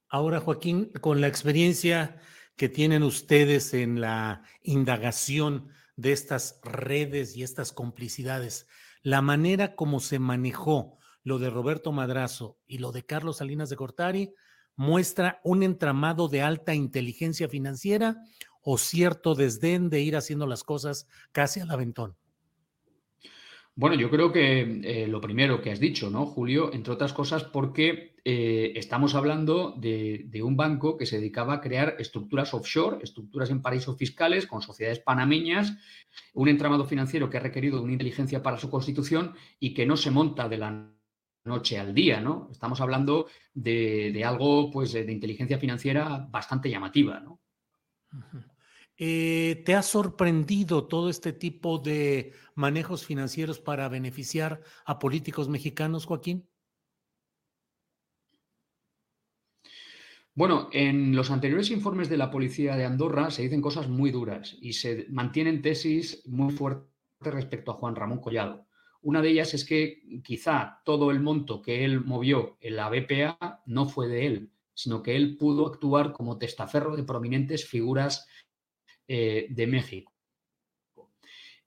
Ahora, 0.08 0.40
Joaquín, 0.40 0.90
con 1.02 1.20
la 1.20 1.28
experiencia 1.28 2.22
que 2.56 2.70
tienen 2.70 3.04
ustedes 3.04 3.74
en 3.74 4.00
la 4.00 4.44
indagación 4.64 5.68
de 5.98 6.14
estas 6.14 6.62
redes 6.64 7.36
y 7.36 7.44
estas 7.44 7.74
complicidades, 7.74 8.66
la 9.02 9.22
manera 9.22 9.76
como 9.76 10.00
se 10.00 10.20
manejó 10.20 10.99
lo 11.30 11.38
de 11.38 11.52
Roberto 11.52 11.92
Madrazo 11.92 12.58
y 12.66 12.80
lo 12.80 12.92
de 12.92 13.06
Carlos 13.06 13.38
Salinas 13.38 13.70
de 13.70 13.76
Cortari 13.76 14.34
muestra 14.76 15.40
un 15.44 15.62
entramado 15.62 16.28
de 16.28 16.42
alta 16.42 16.74
inteligencia 16.74 17.48
financiera 17.48 18.18
o 18.64 18.80
cierto 18.80 19.36
desdén 19.36 19.92
de 19.92 20.02
ir 20.02 20.16
haciendo 20.16 20.48
las 20.48 20.64
cosas 20.64 21.08
casi 21.32 21.60
al 21.60 21.70
aventón? 21.70 22.16
Bueno, 23.76 23.96
yo 23.96 24.10
creo 24.10 24.32
que 24.32 24.82
eh, 24.84 25.08
lo 25.08 25.22
primero 25.22 25.62
que 25.62 25.72
has 25.72 25.80
dicho, 25.80 26.10
¿no, 26.10 26.26
Julio? 26.26 26.74
Entre 26.74 26.92
otras 26.92 27.14
cosas, 27.14 27.44
porque 27.44 28.16
eh, 28.26 28.74
estamos 28.76 29.14
hablando 29.14 29.76
de, 29.78 30.26
de, 30.28 30.42
un 30.42 30.58
banco 30.58 30.98
que 30.98 31.06
se 31.06 31.18
dedicaba 31.18 31.54
a 31.54 31.62
crear 31.62 31.96
estructuras 32.00 32.54
offshore, 32.56 32.98
estructuras 33.04 33.52
en 33.52 33.62
paraísos 33.62 33.98
fiscales 33.98 34.48
con 34.48 34.64
sociedades 34.64 35.00
panameñas, 35.00 35.78
un 36.34 36.50
entramado 36.50 36.86
financiero 36.86 37.30
que 37.30 37.38
ha 37.38 37.42
requerido 37.42 37.82
una 37.82 37.94
inteligencia 37.94 38.42
para 38.42 38.58
su 38.58 38.70
constitución 38.70 39.36
y 39.60 39.76
que 39.76 39.86
no 39.86 39.96
se 39.96 40.12
monta 40.12 40.50
de 40.50 40.58
la 40.58 40.99
noche 41.50 41.78
al 41.78 41.94
día, 41.94 42.22
¿no? 42.22 42.48
Estamos 42.52 42.80
hablando 42.80 43.28
de, 43.54 44.24
algo, 44.26 44.72
pues, 44.72 44.94
de 44.94 45.12
inteligencia 45.12 45.60
financiera 45.60 46.26
bastante 46.30 46.70
llamativa, 46.70 47.20
¿no? 47.20 47.42
Eh, 49.02 49.64
¿Te 49.66 49.76
ha 49.76 49.82
sorprendido 49.82 50.88
todo 50.88 51.10
este 51.10 51.32
tipo 51.34 51.80
de 51.80 52.34
manejos 52.56 53.06
financieros 53.06 53.60
para 53.60 53.88
beneficiar 53.88 54.62
a 54.86 55.00
políticos 55.00 55.48
mexicanos, 55.48 56.06
Joaquín? 56.06 56.50
Bueno, 60.36 60.70
en 60.72 61.16
los 61.16 61.32
anteriores 61.32 61.72
informes 61.72 62.08
de 62.08 62.18
la 62.18 62.32
policía 62.32 62.76
de 62.76 62.86
Andorra 62.86 63.32
se 63.32 63.42
dicen 63.42 63.62
cosas 63.62 63.90
muy 63.90 64.12
duras 64.12 64.58
y 64.62 64.74
se 64.74 65.06
mantienen 65.10 65.62
tesis 65.62 66.24
muy 66.28 66.54
fuertes 66.54 66.88
respecto 67.22 67.72
a 67.72 67.76
Juan 67.76 67.96
Ramón 67.96 68.20
Collado. 68.20 68.69
Una 69.02 69.22
de 69.22 69.30
ellas 69.30 69.54
es 69.54 69.64
que 69.64 70.22
quizá 70.24 70.82
todo 70.84 71.12
el 71.12 71.22
monto 71.22 71.62
que 71.62 71.86
él 71.86 72.04
movió 72.04 72.58
en 72.60 72.76
la 72.76 72.90
BPA 72.90 73.64
no 73.66 73.88
fue 73.88 74.08
de 74.08 74.26
él, 74.26 74.52
sino 74.74 75.02
que 75.02 75.16
él 75.16 75.38
pudo 75.38 75.68
actuar 75.68 76.12
como 76.12 76.38
testaferro 76.38 76.96
de 76.96 77.04
prominentes 77.04 77.66
figuras 77.66 78.28
eh, 79.08 79.48
de 79.50 79.68
México. 79.68 80.14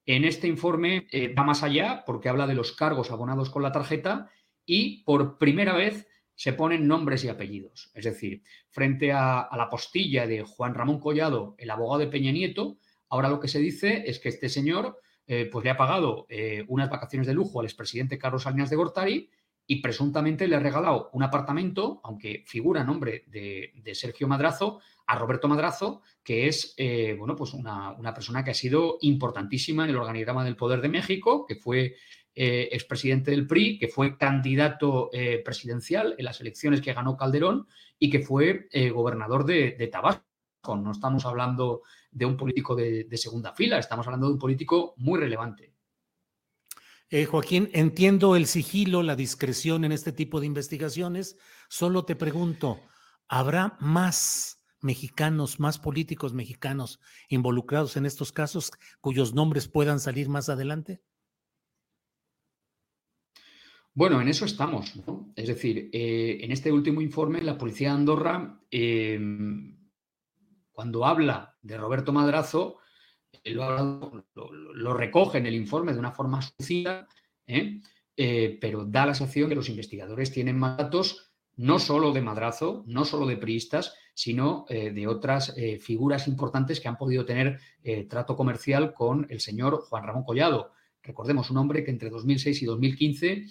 En 0.05 0.25
este 0.25 0.47
informe 0.47 1.07
eh, 1.11 1.33
va 1.33 1.45
más 1.45 1.63
allá 1.63 2.03
porque 2.05 2.29
habla 2.29 2.47
de 2.47 2.55
los 2.55 2.73
cargos 2.73 3.11
abonados 3.11 3.51
con 3.51 3.63
la 3.63 3.73
tarjeta 3.73 4.31
y 4.67 5.03
por 5.05 5.39
primera 5.39 5.75
vez 5.75 6.07
se 6.35 6.53
ponen 6.53 6.87
nombres 6.87 7.25
y 7.25 7.29
apellidos. 7.29 7.91
Es 7.95 8.05
decir, 8.05 8.43
frente 8.69 9.13
a, 9.13 9.41
a 9.41 9.57
la 9.57 9.69
postilla 9.69 10.27
de 10.27 10.43
Juan 10.43 10.75
Ramón 10.75 10.99
Collado, 10.99 11.55
el 11.59 11.71
abogado 11.71 12.01
de 12.01 12.09
Peña 12.09 12.33
Nieto, 12.33 12.79
ahora 13.09 13.29
lo 13.29 13.41
que 13.41 13.49
se 13.49 13.61
dice 13.61 14.05
es 14.07 14.19
que 14.19 14.29
este 14.29 14.49
señor 14.49 14.99
eh, 15.27 15.49
pues 15.51 15.65
le 15.65 15.71
ha 15.71 15.77
pagado 15.77 16.27
eh, 16.29 16.65
unas 16.67 16.91
vacaciones 16.91 17.29
de 17.29 17.35
lujo 17.35 17.61
al 17.61 17.67
expresidente 17.67 18.19
Carlos 18.19 18.43
Salinas 18.43 18.71
de 18.71 18.77
Gortari 18.77 19.31
y 19.67 19.81
presuntamente 19.81 20.49
le 20.49 20.57
ha 20.57 20.61
regalado 20.61 21.11
un 21.13 21.23
apartamento, 21.23 22.01
aunque 22.03 22.43
figura 22.47 22.83
nombre 22.83 23.25
de, 23.29 23.73
Sergio 23.95 24.27
Madrazo, 24.27 24.81
a 25.07 25.17
Roberto 25.17 25.47
Madrazo, 25.47 26.03
que 26.25 26.49
es 26.49 26.75
eh, 26.77 27.15
bueno, 27.17 27.37
pues 27.37 27.55
una, 27.55 27.97
persona 28.15 28.43
que 28.43 28.51
ha 28.51 28.55
sido 28.55 28.99
importantísima 29.03 29.85
en 29.85 29.91
el 29.91 29.97
organigrama 29.97 30.45
del 30.45 30.57
Poder 30.57 30.81
de 30.81 30.89
México, 30.89 31.47
que 31.47 31.55
fue 31.55 31.95
expresidente 32.35 33.31
del 33.31 33.47
PRI, 33.47 33.79
que 33.79 33.89
fue 33.89 34.17
candidato 34.17 35.11
presidencial 35.45 36.15
en 36.17 36.25
las 36.25 36.41
elecciones 36.41 36.81
que 36.81 36.95
ganó 36.95 37.15
Calderón 37.15 37.67
y 37.99 38.09
que 38.09 38.21
fue 38.21 38.69
gobernador 38.91 39.45
de, 39.45 39.73
de 39.79 39.87
Tabasco. 39.89 40.25
No 40.77 40.93
estamos 40.93 41.27
hablando 41.27 41.83
de 42.13 42.27
un 42.27 42.37
político 42.37 42.77
de, 42.77 43.09
segunda 43.17 43.53
fila, 43.55 43.79
estamos 43.79 44.07
hablando 44.07 44.29
de 44.29 44.35
un 44.35 44.39
político 44.39 44.95
muy 44.99 45.19
relevante. 45.19 45.73
Eh, 47.11 47.25
Joaquín, 47.27 47.69
entiendo 47.73 48.37
el 48.37 48.47
sigilo, 48.47 49.03
la 49.03 49.17
discreción 49.17 49.85
en 49.85 49.93
este 49.93 50.13
tipo 50.13 50.41
de 50.41 50.47
investigaciones. 50.47 51.37
Solo 51.69 52.05
te 52.05 52.17
pregunto, 52.17 52.81
¿habrá 53.29 53.77
más 53.81 54.65
mexicanos, 54.81 55.61
más 55.61 55.79
políticos 55.79 56.33
mexicanos 56.33 57.01
involucrados 57.29 57.97
en 57.97 58.07
estos 58.07 58.33
casos 58.33 58.73
cuyos 59.01 59.35
nombres 59.35 59.69
puedan 59.69 60.01
salir 60.01 60.29
más 60.29 60.49
adelante? 60.49 61.03
Bueno, 63.95 64.21
en 64.23 64.29
eso 64.29 64.47
estamos. 64.47 64.95
Es 65.37 65.49
decir, 65.49 65.91
eh, 65.93 66.39
en 66.41 66.51
este 66.51 66.73
último 66.73 67.03
informe, 67.03 67.43
la 67.43 67.59
policía 67.59 67.89
de 67.89 67.95
Andorra 67.95 68.61
eh, 68.71 69.21
cuando 70.73 71.05
habla 71.05 71.57
de 71.63 71.77
Roberto 71.77 72.13
Madrazo, 72.13 72.79
lo, 73.45 74.95
recoge 74.95 75.39
en 75.39 75.47
el 75.47 75.55
informe 75.55 75.93
de 75.93 75.99
una 75.99 76.13
forma 76.13 76.41
sucia, 76.43 77.07
¿eh? 77.47 77.81
Eh, 78.15 78.59
pero 78.61 78.85
da 78.85 79.07
la 79.07 79.15
sensación 79.15 79.49
que 79.49 79.55
los 79.55 79.71
investigadores 79.71 80.31
tienen 80.31 80.61
datos 80.61 81.33
no 81.57 81.79
solo 81.79 82.13
de 82.13 82.21
Madrazo, 82.21 82.85
no 82.87 83.05
solo 83.05 83.27
de 83.27 83.39
priistas, 83.39 83.95
sino 84.15 84.67
eh, 84.69 84.91
de 84.91 85.07
otras 85.07 85.55
figuras 85.81 86.29
importantes 86.29 86.81
que 86.81 86.89
han 86.89 86.97
podido 86.97 87.25
tener 87.25 87.59
trato 88.09 88.37
comercial 88.37 88.93
con 88.93 89.27
el 89.29 89.41
señor 89.41 89.83
Juan 89.83 90.05
Ramón 90.05 90.25
Collado. 90.25 90.73
Recordemos, 91.03 91.51
un 91.51 91.59
hombre 91.59 91.85
que 91.85 91.91
entre 91.91 92.11
2006 92.11 92.63
y 92.63 92.67
2015 92.67 93.47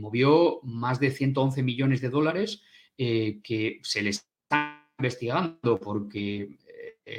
movió 0.00 0.60
más 0.62 1.00
de 1.00 1.10
111 1.10 1.62
millones 1.62 2.00
de 2.00 2.10
dólares 2.10 2.62
que 2.96 3.80
se 3.82 4.02
le 4.02 4.10
está 4.10 4.79
investigando 5.00 5.78
porque 5.80 6.58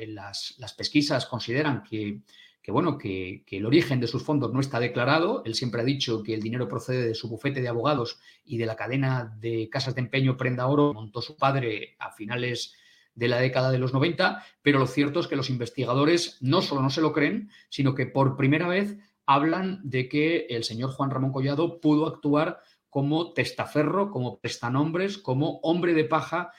las, 0.08 0.56
pesquisas 0.78 1.26
consideran 1.26 1.84
que, 1.84 2.22
bueno, 2.68 2.98
que, 2.98 3.44
el 3.49 3.66
origen 3.66 3.99
de 3.99 4.08
sus 4.08 4.24
fondos 4.24 4.53
no 4.53 4.60
está 4.60 4.80
declarado. 4.80 5.44
Él 5.45 5.56
siempre 5.56 5.82
ha 5.82 5.86
dicho 5.86 6.24
que 6.24 6.34
el 6.34 6.41
dinero 6.41 6.68
procede 6.68 7.08
de 7.08 7.16
su 7.16 7.28
bufete 7.28 7.62
de 7.62 7.68
abogados 7.68 8.20
y 8.45 8.58
de 8.58 8.66
la 8.66 8.76
cadena 8.76 9.36
de 9.40 9.70
casas 9.70 9.95
de 9.95 10.02
empeño 10.02 10.38
Prenda 10.38 10.68
Oro, 10.68 10.94
montó 10.94 11.22
su 11.22 11.36
padre 11.36 11.95
a 11.99 12.12
finales 12.12 12.76
de 13.16 13.28
la 13.28 13.40
década 13.40 13.72
de 13.72 13.80
los 13.80 13.94
90, 13.94 14.45
pero 14.62 14.80
lo 14.80 14.88
cierto 14.88 15.20
es 15.20 15.28
que 15.28 15.36
los 15.36 15.49
investigadores 15.49 16.38
no 16.40 16.62
solo 16.62 16.82
no 16.82 16.90
se 16.90 17.02
lo 17.02 17.12
creen, 17.12 17.49
sino 17.70 17.94
que 17.94 18.06
por 18.06 18.38
primera 18.38 18.68
vez 18.68 18.98
hablan 19.26 19.82
de 19.84 20.08
que 20.08 20.48
el 20.49 20.64
señor 20.64 20.91
Juan 20.91 21.10
Ramón 21.10 21.34
Collado 21.34 21.82
pudo 21.82 22.08
actuar 22.08 22.62
como 22.90 23.34
testaferro, 23.34 24.12
como 24.12 24.40
prestanombres, 24.40 25.18
como 25.18 25.60
hombre 25.64 25.94
de 25.94 26.06
paja 26.06 26.52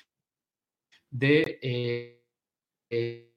de 1.12 1.58
eh, 1.62 2.24
eh, 2.90 3.32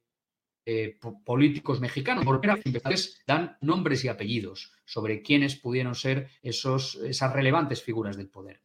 eh, 0.65 0.97
políticos 1.23 1.80
mexicanos. 1.80 2.26
Por 2.26 2.39
primera 2.39 2.89
vez 2.89 3.22
dan 3.27 3.57
nombres 3.61 4.03
y 4.03 4.07
apellidos 4.07 4.72
sobre 4.85 5.22
quiénes 5.22 5.57
pudieron 5.57 5.93
ser 5.93 6.30
esos, 6.41 6.95
esas 6.95 7.34
relevantes 7.34 7.84
figuras 7.84 8.18
del 8.18 8.30
poder. 8.30 8.61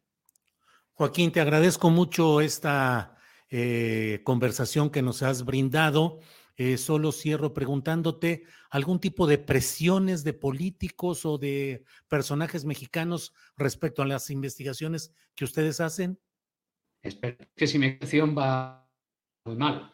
Joaquín, 0.93 1.31
te 1.31 1.41
agradezco 1.41 1.89
mucho 1.91 2.41
esta 2.41 3.17
conversación 4.23 4.89
que 4.89 5.01
nos 5.01 5.21
has 5.23 5.43
brindado. 5.43 6.19
Solo 6.77 7.11
cierro 7.11 7.53
preguntándote 7.53 8.43
algún 8.69 8.99
tipo 8.99 9.27
de 9.27 9.37
presiones 9.37 10.23
de 10.23 10.33
políticos 10.33 11.25
o 11.25 11.37
de 11.37 11.83
personajes 12.07 12.63
mexicanos 12.63 13.33
respecto 13.57 14.01
a 14.01 14.05
las 14.05 14.29
investigaciones 14.29 15.11
que 15.35 15.43
ustedes 15.43 15.81
hacen. 15.81 16.19
Espero 17.01 17.37
que 17.55 17.67
si 17.67 17.79
mi 17.79 17.87
acción 17.87 18.37
va 18.37 18.90
muy 19.45 19.55
mal. 19.55 19.93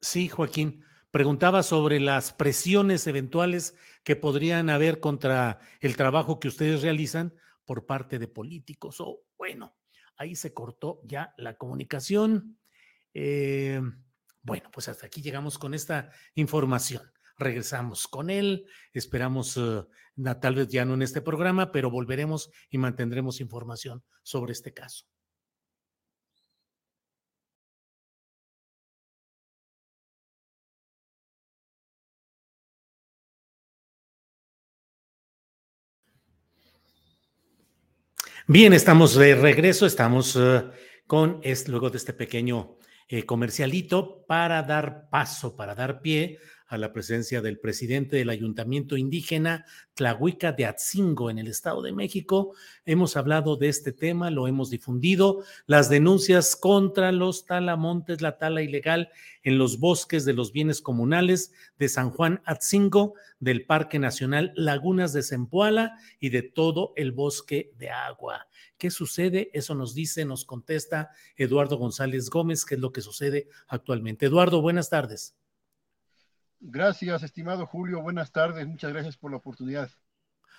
Sí, 0.00 0.28
Joaquín. 0.28 0.84
Preguntaba 1.10 1.62
sobre 1.62 2.00
las 2.00 2.32
presiones 2.32 3.06
eventuales 3.06 3.74
que 4.04 4.14
podrían 4.14 4.68
haber 4.68 5.00
contra 5.00 5.58
el 5.80 5.96
trabajo 5.96 6.38
que 6.38 6.48
ustedes 6.48 6.82
realizan 6.82 7.34
por 7.64 7.86
parte 7.86 8.18
de 8.18 8.28
políticos. 8.28 9.00
O 9.00 9.22
bueno, 9.36 9.74
ahí 10.16 10.36
se 10.36 10.52
cortó 10.52 11.00
ya 11.04 11.34
la 11.38 11.56
comunicación. 11.56 12.58
Eh, 13.14 13.80
bueno, 14.42 14.70
pues 14.70 14.88
hasta 14.88 15.06
aquí 15.06 15.22
llegamos 15.22 15.58
con 15.58 15.74
esta 15.74 16.10
información. 16.34 17.10
Regresamos 17.38 18.06
con 18.06 18.30
él, 18.30 18.66
esperamos 18.92 19.56
eh, 19.56 19.84
tal 20.40 20.54
vez 20.56 20.68
ya 20.68 20.84
no 20.84 20.94
en 20.94 21.02
este 21.02 21.22
programa, 21.22 21.72
pero 21.72 21.90
volveremos 21.90 22.50
y 22.68 22.78
mantendremos 22.78 23.40
información 23.40 24.04
sobre 24.22 24.52
este 24.52 24.74
caso. 24.74 25.06
Bien, 38.50 38.72
estamos 38.72 39.14
de 39.14 39.34
regreso, 39.34 39.84
estamos 39.84 40.34
eh, 40.34 40.64
con, 41.06 41.42
luego 41.66 41.90
de 41.90 41.98
este 41.98 42.14
pequeño 42.14 42.78
eh, 43.06 43.26
comercialito 43.26 44.24
para 44.26 44.62
dar 44.62 45.10
paso, 45.10 45.54
para 45.54 45.74
dar 45.74 46.00
pie 46.00 46.38
a 46.68 46.76
la 46.76 46.92
presencia 46.92 47.40
del 47.40 47.58
presidente 47.58 48.16
del 48.16 48.28
Ayuntamiento 48.28 48.96
Indígena 48.96 49.64
Tlahuica 49.94 50.52
de 50.52 50.66
Atzingo 50.66 51.30
en 51.30 51.38
el 51.38 51.48
Estado 51.48 51.82
de 51.82 51.92
México. 51.92 52.54
Hemos 52.84 53.16
hablado 53.16 53.56
de 53.56 53.68
este 53.68 53.92
tema, 53.92 54.30
lo 54.30 54.46
hemos 54.46 54.68
difundido, 54.70 55.42
las 55.66 55.88
denuncias 55.88 56.56
contra 56.56 57.10
los 57.10 57.46
talamontes, 57.46 58.20
la 58.20 58.36
tala 58.36 58.62
ilegal 58.62 59.08
en 59.42 59.56
los 59.56 59.80
bosques 59.80 60.26
de 60.26 60.34
los 60.34 60.52
bienes 60.52 60.82
comunales 60.82 61.52
de 61.78 61.88
San 61.88 62.10
Juan 62.10 62.42
Atzingo, 62.44 63.14
del 63.40 63.64
Parque 63.64 63.98
Nacional 63.98 64.52
Lagunas 64.54 65.14
de 65.14 65.22
Zempoala 65.22 65.96
y 66.20 66.28
de 66.28 66.42
todo 66.42 66.92
el 66.96 67.12
bosque 67.12 67.72
de 67.78 67.88
agua. 67.88 68.46
¿Qué 68.76 68.90
sucede? 68.90 69.50
Eso 69.54 69.74
nos 69.74 69.94
dice, 69.94 70.26
nos 70.26 70.44
contesta 70.44 71.10
Eduardo 71.36 71.78
González 71.78 72.28
Gómez, 72.28 72.66
qué 72.66 72.74
es 72.74 72.80
lo 72.80 72.92
que 72.92 73.00
sucede 73.00 73.48
actualmente. 73.68 74.26
Eduardo, 74.26 74.60
buenas 74.60 74.90
tardes. 74.90 75.37
Gracias, 76.60 77.22
estimado 77.22 77.66
Julio. 77.66 78.02
Buenas 78.02 78.32
tardes. 78.32 78.66
Muchas 78.66 78.92
gracias 78.92 79.16
por 79.16 79.30
la 79.30 79.36
oportunidad. 79.36 79.90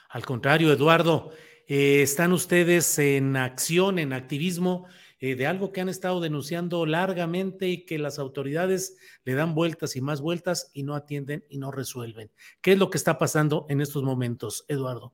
Al 0.09 0.26
contrario, 0.26 0.71
Eduardo, 0.71 1.31
eh, 1.67 2.01
están 2.01 2.31
ustedes 2.31 2.97
en 2.97 3.35
acción, 3.38 3.99
en 3.99 4.13
activismo 4.13 4.88
eh, 5.19 5.35
de 5.35 5.45
algo 5.45 5.71
que 5.71 5.81
han 5.81 5.89
estado 5.89 6.21
denunciando 6.21 6.85
largamente 6.85 7.67
y 7.67 7.85
que 7.85 7.99
las 7.99 8.17
autoridades 8.17 8.97
le 9.26 9.34
dan 9.34 9.53
vueltas 9.53 9.95
y 9.95 10.01
más 10.01 10.21
vueltas 10.21 10.71
y 10.73 10.84
no 10.84 10.95
atienden 10.95 11.43
y 11.49 11.57
no 11.57 11.71
resuelven. 11.71 12.31
¿Qué 12.61 12.71
es 12.71 12.80
lo 12.80 12.89
que 12.89 12.97
está 12.97 13.17
pasando 13.17 13.65
en 13.69 13.81
estos 13.81 14.01
momentos, 14.01 14.65
Eduardo? 14.67 15.13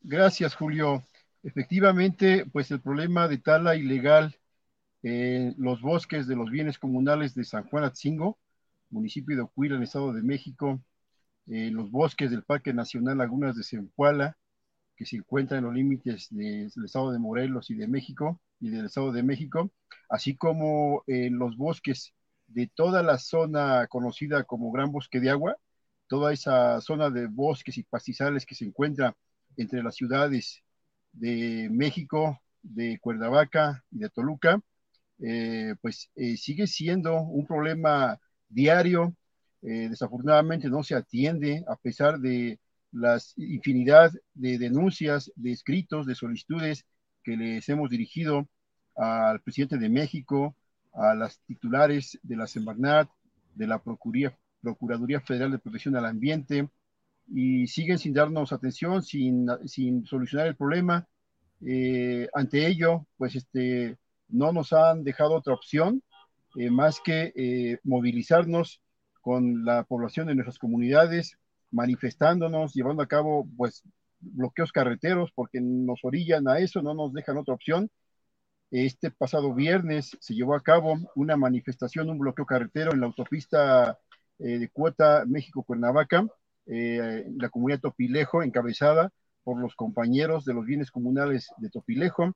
Gracias, 0.00 0.54
Julio. 0.54 1.02
Efectivamente, 1.42 2.46
pues 2.52 2.70
el 2.70 2.80
problema 2.80 3.26
de 3.26 3.38
tala 3.38 3.74
ilegal 3.74 4.38
en 5.02 5.54
los 5.58 5.80
bosques 5.80 6.28
de 6.28 6.36
los 6.36 6.50
bienes 6.50 6.78
comunales 6.78 7.34
de 7.34 7.44
San 7.44 7.64
Juan 7.64 7.84
Atzingo 7.84 8.38
municipio 8.92 9.36
de 9.36 9.42
Ocuila, 9.42 9.74
en 9.74 9.82
el 9.82 9.84
Estado 9.84 10.12
de 10.12 10.22
México, 10.22 10.80
eh, 11.46 11.70
los 11.70 11.90
bosques 11.90 12.30
del 12.30 12.44
Parque 12.44 12.72
Nacional 12.72 13.18
Lagunas 13.18 13.56
de 13.56 13.64
Zempoala, 13.64 14.36
que 14.96 15.06
se 15.06 15.16
encuentran 15.16 15.58
en 15.58 15.64
los 15.64 15.74
límites 15.74 16.28
del 16.30 16.70
Estado 16.84 17.12
de 17.12 17.18
Morelos 17.18 17.70
y 17.70 17.74
de 17.74 17.88
México, 17.88 18.40
y 18.60 18.70
del 18.70 18.86
Estado 18.86 19.12
de 19.12 19.22
México, 19.24 19.72
así 20.08 20.36
como 20.36 21.02
eh, 21.06 21.30
los 21.30 21.56
bosques 21.56 22.14
de 22.46 22.68
toda 22.68 23.02
la 23.02 23.18
zona 23.18 23.86
conocida 23.88 24.44
como 24.44 24.70
Gran 24.70 24.92
Bosque 24.92 25.20
de 25.20 25.30
Agua, 25.30 25.56
toda 26.06 26.32
esa 26.32 26.80
zona 26.80 27.10
de 27.10 27.26
bosques 27.26 27.78
y 27.78 27.82
pastizales 27.82 28.46
que 28.46 28.54
se 28.54 28.66
encuentra 28.66 29.16
entre 29.56 29.82
las 29.82 29.96
ciudades 29.96 30.62
de 31.12 31.68
México, 31.72 32.40
de 32.62 32.98
Cuernavaca 33.00 33.84
y 33.90 33.98
de 33.98 34.10
Toluca, 34.10 34.60
eh, 35.18 35.74
pues 35.80 36.10
sigue 36.36 36.66
siendo 36.66 37.20
un 37.22 37.46
problema 37.46 38.20
diario. 38.52 39.14
Eh, 39.62 39.88
desafortunadamente 39.88 40.68
no 40.68 40.82
se 40.82 40.94
atiende 40.94 41.64
a 41.68 41.76
pesar 41.76 42.18
de 42.18 42.58
las 42.90 43.32
infinidad 43.38 44.12
de 44.34 44.58
denuncias, 44.58 45.32
de 45.36 45.52
escritos, 45.52 46.06
de 46.06 46.14
solicitudes 46.14 46.84
que 47.22 47.36
les 47.36 47.68
hemos 47.68 47.88
dirigido 47.88 48.48
al 48.96 49.40
presidente 49.40 49.78
de 49.78 49.88
México, 49.88 50.56
a 50.92 51.14
las 51.14 51.40
titulares 51.46 52.18
de 52.22 52.36
la 52.36 52.46
Semarnat, 52.46 53.08
de 53.54 53.66
la 53.66 53.82
Procuraduría 53.82 55.20
Federal 55.20 55.52
de 55.52 55.58
Protección 55.58 55.96
al 55.96 56.06
Ambiente, 56.06 56.68
y 57.28 57.66
siguen 57.66 57.98
sin 57.98 58.12
darnos 58.12 58.52
atención, 58.52 59.02
sin, 59.02 59.46
sin 59.64 60.04
solucionar 60.04 60.48
el 60.48 60.56
problema. 60.56 61.06
Eh, 61.64 62.28
ante 62.34 62.66
ello, 62.66 63.06
pues 63.16 63.36
este, 63.36 63.96
no 64.28 64.52
nos 64.52 64.72
han 64.72 65.04
dejado 65.04 65.34
otra 65.34 65.54
opción 65.54 66.02
eh, 66.56 66.70
más 66.70 67.00
que 67.00 67.32
eh, 67.34 67.78
movilizarnos 67.82 68.82
con 69.20 69.64
la 69.64 69.84
población 69.84 70.26
de 70.26 70.34
nuestras 70.34 70.58
comunidades, 70.58 71.38
manifestándonos, 71.70 72.74
llevando 72.74 73.02
a 73.02 73.08
cabo 73.08 73.48
pues 73.56 73.82
bloqueos 74.20 74.72
carreteros 74.72 75.32
porque 75.34 75.60
nos 75.60 76.00
orillan 76.04 76.48
a 76.48 76.58
eso, 76.58 76.82
no 76.82 76.94
nos 76.94 77.12
dejan 77.12 77.38
otra 77.38 77.54
opción. 77.54 77.90
Este 78.70 79.10
pasado 79.10 79.54
viernes 79.54 80.16
se 80.20 80.34
llevó 80.34 80.54
a 80.54 80.62
cabo 80.62 80.96
una 81.14 81.36
manifestación, 81.36 82.10
un 82.10 82.18
bloqueo 82.18 82.46
carretero 82.46 82.92
en 82.92 83.00
la 83.00 83.06
autopista 83.06 83.98
eh, 84.38 84.58
de 84.58 84.68
Cuota 84.68 85.24
México-Cuernavaca, 85.26 86.26
la 86.64 87.48
comunidad 87.50 87.80
Topilejo, 87.80 88.42
encabezada 88.42 89.10
por 89.42 89.60
los 89.60 89.74
compañeros 89.74 90.44
de 90.44 90.54
los 90.54 90.64
bienes 90.64 90.90
comunales 90.90 91.48
de 91.58 91.70
Topilejo. 91.70 92.32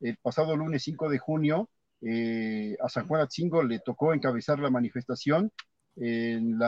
El 0.00 0.16
pasado 0.16 0.56
lunes 0.56 0.82
5 0.82 1.08
de 1.08 1.18
junio 1.18 1.68
eh, 2.00 2.76
a 2.80 2.88
San 2.88 3.06
Juan 3.06 3.22
Atzingo 3.22 3.62
le 3.62 3.80
tocó 3.80 4.14
encabezar 4.14 4.58
la 4.58 4.70
manifestación 4.70 5.50
en 5.96 6.58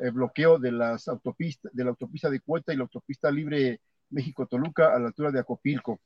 el 0.00 0.12
bloqueo 0.12 0.58
de, 0.58 0.72
las 0.72 1.06
autopistas, 1.08 1.70
de 1.74 1.84
la 1.84 1.90
autopista 1.90 2.30
de 2.30 2.40
Cueta 2.40 2.72
y 2.72 2.76
la 2.76 2.84
autopista 2.84 3.30
libre 3.30 3.80
México-Toluca 4.08 4.94
a 4.94 4.98
la 4.98 5.08
altura 5.08 5.30
de 5.30 5.40
Acopilco. 5.40 6.00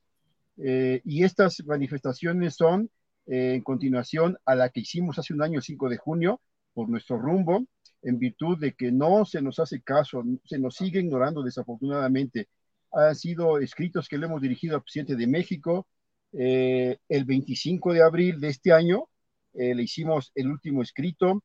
Eh, 0.57 1.01
y 1.05 1.23
estas 1.23 1.63
manifestaciones 1.65 2.55
son 2.55 2.89
eh, 3.27 3.55
en 3.55 3.61
continuación 3.61 4.37
a 4.45 4.55
la 4.55 4.69
que 4.69 4.81
hicimos 4.81 5.17
hace 5.19 5.33
un 5.33 5.41
año, 5.41 5.59
el 5.59 5.63
5 5.63 5.89
de 5.89 5.97
junio, 5.97 6.41
por 6.73 6.89
nuestro 6.89 7.17
rumbo, 7.17 7.65
en 8.01 8.19
virtud 8.19 8.59
de 8.59 8.73
que 8.73 8.91
no 8.91 9.25
se 9.25 9.41
nos 9.41 9.59
hace 9.59 9.81
caso, 9.81 10.23
se 10.43 10.59
nos 10.59 10.75
sigue 10.75 10.99
ignorando 10.99 11.41
desafortunadamente. 11.41 12.49
Han 12.91 13.15
sido 13.15 13.57
escritos 13.57 14.07
que 14.07 14.17
le 14.17 14.27
hemos 14.27 14.41
dirigido 14.41 14.75
al 14.75 14.83
presidente 14.83 15.15
de 15.15 15.27
México, 15.27 15.87
eh, 16.37 16.97
el 17.07 17.23
25 17.23 17.93
de 17.93 18.03
abril 18.03 18.39
de 18.41 18.49
este 18.49 18.73
año 18.73 19.07
eh, 19.53 19.73
le 19.73 19.83
hicimos 19.83 20.31
el 20.35 20.49
último 20.49 20.81
escrito. 20.81 21.41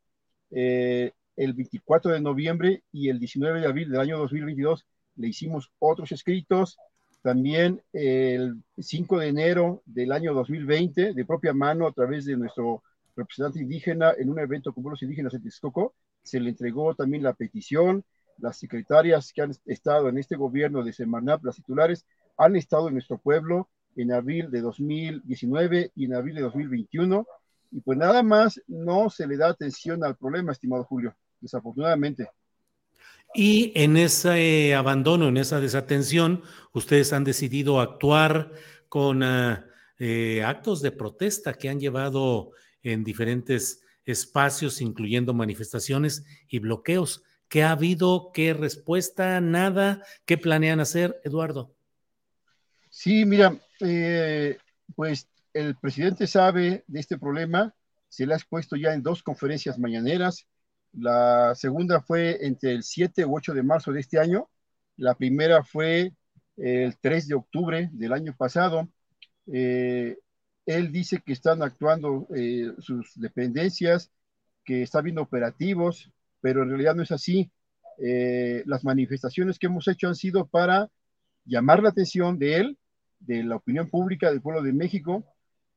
Eh, 0.51 1.13
el 1.37 1.55
24 1.55 2.13
de 2.13 2.21
noviembre 2.21 2.83
y 2.91 3.09
el 3.09 3.21
19 3.21 3.61
de 3.61 3.67
abril 3.67 3.91
del 3.91 4.01
año 4.01 4.19
2022 4.19 4.85
le 5.17 5.29
hicimos 5.29 5.71
otros 5.79 6.11
escritos. 6.13 6.77
También 7.23 7.83
el 7.93 8.63
5 8.79 9.19
de 9.19 9.29
enero 9.29 9.83
del 9.87 10.11
año 10.11 10.35
2020, 10.35 11.15
de 11.15 11.25
propia 11.25 11.53
mano, 11.53 11.87
a 11.87 11.93
través 11.93 12.25
de 12.25 12.37
nuestro 12.37 12.83
representante 13.15 13.61
indígena 13.61 14.13
en 14.19 14.31
un 14.31 14.39
evento 14.39 14.73
con 14.73 14.83
los 14.85 15.03
indígenas 15.03 15.35
en 15.35 15.43
Texcoco, 15.43 15.95
se 16.23 16.41
le 16.41 16.51
entregó 16.51 16.95
también 16.95 17.23
la 17.23 17.35
petición, 17.35 18.05
las 18.39 18.59
secretarias 18.59 19.33
que 19.33 19.43
han 19.43 19.53
estado 19.67 20.09
en 20.09 20.19
este 20.19 20.37
gobierno 20.37 20.83
de 20.83 20.93
Semarnap, 20.93 21.45
las 21.45 21.57
titulares, 21.57 22.07
han 22.39 22.57
estado 22.57 22.89
en 22.89 22.95
nuestro 22.95 23.19
pueblo 23.19 23.69
en 24.03 24.13
abril 24.13 24.51
de 24.51 24.61
2019 24.61 25.93
y 25.95 26.05
en 26.05 26.15
abril 26.15 26.37
de 26.37 26.43
2021, 26.43 27.27
y 27.73 27.81
pues 27.81 27.99
nada 27.99 28.23
más 28.23 28.61
no 28.67 29.11
se 29.11 29.27
le 29.27 29.37
da 29.37 29.49
atención 29.49 30.03
al 30.05 30.17
problema, 30.17 30.53
estimado 30.53 30.85
Julio, 30.85 31.15
desafortunadamente. 31.41 32.29
Y 33.35 33.73
en 33.77 33.97
ese 33.97 34.75
abandono, 34.75 35.29
en 35.29 35.37
esa 35.37 35.61
desatención, 35.61 36.43
ustedes 36.73 37.13
han 37.13 37.23
decidido 37.23 37.81
actuar 37.81 38.53
con 38.89 39.23
eh, 39.23 40.43
actos 40.45 40.83
de 40.83 40.91
protesta 40.91 41.55
que 41.55 41.69
han 41.69 41.79
llevado 41.79 42.51
en 42.83 43.05
diferentes 43.05 43.85
espacios, 44.05 44.81
incluyendo 44.81 45.33
manifestaciones 45.33 46.25
y 46.49 46.59
bloqueos. 46.59 47.23
¿Qué 47.49 47.63
ha 47.63 47.73
habido? 47.73 48.31
¿Qué 48.35 48.53
respuesta? 48.53 49.41
¿Nada? 49.41 50.03
¿Qué 50.25 50.37
planean 50.37 50.81
hacer, 50.81 51.21
Eduardo? 51.25 51.75
Sí, 53.03 53.25
mira, 53.25 53.59
eh, 53.81 54.59
pues 54.95 55.27
el 55.55 55.75
presidente 55.77 56.27
sabe 56.27 56.85
de 56.87 57.01
este 57.01 57.17
problema, 57.17 57.75
se 58.11 58.27
le 58.27 58.35
ha 58.35 58.37
expuesto 58.37 58.77
ya 58.77 58.93
en 58.93 59.03
dos 59.03 59.23
conferencias 59.23 59.79
mañaneras. 59.79 60.47
La 60.93 61.55
segunda 61.55 62.03
fue 62.03 62.45
entre 62.45 62.73
el 62.73 62.83
7 62.83 63.25
u 63.25 63.35
8 63.39 63.55
de 63.55 63.63
marzo 63.63 63.91
de 63.91 64.01
este 64.01 64.19
año. 64.19 64.51
La 64.99 65.15
primera 65.15 65.65
fue 65.65 66.13
el 66.59 66.99
3 67.01 67.29
de 67.29 67.35
octubre 67.37 67.89
del 67.91 68.13
año 68.13 68.35
pasado. 68.37 68.87
Eh, 69.51 70.19
él 70.67 70.93
dice 70.93 71.23
que 71.25 71.33
están 71.33 71.63
actuando 71.63 72.29
eh, 72.37 72.71
sus 72.81 73.19
dependencias, 73.19 74.11
que 74.63 74.83
está 74.83 75.01
viendo 75.01 75.23
operativos, 75.23 76.13
pero 76.43 76.65
en 76.65 76.69
realidad 76.69 76.95
no 76.95 77.03
es 77.03 77.13
así. 77.13 77.51
Eh, 77.97 78.63
las 78.67 78.85
manifestaciones 78.85 79.59
que 79.59 79.69
hemos 79.69 79.89
hecho 79.89 80.07
han 80.07 80.17
sido 80.17 80.47
para 80.47 80.91
llamar 81.47 81.83
la 81.83 81.89
atención 81.89 82.39
de 82.39 82.57
él, 82.57 82.79
de 83.21 83.45
la 83.45 83.57
opinión 83.57 83.89
pública 83.89 84.31
del 84.31 84.43
pueblo 84.43 84.63
de 84.63 84.73
México, 84.73 85.25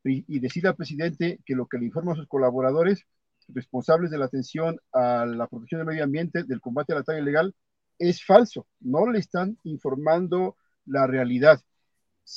y, 0.06 0.40
decirle 0.40 0.70
al 0.70 0.76
presidente 0.76 1.40
que 1.46 1.56
lo 1.56 1.68
que 1.68 1.78
le 1.78 1.86
informa 1.86 2.14
a 2.14 2.16
sus 2.16 2.28
colaboradores 2.28 3.06
responsables 3.48 4.12
de 4.12 4.18
la 4.18 4.26
atención 4.26 4.80
a 4.92 5.26
la 5.26 5.48
protección 5.48 5.80
del 5.80 5.88
medio 5.88 6.04
ambiente, 6.04 6.44
del 6.44 6.62
combate 6.62 6.94
a 6.94 6.98
la 6.98 7.04
talla 7.04 7.20
ilegal, 7.20 7.56
es 8.00 8.24
falso. 8.26 8.68
No 8.80 9.10
le 9.10 9.20
están 9.20 9.58
informando 9.64 10.58
la 10.86 11.08
realidad. 11.08 11.62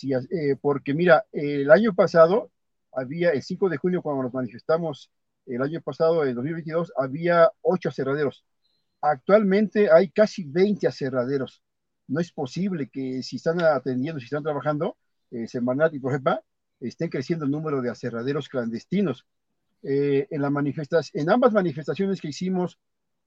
Eh, 0.03 0.57
porque 0.61 0.95
mira, 0.95 1.27
el 1.33 1.71
año 1.71 1.95
pasado 1.95 2.51
había, 2.93 3.31
el 3.31 3.43
5 3.43 3.69
de 3.69 3.77
junio 3.77 4.03
cuando 4.03 4.25
nos 4.25 4.35
manifestamos, 4.35 5.11
el 5.47 5.63
año 5.63 5.81
pasado, 5.81 6.25
en 6.25 6.35
2022, 6.35 6.93
había 6.97 7.51
ocho 7.63 7.89
aserraderos. 7.89 8.45
Actualmente 9.01 9.91
hay 9.93 10.11
casi 10.11 10.45
20 10.45 10.89
aserraderos. 10.89 11.63
No 12.09 12.21
es 12.21 12.33
posible 12.33 12.89
que 12.89 13.23
si 13.23 13.37
están 13.37 13.61
atendiendo, 13.63 14.21
si 14.21 14.27
están 14.27 14.43
trabajando, 14.43 14.97
eh, 15.31 15.49
Semanat 15.49 15.95
y 15.95 15.99
Projepa, 15.99 16.43
estén 16.81 17.09
creciendo 17.09 17.45
el 17.45 17.51
número 17.51 17.83
de 17.83 17.91
aserraderos 17.91 18.49
clandestinos. 18.49 19.27
Eh, 19.83 20.27
en, 20.31 20.43
la 20.43 20.51
en 21.13 21.31
ambas 21.31 21.53
manifestaciones 21.53 22.21
que 22.21 22.29
hicimos 22.29 22.79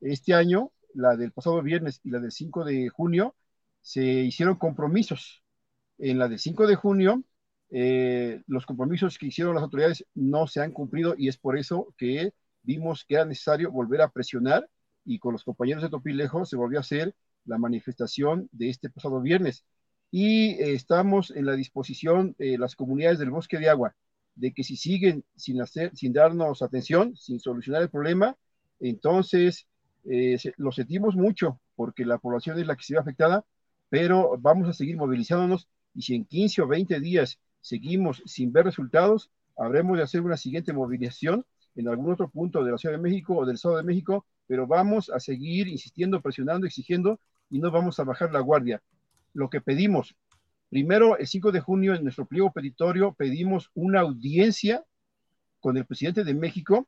este 0.01 0.33
año, 0.33 0.71
la 0.93 1.15
del 1.15 1.31
pasado 1.31 1.61
viernes 1.61 1.99
y 2.03 2.09
la 2.09 2.19
del 2.19 2.31
5 2.31 2.65
de 2.65 2.89
junio, 2.89 3.35
se 3.81 4.03
hicieron 4.03 4.55
compromisos. 4.55 5.43
En 5.97 6.17
la 6.17 6.27
del 6.27 6.39
5 6.39 6.67
de 6.67 6.75
junio, 6.75 7.23
eh, 7.71 8.41
los 8.47 8.65
compromisos 8.65 9.17
que 9.17 9.27
hicieron 9.27 9.55
las 9.55 9.63
autoridades 9.63 10.05
no 10.15 10.47
se 10.47 10.61
han 10.61 10.71
cumplido 10.71 11.15
y 11.17 11.27
es 11.27 11.37
por 11.37 11.57
eso 11.57 11.93
que 11.97 12.33
vimos 12.63 13.05
que 13.05 13.15
era 13.15 13.25
necesario 13.25 13.71
volver 13.71 14.01
a 14.01 14.09
presionar 14.09 14.67
y 15.05 15.19
con 15.19 15.33
los 15.33 15.43
compañeros 15.43 15.83
de 15.83 15.89
Topilejo 15.89 16.45
se 16.45 16.55
volvió 16.55 16.79
a 16.79 16.81
hacer 16.81 17.15
la 17.49 17.57
manifestación 17.57 18.47
de 18.51 18.69
este 18.69 18.89
pasado 18.89 19.19
viernes. 19.21 19.65
Y 20.11 20.51
eh, 20.51 20.73
estamos 20.73 21.31
en 21.31 21.45
la 21.45 21.53
disposición, 21.53 22.35
de 22.37 22.57
las 22.57 22.75
comunidades 22.75 23.19
del 23.19 23.31
bosque 23.31 23.57
de 23.57 23.69
agua, 23.69 23.95
de 24.35 24.53
que 24.53 24.63
si 24.63 24.77
siguen 24.77 25.25
sin, 25.35 25.61
hacer, 25.61 25.91
sin 25.95 26.13
darnos 26.13 26.61
atención, 26.61 27.15
sin 27.15 27.39
solucionar 27.39 27.81
el 27.81 27.89
problema, 27.89 28.37
entonces 28.79 29.67
eh, 30.05 30.37
lo 30.57 30.71
sentimos 30.71 31.15
mucho 31.15 31.59
porque 31.75 32.05
la 32.05 32.19
población 32.19 32.59
es 32.59 32.67
la 32.67 32.75
que 32.75 32.83
se 32.83 32.93
ve 32.93 32.99
afectada, 32.99 33.43
pero 33.89 34.37
vamos 34.39 34.69
a 34.69 34.73
seguir 34.73 34.95
movilizándonos 34.95 35.67
y 35.93 36.03
si 36.03 36.15
en 36.15 36.25
15 36.25 36.61
o 36.61 36.67
20 36.67 36.99
días 36.99 37.39
seguimos 37.61 38.21
sin 38.25 38.53
ver 38.53 38.65
resultados, 38.65 39.31
habremos 39.57 39.97
de 39.97 40.03
hacer 40.03 40.21
una 40.21 40.37
siguiente 40.37 40.71
movilización 40.71 41.45
en 41.75 41.87
algún 41.87 42.11
otro 42.13 42.29
punto 42.29 42.63
de 42.63 42.71
la 42.71 42.77
Ciudad 42.77 42.95
de 42.95 43.01
México 43.01 43.35
o 43.35 43.45
del 43.45 43.55
Estado 43.55 43.77
de 43.77 43.83
México, 43.83 44.25
pero 44.47 44.67
vamos 44.67 45.09
a 45.09 45.19
seguir 45.19 45.67
insistiendo, 45.67 46.21
presionando, 46.21 46.65
exigiendo 46.65 47.19
y 47.49 47.59
no 47.59 47.71
vamos 47.71 47.99
a 47.99 48.03
bajar 48.03 48.31
la 48.31 48.39
guardia. 48.39 48.81
Lo 49.33 49.49
que 49.49 49.61
pedimos 49.61 50.15
Primero, 50.69 51.17
el 51.17 51.25
5 51.25 51.51
de 51.51 51.61
junio, 51.61 51.95
en 51.95 52.03
nuestro 52.03 52.25
pliego 52.25 52.51
petitorio, 52.51 53.13
pedimos 53.13 53.71
una 53.73 54.01
audiencia 54.01 54.85
con 55.59 55.77
el 55.77 55.85
presidente 55.85 56.23
de 56.23 56.35
México, 56.35 56.87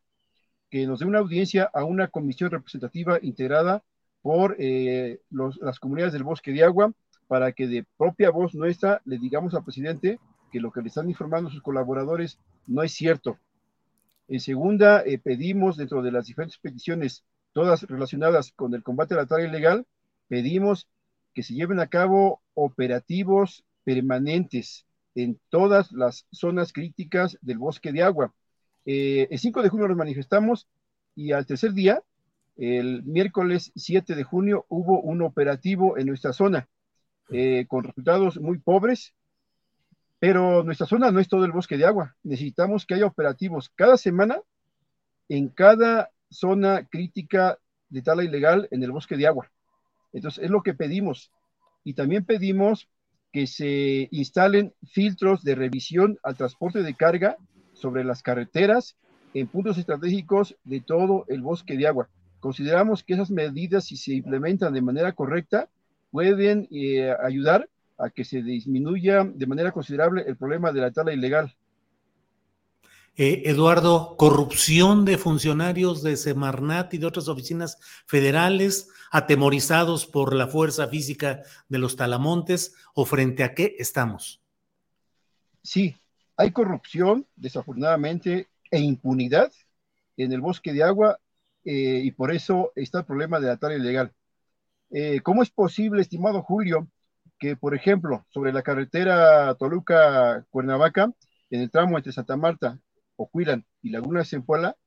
que 0.70 0.86
nos 0.86 1.00
dé 1.00 1.06
una 1.06 1.18
audiencia 1.20 1.70
a 1.74 1.84
una 1.84 2.08
comisión 2.08 2.52
representativa 2.52 3.18
integrada 3.22 3.84
por 4.22 4.56
eh, 4.60 5.20
las 5.32 5.80
comunidades 5.80 6.14
del 6.14 6.24
bosque 6.24 6.52
de 6.52 6.64
agua, 6.64 6.94
para 7.28 7.54
que 7.54 7.68
de 7.68 7.84
propia 7.98 8.30
voz 8.30 8.54
nuestra 8.54 9.02
le 9.06 9.18
digamos 9.18 9.56
al 9.56 9.64
presidente 9.64 10.20
que 10.52 10.60
lo 10.60 10.72
que 10.72 10.82
le 10.82 10.90
están 10.90 11.10
informando 11.10 11.50
sus 11.50 11.64
colaboradores 11.64 12.38
no 12.68 12.84
es 12.84 12.92
cierto. 12.92 13.40
En 14.28 14.40
segunda, 14.40 15.02
eh, 15.02 15.18
pedimos 15.18 15.76
dentro 15.76 16.04
de 16.04 16.12
las 16.12 16.28
diferentes 16.28 16.60
peticiones, 16.60 17.24
todas 17.52 17.82
relacionadas 17.84 18.52
con 18.56 18.76
el 18.76 18.84
combate 18.84 19.16
a 19.16 19.18
la 19.18 19.26
tarea 19.26 19.48
ilegal, 19.48 19.88
pedimos 20.32 20.88
que 21.34 21.44
se 21.44 21.54
lleven 21.54 21.82
a 21.82 21.88
cabo 21.88 22.42
operativos 22.54 23.66
permanentes 23.84 24.86
en 25.14 25.38
todas 25.50 25.92
las 25.92 26.26
zonas 26.32 26.72
críticas 26.72 27.38
del 27.42 27.58
bosque 27.58 27.92
de 27.92 28.02
agua. 28.02 28.34
Eh, 28.86 29.28
el 29.30 29.40
5 29.40 29.62
de 29.62 29.68
junio 29.68 29.90
nos 29.90 29.98
manifestamos 29.98 30.70
y 31.16 31.34
al 31.34 31.46
tercer 31.46 31.74
día, 31.74 32.02
el 32.56 33.04
miércoles 33.04 33.74
7 33.76 34.16
de 34.16 34.24
junio, 34.24 34.66
hubo 34.70 35.02
un 35.02 35.22
operativo 35.22 35.98
en 35.98 36.08
nuestra 36.08 36.32
zona 36.32 36.70
eh, 37.30 37.66
con 37.68 37.84
resultados 37.84 38.40
muy 38.40 38.60
pobres, 38.60 39.14
pero 40.18 40.64
nuestra 40.64 40.88
zona 40.88 41.12
no 41.12 41.20
es 41.20 41.28
todo 41.28 41.44
el 41.44 41.52
bosque 41.52 41.76
de 41.76 41.86
agua. 41.86 42.16
Necesitamos 42.24 42.86
que 42.86 42.94
haya 42.94 43.06
operativos 43.06 43.70
cada 43.76 43.98
semana 43.98 44.40
en 45.28 45.50
cada 45.50 46.10
zona 46.30 46.88
crítica 46.90 47.60
de 47.90 48.02
tala 48.02 48.24
ilegal 48.24 48.70
en 48.72 48.82
el 48.82 48.94
bosque 48.94 49.18
de 49.18 49.28
agua. 49.28 49.52
Entonces, 50.14 50.44
es 50.44 50.50
lo 50.50 50.62
que 50.62 50.74
pedimos. 50.74 51.32
Y 51.84 51.94
también 51.94 52.26
pedimos 52.26 52.90
que 53.32 53.48
se 53.48 54.08
instalen 54.12 54.74
filtros 54.92 55.44
de 55.44 55.56
revisión 55.56 56.20
al 56.24 56.36
transporte 56.36 56.84
de 56.84 56.96
carga 56.96 57.38
sobre 57.74 58.04
las 58.04 58.22
carreteras 58.22 58.98
en 59.34 59.48
puntos 59.48 59.78
estratégicos 59.78 60.58
de 60.64 60.82
todo 60.82 61.26
el 61.30 61.42
bosque 61.42 61.78
de 61.78 61.88
agua. 61.88 62.10
Consideramos 62.40 63.04
que 63.04 63.14
esas 63.14 63.32
medidas, 63.32 63.86
si 63.86 63.96
se 63.96 64.14
implementan 64.14 64.74
de 64.74 64.82
manera 64.82 65.14
correcta, 65.14 65.70
pueden 66.12 66.68
eh, 66.72 67.14
ayudar 67.24 67.70
a 67.98 68.10
que 68.10 68.26
se 68.26 68.42
disminuya 68.42 69.24
de 69.24 69.48
manera 69.48 69.72
considerable 69.72 70.24
el 70.28 70.36
problema 70.36 70.72
de 70.72 70.82
la 70.82 70.92
tala 70.92 71.14
ilegal. 71.14 71.56
Eh, 73.18 73.44
Eduardo, 73.46 74.16
corrupción 74.18 75.04
de 75.04 75.18
funcionarios 75.18 76.02
de 76.02 76.16
Semarnat 76.16 76.94
y 76.94 76.98
de 76.98 77.06
otras 77.06 77.28
oficinas 77.28 77.78
federales 78.06 78.90
atemorizados 79.12 80.06
por 80.06 80.34
la 80.34 80.48
fuerza 80.48 80.88
física 80.88 81.42
de 81.68 81.78
los 81.78 81.98
talamontes 81.98 82.74
o 82.94 83.06
frente 83.06 83.44
a 83.44 83.54
qué 83.54 83.76
estamos? 83.80 84.42
Sí, 85.62 85.94
hay 86.38 86.52
corrupción, 86.52 87.28
desafortunadamente, 87.36 88.48
e 88.72 88.80
impunidad 88.80 89.52
en 90.16 90.32
el 90.32 90.40
bosque 90.40 90.72
de 90.72 90.84
agua 90.84 91.20
eh, 91.66 92.02
y 92.04 92.12
por 92.12 92.32
eso 92.32 92.72
está 92.76 93.00
el 93.00 93.06
problema 93.06 93.42
de 93.42 93.48
la 93.48 93.58
tala 93.58 93.76
ilegal. 93.76 94.14
Eh, 94.90 95.20
¿Cómo 95.22 95.44
es 95.44 95.50
posible, 95.50 96.02
estimado 96.02 96.42
Julio, 96.42 96.88
que, 97.38 97.58
por 97.58 97.76
ejemplo, 97.76 98.26
sobre 98.30 98.54
la 98.54 98.62
carretera 98.62 99.54
Toluca-Cuernavaca, 99.56 101.12
en 101.50 101.60
el 101.60 101.70
tramo 101.70 101.98
entre 101.98 102.14
Santa 102.14 102.38
Marta 102.38 102.80
Ocuilan 103.22 103.66
y 103.82 103.90
Laguna 103.90 104.26
Zempoala, 104.26 104.78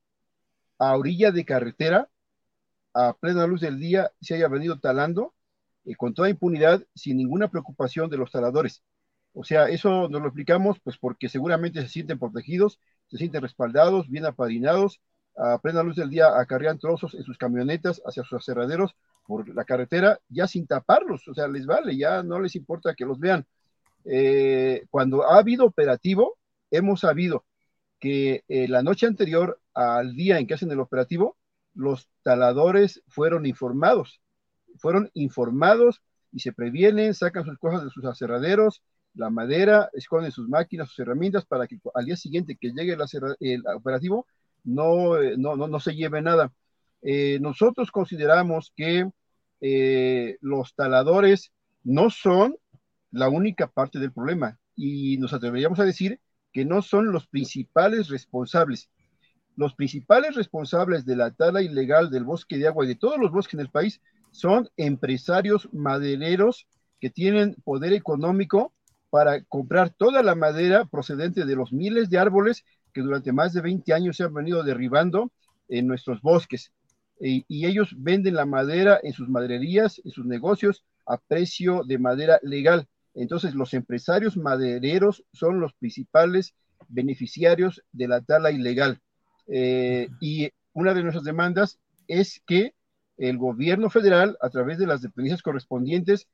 a 0.79 0.97
orilla 0.97 1.31
de 1.31 1.45
carretera, 1.45 2.09
a 2.93 3.15
plena 3.15 3.47
luz 3.47 3.61
del 3.61 3.79
día, 3.79 4.13
se 4.21 4.35
haya 4.35 4.49
venido 4.49 4.79
talando 4.79 5.35
eh, 5.85 5.95
con 5.97 6.15
toda 6.15 6.31
impunidad, 6.31 6.85
sin 6.95 7.17
ninguna 7.17 7.49
preocupación 7.49 8.11
de 8.11 8.17
los 8.17 8.31
taladores. 8.31 8.83
O 9.33 9.45
sea, 9.45 9.69
eso 9.69 10.09
nos 10.09 10.21
lo 10.21 10.29
explicamos 10.29 10.79
pues 10.81 10.97
porque 10.97 11.29
seguramente 11.29 11.83
se 11.83 11.89
sienten 11.89 12.19
protegidos, 12.19 12.79
se 13.09 13.19
sienten 13.19 13.43
respaldados, 13.43 14.09
bien 14.09 14.27
apadrinados, 14.27 15.01
a 15.37 15.59
plena 15.59 15.83
luz 15.83 15.97
del 15.97 16.11
día 16.11 16.39
acarrean 16.39 16.79
trozos 16.79 17.15
en 17.15 17.25
sus 17.25 17.37
camionetas 17.37 18.01
hacia 18.07 18.23
sus 18.23 18.39
aserraderos 18.39 18.95
por 19.27 19.49
la 19.53 19.65
carretera, 19.65 20.21
ya 20.29 20.47
sin 20.47 20.67
taparlos, 20.67 21.27
o 21.27 21.35
sea, 21.35 21.49
les 21.49 21.67
vale, 21.67 21.97
ya 21.97 22.23
no 22.23 22.39
les 22.41 22.55
importa 22.55 22.95
que 22.95 23.05
los 23.05 23.19
vean. 23.19 23.45
Eh, 24.05 24.87
cuando 24.91 25.25
ha 25.25 25.39
habido 25.39 25.65
operativo, 25.65 26.39
hemos 26.71 27.01
sabido 27.01 27.45
que 28.05 28.45
eh, 28.49 28.69
la 28.69 28.83
noche 28.83 29.07
anterior 29.07 29.63
al 29.73 30.15
día 30.15 30.39
en 30.39 30.47
que 30.47 30.53
hacen 30.53 30.71
el 30.71 30.79
operativo, 30.79 31.39
los 31.73 32.11
taladores 32.23 33.03
fueron 33.09 33.47
informados, 33.47 34.21
fueron 34.77 35.11
informados 35.15 36.03
y 36.31 36.41
se 36.41 36.53
previenen, 36.53 37.15
sacan 37.15 37.47
sus 37.47 37.57
cosas 37.57 37.83
de 37.83 37.89
sus 37.89 38.05
aserraderos, 38.05 38.83
la 39.15 39.31
madera, 39.31 39.89
esconden 39.95 40.33
sus 40.33 40.51
máquinas, 40.51 40.89
sus 40.91 40.99
herramientas 40.99 41.47
para 41.47 41.67
que 41.67 41.79
al 41.95 42.05
día 42.05 42.17
siguiente 42.17 42.59
que 42.61 42.73
llegue 42.73 42.95
el, 43.41 43.63
operativo 43.75 44.27
no, 44.65 45.17
eh, 45.17 45.37
no, 45.39 45.57
no, 45.57 45.67
no, 45.67 45.81
se 45.81 45.95
lleve 45.95 46.21
nada. 46.21 46.53
Eh, 47.01 47.39
nosotros 47.41 47.91
consideramos 47.91 48.71
que 48.77 49.11
eh, 49.63 50.37
los 50.43 50.75
taladores 50.75 51.53
no 51.85 52.11
son 52.11 52.55
la 53.13 53.31
única 53.31 53.67
parte 53.67 53.99
del 53.99 54.13
problema 54.13 54.59
y 54.77 55.17
nos 55.17 55.33
atreveríamos 55.33 55.81
a 55.81 55.85
decir 55.85 56.21
que 56.55 56.65
no 56.65 56.81
son 56.81 57.13
los 57.13 57.27
principales 57.27 58.09
responsables. 58.09 58.89
Los 59.57 59.75
principales 59.75 60.37
responsables 60.37 61.05
de 61.05 61.17
la 61.17 61.33
tala 61.33 61.61
ilegal 61.63 62.11
del 62.11 62.25
bosque 62.25 62.57
de 62.57 62.69
agua 62.69 62.85
y 62.85 62.89
de 62.89 62.95
todos 62.95 63.19
los 63.19 63.33
bosques 63.33 63.55
en 63.55 63.61
el 63.61 63.71
país 63.71 64.01
son 64.31 64.69
empresarios 64.77 65.69
madereros 65.73 66.67
que 67.01 67.11
tienen 67.11 67.57
poder 67.65 67.93
económico 67.93 68.73
para 69.11 69.43
comprar 69.45 69.91
toda 69.91 70.23
la 70.23 70.37
madera 70.37 70.85
procedente 70.87 71.45
de 71.45 71.57
los 71.57 71.73
miles 71.73 72.09
de 72.09 72.19
árboles 72.19 72.65
que 72.93 73.03
durante 73.03 73.33
más 73.33 73.53
de 73.53 73.61
20 73.61 73.93
años 73.93 74.17
se 74.17 74.23
han 74.23 74.33
venido 74.33 74.63
derribando 74.63 75.33
en 75.69 75.89
nuestros 75.89 76.23
bosques. 76.23 76.73
Y, 77.21 77.45
y 77.49 77.67
ellos 77.67 77.95
venden 77.97 78.35
la 78.35 78.47
madera 78.47 79.01
en 79.03 79.13
sus 79.13 79.29
madererías, 79.29 80.01
en 80.05 80.13
sus 80.13 80.25
negocios, 80.25 80.85
a 81.05 81.19
precio 81.19 81.83
de 81.85 81.99
madera 81.99 82.39
legal. 82.43 82.89
Entonces, 83.15 83.55
los 83.55 83.75
empresarios 83.75 84.37
madereros 84.37 85.25
son 85.33 85.61
los 85.61 85.73
principales 85.75 86.55
beneficiarios 86.89 87.83
de 87.93 88.09
la 88.09 88.21
tala 88.21 88.51
ilegal. 88.51 89.01
Eh, 89.47 90.09
y 90.21 90.51
una 90.73 90.95
de 90.95 91.03
nuestras 91.03 91.25
demandas 91.25 91.79
es 92.09 92.43
que 92.47 92.75
el 93.17 93.39
gobierno 93.39 93.91
federal, 93.91 94.37
a 94.41 94.51
través 94.51 94.79
de 94.79 94.87
las 94.87 95.01
dependencias 95.01 95.43
correspondientes, 95.43 96.27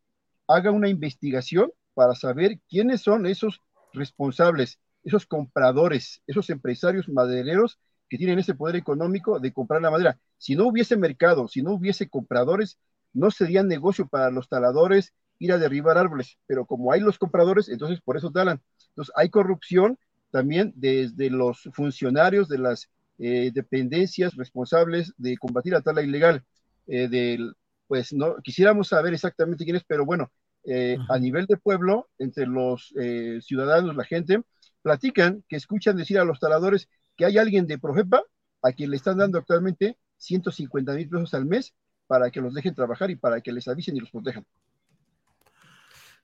haga 0.48 0.70
una 0.70 0.88
investigación 0.88 1.70
para 1.94 2.14
saber 2.14 2.58
quiénes 2.68 3.02
son 3.02 3.26
esos 3.26 3.60
responsables, 3.92 4.78
esos 5.04 5.26
compradores, 5.26 6.22
esos 6.26 6.50
empresarios 6.50 7.08
madereros 7.08 7.78
que 8.08 8.18
tienen 8.18 8.38
ese 8.38 8.54
poder 8.54 8.76
económico 8.76 9.38
de 9.38 9.52
comprar 9.52 9.82
la 9.82 9.90
madera. 9.90 10.18
Si 10.38 10.56
no 10.56 10.66
hubiese 10.66 10.96
mercado, 10.96 11.46
si 11.48 11.62
no 11.62 11.72
hubiese 11.72 12.08
compradores, 12.08 12.78
no 13.12 13.30
sería 13.30 13.62
negocio 13.62 14.08
para 14.08 14.30
los 14.30 14.48
taladores 14.48 15.12
ir 15.40 15.52
a 15.52 15.58
derribar 15.58 15.98
árboles, 15.98 16.38
pero 16.46 16.64
como 16.66 16.92
hay 16.92 17.00
los 17.00 17.18
compradores, 17.18 17.68
entonces 17.68 18.00
por 18.00 18.16
eso 18.16 18.30
talan. 18.30 18.60
Entonces 18.90 19.12
hay 19.16 19.30
corrupción 19.30 19.98
también 20.30 20.72
desde 20.76 21.30
los 21.30 21.68
funcionarios 21.72 22.48
de 22.48 22.58
las 22.58 22.88
eh, 23.18 23.50
dependencias 23.52 24.36
responsables 24.36 25.12
de 25.16 25.36
combatir 25.36 25.72
la 25.72 25.80
tala 25.80 26.02
ilegal. 26.02 26.44
Eh, 26.86 27.08
del, 27.08 27.54
pues 27.88 28.12
no 28.12 28.36
quisiéramos 28.42 28.88
saber 28.88 29.14
exactamente 29.14 29.64
quién 29.64 29.76
es, 29.76 29.84
pero 29.84 30.04
bueno, 30.04 30.30
eh, 30.64 30.98
a 31.08 31.18
nivel 31.18 31.46
de 31.46 31.56
pueblo, 31.56 32.08
entre 32.18 32.46
los 32.46 32.94
ciudadanos, 33.40 33.96
la 33.96 34.04
gente, 34.04 34.42
platican 34.82 35.42
que 35.48 35.56
escuchan 35.56 35.96
decir 35.96 36.18
a 36.18 36.24
los 36.24 36.38
taladores 36.38 36.88
que 37.16 37.24
hay 37.24 37.38
alguien 37.38 37.66
de 37.66 37.78
Profepa 37.78 38.22
a 38.62 38.72
quien 38.72 38.90
le 38.90 38.96
están 38.96 39.18
dando 39.18 39.38
actualmente 39.38 39.96
150 40.18 40.92
mil 40.92 41.08
pesos 41.08 41.34
al 41.34 41.46
mes 41.46 41.74
para 42.06 42.30
que 42.30 42.40
los 42.40 42.54
dejen 42.54 42.74
trabajar 42.74 43.10
y 43.10 43.16
para 43.16 43.40
que 43.40 43.52
les 43.52 43.68
avisen 43.68 43.96
y 43.96 44.00
los 44.00 44.10
protejan. 44.10 44.44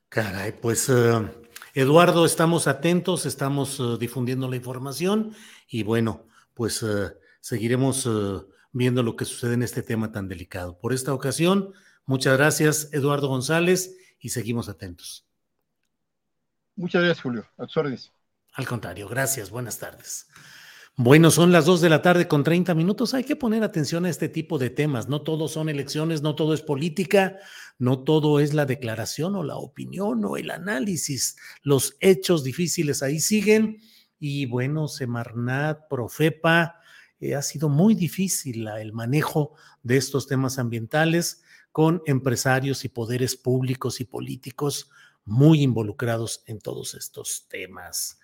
Caray, 0.09 0.53
pues 0.53 0.89
eh, 0.89 1.31
Eduardo, 1.75 2.25
estamos 2.25 2.69
atentos, 2.69 3.27
estamos 3.27 3.81
eh, 3.81 3.97
difundiendo 3.99 4.49
la 4.49 4.57
información 4.57 5.35
y 5.69 5.83
bueno, 5.83 6.27
pues 6.55 6.83
eh, 6.83 7.11
seguiremos 7.41 8.09
viendo 8.73 9.03
lo 9.03 9.17
que 9.17 9.25
sucede 9.25 9.55
en 9.55 9.63
este 9.63 9.83
tema 9.83 10.13
tan 10.13 10.29
delicado. 10.29 10.79
Por 10.79 10.93
esta 10.93 11.13
ocasión, 11.13 11.73
muchas 12.05 12.37
gracias, 12.37 12.93
Eduardo 12.93 13.29
González, 13.29 13.97
y 14.19 14.31
seguimos 14.31 14.69
atentos. 14.69 15.27
Muchas 16.77 17.03
gracias, 17.03 17.23
Julio. 17.23 17.47
A 17.57 17.67
tus 17.67 18.13
Al 18.53 18.67
contrario, 18.67 19.09
gracias. 19.09 19.51
Buenas 19.51 19.79
tardes. 19.79 20.29
Bueno, 20.99 21.31
son 21.31 21.53
las 21.53 21.67
dos 21.67 21.83
de 21.83 21.91
la 21.91 22.01
tarde 22.01 22.27
con 22.27 22.43
30 22.43 22.75
minutos. 22.75 23.13
Hay 23.13 23.25
que 23.25 23.37
poner 23.37 23.63
atención 23.63 24.07
a 24.07 24.09
este 24.09 24.31
tipo 24.31 24.57
de 24.57 24.71
temas. 24.71 25.11
No 25.11 25.21
todo 25.21 25.47
son 25.47 25.69
elecciones, 25.69 26.23
no 26.23 26.35
todo 26.35 26.55
es 26.55 26.63
política, 26.63 27.37
no 27.79 27.99
todo 28.03 28.41
es 28.41 28.55
la 28.55 28.65
declaración 28.65 29.37
o 29.37 29.43
la 29.43 29.57
opinión 29.57 30.25
o 30.25 30.39
el 30.39 30.51
análisis. 30.51 31.37
Los 31.63 31.99
hechos 32.01 32.45
difíciles 32.45 33.03
ahí 33.03 33.21
siguen. 33.21 33.77
Y 34.19 34.47
bueno, 34.47 34.89
Semarnat, 34.89 35.87
Profepa, 35.91 36.81
eh, 37.21 37.35
ha 37.35 37.43
sido 37.43 37.69
muy 37.69 37.95
difícil 37.95 38.67
el 38.67 38.95
manejo 38.95 39.53
de 39.83 39.99
estos 39.99 40.27
temas 40.27 40.59
ambientales 40.59 41.43
con 41.73 42.01
empresarios 42.07 42.87
y 42.87 42.89
poderes 42.89 43.37
públicos 43.37 44.01
y 44.01 44.05
políticos 44.05 44.89
muy 45.27 45.63
involucrados 45.63 46.43
en 46.47 46.59
todos 46.59 46.95
estos 46.95 47.47
temas. 47.51 48.19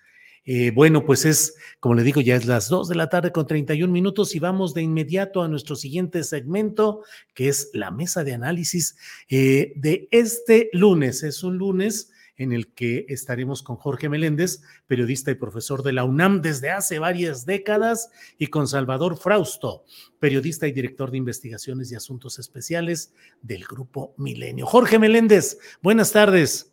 Eh, 0.45 0.71
bueno, 0.71 1.05
pues 1.05 1.25
es, 1.25 1.55
como 1.79 1.95
le 1.95 2.03
digo, 2.03 2.19
ya 2.19 2.35
es 2.35 2.45
las 2.45 2.67
2 2.67 2.89
de 2.89 2.95
la 2.95 3.09
tarde 3.09 3.31
con 3.31 3.47
31 3.47 3.91
minutos 3.91 4.35
y 4.35 4.39
vamos 4.39 4.73
de 4.73 4.81
inmediato 4.81 5.41
a 5.41 5.47
nuestro 5.47 5.75
siguiente 5.75 6.23
segmento, 6.23 7.03
que 7.33 7.47
es 7.47 7.69
la 7.73 7.91
mesa 7.91 8.23
de 8.23 8.33
análisis 8.33 8.97
eh, 9.29 9.73
de 9.77 10.07
este 10.11 10.69
lunes. 10.73 11.23
Es 11.23 11.43
un 11.43 11.57
lunes 11.57 12.11
en 12.35 12.51
el 12.51 12.73
que 12.73 13.05
estaremos 13.09 13.61
con 13.63 13.77
Jorge 13.77 14.09
Meléndez, 14.09 14.61
periodista 14.87 15.31
y 15.31 15.35
profesor 15.35 15.83
de 15.83 15.93
la 15.93 16.03
UNAM 16.03 16.41
desde 16.41 16.71
hace 16.71 16.99
varias 16.99 17.45
décadas, 17.45 18.09
y 18.37 18.47
con 18.47 18.67
Salvador 18.67 19.17
Frausto, 19.17 19.85
periodista 20.19 20.67
y 20.67 20.71
director 20.71 21.11
de 21.11 21.17
investigaciones 21.17 21.91
y 21.91 21.95
asuntos 21.95 22.39
especiales 22.39 23.13
del 23.41 23.63
Grupo 23.65 24.13
Milenio. 24.17 24.65
Jorge 24.65 24.99
Meléndez, 24.99 25.57
buenas 25.81 26.11
tardes. 26.11 26.72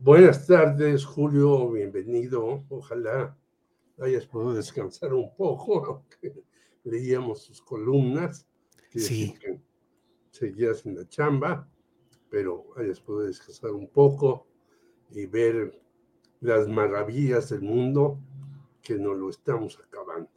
Buenas 0.00 0.46
tardes, 0.46 1.04
Julio, 1.04 1.72
bienvenido. 1.72 2.64
Ojalá 2.68 3.36
hayas 4.00 4.26
podido 4.26 4.54
descansar 4.54 5.12
un 5.12 5.34
poco, 5.34 5.84
aunque 5.86 6.44
leíamos 6.84 7.42
sus 7.42 7.60
columnas. 7.60 8.46
Sí. 8.94 9.34
seguías 10.30 10.86
en 10.86 10.96
la 10.96 11.08
chamba, 11.08 11.68
pero 12.30 12.66
hayas 12.76 13.00
podido 13.00 13.26
descansar 13.26 13.72
un 13.72 13.88
poco 13.88 14.46
y 15.10 15.26
ver 15.26 15.82
las 16.40 16.68
maravillas 16.68 17.50
del 17.50 17.62
mundo 17.62 18.20
que 18.80 18.94
nos 18.94 19.18
lo 19.18 19.28
estamos 19.28 19.80
acabando. 19.84 20.30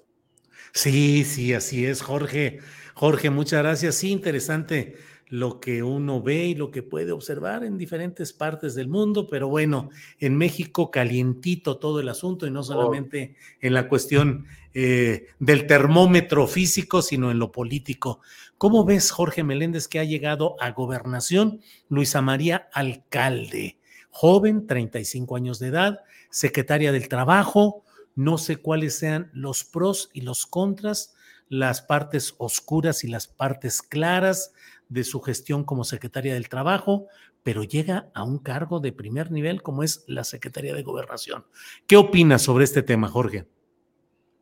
Sí, 0.73 1.23
sí, 1.23 1.53
así 1.53 1.85
es, 1.85 2.01
Jorge. 2.01 2.59
Jorge, 2.95 3.29
muchas 3.29 3.61
gracias. 3.61 3.95
Sí, 3.95 4.11
interesante 4.11 4.97
lo 5.31 5.61
que 5.61 5.81
uno 5.81 6.21
ve 6.21 6.47
y 6.47 6.55
lo 6.55 6.71
que 6.71 6.83
puede 6.83 7.13
observar 7.13 7.63
en 7.63 7.77
diferentes 7.77 8.33
partes 8.33 8.75
del 8.75 8.89
mundo, 8.89 9.27
pero 9.29 9.47
bueno, 9.47 9.89
en 10.19 10.35
México 10.35 10.91
calientito 10.91 11.77
todo 11.77 12.01
el 12.01 12.09
asunto 12.09 12.45
y 12.45 12.51
no 12.51 12.59
oh. 12.59 12.63
solamente 12.63 13.37
en 13.61 13.73
la 13.73 13.87
cuestión 13.87 14.45
eh, 14.73 15.27
del 15.39 15.67
termómetro 15.67 16.47
físico, 16.47 17.01
sino 17.01 17.31
en 17.31 17.39
lo 17.39 17.53
político. 17.53 18.19
¿Cómo 18.57 18.83
ves, 18.83 19.09
Jorge 19.11 19.45
Meléndez, 19.45 19.87
que 19.87 19.99
ha 19.99 20.03
llegado 20.03 20.57
a 20.59 20.71
gobernación 20.71 21.61
Luisa 21.87 22.21
María 22.21 22.67
Alcalde? 22.73 23.77
Joven, 24.09 24.67
35 24.67 25.37
años 25.37 25.59
de 25.59 25.67
edad, 25.67 26.01
secretaria 26.29 26.91
del 26.91 27.07
Trabajo, 27.07 27.85
no 28.15 28.37
sé 28.37 28.57
cuáles 28.57 28.99
sean 28.99 29.31
los 29.31 29.63
pros 29.63 30.09
y 30.11 30.21
los 30.21 30.45
contras, 30.45 31.13
las 31.47 31.81
partes 31.81 32.35
oscuras 32.37 33.05
y 33.05 33.07
las 33.07 33.27
partes 33.27 33.81
claras 33.81 34.51
de 34.91 35.05
su 35.05 35.21
gestión 35.21 35.63
como 35.63 35.85
secretaria 35.85 36.33
del 36.33 36.49
Trabajo, 36.49 37.07
pero 37.43 37.63
llega 37.63 38.11
a 38.13 38.23
un 38.23 38.39
cargo 38.39 38.81
de 38.81 38.91
primer 38.91 39.31
nivel 39.31 39.63
como 39.63 39.83
es 39.83 40.03
la 40.05 40.25
Secretaría 40.25 40.75
de 40.75 40.83
Gobernación. 40.83 41.45
¿Qué 41.87 41.95
opinas 41.95 42.41
sobre 42.41 42.65
este 42.65 42.83
tema, 42.83 43.07
Jorge? 43.07 43.47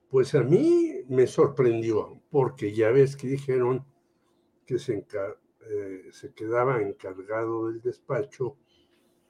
Pues 0.09 0.33
a 0.33 0.41
mí 0.41 1.03
me 1.07 1.27
sorprendió, 1.27 2.19
porque 2.31 2.73
ya 2.73 2.89
ves 2.89 3.15
que 3.15 3.27
dijeron 3.27 3.85
que 4.65 4.79
se, 4.79 5.05
eh, 5.69 6.09
se 6.11 6.33
quedaba 6.33 6.81
encargado 6.81 7.67
del 7.67 7.79
despacho 7.81 8.57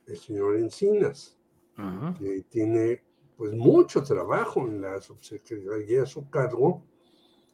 el 0.08 0.18
señor 0.18 0.56
Encinas, 0.56 1.38
que 2.18 2.44
tiene 2.50 3.04
pues 3.38 3.54
mucho 3.54 4.04
trabajo 4.04 4.68
en 4.68 4.82
la 4.82 5.00
subsecretaría 5.02 6.04
a 6.04 6.06
su 6.06 6.30
cargo 6.30 6.84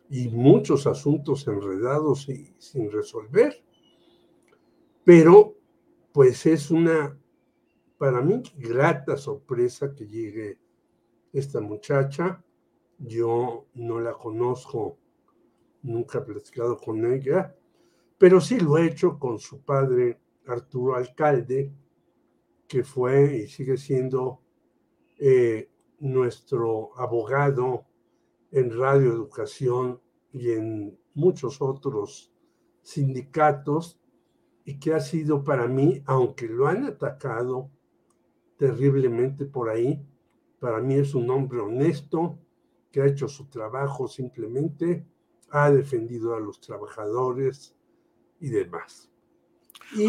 y 0.10 0.30
muchos 0.30 0.88
asuntos 0.88 1.48
enredados 1.48 2.30
y 2.30 2.54
sin 2.58 2.92
resolver. 2.92 3.64
Pero, 5.04 5.56
pues 6.12 6.46
es 6.46 6.72
una, 6.72 7.18
para 7.98 8.22
mí, 8.22 8.42
grata 8.58 9.18
sorpresa 9.18 9.94
que 9.94 10.08
llegue 10.08 10.60
esta 11.34 11.60
muchacha. 11.60 12.44
Yo 12.98 13.68
no 13.74 14.00
la 14.00 14.14
conozco, 14.14 14.98
nunca 15.84 16.20
he 16.20 16.22
platicado 16.22 16.78
con 16.78 17.06
ella, 17.12 17.56
pero 18.18 18.40
sí 18.40 18.60
lo 18.60 18.78
he 18.78 18.88
hecho 18.88 19.20
con 19.20 19.40
su 19.40 19.62
padre 19.62 20.20
Arturo 20.48 20.96
Alcalde, 20.96 21.72
que 22.68 22.84
fue 22.84 23.38
y 23.38 23.48
sigue 23.48 23.78
siendo 23.78 24.42
eh, 25.18 25.70
nuestro 26.00 26.98
abogado 26.98 27.86
en 28.56 28.72
Radio 28.72 29.12
Educación 29.12 30.00
y 30.32 30.52
en 30.52 30.98
muchos 31.14 31.62
otros 31.62 32.32
sindicatos 32.82 34.00
y 34.64 34.80
que 34.80 34.94
ha 34.94 35.02
sido 35.02 35.44
para 35.44 35.68
mí, 35.68 36.02
aunque 36.06 36.48
lo 36.48 36.68
han 36.68 36.86
atacado 36.86 37.70
terriblemente 38.58 39.46
por 39.46 39.70
ahí, 39.70 40.02
para 40.60 40.80
mí 40.80 40.96
es 40.96 41.14
un 41.14 41.30
hombre 41.32 41.60
honesto 41.60 42.40
que 42.94 43.02
ha 43.02 43.08
hecho 43.08 43.28
su 43.28 43.50
trabajo 43.50 44.08
simplemente, 44.08 45.06
ha 45.50 45.70
defendido 45.70 46.34
a 46.34 46.40
los 46.40 46.62
trabajadores 46.62 47.76
y 48.40 48.48
demás. 48.48 49.12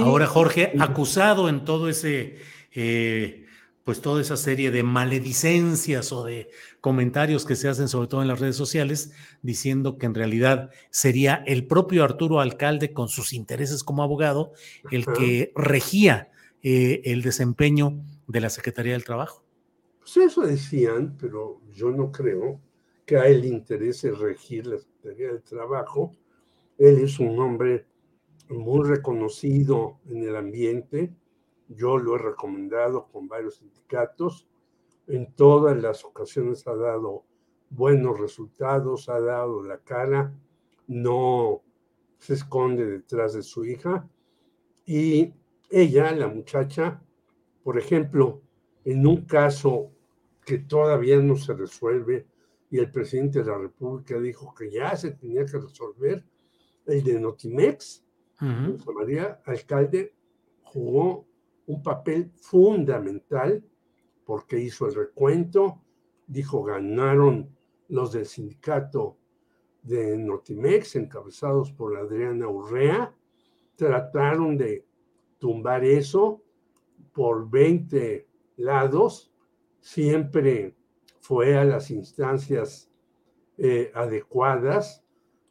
Ahora, 0.01 0.29
Jorge, 0.29 0.73
acusado 0.79 1.49
en 1.49 1.65
todo 1.65 1.89
ese, 1.89 2.37
eh, 2.73 3.46
pues 3.87 4.01
toda 4.01 4.21
esa 4.21 4.37
serie 4.37 4.73
de 4.73 4.83
maledicencias 4.83 6.11
o 6.11 6.25
de 6.25 6.51
comentarios 6.81 7.47
que 7.47 7.55
se 7.55 7.69
hacen, 7.69 7.87
sobre 7.87 8.09
todo 8.09 8.21
en 8.21 8.27
las 8.27 8.41
redes 8.41 8.57
sociales, 8.57 9.13
diciendo 9.43 9.97
que 9.97 10.07
en 10.07 10.15
realidad 10.17 10.71
sería 10.91 11.45
el 11.47 11.69
propio 11.69 12.03
Arturo 12.03 12.41
Alcalde, 12.41 12.93
con 12.93 13.09
sus 13.09 13.33
intereses 13.33 13.85
como 13.85 14.03
abogado, 14.03 14.51
el 14.91 15.07
que 15.07 15.53
regía 15.55 16.33
eh, 16.65 17.01
el 17.05 17.23
desempeño 17.23 18.03
de 18.27 18.41
la 18.41 18.51
Secretaría 18.51 18.95
del 18.95 19.05
Trabajo. 19.05 19.45
Pues 20.01 20.17
eso 20.17 20.41
decían, 20.43 21.17
pero 21.17 21.61
yo 21.73 21.93
no 21.93 22.11
creo 22.11 22.61
que 23.05 23.19
a 23.19 23.29
él 23.29 23.43
le 23.43 23.47
interese 23.47 24.11
regir 24.11 24.67
la 24.67 24.79
Secretaría 24.79 25.29
del 25.29 25.45
Trabajo. 25.45 26.11
Él 26.77 26.99
es 27.05 27.21
un 27.21 27.39
hombre 27.39 27.87
muy 28.49 28.85
reconocido 28.85 30.01
en 30.09 30.25
el 30.25 30.35
ambiente. 30.35 31.13
Yo 31.69 31.99
lo 31.99 32.17
he 32.17 32.19
recomendado 32.19 33.07
con 33.09 33.29
varios 33.29 33.57
sindicatos. 33.57 34.49
En 35.07 35.33
todas 35.35 35.81
las 35.81 36.05
ocasiones 36.05 36.67
ha 36.67 36.75
dado 36.75 37.25
buenos 37.71 38.19
resultados, 38.19 39.09
ha 39.09 39.21
dado 39.21 39.63
la 39.63 39.79
cara, 39.79 40.33
no 40.87 41.63
se 42.19 42.35
esconde 42.35 42.87
detrás 42.87 43.35
de 43.35 43.43
su 43.43 43.65
hija. 43.65 44.09
Y 44.85 45.33
ella, 45.71 46.13
la 46.13 46.29
muchacha, 46.29 47.03
por 47.63 47.79
ejemplo, 47.79 48.43
en 48.85 49.07
un 49.07 49.25
caso 49.27 49.91
que 50.45 50.59
todavía 50.59 51.19
no 51.19 51.37
se 51.37 51.55
resuelve 51.55 52.27
y 52.71 52.79
el 52.79 52.91
presidente 52.91 53.41
de 53.41 53.51
la 53.51 53.59
República 53.59 54.19
dijo 54.19 54.55
que 54.55 54.71
ya 54.71 54.97
se 54.97 55.13
tenía 55.13 55.45
que 55.45 55.59
resolver, 55.59 56.25
el 56.87 57.03
de 57.03 57.21
Notimex, 57.21 58.05
María 58.41 59.41
Alcalde 59.45 60.15
jugó 60.63 61.26
un 61.67 61.83
papel 61.83 62.31
fundamental 62.37 63.65
porque 64.25 64.59
hizo 64.59 64.87
el 64.87 64.95
recuento, 64.95 65.83
dijo 66.27 66.63
ganaron 66.65 67.57
los 67.89 68.13
del 68.13 68.27
sindicato 68.27 69.17
de 69.83 70.19
Notimex, 70.19 70.97
encabezados 70.97 71.73
por 71.73 71.97
Adriana 71.97 72.49
Urrea, 72.49 73.15
trataron 73.77 74.57
de 74.57 74.85
tumbar 75.39 75.85
eso 75.85 76.43
por 77.13 77.49
20 77.49 78.27
lados, 78.57 79.33
siempre 79.81 80.75
fue 81.21 81.57
a 81.57 81.65
las 81.65 81.91
instancias 81.91 82.91
eh, 83.59 83.91
adecuadas 83.95 85.05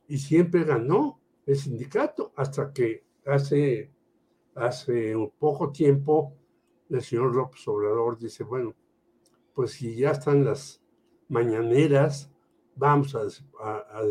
y 0.07 0.17
siempre 0.17 0.63
ganó 0.63 1.19
el 1.45 1.55
sindicato, 1.55 2.33
hasta 2.35 2.71
que 2.73 3.03
hace, 3.25 3.91
hace 4.55 5.15
un 5.15 5.31
poco 5.37 5.71
tiempo 5.71 6.33
el 6.89 7.01
señor 7.01 7.35
López 7.35 7.67
Obrador 7.67 8.17
dice, 8.17 8.43
bueno, 8.43 8.73
pues 9.53 9.71
si 9.71 9.95
ya 9.95 10.11
están 10.11 10.45
las 10.45 10.81
mañaneras, 11.27 12.31
vamos 12.75 13.15
a, 13.15 14.01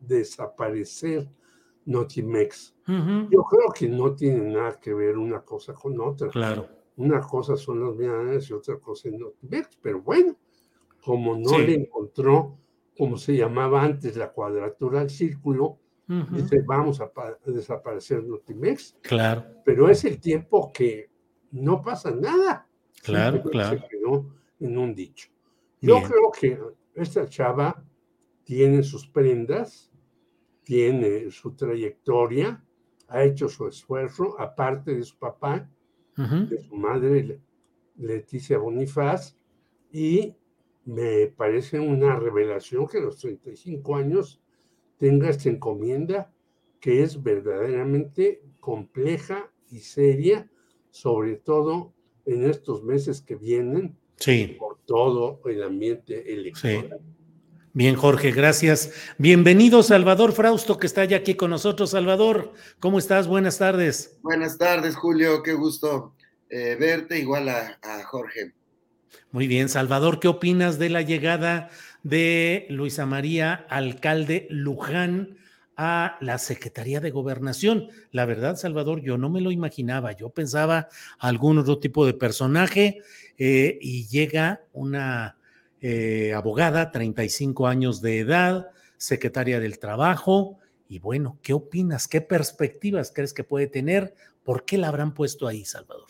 desaparecer 0.00 1.28
Notimex. 1.84 2.74
Yo 2.86 3.42
creo 3.44 3.68
que 3.74 3.88
no 3.88 4.14
tiene 4.14 4.52
nada 4.52 4.80
que 4.80 4.94
ver 4.94 5.18
una 5.18 5.42
cosa 5.42 5.74
con 5.74 6.00
otra. 6.00 6.28
Claro. 6.28 6.66
Una 6.96 7.20
cosa 7.20 7.56
son 7.56 7.84
las 7.84 7.94
mañaneras 7.94 8.48
y 8.48 8.52
otra 8.54 8.78
cosa 8.78 9.08
es 9.08 9.14
Notimex, 9.14 9.78
pero 9.82 10.00
bueno, 10.00 10.36
como 11.02 11.36
no 11.36 11.58
le 11.58 11.74
encontró, 11.74 12.56
como 12.96 13.16
se 13.16 13.36
llamaba 13.36 13.82
antes, 13.82 14.16
la 14.16 14.32
cuadratura 14.32 15.00
del 15.00 15.10
círculo, 15.10 15.79
Dice, 16.32 16.62
vamos 16.66 17.00
a, 17.00 17.10
desaparecer 17.46 18.24
Notimex. 18.24 18.96
Claro. 19.00 19.44
Pero 19.64 19.88
es 19.88 20.04
el 20.04 20.18
tiempo 20.18 20.72
que 20.72 21.08
no 21.52 21.80
pasa 21.80 22.10
nada. 22.10 22.66
Claro, 23.02 23.42
claro. 23.44 23.78
Se 23.78 23.88
quedó 23.88 24.34
en 24.58 24.76
un 24.76 24.92
dicho. 24.92 25.28
Yo 25.80 26.02
creo 26.02 26.32
que 26.38 26.58
esta 26.94 27.28
chava 27.28 27.84
tiene 28.42 28.82
sus 28.82 29.06
prendas, 29.06 29.92
tiene 30.64 31.30
su 31.30 31.54
trayectoria, 31.54 32.64
ha 33.08 33.22
hecho 33.22 33.48
su 33.48 33.68
esfuerzo, 33.68 34.34
aparte 34.38 34.94
de 34.94 35.04
su 35.04 35.16
papá, 35.16 35.70
de 36.16 36.60
su 36.68 36.74
madre 36.74 37.40
Leticia 37.96 38.58
Bonifaz, 38.58 39.36
y 39.92 40.34
me 40.84 41.28
parece 41.28 41.78
una 41.78 42.16
revelación 42.16 42.86
que 42.86 42.98
a 42.98 43.02
los 43.02 43.18
35 43.18 43.96
años 43.96 44.39
tenga 45.00 45.30
esta 45.30 45.48
encomienda 45.48 46.30
que 46.78 47.02
es 47.02 47.22
verdaderamente 47.22 48.42
compleja 48.60 49.50
y 49.70 49.80
seria, 49.80 50.48
sobre 50.90 51.36
todo 51.36 51.94
en 52.26 52.48
estos 52.48 52.84
meses 52.84 53.22
que 53.22 53.34
vienen, 53.34 53.96
sí. 54.16 54.56
por 54.58 54.78
todo 54.84 55.40
el 55.46 55.62
ambiente 55.62 56.32
electoral. 56.32 57.00
Bien, 57.72 57.94
Jorge, 57.94 58.30
gracias. 58.32 58.92
Bienvenido, 59.16 59.82
Salvador 59.82 60.32
Frausto, 60.32 60.76
que 60.76 60.86
está 60.86 61.04
ya 61.04 61.18
aquí 61.18 61.34
con 61.34 61.50
nosotros. 61.50 61.90
Salvador, 61.90 62.52
¿cómo 62.78 62.98
estás? 62.98 63.26
Buenas 63.26 63.58
tardes. 63.58 64.18
Buenas 64.22 64.58
tardes, 64.58 64.96
Julio. 64.96 65.42
Qué 65.42 65.54
gusto 65.54 66.14
eh, 66.50 66.76
verte, 66.78 67.18
igual 67.18 67.48
a, 67.48 67.78
a 67.80 68.02
Jorge. 68.04 68.52
Muy 69.32 69.46
bien, 69.46 69.68
Salvador, 69.68 70.18
¿qué 70.18 70.26
opinas 70.28 70.78
de 70.78 70.90
la 70.90 71.02
llegada 71.02 71.70
de 72.02 72.66
Luisa 72.70 73.06
María 73.06 73.66
Alcalde 73.68 74.46
Luján 74.50 75.36
a 75.76 76.18
la 76.20 76.38
Secretaría 76.38 77.00
de 77.00 77.10
Gobernación. 77.10 77.88
La 78.12 78.26
verdad, 78.26 78.56
Salvador, 78.56 79.00
yo 79.00 79.16
no 79.16 79.30
me 79.30 79.40
lo 79.40 79.50
imaginaba. 79.50 80.12
Yo 80.12 80.28
pensaba 80.28 80.88
algún 81.18 81.58
otro 81.58 81.78
tipo 81.78 82.04
de 82.04 82.12
personaje 82.12 83.00
eh, 83.38 83.78
y 83.80 84.06
llega 84.06 84.60
una 84.72 85.38
eh, 85.80 86.34
abogada, 86.34 86.90
35 86.90 87.66
años 87.66 88.02
de 88.02 88.18
edad, 88.18 88.70
secretaria 88.98 89.58
del 89.58 89.78
Trabajo. 89.78 90.58
Y 90.86 90.98
bueno, 90.98 91.38
¿qué 91.40 91.54
opinas? 91.54 92.08
¿Qué 92.08 92.20
perspectivas 92.20 93.10
crees 93.14 93.32
que 93.32 93.44
puede 93.44 93.66
tener? 93.66 94.14
¿Por 94.42 94.66
qué 94.66 94.76
la 94.76 94.88
habrán 94.88 95.14
puesto 95.14 95.46
ahí, 95.46 95.64
Salvador? 95.64 96.08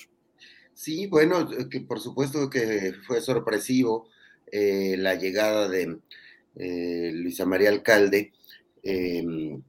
Sí, 0.75 1.07
bueno, 1.07 1.47
que 1.69 1.81
por 1.83 2.01
supuesto 2.01 2.51
que 2.51 2.95
fue 3.07 3.21
sorpresivo 3.21 4.09
eh, 4.53 4.97
la 4.99 5.15
llegada 5.15 5.69
de 5.69 5.99
eh, 6.57 7.13
Luisa 7.15 7.47
María 7.47 7.69
Alcalde, 7.69 8.33
em, 8.83 9.63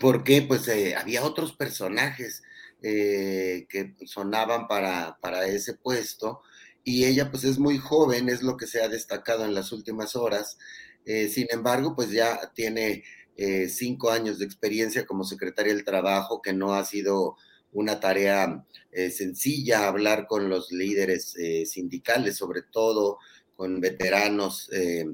porque 0.00 0.42
pues 0.42 0.68
eh, 0.68 0.94
había 0.96 1.24
otros 1.24 1.54
personajes 1.54 2.42
que 2.82 3.94
sonaban 4.04 4.68
para, 4.68 5.16
para 5.22 5.46
ese 5.46 5.72
puesto 5.72 6.42
y 6.84 7.06
ella 7.06 7.30
pues 7.30 7.44
es 7.44 7.58
muy 7.58 7.78
joven, 7.78 8.28
es 8.28 8.42
lo 8.42 8.58
que 8.58 8.66
se 8.66 8.82
ha 8.82 8.90
destacado 8.90 9.46
en 9.46 9.54
las 9.54 9.72
últimas 9.72 10.14
horas. 10.16 10.58
sin 11.06 11.46
embargo, 11.50 11.96
pues 11.96 12.10
ya 12.10 12.52
tiene 12.54 13.04
cinco 13.68 14.10
años 14.10 14.38
de 14.38 14.44
experiencia 14.44 15.06
como 15.06 15.24
secretaria 15.24 15.72
del 15.72 15.84
Trabajo, 15.84 16.42
que 16.42 16.52
no 16.52 16.74
ha 16.74 16.84
sido 16.84 17.36
una 17.72 18.00
tarea 18.00 18.66
sencilla 18.92 19.88
hablar 19.88 20.26
con 20.26 20.50
los 20.50 20.70
líderes 20.70 21.34
sindicales, 21.64 22.36
sobre 22.36 22.60
todo 22.62 23.18
con 23.56 23.80
veteranos 23.80 24.68
eh, 24.72 25.06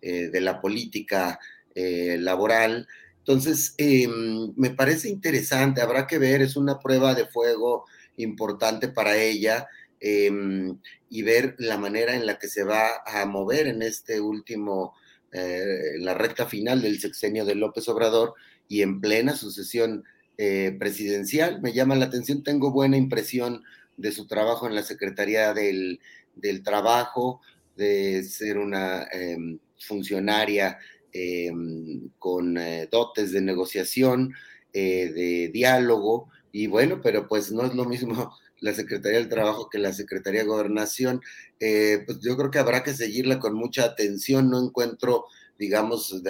eh, 0.00 0.28
de 0.28 0.40
la 0.40 0.60
política 0.60 1.38
eh, 1.74 2.16
laboral. 2.18 2.86
Entonces, 3.18 3.74
em, 3.78 4.52
me 4.56 4.70
parece 4.70 5.08
interesante, 5.08 5.80
habrá 5.80 6.06
que 6.06 6.18
ver, 6.18 6.42
es 6.42 6.56
una 6.56 6.78
prueba 6.78 7.14
de 7.14 7.26
fuego 7.26 7.84
importante 8.16 8.88
para 8.88 9.16
ella 9.16 9.68
em, 10.00 10.78
y 11.10 11.22
ver 11.22 11.54
la 11.58 11.78
manera 11.78 12.14
en 12.14 12.26
la 12.26 12.38
que 12.38 12.48
se 12.48 12.64
va 12.64 13.02
a 13.06 13.26
mover 13.26 13.66
en 13.66 13.82
este 13.82 14.20
último, 14.20 14.94
la 15.30 16.14
recta 16.14 16.46
final 16.46 16.80
del 16.80 17.00
sexenio 17.00 17.44
de 17.44 17.54
López 17.54 17.86
Obrador 17.88 18.34
y 18.66 18.80
en 18.80 18.98
plena 19.02 19.36
sucesión 19.36 20.04
presidencial. 20.36 21.60
Me 21.60 21.74
llama 21.74 21.96
la 21.96 22.06
atención, 22.06 22.42
tengo 22.42 22.70
buena 22.72 22.96
impresión 22.96 23.62
de 23.98 24.12
su 24.12 24.26
trabajo 24.26 24.66
en 24.66 24.74
la 24.74 24.82
Secretaría 24.82 25.52
del, 25.52 26.00
del 26.34 26.62
Trabajo, 26.62 27.40
de 27.78 28.24
ser 28.24 28.58
una 28.58 29.04
em, 29.12 29.58
funcionaria 29.78 30.78
em, 31.12 32.10
con 32.18 32.58
eh, 32.58 32.88
dotes 32.90 33.32
de 33.32 33.40
negociación, 33.40 34.34
eh, 34.72 35.10
de 35.14 35.48
diálogo, 35.48 36.28
y 36.52 36.66
bueno, 36.66 37.00
pero 37.02 37.28
pues 37.28 37.52
no 37.52 37.64
es 37.64 37.74
lo 37.74 37.84
mismo 37.84 38.36
la 38.60 38.74
Secretaría 38.74 39.18
del 39.18 39.28
Trabajo 39.28 39.70
que 39.70 39.78
la 39.78 39.92
Secretaría 39.92 40.40
de 40.40 40.48
Gobernación, 40.48 41.22
eh, 41.60 42.02
pues 42.04 42.18
yo 42.20 42.36
creo 42.36 42.50
que 42.50 42.58
habrá 42.58 42.82
que 42.82 42.92
seguirla 42.92 43.38
con 43.38 43.54
mucha 43.54 43.84
atención. 43.84 44.50
No 44.50 44.62
encuentro, 44.62 45.26
digamos, 45.58 46.20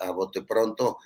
a 0.00 0.10
bote 0.10 0.42
pronto 0.42 0.98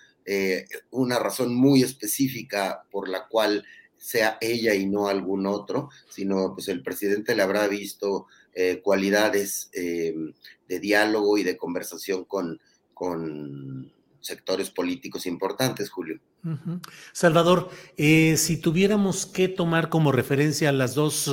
una 0.91 1.19
razón 1.19 1.55
muy 1.55 1.83
específica 1.83 2.85
por 2.93 3.09
la 3.09 3.27
cual 3.27 3.65
sea 4.01 4.39
ella 4.41 4.75
y 4.75 4.87
no 4.87 5.09
algún 5.09 5.47
otro, 5.47 5.91
sino 6.09 6.55
pues 6.55 6.69
el 6.69 6.83
presidente 6.83 7.35
le 7.35 7.43
habrá 7.43 7.69
visto 7.69 8.27
eh, 8.55 8.81
cualidades 8.83 9.71
de 9.73 10.81
diálogo 10.81 11.39
y 11.39 11.43
de 11.43 11.57
conversación 11.57 12.25
con, 12.25 12.61
con 12.95 13.93
sectores 14.21 14.71
políticos 14.71 15.27
importantes, 15.27 15.91
Julio. 15.91 16.21
Salvador, 17.13 17.69
eh, 17.99 18.37
si 18.39 18.57
tuviéramos 18.57 19.27
que 19.27 19.49
tomar 19.49 19.91
como 19.91 20.11
referencia 20.11 20.73
las 20.73 20.95
dos 20.95 21.31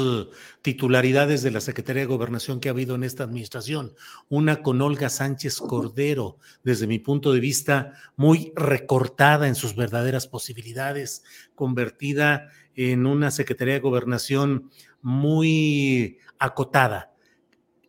titularidades 0.62 1.42
de 1.44 1.52
la 1.52 1.62
Secretaría 1.62 2.02
de 2.02 2.08
Gobernación 2.08 2.60
que 2.60 2.68
ha 2.68 2.72
habido 2.72 2.96
en 2.96 3.04
esta 3.04 3.24
administración, 3.24 3.94
una 4.28 4.62
con 4.62 4.82
Olga 4.82 5.10
Sánchez 5.10 5.60
Cordero, 5.60 6.40
desde 6.64 6.88
mi 6.88 7.00
punto 7.00 7.32
de 7.32 7.40
vista, 7.40 7.94
muy 8.18 8.52
recortada 8.56 9.48
en 9.48 9.56
sus 9.56 9.76
verdaderas 9.76 10.28
posibilidades, 10.28 11.24
convertida 11.56 12.50
en 12.76 13.06
una 13.06 13.32
Secretaría 13.32 13.76
de 13.76 13.80
Gobernación 13.80 14.70
muy 15.02 16.18
acotada. 16.40 17.14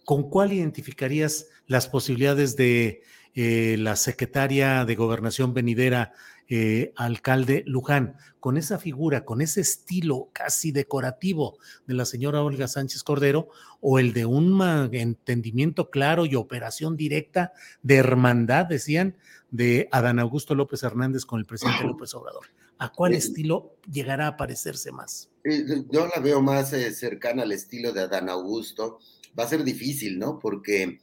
¿Con 0.05 0.31
cuál 0.31 0.53
identificarías 0.53 1.47
las 1.67 1.89
posibilidades 1.89 2.57
de 2.57 3.03
eh, 3.35 3.77
la 3.79 3.97
secretaria 3.97 4.85
de 4.85 4.95
Gobernación 4.95 5.55
venidera? 5.55 6.13
Eh, 6.51 6.95
alcalde 6.97 7.63
Luján, 7.67 8.17
con 8.41 8.57
esa 8.57 8.79
figura, 8.79 9.27
con 9.27 9.43
ese 9.43 9.61
estilo 9.61 10.31
casi 10.33 10.73
decorativo 10.73 11.59
de 11.87 11.93
la 11.93 12.07
señora 12.07 12.43
Olga 12.43 12.69
Sánchez 12.69 13.03
Cordero, 13.03 13.51
o 13.83 13.99
el 13.99 14.15
de 14.15 14.25
un 14.25 14.59
entendimiento 14.93 15.91
claro 15.91 16.25
y 16.25 16.37
operación 16.37 16.97
directa 16.97 17.53
de 17.83 17.97
hermandad, 17.97 18.65
decían, 18.65 19.19
de 19.51 19.91
Adán 19.93 20.19
Augusto 20.19 20.55
López 20.55 20.83
Hernández 20.83 21.27
con 21.27 21.39
el 21.39 21.45
presidente 21.45 21.85
López 21.87 22.15
Obrador. 22.15 22.47
¿A 22.79 22.93
cuál 22.93 23.13
estilo 23.13 23.75
llegará 23.91 24.29
a 24.29 24.37
parecerse 24.39 24.91
más? 24.91 25.29
Eh, 25.51 25.85
yo 25.91 26.09
la 26.15 26.21
veo 26.21 26.41
más 26.41 26.73
eh, 26.73 26.93
cercana 26.93 27.43
al 27.43 27.53
estilo 27.53 27.93
de 27.93 28.03
Adán 28.03 28.29
Augusto. 28.29 28.99
Va 29.39 29.45
a 29.45 29.49
ser 29.49 29.65
difícil, 29.65 30.19
¿no? 30.19 30.39
Porque 30.39 31.01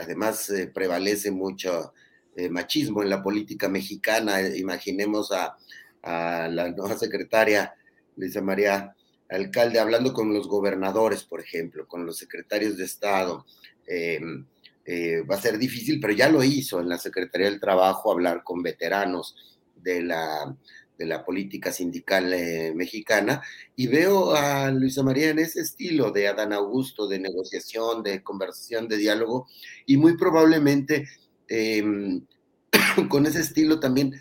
además 0.00 0.52
prevalece 0.72 1.32
mucho 1.32 1.92
eh, 2.36 2.48
machismo 2.48 3.02
en 3.02 3.10
la 3.10 3.22
política 3.22 3.68
mexicana. 3.68 4.40
Eh, 4.40 4.58
imaginemos 4.58 5.30
a, 5.32 5.56
la 6.02 6.70
nueva 6.70 6.98
secretaria 6.98 7.72
Luisa 8.16 8.42
María 8.42 8.94
Alcalde 9.30 9.78
hablando 9.78 10.12
con 10.12 10.34
los 10.34 10.48
gobernadores, 10.48 11.24
por 11.24 11.40
ejemplo, 11.40 11.88
con 11.88 12.04
los 12.04 12.18
secretarios 12.18 12.76
de 12.76 12.84
Estado. 12.84 13.46
Eh, 13.86 14.20
va 15.22 15.36
a 15.36 15.40
ser 15.40 15.56
difícil, 15.56 15.98
pero 16.00 16.12
ya 16.12 16.28
lo 16.28 16.44
hizo 16.44 16.78
en 16.80 16.90
la 16.90 16.98
Secretaría 16.98 17.48
del 17.48 17.58
Trabajo, 17.58 18.12
hablar 18.12 18.42
con 18.44 18.62
veteranos 18.62 19.34
de 19.76 20.02
la, 20.02 20.54
de 20.98 21.06
la 21.06 21.24
política 21.24 21.72
sindical 21.72 22.34
mexicana. 22.74 23.42
Y 23.74 23.88
veo 23.88 24.34
a 24.34 24.70
Luisa 24.70 25.02
María 25.02 25.30
en 25.30 25.38
ese 25.38 25.60
estilo 25.60 26.10
de 26.12 26.28
Adán 26.28 26.52
Augusto, 26.52 27.08
de 27.08 27.18
negociación, 27.18 28.02
de 28.02 28.22
conversación, 28.22 28.88
de 28.88 28.96
diálogo, 28.96 29.46
y 29.86 29.96
muy 29.96 30.16
probablemente 30.16 31.06
Em, 31.48 32.26
con 33.08 33.26
ese 33.26 33.40
estilo 33.40 33.80
también 33.80 34.14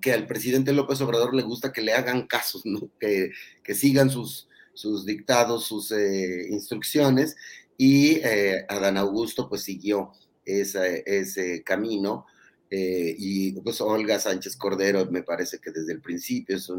que 0.00 0.12
al 0.12 0.26
presidente 0.26 0.72
López 0.72 1.00
Obrador 1.00 1.34
le 1.34 1.42
gusta 1.42 1.72
que 1.72 1.80
le 1.80 1.92
hagan 1.92 2.26
casos, 2.26 2.64
que, 2.98 3.30
sigan 3.74 4.10
sus, 4.10 4.48
sus 4.74 5.06
dictados, 5.06 5.64
sus 5.64 5.92
eh, 5.92 6.48
instrucciones, 6.50 7.36
y 7.78 8.16
eh, 8.16 8.66
Adán 8.68 8.96
Augusto 8.96 9.48
pues 9.48 9.62
siguió 9.62 10.12
ese 10.44 11.62
camino, 11.64 12.26
eh, 12.70 13.14
y 13.18 13.52
pues 13.60 13.80
Olga 13.80 14.18
Sánchez 14.18 14.56
Cordero 14.56 15.06
me 15.10 15.22
parece 15.22 15.58
que 15.58 15.70
desde 15.70 15.92
el 15.92 16.00
principio 16.00 16.56
es 16.56 16.70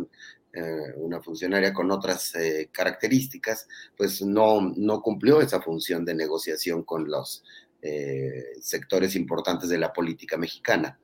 una 0.96 1.22
funcionaria 1.22 1.72
con 1.72 1.92
otras 1.92 2.34
características, 2.72 3.68
pues 3.96 4.24
no, 4.24 4.74
no 4.76 5.02
cumplió 5.04 5.40
esa 5.40 5.62
función 5.62 6.04
de 6.04 6.16
negociación 6.16 6.82
con 6.84 7.08
los 7.08 7.44
eh, 7.80 8.56
sectores 8.60 9.16
importantes 9.16 9.70
de 9.70 9.78
la 9.78 9.94
política 9.94 10.36
mexicana. 10.36 10.98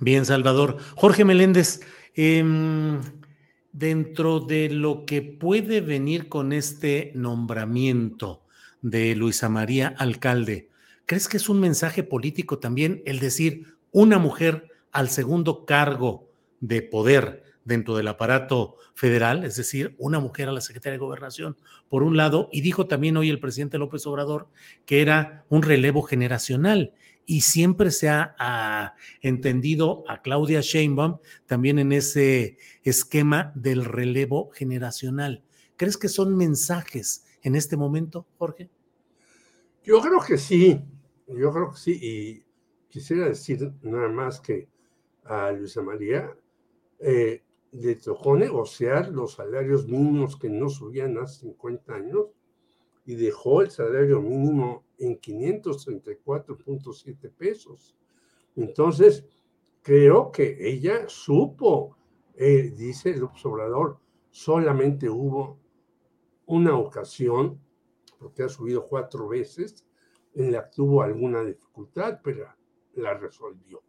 Bien, 0.00 0.26
Salvador. 0.26 0.76
Jorge 0.96 1.24
Meléndez, 1.24 1.80
em, 2.14 3.00
dentro 3.72 4.40
de 4.40 4.68
lo 4.68 5.06
que 5.06 5.22
puede 5.22 5.80
venir 5.80 6.28
con 6.28 6.52
este 6.52 7.12
nombramiento 7.14 8.44
de 8.82 9.14
Luisa 9.14 9.48
María 9.48 9.94
Alcalde, 9.96 10.68
¿crees 11.08 11.26
que 11.26 11.38
es 11.38 11.48
un 11.48 11.58
mensaje 11.58 12.02
político 12.02 12.58
también 12.58 13.02
el 13.06 13.18
decir 13.18 13.78
una 13.92 14.18
mujer 14.18 14.68
al 14.92 15.08
segundo 15.08 15.64
cargo 15.64 16.28
de 16.60 16.82
poder 16.82 17.44
dentro 17.64 17.96
del 17.96 18.08
aparato 18.08 18.76
federal, 18.94 19.42
es 19.42 19.56
decir, 19.56 19.96
una 19.98 20.20
mujer 20.20 20.50
a 20.50 20.52
la 20.52 20.60
Secretaría 20.60 20.98
de 20.98 21.04
Gobernación, 21.04 21.56
por 21.88 22.02
un 22.02 22.18
lado, 22.18 22.50
y 22.52 22.60
dijo 22.60 22.86
también 22.86 23.16
hoy 23.16 23.30
el 23.30 23.40
presidente 23.40 23.78
López 23.78 24.06
Obrador 24.06 24.48
que 24.84 25.00
era 25.00 25.46
un 25.48 25.62
relevo 25.62 26.02
generacional 26.02 26.92
y 27.24 27.40
siempre 27.40 27.90
se 27.90 28.10
ha, 28.10 28.94
entendido 29.22 30.04
a 30.08 30.20
Claudia 30.20 30.60
Sheinbaum 30.60 31.18
también 31.46 31.78
en 31.78 31.92
ese 31.92 32.58
esquema 32.82 33.52
del 33.54 33.86
relevo 33.86 34.50
generacional. 34.52 35.42
¿Crees 35.78 35.96
que 35.96 36.08
son 36.08 36.36
mensajes 36.36 37.24
en 37.42 37.56
este 37.56 37.78
momento, 37.78 38.26
Jorge? 38.36 38.68
Yo 39.84 40.02
creo 40.02 40.20
que 40.20 40.36
sí, 40.36 40.82
yo 41.28 41.52
creo 41.52 41.70
que 41.70 41.76
sí, 41.76 41.96
y 42.00 42.44
quisiera 42.88 43.26
decir 43.26 43.72
nada 43.82 44.08
más 44.08 44.40
que 44.40 44.68
a 45.24 45.52
Luisa 45.52 45.82
María, 45.82 46.34
eh, 46.98 47.44
le 47.72 47.96
tocó 47.96 48.34
negociar 48.36 49.10
los 49.10 49.34
salarios 49.34 49.86
mínimos 49.86 50.36
que 50.36 50.48
no 50.48 50.70
subían 50.70 51.18
hace 51.18 51.40
50 51.40 51.94
años 51.94 52.28
y 53.04 53.14
dejó 53.14 53.60
el 53.62 53.70
salario 53.70 54.22
mínimo 54.22 54.84
en 54.98 55.20
534.7 55.20 57.30
pesos. 57.30 57.96
Entonces, 58.56 59.24
creo 59.82 60.32
que 60.32 60.56
ella 60.60 61.08
supo, 61.08 61.96
eh, 62.34 62.72
dice 62.76 63.10
el 63.10 63.22
observador, 63.22 64.00
solamente 64.30 65.08
hubo 65.08 65.60
una 66.46 66.76
ocasión, 66.76 67.60
porque 68.18 68.42
ha 68.42 68.48
subido 68.48 68.84
cuatro 68.86 69.28
veces, 69.28 69.86
la 70.46 70.70
tuvo 70.70 71.02
alguna 71.02 71.42
dificultad, 71.42 72.20
pero 72.22 72.46
la 72.94 73.14
resolvió. 73.14 73.82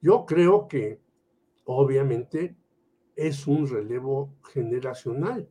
Yo 0.00 0.24
creo 0.24 0.68
que, 0.68 1.00
obviamente, 1.64 2.56
es 3.16 3.46
un 3.46 3.66
relevo 3.66 4.32
generacional. 4.44 5.50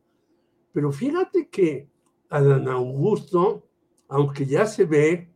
Pero 0.72 0.90
fíjate 0.90 1.48
que 1.48 1.90
Adán 2.30 2.68
Augusto, 2.68 3.68
aunque 4.08 4.46
ya 4.46 4.66
se 4.66 4.84
ve 4.84 5.30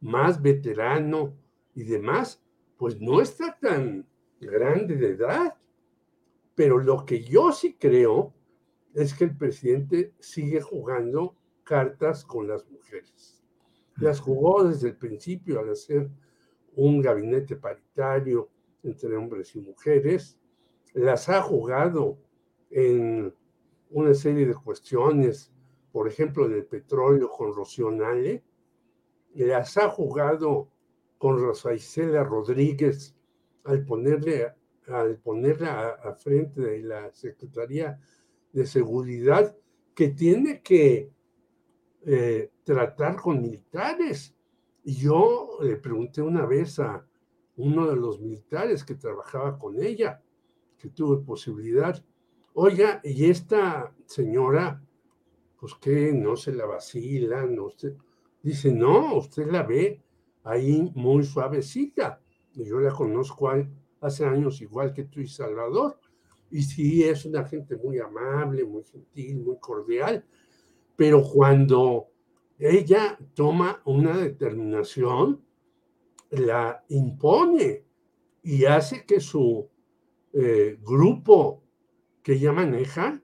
más 0.00 0.42
veterano 0.42 1.34
y 1.74 1.84
demás, 1.84 2.42
pues 2.76 3.00
no 3.00 3.20
está 3.20 3.56
tan 3.60 4.08
grande 4.40 4.96
de 4.96 5.10
edad. 5.10 5.56
Pero 6.54 6.78
lo 6.78 7.04
que 7.04 7.22
yo 7.22 7.52
sí 7.52 7.76
creo 7.78 8.34
es 8.94 9.14
que 9.14 9.24
el 9.24 9.36
presidente 9.36 10.14
sigue 10.18 10.60
jugando 10.60 11.36
cartas 11.62 12.24
con 12.24 12.48
las 12.48 12.68
mujeres. 12.70 13.35
Las 13.98 14.20
jugó 14.20 14.64
desde 14.64 14.88
el 14.88 14.96
principio 14.96 15.60
al 15.60 15.70
hacer 15.70 16.10
un 16.74 17.00
gabinete 17.00 17.56
paritario 17.56 18.50
entre 18.82 19.16
hombres 19.16 19.54
y 19.56 19.60
mujeres, 19.60 20.38
las 20.92 21.28
ha 21.28 21.42
jugado 21.42 22.18
en 22.70 23.34
una 23.90 24.14
serie 24.14 24.46
de 24.46 24.54
cuestiones, 24.54 25.52
por 25.92 26.08
ejemplo, 26.08 26.48
del 26.48 26.64
petróleo 26.64 27.30
con 27.30 27.54
Rocío 27.54 27.90
Nale, 27.90 28.42
las 29.34 29.76
ha 29.76 29.90
jugado 29.90 30.70
con 31.18 31.38
Rosa 31.38 31.74
Isela 31.74 32.24
Rodríguez 32.24 33.14
al 33.64 33.84
ponerle, 33.84 34.54
al 34.86 35.18
ponerla 35.18 35.90
a, 35.90 36.14
frente 36.14 36.60
de 36.60 36.82
la 36.82 37.12
Secretaría 37.12 38.00
de 38.52 38.66
Seguridad, 38.66 39.56
que 39.94 40.08
tiene 40.08 40.62
que 40.62 41.10
eh, 42.08 42.52
tratar 42.62 43.16
con 43.16 43.42
militares. 43.42 44.32
Y 44.84 44.94
yo 44.94 45.58
le 45.60 45.76
pregunté 45.76 46.22
una 46.22 46.46
vez 46.46 46.78
a 46.78 47.04
uno 47.56 47.88
de 47.88 47.96
los 47.96 48.20
militares 48.20 48.84
que 48.84 48.94
trabajaba 48.94 49.58
con 49.58 49.82
ella, 49.82 50.22
que 50.78 50.88
tuve 50.88 51.24
posibilidad. 51.24 52.00
Oiga, 52.54 53.00
y 53.02 53.28
esta 53.28 53.92
señora, 54.06 54.80
pues 55.58 55.74
que 55.74 56.12
no 56.12 56.36
se 56.36 56.52
la 56.52 56.66
vacila, 56.66 57.44
no 57.44 57.70
se... 57.70 57.96
Dice, 58.40 58.70
no, 58.70 59.16
usted 59.16 59.50
la 59.50 59.64
ve 59.64 60.00
ahí 60.44 60.92
muy 60.94 61.24
suavecita. 61.24 62.20
Yo 62.54 62.78
la 62.78 62.92
conozco 62.92 63.50
hace 64.00 64.24
años 64.24 64.60
igual 64.60 64.92
que 64.92 65.04
tú 65.04 65.20
y 65.20 65.26
Salvador. 65.26 65.98
y 66.52 66.62
sí 66.62 67.02
es 67.02 67.24
una 67.24 67.44
gente 67.44 67.76
muy 67.76 67.98
amable, 67.98 68.64
muy 68.64 68.84
gentil, 68.84 69.40
muy 69.40 69.58
cordial, 69.58 70.24
pero 70.96 71.22
cuando 71.22 72.08
ella 72.58 73.18
toma 73.34 73.82
una 73.84 74.16
determinación, 74.16 75.44
la 76.30 76.84
impone 76.88 77.84
y 78.42 78.64
hace 78.64 79.04
que 79.04 79.20
su 79.20 79.68
eh, 80.32 80.78
grupo 80.82 81.62
que 82.22 82.34
ella 82.34 82.52
maneja 82.52 83.22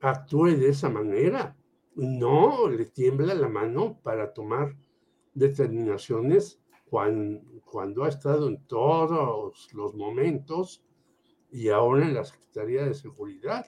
actúe 0.00 0.56
de 0.56 0.68
esa 0.68 0.88
manera. 0.88 1.56
No 1.94 2.68
le 2.68 2.86
tiembla 2.86 3.34
la 3.34 3.48
mano 3.48 3.98
para 4.02 4.32
tomar 4.32 4.76
determinaciones 5.34 6.60
cuando, 6.84 7.40
cuando 7.64 8.04
ha 8.04 8.08
estado 8.08 8.48
en 8.48 8.64
todos 8.66 9.68
los 9.72 9.94
momentos 9.94 10.84
y 11.50 11.68
ahora 11.68 12.06
en 12.06 12.14
la 12.14 12.24
Secretaría 12.24 12.84
de 12.84 12.94
Seguridad. 12.94 13.66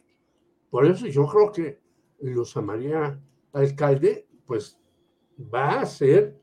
Por 0.70 0.86
eso 0.86 1.06
yo 1.06 1.26
creo 1.26 1.50
que 1.50 1.79
Luz 2.20 2.56
María 2.56 3.20
Alcalde, 3.52 4.26
pues 4.46 4.78
va 5.38 5.80
a 5.80 5.86
ser 5.86 6.40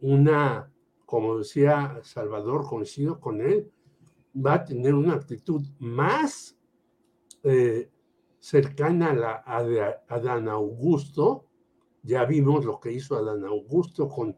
una, 0.00 0.72
como 1.04 1.38
decía 1.38 2.00
Salvador, 2.02 2.66
coincido 2.66 3.20
con 3.20 3.40
él, 3.40 3.70
va 4.34 4.54
a 4.54 4.64
tener 4.64 4.94
una 4.94 5.14
actitud 5.14 5.62
más 5.78 6.56
eh, 7.42 7.90
cercana 8.38 9.10
a, 9.10 9.14
la, 9.62 10.02
a 10.08 10.14
Adán 10.14 10.48
Augusto. 10.48 11.46
Ya 12.02 12.24
vimos 12.24 12.64
lo 12.64 12.80
que 12.80 12.92
hizo 12.92 13.16
Adán 13.16 13.44
Augusto 13.44 14.08
con 14.08 14.36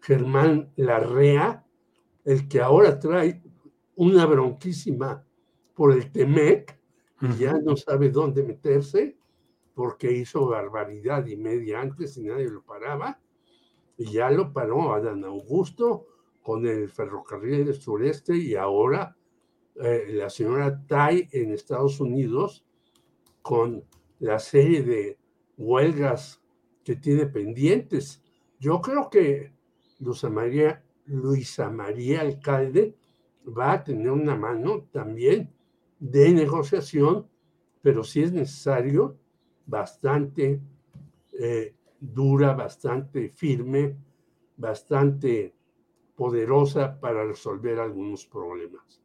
Germán 0.00 0.72
Larrea, 0.76 1.64
el 2.24 2.48
que 2.48 2.60
ahora 2.60 2.98
trae 2.98 3.42
una 3.96 4.26
bronquísima 4.26 5.24
por 5.74 5.92
el 5.92 6.10
Temec 6.10 6.78
y 7.22 7.36
ya 7.36 7.52
no 7.58 7.76
sabe 7.76 8.10
dónde 8.10 8.42
meterse 8.42 9.19
porque 9.80 10.12
hizo 10.12 10.46
barbaridad 10.46 11.24
y 11.26 11.38
media 11.38 11.80
antes 11.80 12.14
y 12.18 12.24
nadie 12.24 12.50
lo 12.50 12.62
paraba. 12.62 13.18
Y 13.96 14.12
ya 14.12 14.30
lo 14.30 14.52
paró 14.52 14.92
Adán 14.92 15.24
Augusto 15.24 16.06
con 16.42 16.66
el 16.66 16.90
ferrocarril 16.90 17.64
del 17.64 17.80
sureste 17.80 18.36
y 18.36 18.56
ahora 18.56 19.16
eh, 19.76 20.08
la 20.10 20.28
señora 20.28 20.84
Tai 20.86 21.30
en 21.32 21.52
Estados 21.52 21.98
Unidos 21.98 22.62
con 23.40 23.82
la 24.18 24.38
serie 24.38 24.82
de 24.82 25.18
huelgas 25.56 26.42
que 26.84 26.96
tiene 26.96 27.24
pendientes. 27.24 28.22
Yo 28.58 28.82
creo 28.82 29.08
que 29.08 29.54
Luisa 29.98 30.28
María, 30.28 30.84
Luisa 31.06 31.70
María 31.70 32.20
Alcalde 32.20 32.94
va 33.48 33.72
a 33.72 33.82
tener 33.82 34.10
una 34.10 34.36
mano 34.36 34.86
también 34.92 35.50
de 35.98 36.32
negociación, 36.32 37.26
pero 37.80 38.04
si 38.04 38.20
es 38.20 38.30
necesario, 38.30 39.16
bastante 39.70 40.60
eh, 41.38 41.74
dura, 42.00 42.54
bastante 42.54 43.30
firme, 43.30 43.96
bastante 44.56 45.54
poderosa 46.16 47.00
para 47.00 47.24
resolver 47.24 47.78
algunos 47.78 48.26
problemas. 48.26 49.00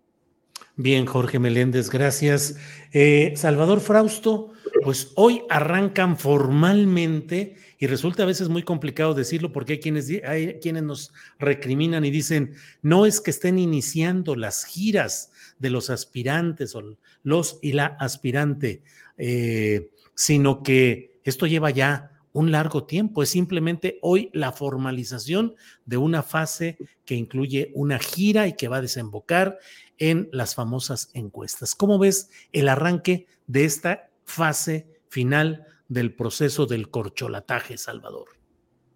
Bien, 0.77 1.05
Jorge 1.05 1.39
Meléndez, 1.39 1.89
gracias. 1.89 2.57
Eh, 2.91 3.33
Salvador 3.37 3.79
Frausto, 3.79 4.51
pues 4.83 5.13
hoy 5.15 5.43
arrancan 5.49 6.17
formalmente 6.17 7.55
y 7.77 7.87
resulta 7.87 8.23
a 8.23 8.25
veces 8.25 8.49
muy 8.49 8.63
complicado 8.63 9.13
decirlo 9.13 9.53
porque 9.53 9.73
hay 9.73 9.79
quienes, 9.79 10.11
hay 10.25 10.59
quienes 10.59 10.83
nos 10.83 11.13
recriminan 11.39 12.03
y 12.03 12.11
dicen, 12.11 12.55
no 12.81 13.05
es 13.05 13.21
que 13.21 13.31
estén 13.31 13.57
iniciando 13.57 14.35
las 14.35 14.65
giras 14.65 15.31
de 15.59 15.69
los 15.69 15.89
aspirantes 15.89 16.75
o 16.75 16.97
los 17.23 17.59
y 17.61 17.71
la 17.71 17.85
aspirante, 17.85 18.83
eh, 19.17 19.91
sino 20.15 20.63
que 20.63 21.19
esto 21.23 21.45
lleva 21.45 21.69
ya 21.69 22.11
un 22.35 22.51
largo 22.51 22.85
tiempo, 22.85 23.23
es 23.23 23.29
simplemente 23.29 23.97
hoy 24.01 24.29
la 24.33 24.51
formalización 24.51 25.55
de 25.85 25.95
una 25.95 26.21
fase 26.21 26.77
que 27.05 27.15
incluye 27.15 27.71
una 27.73 27.97
gira 27.97 28.45
y 28.47 28.53
que 28.53 28.67
va 28.67 28.77
a 28.77 28.81
desembocar 28.81 29.57
en 29.97 30.27
las 30.33 30.53
famosas 30.53 31.09
encuestas. 31.13 31.75
¿Cómo 31.75 31.97
ves 31.97 32.29
el 32.51 32.67
arranque 32.67 33.27
de 33.47 33.63
esta 33.63 34.09
fase 34.25 34.85
final 35.07 35.65
del 35.87 36.13
proceso 36.13 36.65
del 36.65 36.89
corcholataje, 36.89 37.77
Salvador? 37.77 38.27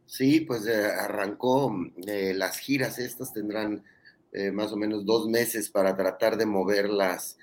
Sí, 0.05 0.41
pues 0.41 0.65
eh, 0.65 0.85
arrancó 0.85 1.73
eh, 2.07 2.33
las 2.33 2.57
giras, 2.59 2.99
estas 2.99 3.31
tendrán 3.31 3.83
eh, 4.33 4.51
más 4.51 4.71
o 4.71 4.75
menos 4.75 5.05
dos 5.05 5.29
meses 5.29 5.69
para 5.69 5.95
tratar 5.95 6.35
de 6.35 6.45
mover 6.45 6.89
las, 6.89 7.37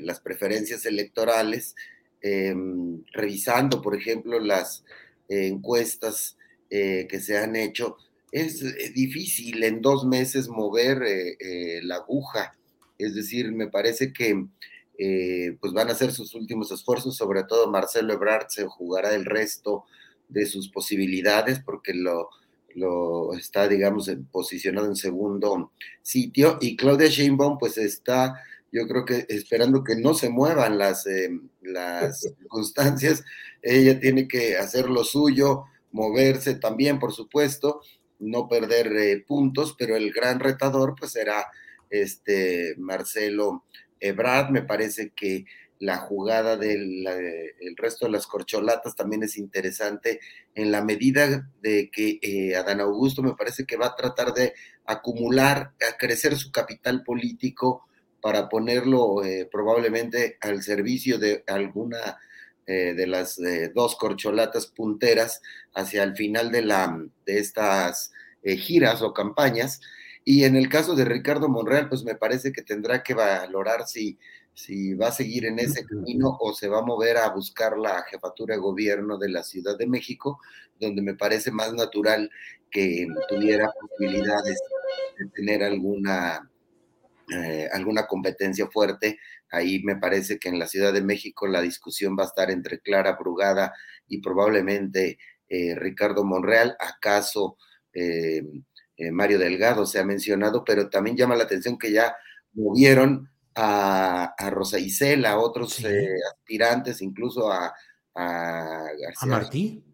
las 0.00 0.20
preferencias 0.20 0.86
electorales, 0.86 1.74
em, 2.22 3.02
revisando, 3.12 3.82
por 3.82 3.96
ejemplo, 3.96 4.38
las 4.38 4.84
encuestas 5.28 6.36
que 6.68 7.20
se 7.20 7.36
han 7.36 7.54
hecho 7.56 7.96
es 8.32 8.62
eh, 8.62 8.90
difícil 8.94 9.62
en 9.62 9.82
dos 9.82 10.06
meses 10.06 10.48
mover 10.48 11.02
eh, 11.02 11.36
eh, 11.38 11.80
la 11.84 11.96
aguja. 11.96 12.56
Es 12.98 13.14
decir, 13.14 13.52
me 13.52 13.68
parece 13.68 14.12
que 14.12 14.46
pues 15.60 15.72
van 15.72 15.88
a 15.88 15.92
hacer 15.92 16.12
sus 16.12 16.32
últimos 16.36 16.70
esfuerzos, 16.70 17.16
sobre 17.16 17.42
todo 17.42 17.68
Marcelo 17.68 18.12
Ebrard 18.12 18.46
se 18.50 18.66
jugará 18.66 19.12
el 19.16 19.24
resto 19.24 19.84
de 20.28 20.46
sus 20.46 20.68
posibilidades 20.68 21.58
porque 21.58 21.92
lo, 21.92 22.28
lo 22.76 23.34
está, 23.34 23.66
digamos, 23.66 24.08
posicionado 24.30 24.86
en 24.86 24.94
segundo 24.94 25.72
sitio 26.02 26.56
y 26.60 26.76
Claudia 26.76 27.08
Sheinbaum 27.08 27.58
pues 27.58 27.78
está, 27.78 28.40
yo 28.72 28.88
creo 28.88 29.04
que 29.04 29.26
esperando 29.28 29.84
que 29.84 29.96
no 29.96 30.14
se 30.14 30.30
muevan 30.30 30.78
las, 30.78 31.04
las 31.60 32.20
circunstancias, 32.38 33.22
ella 33.60 34.00
tiene 34.00 34.26
que 34.26 34.56
hacer 34.56 34.88
lo 34.88 35.04
suyo, 35.04 35.64
moverse 35.92 36.54
también, 36.54 36.98
por 36.98 37.12
supuesto, 37.12 37.82
no 38.18 38.48
perder 38.48 38.96
eh, 38.96 39.24
puntos, 39.26 39.74
pero 39.78 39.94
el 39.94 40.12
gran 40.12 40.40
retador 40.40 40.94
pues 40.98 41.12
será 41.12 41.46
este 41.90 42.74
Marcelo 42.78 43.64
Ebrard. 44.00 44.50
Me 44.50 44.62
parece 44.62 45.10
que 45.10 45.44
la 45.78 45.98
jugada 45.98 46.56
del 46.56 47.04
resto 47.76 48.06
de 48.06 48.12
las 48.12 48.28
corcholatas 48.28 48.94
también 48.94 49.24
es 49.24 49.36
interesante 49.36 50.20
en 50.54 50.70
la 50.70 50.82
medida 50.82 51.50
de 51.60 51.90
que 51.90 52.20
eh, 52.22 52.54
Adán 52.54 52.80
Augusto 52.80 53.20
me 53.20 53.34
parece 53.34 53.66
que 53.66 53.76
va 53.76 53.86
a 53.86 53.96
tratar 53.96 54.32
de 54.32 54.54
acumular, 54.86 55.72
a 55.88 55.96
crecer 55.98 56.36
su 56.36 56.52
capital 56.52 57.02
político 57.02 57.84
para 58.22 58.48
ponerlo 58.48 59.24
eh, 59.24 59.48
probablemente 59.50 60.38
al 60.40 60.62
servicio 60.62 61.18
de 61.18 61.42
alguna 61.48 62.18
eh, 62.66 62.94
de 62.94 63.06
las 63.08 63.38
eh, 63.40 63.72
dos 63.74 63.96
corcholatas 63.96 64.68
punteras 64.68 65.42
hacia 65.74 66.04
el 66.04 66.16
final 66.16 66.52
de, 66.52 66.62
la, 66.62 67.04
de 67.26 67.38
estas 67.38 68.12
giras 68.42 69.02
o 69.02 69.12
campañas. 69.12 69.80
Y 70.24 70.44
en 70.44 70.54
el 70.54 70.68
caso 70.68 70.94
de 70.94 71.04
Ricardo 71.04 71.48
Monreal, 71.48 71.88
pues 71.88 72.04
me 72.04 72.14
parece 72.14 72.52
que 72.52 72.62
tendrá 72.62 73.02
que 73.02 73.14
valorar 73.14 73.88
si, 73.88 74.18
si 74.54 74.94
va 74.94 75.08
a 75.08 75.12
seguir 75.12 75.46
en 75.46 75.58
ese 75.58 75.84
camino 75.84 76.36
o 76.40 76.54
se 76.54 76.68
va 76.68 76.78
a 76.78 76.84
mover 76.84 77.16
a 77.16 77.30
buscar 77.30 77.76
la 77.76 78.04
jefatura 78.08 78.54
de 78.54 78.60
gobierno 78.60 79.18
de 79.18 79.30
la 79.30 79.42
Ciudad 79.42 79.76
de 79.76 79.88
México, 79.88 80.38
donde 80.78 81.02
me 81.02 81.14
parece 81.14 81.50
más 81.50 81.72
natural 81.72 82.30
que 82.70 83.06
tuviera 83.28 83.68
posibilidades 83.80 84.60
de 85.18 85.26
tener 85.30 85.64
alguna 85.64 86.51
eh, 87.30 87.68
alguna 87.72 88.06
competencia 88.06 88.66
fuerte. 88.68 89.18
Ahí 89.50 89.82
me 89.84 89.96
parece 89.96 90.38
que 90.38 90.48
en 90.48 90.58
la 90.58 90.66
Ciudad 90.66 90.92
de 90.92 91.02
México 91.02 91.46
la 91.46 91.60
discusión 91.60 92.16
va 92.18 92.24
a 92.24 92.26
estar 92.26 92.50
entre 92.50 92.80
Clara 92.80 93.16
Brugada 93.18 93.72
y 94.08 94.20
probablemente 94.20 95.18
eh, 95.48 95.74
Ricardo 95.74 96.24
Monreal, 96.24 96.76
acaso 96.80 97.58
eh, 97.92 98.42
Mario 99.10 99.38
Delgado 99.38 99.86
se 99.86 99.98
ha 99.98 100.04
mencionado, 100.04 100.64
pero 100.64 100.88
también 100.88 101.16
llama 101.16 101.36
la 101.36 101.44
atención 101.44 101.78
que 101.78 101.92
ya 101.92 102.14
movieron 102.52 103.30
a, 103.54 104.34
Rosa 104.50 104.78
Isela, 104.78 105.32
a 105.32 105.38
otros 105.38 105.82
aspirantes, 106.32 107.02
incluso 107.02 107.50
a, 107.50 107.74
a, 108.14 108.86
¿A 109.20 109.26
Martí. 109.26 109.84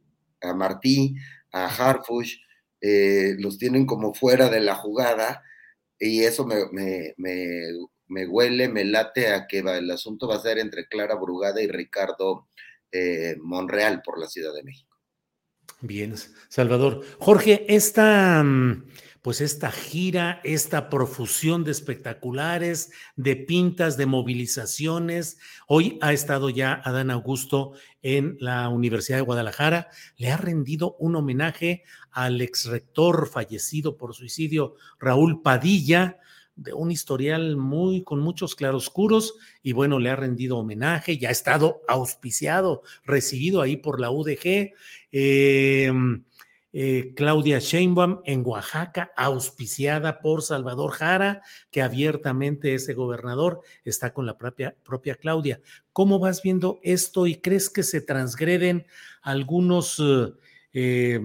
A 0.42 0.54
Martí, 0.54 1.16
a 1.52 1.66
Harfush, 1.66 2.36
los 3.38 3.58
tienen 3.58 3.86
como 3.86 4.14
fuera 4.14 4.48
de 4.48 4.60
la 4.60 4.74
jugada 4.74 5.42
y 5.98 6.22
eso 6.22 6.46
me, 6.46 6.64
huele, 8.26 8.68
me 8.68 8.84
late 8.84 9.28
a 9.28 9.46
que 9.46 9.58
el 9.58 9.90
asunto 9.90 10.28
va 10.28 10.36
a 10.36 10.42
ser 10.42 10.58
entre 10.58 10.86
Clara 10.86 11.14
Brugada 11.16 11.60
y 11.60 11.68
Ricardo 11.68 12.48
eh, 12.92 13.36
Monreal 13.40 14.02
por 14.02 14.18
la 14.18 14.28
Ciudad 14.28 14.54
de 14.54 14.62
México. 14.62 14.96
Bien, 15.80 16.14
Salvador. 16.48 17.04
Jorge, 17.20 17.64
esta, 17.68 18.42
mm, 18.42 18.86
pues 19.22 19.40
esta 19.40 19.70
gira, 19.70 20.40
esta 20.42 20.88
profusión 20.88 21.62
de 21.62 21.70
espectaculares, 21.70 22.90
de 23.14 23.36
pintas, 23.36 23.96
de 23.96 24.06
movilizaciones. 24.06 25.38
Hoy 25.68 25.98
ha 26.00 26.12
estado 26.12 26.50
ya 26.50 26.80
Adán 26.84 27.10
Augusto 27.10 27.74
en 28.02 28.36
la 28.40 28.68
Universidad 28.70 29.18
de 29.18 29.24
Guadalajara. 29.24 29.88
Le 30.16 30.30
ha 30.30 30.36
rendido 30.36 30.96
un 30.98 31.14
homenaje 31.14 31.84
al 32.24 32.40
ex 32.40 32.66
rector 32.66 33.28
fallecido 33.28 33.96
por 33.96 34.14
suicidio, 34.14 34.74
Raúl 34.98 35.40
Padilla. 35.40 36.18
de 36.56 36.72
un 36.72 36.90
historial 36.90 37.56
muy 37.56 38.02
con 38.02 38.18
muchos 38.18 38.56
claroscuros 38.56 39.36
y 39.62 39.72
bueno, 39.72 40.00
le 40.00 40.10
ha 40.10 40.16
rendido 40.16 40.58
homenaje, 40.58 41.16
ya 41.16 41.28
ha 41.28 41.30
estado 41.30 41.82
auspiciado, 41.86 42.82
recibido 43.04 43.62
ahí 43.62 43.76
por 43.76 44.00
la 44.00 44.10
UDG. 44.10 44.72
Eh, 45.12 45.92
eh, 46.72 47.12
Claudia 47.14 47.60
Sheinbaum 47.60 48.20
en 48.24 48.42
Oaxaca, 48.44 49.12
auspiciada 49.16 50.20
por 50.20 50.42
Salvador 50.42 50.90
Jara, 50.90 51.42
que 51.70 51.80
abiertamente 51.80 52.74
ese 52.74 52.94
gobernador 52.94 53.62
está 53.84 54.12
con 54.12 54.26
la 54.26 54.36
propia, 54.36 54.76
propia 54.82 55.14
Claudia. 55.14 55.60
¿Cómo 55.92 56.18
vas 56.18 56.42
viendo 56.42 56.80
esto 56.82 57.26
y 57.26 57.36
crees 57.36 57.70
que 57.70 57.84
se 57.84 58.00
transgreden 58.00 58.86
algunos, 59.22 60.02
eh, 60.72 61.20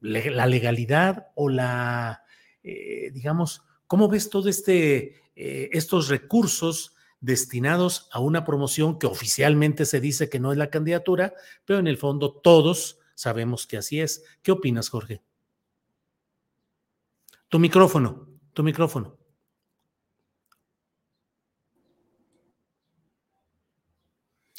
la 0.00 0.46
legalidad 0.46 1.28
o 1.34 1.48
la, 1.48 2.22
digamos, 2.62 3.62
¿Cómo 3.88 4.06
ves 4.06 4.28
todo 4.28 4.50
este, 4.50 5.16
eh, 5.34 5.70
estos 5.72 6.08
recursos 6.08 6.94
destinados 7.20 8.08
a 8.12 8.20
una 8.20 8.44
promoción 8.44 8.98
que 8.98 9.06
oficialmente 9.06 9.86
se 9.86 9.98
dice 10.00 10.28
que 10.28 10.38
no 10.38 10.52
es 10.52 10.58
la 10.58 10.70
candidatura, 10.70 11.32
pero 11.64 11.80
en 11.80 11.88
el 11.88 11.96
fondo 11.96 12.34
todos 12.34 12.98
sabemos 13.14 13.66
que 13.66 13.78
así 13.78 13.98
es? 14.00 14.22
¿Qué 14.42 14.52
opinas, 14.52 14.90
Jorge? 14.90 15.22
Tu 17.48 17.58
micrófono, 17.58 18.28
tu 18.52 18.62
micrófono. 18.62 19.16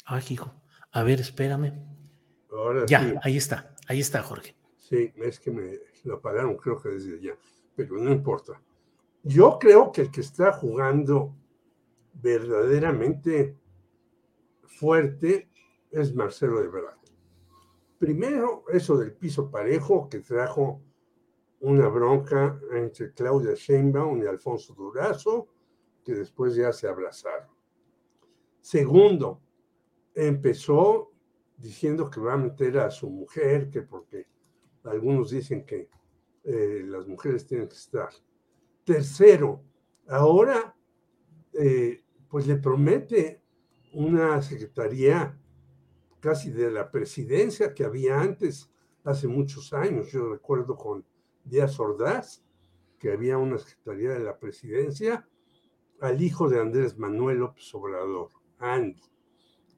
Ay, 0.04 0.24
hijo. 0.30 0.60
A 0.90 1.04
ver, 1.04 1.20
espérame. 1.20 1.72
Ahora 2.50 2.84
ya, 2.86 3.14
ahí 3.22 3.36
está, 3.36 3.76
ahí 3.86 4.00
está, 4.00 4.24
Jorge. 4.24 4.56
Sí, 4.90 5.12
es 5.16 5.38
que 5.38 5.52
me 5.52 5.78
lo 6.02 6.16
apagaron, 6.16 6.56
creo 6.56 6.82
que 6.82 6.88
desde 6.88 7.14
allá, 7.14 7.38
pero 7.76 7.96
no 7.96 8.10
importa. 8.10 8.60
Yo 9.22 9.56
creo 9.60 9.92
que 9.92 10.02
el 10.02 10.10
que 10.10 10.20
está 10.20 10.52
jugando 10.52 11.32
verdaderamente 12.14 13.56
fuerte 14.64 15.48
es 15.92 16.12
Marcelo 16.12 16.60
de 16.60 16.68
Verdad. 16.68 16.96
Primero, 17.98 18.64
eso 18.72 18.96
del 18.96 19.12
piso 19.12 19.48
parejo 19.48 20.08
que 20.08 20.20
trajo 20.20 20.82
una 21.60 21.86
bronca 21.86 22.58
entre 22.72 23.12
Claudia 23.12 23.54
Sheinbaum 23.54 24.22
y 24.22 24.26
Alfonso 24.26 24.74
Durazo, 24.74 25.48
que 26.04 26.14
después 26.14 26.56
ya 26.56 26.72
se 26.72 26.88
abrazaron. 26.88 27.50
Segundo, 28.60 29.40
empezó 30.14 31.12
diciendo 31.56 32.10
que 32.10 32.20
va 32.20 32.32
a 32.32 32.38
meter 32.38 32.78
a 32.78 32.90
su 32.90 33.08
mujer, 33.08 33.70
que 33.70 33.82
porque 33.82 34.26
algunos 34.84 35.30
dicen 35.30 35.64
que 35.64 35.88
eh, 36.44 36.82
las 36.86 37.06
mujeres 37.06 37.46
tienen 37.46 37.68
que 37.68 37.76
estar 37.76 38.10
Tercero, 38.84 39.62
ahora 40.08 40.74
eh, 41.52 42.02
pues 42.28 42.46
le 42.46 42.56
promete 42.56 43.42
una 43.92 44.40
secretaría 44.42 45.38
casi 46.18 46.50
de 46.50 46.70
la 46.70 46.90
presidencia 46.90 47.74
que 47.74 47.84
había 47.84 48.20
antes, 48.20 48.70
hace 49.04 49.28
muchos 49.28 49.72
años. 49.72 50.10
Yo 50.10 50.32
recuerdo 50.32 50.76
con 50.76 51.04
Díaz 51.44 51.78
Ordaz 51.78 52.42
que 52.98 53.12
había 53.12 53.38
una 53.38 53.58
secretaría 53.58 54.10
de 54.10 54.24
la 54.24 54.38
presidencia 54.38 55.26
al 56.00 56.20
hijo 56.20 56.48
de 56.48 56.60
Andrés 56.60 56.98
Manuel 56.98 57.38
López 57.38 57.72
Obrador, 57.74 58.30
Andy, 58.58 59.02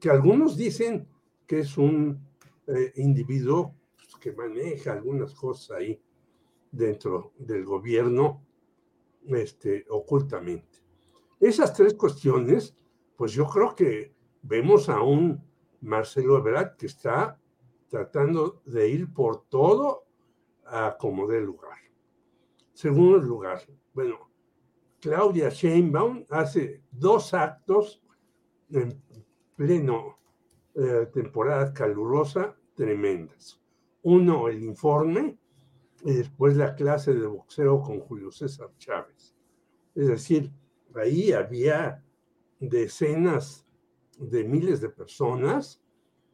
que 0.01 0.11
algunos 0.11 0.57
dicen 0.57 1.09
que 1.47 1.61
es 1.61 1.77
un 1.77 2.27
eh, 2.67 2.93
individuo 2.97 3.75
que 4.23 4.33
maneja 4.33 4.93
algunas 4.93 5.35
cosas 5.35 5.77
ahí 5.77 6.01
dentro 6.71 7.33
del 7.39 7.65
gobierno 7.65 8.47
este, 9.27 9.85
ocultamente. 9.91 10.79
Esas 11.41 11.75
tres 11.75 11.95
cuestiones, 11.95 12.73
pues 13.17 13.33
yo 13.33 13.49
creo 13.49 13.75
que 13.75 14.15
vemos 14.43 14.89
a 14.89 15.03
un 15.03 15.43
Marcelo 15.81 16.39
Ebrard 16.39 16.77
que 16.77 16.87
está 16.87 17.37
tratando 17.89 18.63
de 18.65 18.89
ir 18.89 19.13
por 19.13 19.45
todo 19.47 20.05
a 20.67 20.97
como 20.97 21.27
dé 21.27 21.41
lugar. 21.41 21.79
Segundo 22.73 23.19
lugar, 23.19 23.61
bueno, 23.93 24.31
Claudia 25.01 25.49
Sheinbaum 25.49 26.25
hace 26.31 26.81
dos 26.93 27.35
actos 27.35 28.01
en 28.71 29.03
pleno 29.57 30.17
eh, 30.75 31.09
temporada 31.13 31.75
calurosa 31.75 32.57
tremendas. 32.75 33.62
Uno, 34.03 34.49
el 34.49 34.63
informe 34.63 35.39
y 36.05 36.13
después 36.13 36.57
la 36.57 36.75
clase 36.75 37.15
de 37.15 37.27
boxeo 37.27 37.81
con 37.81 38.01
Julio 38.01 38.31
César 38.31 38.71
Chávez. 38.79 39.35
Es 39.95 40.09
decir, 40.09 40.53
ahí 40.95 41.33
había 41.33 42.05
decenas 42.59 43.67
de 44.19 44.45
miles 44.45 44.81
de 44.81 44.89
personas 44.89 45.81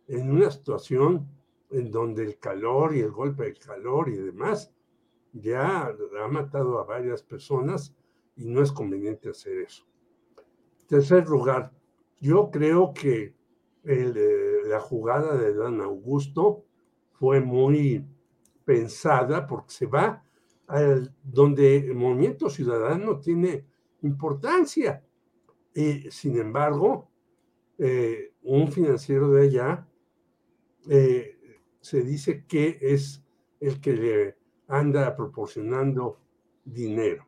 en 0.07 0.31
una 0.31 0.51
situación 0.51 1.29
en 1.71 1.91
donde 1.91 2.25
el 2.25 2.39
calor 2.39 2.97
y 2.97 3.01
el 3.01 3.11
golpe 3.11 3.45
de 3.45 3.55
calor 3.55 4.09
y 4.09 4.17
demás 4.17 4.73
ya 5.33 5.87
ha 5.87 6.29
matado 6.29 6.79
a 6.79 6.85
varias 6.85 7.23
personas 7.23 7.95
y 8.37 8.47
no 8.47 8.63
es 8.63 8.73
conveniente 8.73 9.31
hacer 9.31 9.59
eso. 9.59 9.85
Tercer 10.87 11.29
lugar, 11.29 11.73
yo 12.21 12.51
creo 12.51 12.93
que 12.95 13.35
eh, 13.85 14.63
la 14.65 14.81
jugada 14.81 15.37
de 15.37 15.55
Dan 15.55 15.81
Augusto 15.81 16.65
fue 17.19 17.41
muy 17.41 18.05
pensada 18.65 19.47
porque 19.47 19.71
se 19.73 19.87
va 19.87 20.23
al, 20.67 21.13
donde 21.23 21.79
el 21.79 21.95
movimiento 21.95 22.49
ciudadano 22.49 23.19
tiene 23.19 23.65
importancia. 24.03 25.03
Y 25.75 26.11
sin 26.11 26.39
embargo, 26.39 27.11
eh, 27.79 28.33
un 28.43 28.71
financiero 28.71 29.31
de 29.31 29.43
allá 29.43 29.89
eh, 30.89 31.37
se 31.81 32.03
dice 32.03 32.45
que 32.47 32.79
es 32.81 33.25
el 33.61 33.81
que 33.81 33.93
le 33.95 34.37
anda 34.69 35.17
proporcionando 35.17 36.21
dinero. 36.65 37.27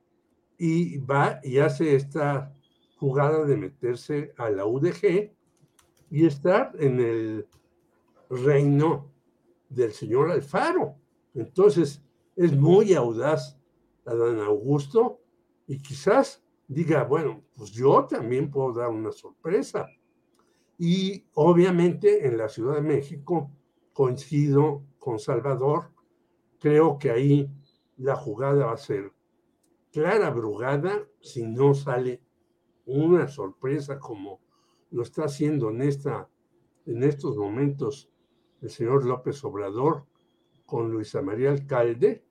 Y 0.59 0.99
va 0.99 1.41
y 1.43 1.59
hace 1.59 1.97
esta 1.97 2.55
jugada 2.97 3.45
de 3.45 3.57
meterse 3.57 4.35
a 4.37 4.51
la 4.51 4.67
UDG 4.67 5.33
y 6.11 6.27
estar 6.27 6.73
en 6.79 7.01
el 7.01 7.47
reino 8.29 9.10
del 9.71 9.93
señor 9.93 10.31
Alfaro. 10.31 10.97
Entonces, 11.35 12.03
es 12.37 12.53
muy 12.53 12.93
audaz 12.93 13.59
Adán 14.05 14.41
Augusto 14.41 15.21
y 15.67 15.79
quizás 15.79 16.43
diga, 16.69 17.05
bueno, 17.05 17.43
pues 17.57 17.71
yo 17.71 18.05
también 18.05 18.51
puedo 18.51 18.73
dar 18.73 18.91
una 18.91 19.13
sorpresa. 19.13 19.87
Y 20.79 21.25
obviamente 21.35 22.27
en 22.27 22.37
la 22.37 22.49
Ciudad 22.49 22.75
de 22.75 22.83
México 22.83 23.51
coincido 23.93 24.83
con 24.99 25.19
Salvador, 25.19 25.93
creo 26.59 26.99
que 26.99 27.11
ahí 27.11 27.51
la 27.97 28.17
jugada 28.17 28.67
va 28.67 28.73
a 28.73 28.79
ser 28.79 29.13
clara 29.93 30.31
brugada 30.31 31.07
si 31.21 31.47
no 31.47 31.75
sale 31.75 32.23
una 32.87 33.29
sorpresa 33.29 33.99
como 33.99 34.41
lo 34.91 35.03
está 35.03 35.25
haciendo 35.25 35.71
en, 35.71 35.83
esta, 35.83 36.29
en 36.87 37.03
estos 37.03 37.37
momentos 37.37 38.11
el 38.61 38.71
señor 38.71 39.05
López 39.05 39.43
Obrador, 39.45 40.05
con 40.67 40.91
Luisa 40.91 41.21
María 41.21 41.51
Alcalde 41.51 42.25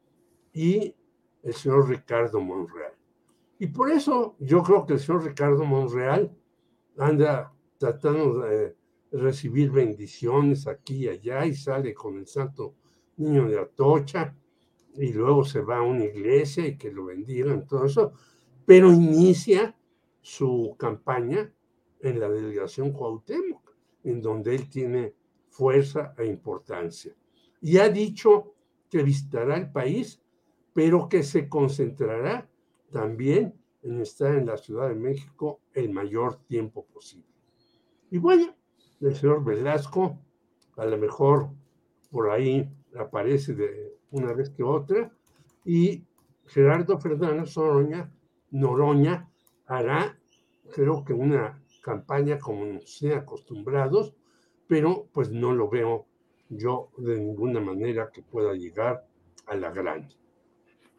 y 0.53 0.95
el 1.43 1.53
señor 1.53 1.89
Ricardo 1.89 2.39
Monreal. 2.39 2.93
Y 3.57 3.67
por 3.67 3.91
eso 3.91 4.35
yo 4.39 4.63
creo 4.63 4.85
que 4.85 4.93
el 4.93 4.99
señor 4.99 5.25
Ricardo 5.25 5.65
Monreal 5.65 6.33
anda 6.97 7.53
tratando 7.77 8.39
de 8.39 8.75
recibir 9.11 9.71
bendiciones 9.71 10.67
aquí 10.67 11.05
y 11.05 11.09
allá 11.09 11.45
y 11.45 11.55
sale 11.55 11.93
con 11.93 12.17
el 12.17 12.27
santo 12.27 12.75
niño 13.17 13.47
de 13.47 13.59
Atocha 13.59 14.35
y 14.95 15.13
luego 15.13 15.43
se 15.43 15.61
va 15.61 15.77
a 15.77 15.81
una 15.81 16.05
iglesia 16.05 16.65
y 16.65 16.77
que 16.77 16.91
lo 16.91 17.05
bendigan, 17.05 17.67
todo 17.67 17.85
eso, 17.85 18.13
pero 18.65 18.91
inicia 18.91 19.75
su 20.21 20.75
campaña 20.77 21.53
en 22.01 22.19
la 22.19 22.29
delegación 22.29 22.91
Cuauhtémoc, 22.91 23.75
en 24.03 24.21
donde 24.21 24.55
él 24.55 24.69
tiene 24.69 25.15
fuerza 25.49 26.13
e 26.17 26.25
importancia 26.25 27.13
y 27.61 27.77
ha 27.77 27.89
dicho 27.89 28.53
que 28.89 29.03
visitará 29.03 29.57
el 29.57 29.71
país, 29.71 30.21
pero 30.73 31.09
que 31.09 31.23
se 31.23 31.49
concentrará 31.49 32.49
también 32.91 33.53
en 33.83 34.01
estar 34.01 34.35
en 34.35 34.47
la 34.47 34.57
Ciudad 34.57 34.89
de 34.89 34.95
México 34.95 35.61
el 35.73 35.91
mayor 35.91 36.37
tiempo 36.47 36.85
posible. 36.85 37.27
Y 38.09 38.17
bueno, 38.17 38.55
el 39.01 39.15
señor 39.15 39.43
Velasco, 39.43 40.19
a 40.77 40.85
lo 40.85 40.97
mejor 40.97 41.49
por 42.09 42.29
ahí 42.29 42.69
aparece 42.97 43.53
de 43.53 43.97
una 44.11 44.33
vez 44.33 44.49
que 44.49 44.63
otra, 44.63 45.11
y 45.63 46.03
Gerardo 46.47 46.97
Fernández 46.97 47.55
Noroña, 47.55 48.11
Noroña 48.51 49.29
hará, 49.67 50.17
creo 50.73 51.03
que 51.03 51.13
una 51.13 51.61
campaña 51.83 52.39
como 52.39 52.65
nos 52.65 52.97
tiene 52.97 53.15
acostumbrados, 53.15 54.15
pero 54.69 55.09
pues 55.11 55.31
no 55.31 55.51
lo 55.51 55.67
veo 55.67 56.05
yo 56.47 56.91
de 56.97 57.19
ninguna 57.19 57.59
manera 57.59 58.11
que 58.13 58.21
pueda 58.21 58.53
llegar 58.53 59.03
a 59.47 59.55
la 59.55 59.71
grande. 59.71 60.15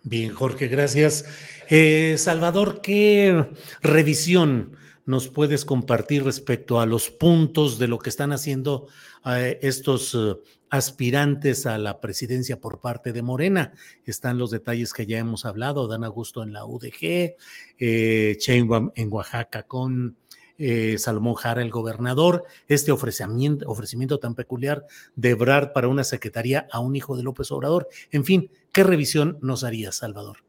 Bien, 0.03 0.35
Jorge, 0.35 0.67
gracias. 0.67 1.25
Eh, 1.69 2.17
Salvador, 2.19 2.81
¿qué 2.83 3.47
revisión 3.81 4.77
nos 5.07 5.29
puedes 5.29 5.65
compartir 5.65 6.25
respecto 6.25 6.81
a 6.81 6.87
los 6.87 7.11
puntos 7.11 7.79
de 7.79 7.87
lo 7.87 8.01
que 8.01 8.11
están 8.11 8.33
haciendo 8.33 8.89
eh, 9.25 9.61
estos 9.63 10.17
eh, 10.17 10.35
aspirantes 10.71 11.65
a 11.67 11.79
la 11.79 12.01
presidencia 12.01 12.61
por 12.61 12.81
parte 12.81 13.13
de 13.13 13.23
Morena? 13.23 13.73
Están 14.05 14.37
los 14.37 14.51
detalles 14.51 14.93
que 14.93 15.07
ya 15.07 15.19
hemos 15.19 15.45
hablado, 15.45 15.87
Dan 15.87 16.03
Augusto 16.03 16.43
en 16.43 16.53
la 16.53 16.65
UDG, 16.65 17.37
eh, 17.79 18.39
en 18.49 19.13
Oaxaca 19.13 19.63
con 19.63 20.17
eh, 20.63 20.99
Salomón 20.99 21.37
Jara, 21.37 21.63
el 21.63 21.71
gobernador, 21.71 22.45
este 22.69 22.93
ofrecimiento, 22.93 23.67
ofrecimiento 23.67 24.19
tan 24.19 24.35
peculiar 24.35 24.85
de 25.17 25.33
Brad 25.33 25.73
para 25.73 25.89
una 25.89 26.05
secretaría 26.05 26.69
a 26.71 26.81
un 26.81 26.95
hijo 26.95 27.17
de 27.17 27.23
López 27.23 27.51
Obrador. 27.51 27.89
En 28.11 28.27
fin, 28.27 28.51
¿qué 28.71 28.85
revisión 28.85 29.39
nos 29.41 29.65
haría, 29.65 29.91
Salvador? 29.91 30.45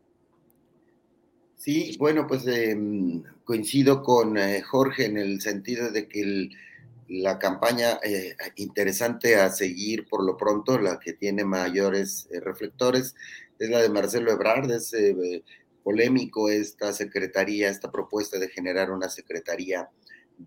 Sí, 1.56 1.96
bueno, 1.98 2.28
pues 2.28 2.46
em, 2.46 3.24
coincido 3.46 4.04
con 4.04 4.38
eh, 4.38 4.62
Jorge 4.62 5.06
en 5.06 5.18
el 5.18 5.40
sentido 5.40 5.92
de 5.92 6.10
que 6.10 6.50
la 7.08 7.40
campaña 7.40 7.98
eh, 8.04 8.36
interesante 8.58 9.38
a 9.38 9.50
seguir 9.50 10.10
por 10.10 10.26
lo 10.26 10.36
pronto, 10.36 10.78
la 10.78 11.00
que 11.00 11.14
tiene 11.14 11.46
mayores 11.46 12.28
reflectores, 12.44 13.16
es 13.60 13.70
la 13.70 13.82
de 13.82 13.90
Marcelo 13.90 14.32
Ebrard, 14.32 14.72
es 14.72 14.94
polémico 15.84 16.50
esta 16.50 16.92
secretaría, 16.94 17.70
esta 17.70 17.92
propuesta 17.92 18.40
de 18.40 18.50
generar 18.50 18.92
una 18.92 19.10
secretaría 19.10 19.90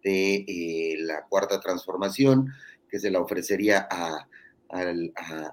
de 0.03 0.45
eh, 0.47 0.97
la 0.99 1.25
cuarta 1.25 1.61
transformación, 1.61 2.53
que 2.89 2.99
se 2.99 3.11
la 3.11 3.21
ofrecería 3.21 3.87
a, 3.91 4.29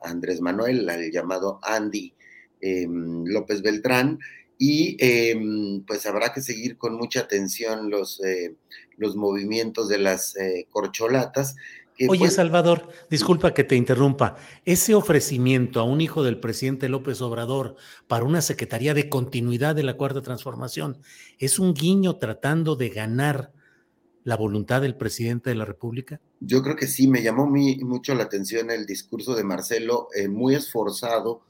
Andrés 0.03 0.41
Manuel, 0.41 0.89
al 0.89 1.11
llamado 1.11 1.59
Andy 1.61 2.11
em, 2.59 3.23
López 3.25 3.61
Beltrán, 3.61 4.17
y 4.57 4.95
em, 4.99 5.83
pues 5.85 6.05
habrá 6.05 6.33
que 6.33 6.41
seguir 6.41 6.77
con 6.77 6.95
mucha 6.95 7.21
atención 7.21 7.89
los, 7.89 8.23
eh, 8.23 8.55
los 8.97 9.15
movimientos 9.15 9.89
de 9.89 9.97
las 9.99 10.35
eh, 10.37 10.67
corcholatas. 10.69 11.55
Oye, 12.07 12.19
pues 12.19 12.35
Salvador, 12.35 12.89
disculpa 13.09 13.53
que 13.53 13.63
te 13.63 13.75
interrumpa. 13.75 14.35
Ese 14.65 14.95
ofrecimiento 14.95 15.79
a 15.79 15.83
un 15.83 16.01
hijo 16.01 16.23
del 16.23 16.39
presidente 16.39 16.89
López 16.89 17.21
Obrador 17.21 17.75
para 18.07 18.23
una 18.23 18.41
secretaría 18.41 18.93
de 18.93 19.09
continuidad 19.09 19.75
de 19.75 19.83
la 19.83 19.97
Cuarta 19.97 20.21
Transformación 20.21 20.99
es 21.37 21.59
un 21.59 21.73
guiño 21.73 22.17
tratando 22.17 22.75
de 22.75 22.89
ganar 22.89 23.51
la 24.23 24.37
voluntad 24.37 24.81
del 24.81 24.95
presidente 24.95 25.49
de 25.49 25.55
la 25.55 25.65
República? 25.65 26.19
Yo 26.39 26.61
creo 26.61 26.75
que 26.75 26.87
sí, 26.87 27.07
me 27.07 27.23
llamó 27.23 27.47
mucho 27.47 28.13
la 28.15 28.23
atención 28.23 28.71
el 28.71 28.85
discurso 28.85 29.35
de 29.35 29.43
Marcelo, 29.43 30.07
eh, 30.15 30.27
muy 30.27 30.55
esforzado 30.55 31.41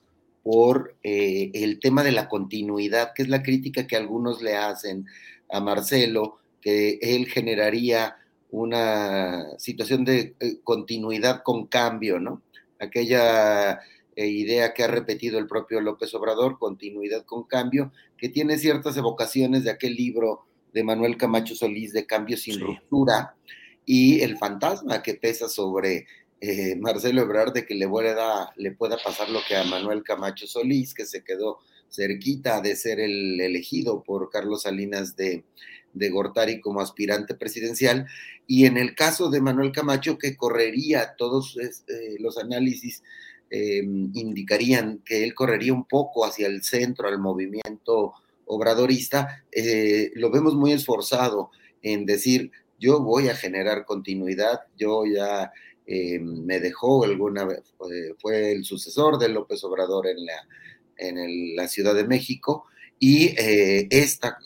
por 0.43 0.95
eh, 1.03 1.52
el 1.53 1.80
tema 1.80 2.03
de 2.03 2.11
la 2.11 2.27
continuidad, 2.27 3.11
que 3.14 3.23
es 3.23 3.30
la 3.30 3.43
crítica 3.43 3.88
que 3.88 3.98
algunos 3.98 4.41
le 4.41 4.56
hacen 4.56 5.06
a 5.49 5.60
Marcelo, 5.60 6.38
que 6.61 6.99
él 7.02 7.27
generaría 7.27 8.15
una 8.49 9.57
situación 9.57 10.03
de 10.06 10.35
eh, 10.39 10.60
continuidad 10.64 11.41
con 11.43 11.68
cambio, 11.68 12.19
¿no? 12.19 12.41
Aquella 12.80 13.80
idea 14.15 14.73
que 14.73 14.84
ha 14.84 14.88
repetido 14.88 15.39
el 15.39 15.48
propio 15.48 15.81
López 15.81 16.14
Obrador, 16.14 16.60
continuidad 16.60 17.23
con 17.26 17.43
cambio, 17.43 17.91
que 18.18 18.30
tiene 18.30 18.57
ciertas 18.57 18.98
evocaciones 18.98 19.64
de 19.64 19.72
aquel 19.72 19.95
libro 19.95 20.45
de 20.73 20.84
Manuel 20.84 21.18
Camacho 21.18 21.56
Solís 21.56 21.93
de 21.93 22.06
Cambio 22.06 22.38
sin 22.38 22.60
ruptura 22.60 23.35
y 23.85 24.22
el 24.22 24.38
fantasma 24.38 25.02
que 25.02 25.15
pesa 25.15 25.49
sobre 25.49 26.06
eh, 26.39 26.76
Marcelo 26.76 27.22
Ebrard 27.22 27.53
de 27.53 27.65
que 27.65 27.76
le 27.76 27.88
pueda, 27.88 28.52
le 28.56 28.72
pueda 28.72 28.98
pasar 28.98 29.30
lo 29.30 29.39
que 29.48 29.56
a 29.56 29.64
Manuel 29.64 30.03
Camacho 30.03 30.48
Solís, 30.48 30.93
que 30.93 31.06
se 31.06 31.23
quedó 31.23 31.60
cerquita 31.89 32.61
de 32.61 32.76
ser 32.76 32.99
el 32.99 33.39
elegido 33.39 34.02
por 34.03 34.30
Carlos 34.30 34.64
Salinas 34.64 35.15
de, 35.15 35.43
de 35.93 36.10
Gortari 36.10 36.61
como 36.61 36.81
aspirante 36.81 37.35
presidencial, 37.35 38.07
y 38.48 38.65
en 38.65 38.77
el 38.77 38.95
caso 38.95 39.30
de 39.30 39.41
Manuel 39.41 39.72
Camacho, 39.72 40.18
que 40.18 40.35
correría, 40.35 41.15
todos 41.18 41.57
eh, 41.57 42.18
los 42.19 42.38
análisis 42.38 43.03
eh, 43.49 43.84
indicarían 44.14 45.02
que 45.06 45.23
él 45.23 45.35
correría 45.35 45.73
un 45.73 45.85
poco 45.85 46.26
hacia 46.26 46.48
el 46.48 46.64
centro, 46.64 47.07
al 47.07 47.19
movimiento 47.19 48.14
obradorista, 48.53 49.45
eh, 49.49 50.11
lo 50.15 50.30
vemos 50.30 50.56
muy 50.56 50.73
esforzado 50.73 51.52
en 51.82 52.06
decir, 52.06 52.52
yo 52.80 53.02
voy 53.02 53.30
a 53.30 53.36
generar 53.36 53.86
continuidad, 53.86 54.60
yo 54.78 55.06
ya 55.06 55.53
eh, 55.86 56.19
me 56.19 56.60
dejó 56.60 57.06
alguna 57.06 57.45
vez, 57.45 57.73
fue 58.19 58.52
el 58.52 58.65
sucesor 58.65 59.18
de 59.19 59.30
López 59.30 59.64
Obrador 59.64 60.07
en 60.07 60.26
la, 60.26 60.48
en 60.98 61.56
la 61.56 61.69
Ciudad 61.69 61.95
de 61.95 62.06
México, 62.06 62.65
y 62.99 63.28
eh, 63.38 63.88
esta 63.90 64.38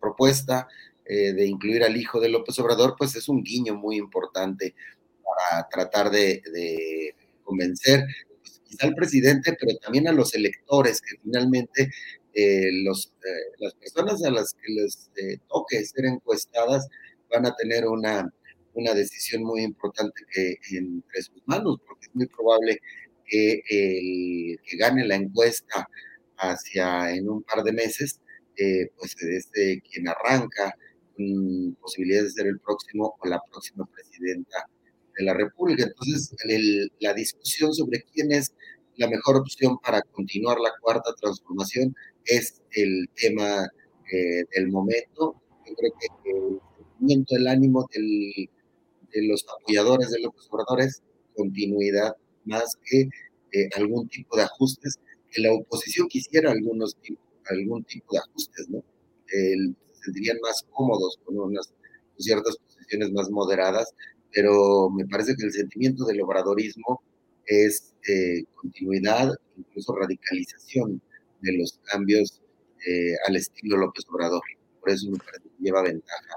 propuesta 0.00 0.68
de 1.04 1.46
incluir 1.46 1.84
al 1.84 1.96
hijo 1.96 2.18
de 2.18 2.28
López 2.28 2.58
Obrador, 2.58 2.96
pues 2.98 3.14
es 3.14 3.28
un 3.28 3.44
guiño 3.44 3.76
muy 3.76 3.96
importante 3.96 4.74
para 5.22 5.68
tratar 5.68 6.10
de, 6.10 6.42
de 6.52 7.14
convencer 7.44 8.04
pues, 8.40 8.60
quizá 8.64 8.86
al 8.86 8.94
presidente, 8.94 9.56
pero 9.60 9.76
también 9.78 10.08
a 10.08 10.12
los 10.12 10.34
electores 10.34 11.00
que 11.00 11.16
finalmente 11.22 11.90
eh, 12.38 12.70
los, 12.84 13.06
eh, 13.24 13.54
las 13.60 13.72
personas 13.76 14.22
a 14.22 14.30
las 14.30 14.52
que 14.52 14.70
les 14.70 15.10
eh, 15.16 15.38
toque 15.48 15.82
ser 15.86 16.04
encuestadas 16.04 16.86
van 17.30 17.46
a 17.46 17.54
tener 17.56 17.86
una, 17.86 18.30
una 18.74 18.92
decisión 18.92 19.42
muy 19.42 19.62
importante 19.62 20.22
que, 20.30 20.58
entre 20.72 21.22
sus 21.22 21.42
manos, 21.46 21.78
porque 21.86 22.08
es 22.08 22.14
muy 22.14 22.26
probable 22.26 22.78
que 23.24 23.62
el 23.70 24.60
que 24.62 24.76
gane 24.76 25.06
la 25.06 25.14
encuesta 25.14 25.88
hacia 26.36 27.10
en 27.14 27.26
un 27.26 27.42
par 27.42 27.64
de 27.64 27.72
meses, 27.72 28.20
pues 28.98 29.16
es 29.22 29.48
quien 29.90 30.06
arranca 30.06 30.76
con 31.16 31.74
posibilidades 31.80 32.34
de 32.34 32.42
ser 32.42 32.46
el 32.48 32.60
próximo 32.60 33.16
o 33.18 33.28
la 33.28 33.40
próxima 33.50 33.86
presidenta 33.86 34.68
de 35.16 35.24
la 35.24 35.32
República. 35.32 35.84
Entonces, 35.84 36.34
la 37.00 37.14
discusión 37.14 37.72
sobre 37.72 38.02
quién 38.12 38.30
es 38.30 38.52
la 38.96 39.08
mejor 39.08 39.36
opción 39.36 39.78
para 39.78 40.02
continuar 40.02 40.58
la 40.60 40.72
cuarta 40.80 41.14
transformación 41.18 41.94
es 42.26 42.60
el 42.72 43.08
tema 43.14 43.68
eh, 44.12 44.44
del 44.54 44.68
momento. 44.68 45.40
Yo 45.66 45.74
creo 45.74 45.92
que 45.98 46.30
el 46.30 46.60
sentimiento, 46.76 47.36
el 47.36 47.48
ánimo 47.48 47.86
de 47.92 48.48
los 49.22 49.44
apoyadores 49.60 50.10
de 50.10 50.20
los 50.20 50.28
observadores, 50.28 51.02
continuidad 51.34 52.16
más 52.44 52.76
que 52.84 53.08
eh, 53.52 53.68
algún 53.76 54.08
tipo 54.08 54.36
de 54.36 54.42
ajustes, 54.44 54.98
que 55.30 55.42
la 55.42 55.52
oposición 55.52 56.08
quisiera 56.08 56.52
algunos 56.52 56.96
algún 57.48 57.84
tipo 57.84 58.14
de 58.14 58.18
ajustes, 58.18 58.68
¿no? 58.68 58.82
se 59.26 60.04
sentirían 60.04 60.38
más 60.42 60.64
cómodos 60.70 61.18
con 61.24 61.38
unas 61.38 61.72
ciertas 62.18 62.56
posiciones 62.56 63.12
más 63.12 63.30
moderadas, 63.30 63.92
pero 64.32 64.90
me 64.90 65.06
parece 65.06 65.34
que 65.36 65.46
el 65.46 65.52
sentimiento 65.52 66.04
del 66.04 66.20
obradorismo 66.22 67.02
es 67.46 67.94
eh, 68.08 68.44
continuidad, 68.54 69.32
incluso 69.56 69.94
radicalización 69.94 71.00
de 71.46 71.58
los 71.58 71.78
cambios 71.84 72.42
eh, 72.86 73.14
al 73.26 73.36
estilo 73.36 73.76
López 73.76 74.04
Obrador. 74.10 74.42
Por 74.80 74.90
eso 74.90 75.10
me 75.10 75.18
parece 75.18 75.44
que 75.44 75.64
lleva 75.64 75.82
ventaja 75.82 76.36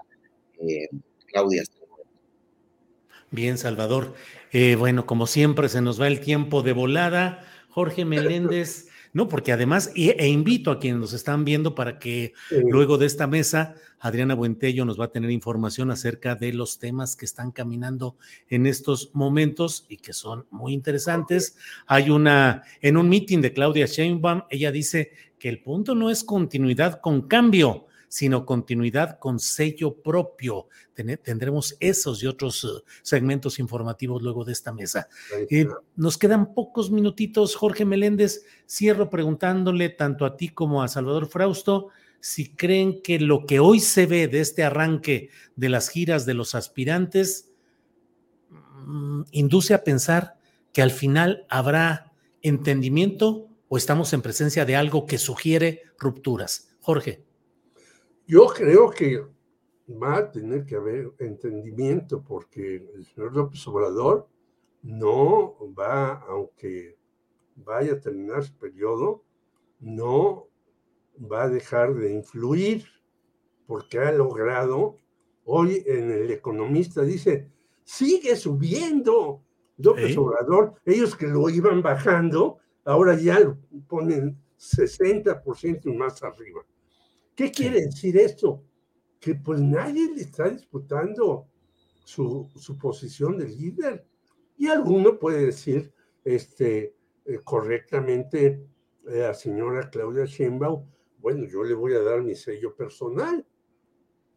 eh, 0.62 0.88
Claudia. 1.28 1.64
Bien, 3.32 3.58
Salvador. 3.58 4.16
Eh, 4.52 4.76
bueno, 4.76 5.06
como 5.06 5.28
siempre, 5.28 5.70
se 5.70 5.82
nos 5.82 6.02
va 6.02 6.08
el 6.08 6.20
tiempo 6.20 6.64
de 6.64 6.74
volada. 6.74 7.46
Jorge 7.70 8.04
Meléndez, 8.04 8.89
no, 9.14 9.28
porque 9.28 9.52
además, 9.52 9.92
e, 9.96 10.28
invito 10.28 10.72
a 10.72 10.80
quienes 10.80 11.00
nos 11.00 11.14
están 11.14 11.46
viendo 11.46 11.76
para 11.76 12.00
que 12.00 12.34
luego 12.52 12.98
de 12.98 13.08
esta 13.08 13.28
mesa 13.28 13.76
Adriana 14.00 14.36
Buentello 14.36 14.86
nos 14.86 15.00
va 15.00 15.06
a 15.06 15.12
tener 15.12 15.30
información 15.32 15.92
acerca 15.92 16.36
de 16.36 16.54
los 16.54 16.80
temas 16.80 17.16
que 17.16 17.26
están 17.26 17.52
caminando 17.52 18.16
en 18.50 18.66
estos 18.66 19.12
momentos 19.14 19.86
y 19.90 19.98
que 19.98 20.14
son 20.14 20.46
muy 20.52 20.74
interesantes. 20.74 21.58
Hay 21.86 22.10
una, 22.10 22.64
en 22.82 22.98
un 22.98 23.10
meeting 23.10 23.42
de 23.42 23.54
Claudia 23.54 23.86
Sheinbaum, 23.86 24.44
ella 24.50 24.72
dice 24.72 25.12
que 25.38 25.50
el 25.50 25.62
punto 25.62 25.96
no 25.96 26.10
es 26.10 26.24
continuidad 26.24 27.02
con 27.02 27.24
cambio, 27.28 27.88
sino 28.10 28.46
continuidad 28.46 29.20
con 29.20 29.40
sello 29.40 29.94
propio. 30.02 30.68
tendremos 31.24 31.78
esos 31.80 32.22
y 32.22 32.28
otros 32.28 32.64
uh, 32.66 32.82
segmentos 33.04 33.60
informativos 33.60 34.22
luego 34.22 34.44
de 34.44 34.52
esta 34.52 34.74
mesa. 34.74 35.08
Eh, 35.50 35.68
nos 35.96 36.18
quedan 36.18 36.54
pocos 36.54 36.92
minutitos, 36.92 37.56
Jorge 37.56 37.86
Meléndez. 37.86 38.44
Cierro 38.68 39.10
preguntándole 39.10 39.90
tanto 39.90 40.26
a 40.26 40.36
ti 40.36 40.50
como 40.50 40.84
a 40.84 40.88
Salvador 40.88 41.28
Frausto 41.28 41.90
si 42.20 42.54
creen 42.54 43.02
que 43.02 43.20
lo 43.20 43.46
que 43.46 43.60
hoy 43.60 43.80
se 43.80 44.06
ve 44.06 44.28
de 44.28 44.42
este 44.42 44.64
arranque 44.64 45.30
de 45.56 45.70
las 45.70 45.90
giras 45.90 46.26
de 46.26 46.34
los 46.34 46.54
aspirantes 46.56 47.52
mm, 48.50 49.22
induce 49.32 49.74
a 49.74 49.84
pensar 49.84 50.38
que 50.74 50.82
al 50.82 50.92
final 50.92 51.46
habrá 51.50 52.12
entendimiento 52.42 53.48
o 53.70 53.78
estamos 53.78 54.12
en 54.14 54.22
presencia 54.22 54.66
de 54.66 54.76
algo 54.76 55.06
que 55.06 55.18
sugiere 55.18 55.84
rupturas. 55.98 56.76
Jorge. 56.82 57.29
Yo 58.30 58.46
creo 58.46 58.92
que 58.92 59.26
va 59.90 60.18
a 60.18 60.32
tener 60.32 60.64
que 60.64 60.76
haber 60.76 61.12
entendimiento 61.18 62.22
porque 62.22 62.76
el 62.94 63.04
señor 63.04 63.36
López 63.36 63.68
Obrador 63.68 64.28
no 64.84 65.56
va, 65.74 66.12
aunque 66.28 66.96
vaya 67.56 67.94
a 67.94 68.00
terminar 68.00 68.44
su 68.44 68.56
periodo, 68.56 69.24
no 69.80 70.46
va 71.20 71.46
a 71.46 71.50
dejar 71.50 71.96
de 71.96 72.14
influir 72.14 72.86
porque 73.66 73.98
ha 73.98 74.12
logrado, 74.12 74.98
hoy 75.44 75.84
en 75.88 76.12
el 76.12 76.30
economista 76.30 77.02
dice, 77.02 77.52
sigue 77.84 78.36
subiendo. 78.36 79.42
López 79.78 80.16
Obrador, 80.16 80.76
ellos 80.86 81.16
que 81.16 81.26
lo 81.26 81.50
iban 81.50 81.82
bajando, 81.82 82.60
ahora 82.86 83.16
ya 83.16 83.40
lo 83.40 83.58
ponen 83.88 84.40
60% 84.60 85.92
más 85.96 86.22
arriba. 86.22 86.64
¿Qué 87.40 87.54
quiere 87.54 87.84
decir 87.86 88.18
esto? 88.18 88.66
Que 89.18 89.34
pues 89.34 89.62
nadie 89.62 90.14
le 90.14 90.24
está 90.24 90.50
disputando 90.50 91.48
su, 92.04 92.50
su 92.54 92.78
posición 92.78 93.38
de 93.38 93.48
líder. 93.48 94.06
Y 94.58 94.68
alguno 94.68 95.18
puede 95.18 95.46
decir 95.46 95.94
este, 96.26 96.98
eh, 97.24 97.40
correctamente 97.46 98.68
a 99.08 99.12
la 99.12 99.34
señora 99.34 99.90
Claudia 99.90 100.26
Sheinbaum, 100.26 100.86
bueno, 101.20 101.46
yo 101.46 101.64
le 101.64 101.76
voy 101.76 101.94
a 101.94 102.02
dar 102.02 102.22
mi 102.22 102.36
sello 102.36 102.76
personal. 102.76 103.48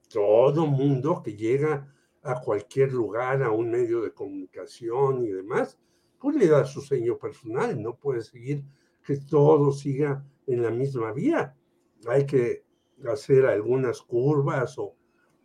Todo 0.09 0.65
mundo 0.67 1.23
que 1.25 1.35
llega 1.35 1.93
a 2.23 2.41
cualquier 2.41 2.93
lugar, 2.93 3.43
a 3.43 3.51
un 3.51 3.69
medio 3.69 4.01
de 4.01 4.15
comunicación 4.15 5.25
y 5.25 5.31
demás, 5.33 5.77
pues 6.21 6.37
le 6.37 6.47
da 6.47 6.65
su 6.65 6.81
sello 6.81 7.19
personal, 7.19 7.83
no 7.83 7.97
puede 7.97 8.23
seguir 8.23 8.65
que 9.05 9.17
todo 9.17 9.73
siga 9.73 10.25
en 10.47 10.63
la 10.63 10.71
misma 10.71 11.11
vía. 11.13 11.57
Hay 12.07 12.27
que 12.27 12.63
hacer 13.11 13.47
algunas 13.47 14.03
curvas 14.03 14.79
o 14.79 14.97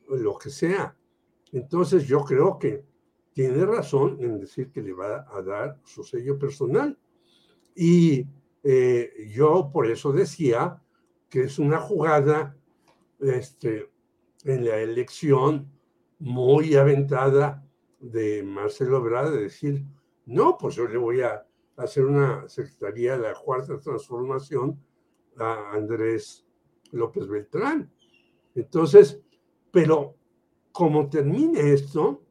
lo 0.10 0.38
que 0.38 0.50
sea. 0.50 0.96
Entonces 1.52 2.06
yo 2.06 2.24
creo 2.24 2.58
que 2.58 2.84
tiene 3.34 3.66
razón 3.66 4.18
en 4.20 4.40
decir 4.40 4.72
que 4.72 4.82
le 4.82 4.94
va 4.94 5.28
a 5.32 5.42
dar 5.42 5.80
su 5.84 6.04
sello 6.04 6.40
personal. 6.40 6.98
Y 7.76 8.26
eh, 8.64 9.30
yo 9.32 9.70
por 9.72 9.88
eso 9.88 10.12
decía 10.12 10.82
que 11.30 11.42
es 11.44 11.60
una 11.60 11.80
jugada 11.80 12.58
este, 13.20 13.92
en 14.44 14.66
la 14.66 14.78
elección 14.78 15.72
muy 16.20 16.76
aventada 16.76 17.64
de 18.00 18.44
Marcelo 18.44 18.98
Ebrard 18.98 19.32
de 19.32 19.44
decir, 19.44 19.86
no, 20.26 20.58
pues 20.58 20.76
yo 20.76 20.88
le 20.88 20.98
voy 20.98 21.22
a 21.22 21.46
hacer 21.76 22.06
una 22.06 22.48
secretaría 22.50 23.18
de 23.18 23.30
la 23.30 23.36
cuarta 23.36 23.80
transformación 23.80 24.84
a 25.38 25.74
Andrés 25.74 26.47
López 26.92 27.28
Beltrán. 27.28 27.92
Entonces, 28.56 29.22
pero 29.72 30.16
como 30.72 31.10
termine 31.10 31.74
esto, 31.74 32.24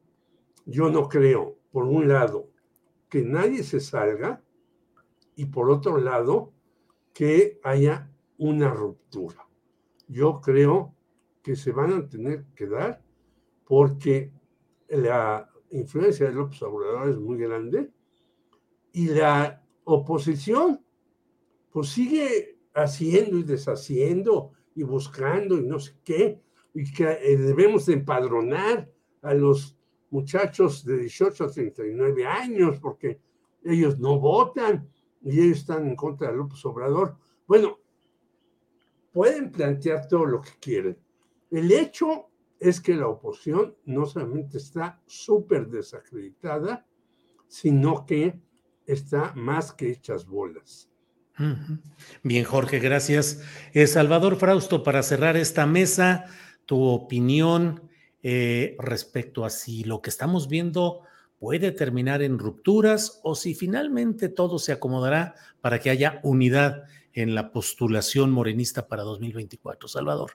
yo 0.65 0.89
no 0.89 1.07
creo, 1.07 1.57
por 1.71 1.85
un 1.85 2.07
lado, 2.07 2.49
que 3.09 3.21
nadie 3.21 3.63
se 3.63 3.79
salga 3.79 4.43
y 5.35 5.45
por 5.45 5.69
otro 5.69 5.97
lado, 5.97 6.51
que 7.13 7.59
haya 7.63 8.11
una 8.37 8.69
ruptura. 8.69 9.47
Yo 10.07 10.41
creo 10.41 10.93
que 11.41 11.55
se 11.55 11.71
van 11.71 11.93
a 11.93 12.07
tener 12.07 12.45
que 12.55 12.67
dar 12.67 13.01
porque 13.65 14.31
la 14.89 15.49
influencia 15.71 16.27
de 16.27 16.33
López 16.33 16.61
Obrador 16.61 17.09
es 17.09 17.17
muy 17.17 17.37
grande 17.37 17.91
y 18.91 19.07
la 19.07 19.63
oposición 19.83 20.83
pues 21.71 21.89
sigue 21.89 22.56
haciendo 22.83 23.37
y 23.37 23.43
deshaciendo 23.43 24.51
y 24.75 24.83
buscando 24.83 25.57
y 25.57 25.63
no 25.63 25.79
sé 25.79 25.95
qué, 26.03 26.41
y 26.73 26.91
que 26.91 27.09
eh, 27.09 27.37
debemos 27.37 27.85
de 27.87 27.93
empadronar 27.93 28.89
a 29.21 29.33
los 29.33 29.77
muchachos 30.09 30.85
de 30.85 30.99
18 30.99 31.45
a 31.45 31.51
39 31.51 32.25
años 32.25 32.79
porque 32.79 33.19
ellos 33.63 33.99
no 33.99 34.19
votan 34.19 34.89
y 35.21 35.41
ellos 35.41 35.59
están 35.59 35.87
en 35.87 35.95
contra 35.95 36.29
de 36.29 36.37
López 36.37 36.63
Obrador. 36.65 37.17
Bueno, 37.47 37.79
pueden 39.11 39.51
plantear 39.51 40.07
todo 40.07 40.25
lo 40.25 40.41
que 40.41 40.51
quieren. 40.59 40.97
El 41.49 41.71
hecho 41.71 42.29
es 42.59 42.79
que 42.79 42.95
la 42.95 43.07
oposición 43.07 43.75
no 43.85 44.05
solamente 44.05 44.57
está 44.57 45.01
súper 45.05 45.67
desacreditada, 45.67 46.85
sino 47.47 48.05
que 48.05 48.39
está 48.85 49.33
más 49.35 49.73
que 49.73 49.91
hechas 49.91 50.25
bolas. 50.25 50.89
Bien, 52.23 52.43
Jorge, 52.43 52.79
gracias. 52.79 53.41
Eh, 53.73 53.87
Salvador 53.87 54.37
Frausto, 54.37 54.83
para 54.83 55.03
cerrar 55.03 55.37
esta 55.37 55.65
mesa, 55.65 56.25
tu 56.65 56.83
opinión 56.83 57.81
eh, 58.23 58.75
respecto 58.79 59.45
a 59.45 59.49
si 59.49 59.83
lo 59.83 60.01
que 60.01 60.09
estamos 60.09 60.49
viendo 60.49 61.01
puede 61.39 61.71
terminar 61.71 62.23
en 62.23 62.39
rupturas 62.39 63.19
o 63.23 63.35
si 63.35 63.53
finalmente 63.53 64.29
todo 64.29 64.57
se 64.57 64.71
acomodará 64.71 65.35
para 65.61 65.79
que 65.79 65.91
haya 65.91 66.19
unidad 66.23 66.85
en 67.13 67.35
la 67.35 67.51
postulación 67.51 68.31
morenista 68.31 68.87
para 68.87 69.03
2024. 69.03 69.87
Salvador. 69.87 70.31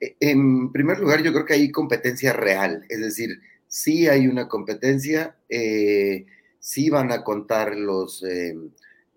E, 0.00 0.16
en 0.20 0.70
primer 0.70 1.00
lugar, 1.00 1.22
yo 1.22 1.32
creo 1.32 1.44
que 1.44 1.54
hay 1.54 1.72
competencia 1.72 2.32
real, 2.32 2.84
es 2.88 3.00
decir, 3.00 3.40
sí 3.66 4.06
hay 4.06 4.28
una 4.28 4.46
competencia, 4.46 5.36
eh, 5.48 6.26
sí 6.60 6.90
van 6.90 7.10
a 7.10 7.24
contar 7.24 7.76
los, 7.76 8.22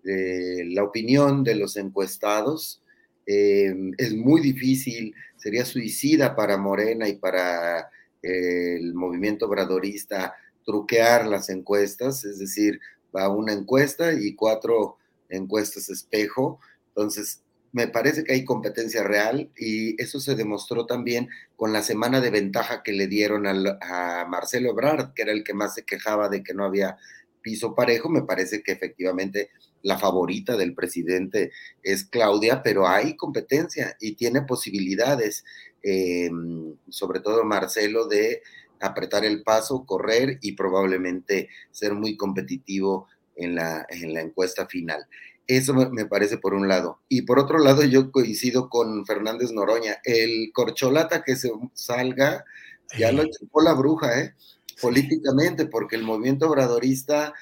eh, 0.04 0.64
la 0.66 0.84
opinión 0.84 1.44
de 1.44 1.54
los 1.54 1.76
encuestados. 1.76 2.82
Eh, 3.26 3.74
es 3.98 4.14
muy 4.14 4.40
difícil, 4.40 5.14
sería 5.36 5.64
suicida 5.64 6.34
para 6.34 6.56
Morena 6.56 7.08
y 7.08 7.14
para 7.14 7.90
el 8.22 8.94
movimiento 8.94 9.46
obradorista 9.46 10.34
truquear 10.64 11.26
las 11.26 11.48
encuestas, 11.48 12.24
es 12.24 12.38
decir, 12.38 12.80
va 13.14 13.28
una 13.28 13.52
encuesta 13.52 14.12
y 14.12 14.34
cuatro 14.34 14.96
encuestas 15.28 15.88
espejo. 15.88 16.60
Entonces, 16.88 17.42
me 17.72 17.88
parece 17.88 18.22
que 18.22 18.34
hay 18.34 18.44
competencia 18.44 19.02
real 19.02 19.50
y 19.56 20.00
eso 20.00 20.20
se 20.20 20.34
demostró 20.34 20.84
también 20.86 21.28
con 21.56 21.72
la 21.72 21.82
semana 21.82 22.20
de 22.20 22.30
ventaja 22.30 22.82
que 22.82 22.92
le 22.92 23.06
dieron 23.06 23.46
a 23.46 24.26
Marcelo 24.28 24.70
Ebrard, 24.70 25.14
que 25.14 25.22
era 25.22 25.32
el 25.32 25.42
que 25.42 25.54
más 25.54 25.74
se 25.74 25.84
quejaba 25.84 26.28
de 26.28 26.42
que 26.42 26.52
no 26.54 26.64
había 26.64 26.98
piso 27.40 27.74
parejo. 27.74 28.10
Me 28.10 28.22
parece 28.22 28.62
que 28.62 28.72
efectivamente 28.72 29.50
la 29.82 29.98
favorita 29.98 30.56
del 30.56 30.74
presidente 30.74 31.52
es 31.82 32.04
Claudia, 32.04 32.62
pero 32.62 32.88
hay 32.88 33.16
competencia 33.16 33.96
y 34.00 34.14
tiene 34.14 34.42
posibilidades, 34.42 35.44
eh, 35.82 36.30
sobre 36.88 37.20
todo 37.20 37.44
Marcelo, 37.44 38.06
de 38.06 38.42
apretar 38.80 39.24
el 39.24 39.42
paso, 39.42 39.84
correr 39.86 40.38
y 40.40 40.52
probablemente 40.52 41.48
ser 41.70 41.94
muy 41.94 42.16
competitivo 42.16 43.06
en 43.36 43.54
la, 43.54 43.86
en 43.88 44.12
la 44.12 44.20
encuesta 44.20 44.66
final. 44.66 45.06
Eso 45.46 45.74
me 45.74 46.06
parece 46.06 46.38
por 46.38 46.54
un 46.54 46.68
lado. 46.68 47.00
Y 47.08 47.22
por 47.22 47.38
otro 47.38 47.58
lado, 47.58 47.82
yo 47.84 48.12
coincido 48.12 48.68
con 48.68 49.04
Fernández 49.06 49.50
Noroña. 49.50 49.98
El 50.04 50.50
corcholata 50.52 51.24
que 51.24 51.36
se 51.36 51.50
salga, 51.74 52.44
ya 52.98 53.10
lo 53.12 53.24
chupó 53.24 53.60
la 53.60 53.74
bruja, 53.74 54.20
¿eh? 54.20 54.34
políticamente, 54.80 55.66
porque 55.66 55.96
el 55.96 56.02
movimiento 56.02 56.48
obradorista 56.48 57.34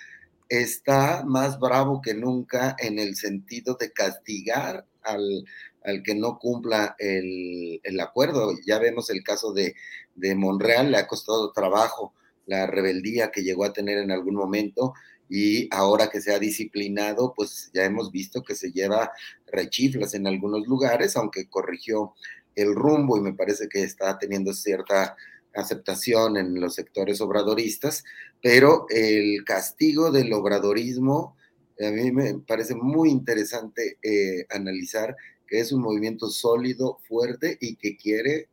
está 0.51 1.25
más 1.25 1.59
bravo 1.61 2.03
que 2.03 2.13
nunca 2.13 2.77
en 2.79 2.99
el 2.99 3.15
sentido 3.17 3.77
de 3.81 3.93
castigar 3.93 4.85
al, 5.03 5.45
al 5.85 6.03
que 6.03 6.15
no 6.17 6.39
cumpla 6.39 6.97
el, 6.99 7.81
el, 7.85 8.01
acuerdo. 8.01 8.53
Ya 8.67 8.79
vemos 8.81 9.09
el 9.11 9.23
caso 9.23 9.53
de, 9.53 9.77
de 10.17 10.35
Monreal, 10.35 10.91
le 10.91 10.99
ha 10.99 11.07
costado 11.07 11.53
trabajo 11.53 12.13
la 12.47 12.67
rebeldía 12.67 13.31
que 13.31 13.45
llegó 13.45 13.65
a 13.65 13.73
tener 13.73 13.99
en 13.99 14.11
algún 14.11 14.35
momento 14.35 14.93
y 15.29 15.69
ahora 15.73 16.11
que 16.11 16.21
se 16.21 16.35
ha 16.35 16.41
disciplinado, 16.41 17.33
pues 17.37 17.71
ya 17.73 17.85
hemos 17.85 18.11
visto 18.11 18.43
que 18.43 18.57
se 18.57 18.73
lleva 18.73 19.13
rechiflas 19.47 20.15
en 20.15 20.27
algunos 20.27 20.67
lugares, 20.67 21.17
aunque 21.17 21.49
corrigió 21.49 22.15
el 22.57 22.75
rumbo 22.75 23.17
y 23.17 23.21
me 23.21 23.35
parece 23.35 23.69
que 23.69 23.85
está 23.85 24.19
teniendo 24.19 24.53
cierta 24.53 25.17
aceptación 25.55 26.37
en 26.37 26.61
los 26.61 26.75
sectores 26.75 27.21
obradoristas, 27.21 28.05
pero 28.43 28.87
el 28.89 29.45
castigo 29.45 30.11
del 30.11 30.33
obradorismo, 30.33 31.37
a 31.81 31.91
mí 31.91 32.13
me 32.13 32.39
parece 32.39 32.75
muy 32.75 33.11
interesante 33.11 33.99
eh, 34.03 34.47
analizar 34.51 35.17
que 35.47 35.61
es 35.61 35.73
un 35.73 35.83
movimiento 35.83 36.29
sólido, 36.29 36.99
fuerte 37.09 37.59
y 37.61 37.77
que 37.77 37.97
quiere 37.97 38.49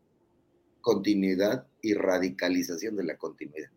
continuidad 0.82 1.68
y 1.82 1.94
radicalización 1.94 2.96
de 2.96 3.04
la 3.04 3.18
continuidad. 3.18 3.70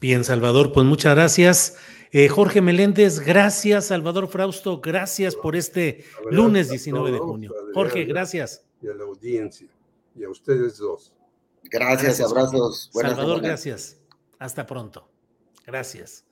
Bien, 0.00 0.22
Salvador, 0.22 0.72
pues 0.72 0.86
muchas 0.86 1.14
gracias. 1.14 1.76
Eh, 2.12 2.28
Jorge 2.28 2.60
Meléndez, 2.60 3.18
gracias. 3.18 3.86
Salvador 3.86 4.28
Frausto, 4.28 4.80
gracias 4.80 5.34
por 5.34 5.56
este 5.56 6.04
lunes 6.30 6.70
19 6.70 7.10
de 7.10 7.18
junio. 7.18 7.52
Jorge, 7.74 8.04
gracias. 8.04 8.64
Y 8.80 8.88
a 8.88 8.94
la 8.94 9.04
audiencia, 9.04 9.66
y 10.14 10.22
a 10.22 10.28
ustedes 10.28 10.78
dos. 10.78 11.12
Gracias, 11.70 12.20
abrazos. 12.20 12.90
Salvador, 12.92 13.40
gracias. 13.40 13.98
Hasta 14.38 14.66
pronto. 14.66 15.08
Gracias. 15.66 16.24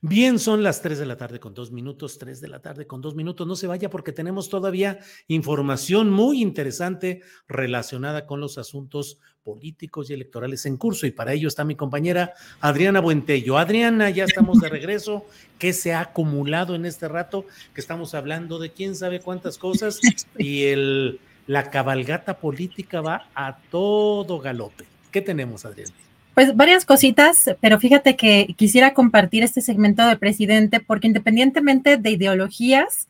Bien, 0.00 0.38
son 0.38 0.62
las 0.62 0.80
3 0.80 0.96
de 1.00 1.06
la 1.06 1.16
tarde 1.16 1.40
con 1.40 1.54
dos 1.54 1.72
minutos, 1.72 2.18
3 2.18 2.40
de 2.40 2.46
la 2.46 2.62
tarde 2.62 2.86
con 2.86 3.00
dos 3.00 3.16
minutos. 3.16 3.48
No 3.48 3.56
se 3.56 3.66
vaya 3.66 3.90
porque 3.90 4.12
tenemos 4.12 4.48
todavía 4.48 5.00
información 5.26 6.08
muy 6.10 6.40
interesante 6.40 7.22
relacionada 7.48 8.24
con 8.24 8.40
los 8.40 8.58
asuntos 8.58 9.18
políticos 9.42 10.08
y 10.08 10.14
electorales 10.14 10.66
en 10.66 10.76
curso. 10.76 11.04
Y 11.06 11.10
para 11.10 11.32
ello 11.32 11.48
está 11.48 11.64
mi 11.64 11.74
compañera 11.74 12.32
Adriana 12.60 13.00
Buentello. 13.00 13.58
Adriana, 13.58 14.08
ya 14.10 14.22
estamos 14.22 14.60
de 14.60 14.68
regreso. 14.68 15.26
¿Qué 15.58 15.72
se 15.72 15.92
ha 15.92 16.00
acumulado 16.00 16.76
en 16.76 16.86
este 16.86 17.08
rato? 17.08 17.44
Que 17.74 17.80
estamos 17.80 18.14
hablando 18.14 18.60
de 18.60 18.72
quién 18.72 18.94
sabe 18.94 19.18
cuántas 19.18 19.58
cosas 19.58 19.98
y 20.38 20.66
el, 20.66 21.18
la 21.48 21.70
cabalgata 21.70 22.38
política 22.38 23.00
va 23.00 23.26
a 23.34 23.56
todo 23.70 24.38
galope. 24.38 24.84
¿Qué 25.10 25.22
tenemos, 25.22 25.64
Adriana? 25.64 25.92
Pues 26.34 26.54
varias 26.54 26.84
cositas, 26.84 27.56
pero 27.60 27.80
fíjate 27.80 28.16
que 28.16 28.54
quisiera 28.56 28.92
compartir 28.92 29.42
este 29.42 29.62
segmento 29.62 30.06
del 30.06 30.18
presidente 30.18 30.78
porque 30.78 31.08
independientemente 31.08 31.96
de 31.96 32.10
ideologías, 32.10 33.08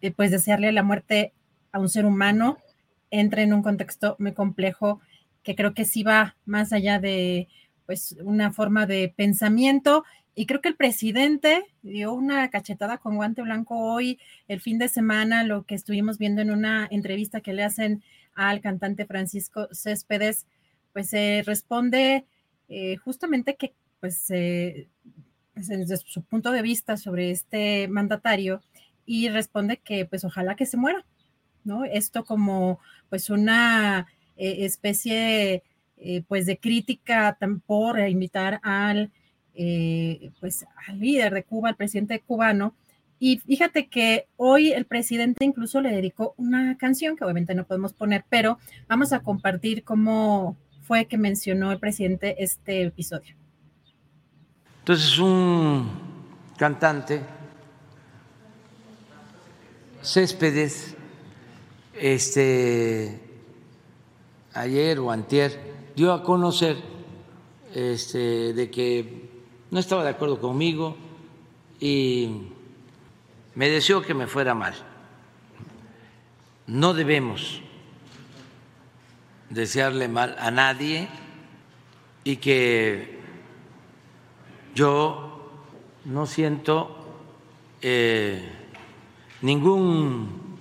eh, 0.00 0.12
pues 0.12 0.30
desearle 0.30 0.70
la 0.70 0.84
muerte 0.84 1.32
a 1.72 1.80
un 1.80 1.88
ser 1.88 2.06
humano 2.06 2.58
entra 3.10 3.42
en 3.42 3.52
un 3.52 3.62
contexto 3.62 4.14
muy 4.20 4.32
complejo 4.32 5.00
que 5.42 5.56
creo 5.56 5.74
que 5.74 5.84
sí 5.84 6.04
va 6.04 6.36
más 6.46 6.72
allá 6.72 7.00
de 7.00 7.48
pues 7.86 8.16
una 8.22 8.52
forma 8.52 8.86
de 8.86 9.12
pensamiento 9.14 10.04
y 10.34 10.46
creo 10.46 10.60
que 10.60 10.68
el 10.70 10.76
presidente 10.76 11.64
dio 11.82 12.12
una 12.14 12.48
cachetada 12.48 12.98
con 12.98 13.16
guante 13.16 13.42
blanco 13.42 13.78
hoy, 13.78 14.18
el 14.48 14.60
fin 14.60 14.78
de 14.78 14.88
semana, 14.88 15.44
lo 15.44 15.64
que 15.64 15.74
estuvimos 15.74 16.18
viendo 16.18 16.40
en 16.40 16.50
una 16.50 16.88
entrevista 16.90 17.40
que 17.40 17.52
le 17.52 17.64
hacen 17.64 18.02
al 18.34 18.60
cantante 18.60 19.04
Francisco 19.04 19.68
Céspedes, 19.72 20.46
pues 20.92 21.10
se 21.10 21.42
responde 21.44 22.24
eh, 22.68 22.96
justamente 22.96 23.56
que, 23.56 23.74
pues, 24.00 24.30
eh, 24.30 24.88
pues, 25.52 25.68
desde 25.68 25.98
su 25.98 26.22
punto 26.22 26.50
de 26.50 26.62
vista 26.62 26.96
sobre 26.96 27.30
este 27.30 27.86
mandatario 27.88 28.62
y 29.04 29.28
responde 29.28 29.78
que, 29.78 30.06
pues, 30.06 30.24
ojalá 30.24 30.56
que 30.56 30.64
se 30.64 30.78
muera, 30.78 31.04
¿no? 31.64 31.84
Esto 31.84 32.24
como, 32.24 32.80
pues, 33.10 33.28
una 33.28 34.06
eh, 34.36 34.64
especie, 34.64 35.62
pues, 36.26 36.46
de 36.46 36.58
crítica 36.58 37.38
por 37.66 38.00
invitar 38.00 38.60
al, 38.62 39.12
pues, 40.40 40.64
al 40.86 41.00
líder 41.00 41.32
de 41.34 41.44
Cuba, 41.44 41.70
al 41.70 41.76
presidente 41.76 42.20
cubano, 42.20 42.74
y 43.24 43.38
fíjate 43.38 43.86
que 43.86 44.26
hoy 44.36 44.72
el 44.72 44.84
presidente 44.84 45.44
incluso 45.44 45.80
le 45.80 45.90
dedicó 45.90 46.34
una 46.38 46.76
canción 46.76 47.16
que 47.16 47.22
obviamente 47.22 47.54
no 47.54 47.64
podemos 47.64 47.92
poner, 47.92 48.24
pero 48.28 48.58
vamos 48.88 49.12
a 49.12 49.20
compartir 49.20 49.84
cómo, 49.84 50.56
fue 50.82 51.06
que 51.06 51.18
mencionó 51.18 51.70
el 51.70 51.78
presidente 51.78 52.42
este 52.42 52.82
episodio. 52.82 53.36
Entonces, 54.80 55.18
un 55.20 55.88
cantante, 56.56 57.20
Céspedes, 60.02 60.96
este, 61.94 63.20
ayer 64.52 64.98
o 64.98 65.12
antier, 65.12 65.92
dio 65.94 66.12
a 66.12 66.24
conocer 66.24 66.76
este, 67.72 68.52
de 68.52 68.68
que 68.68 69.21
no 69.72 69.80
estaba 69.80 70.04
de 70.04 70.10
acuerdo 70.10 70.38
conmigo 70.38 70.94
y 71.80 72.28
me 73.54 73.70
deseó 73.70 74.02
que 74.02 74.12
me 74.12 74.26
fuera 74.26 74.54
mal. 74.54 74.74
No 76.66 76.92
debemos 76.92 77.62
desearle 79.48 80.08
mal 80.08 80.36
a 80.38 80.50
nadie 80.50 81.08
y 82.22 82.36
que 82.36 83.18
yo 84.74 85.50
no 86.04 86.26
siento 86.26 87.16
eh, 87.80 88.46
ningún 89.40 90.58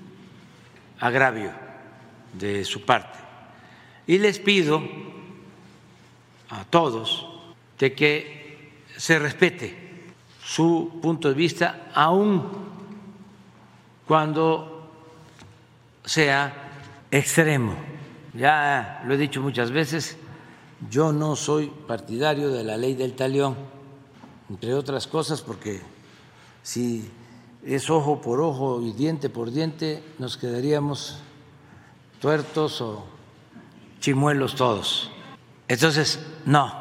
agravio 1.01 1.51
de 2.31 2.63
su 2.63 2.85
parte. 2.85 3.19
Y 4.07 4.19
les 4.19 4.39
pido 4.39 4.81
a 6.49 6.63
todos 6.63 7.27
de 7.77 7.93
que 7.93 8.40
se 9.01 9.17
respete 9.17 9.75
su 10.45 10.99
punto 11.01 11.27
de 11.27 11.33
vista, 11.33 11.89
aun 11.95 12.43
cuando 14.05 14.91
sea 16.05 16.53
extremo. 17.09 17.73
Ya 18.35 19.01
lo 19.07 19.15
he 19.15 19.17
dicho 19.17 19.41
muchas 19.41 19.71
veces, 19.71 20.17
yo 20.87 21.11
no 21.11 21.35
soy 21.35 21.71
partidario 21.87 22.51
de 22.51 22.63
la 22.63 22.77
ley 22.77 22.93
del 22.93 23.13
talión, 23.13 23.55
entre 24.51 24.75
otras 24.75 25.07
cosas 25.07 25.41
porque 25.41 25.81
si 26.61 27.09
es 27.65 27.89
ojo 27.89 28.21
por 28.21 28.39
ojo 28.39 28.83
y 28.83 28.91
diente 28.91 29.31
por 29.31 29.49
diente, 29.49 30.03
nos 30.19 30.37
quedaríamos 30.37 31.17
tuertos 32.19 32.79
o 32.81 33.03
chimuelos 33.99 34.53
todos. 34.53 35.09
Entonces, 35.67 36.23
no, 36.45 36.71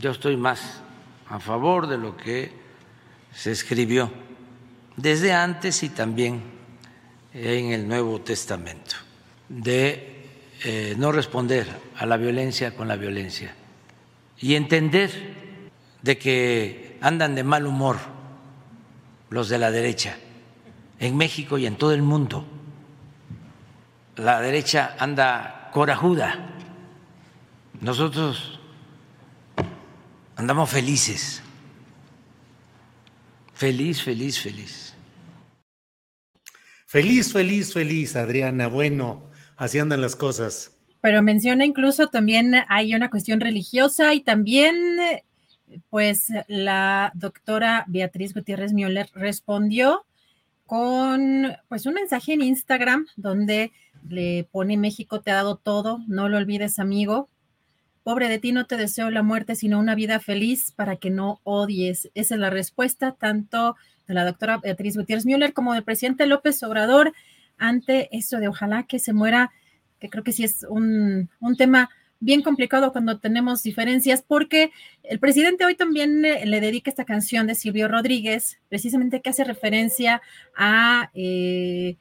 yo 0.00 0.12
estoy 0.12 0.38
más 0.38 0.85
a 1.28 1.40
favor 1.40 1.86
de 1.86 1.98
lo 1.98 2.16
que 2.16 2.52
se 3.32 3.52
escribió 3.52 4.10
desde 4.96 5.32
antes 5.32 5.82
y 5.82 5.90
también 5.90 6.42
en 7.34 7.72
el 7.72 7.86
Nuevo 7.86 8.20
Testamento 8.20 8.96
de 9.48 10.16
eh, 10.64 10.94
no 10.96 11.12
responder 11.12 11.66
a 11.96 12.06
la 12.06 12.16
violencia 12.16 12.74
con 12.74 12.88
la 12.88 12.96
violencia 12.96 13.54
y 14.38 14.54
entender 14.54 15.10
de 16.02 16.18
que 16.18 16.98
andan 17.00 17.34
de 17.34 17.44
mal 17.44 17.66
humor 17.66 17.98
los 19.30 19.48
de 19.48 19.58
la 19.58 19.70
derecha 19.70 20.16
en 20.98 21.16
México 21.16 21.58
y 21.58 21.66
en 21.66 21.76
todo 21.76 21.92
el 21.92 22.02
mundo. 22.02 22.46
La 24.16 24.40
derecha 24.40 24.96
anda 24.98 25.70
corajuda. 25.72 26.52
Nosotros 27.80 28.55
andamos 30.36 30.70
felices. 30.70 31.42
Feliz, 33.54 34.02
feliz, 34.02 34.38
feliz. 34.38 34.94
Feliz, 36.86 37.32
feliz, 37.32 37.72
feliz, 37.72 38.14
Adriana. 38.14 38.68
Bueno, 38.68 39.30
así 39.56 39.78
andan 39.78 40.02
las 40.02 40.14
cosas. 40.14 40.76
Pero 41.00 41.22
menciona 41.22 41.64
incluso 41.64 42.08
también 42.08 42.54
hay 42.68 42.94
una 42.94 43.10
cuestión 43.10 43.40
religiosa 43.40 44.14
y 44.14 44.20
también, 44.20 44.76
pues, 45.90 46.28
la 46.48 47.12
doctora 47.14 47.84
Beatriz 47.88 48.34
Gutiérrez 48.34 48.72
Müller 48.72 49.08
respondió 49.14 50.04
con, 50.66 51.56
pues, 51.68 51.86
un 51.86 51.94
mensaje 51.94 52.34
en 52.34 52.42
Instagram 52.42 53.06
donde 53.16 53.72
le 54.08 54.48
pone 54.50 54.76
México 54.76 55.20
te 55.20 55.30
ha 55.30 55.36
dado 55.36 55.56
todo, 55.56 56.00
no 56.06 56.28
lo 56.28 56.36
olvides, 56.36 56.78
amigo. 56.78 57.28
Pobre 58.06 58.28
de 58.28 58.38
ti, 58.38 58.52
no 58.52 58.66
te 58.66 58.76
deseo 58.76 59.10
la 59.10 59.24
muerte, 59.24 59.56
sino 59.56 59.80
una 59.80 59.96
vida 59.96 60.20
feliz 60.20 60.70
para 60.70 60.94
que 60.94 61.10
no 61.10 61.40
odies. 61.42 62.08
Esa 62.14 62.36
es 62.36 62.40
la 62.40 62.50
respuesta 62.50 63.16
tanto 63.18 63.74
de 64.06 64.14
la 64.14 64.24
doctora 64.24 64.58
Beatriz 64.58 64.96
Gutiérrez 64.96 65.26
Müller 65.26 65.52
como 65.52 65.74
del 65.74 65.82
presidente 65.82 66.24
López 66.26 66.62
Obrador 66.62 67.12
ante 67.58 68.08
eso 68.16 68.38
de 68.38 68.46
ojalá 68.46 68.84
que 68.84 69.00
se 69.00 69.12
muera, 69.12 69.50
que 69.98 70.08
creo 70.08 70.22
que 70.22 70.30
sí 70.30 70.44
es 70.44 70.64
un, 70.70 71.30
tema 71.58 71.90
bien 72.20 72.42
complicado 72.42 72.92
cuando 72.92 73.18
tenemos 73.18 73.64
diferencias, 73.64 74.22
porque 74.22 74.70
el 75.02 75.18
presidente 75.18 75.64
hoy 75.64 75.74
también 75.74 76.22
le, 76.22 76.60
dedica 76.60 76.90
esta 76.90 77.06
canción 77.06 77.48
de 77.48 77.56
Silvio 77.56 77.88
Rodríguez, 77.88 78.60
precisamente 78.68 79.20
que 79.20 79.30
hace 79.30 79.42
referencia 79.42 80.22
a, 80.56 81.10
eh, 81.12 81.96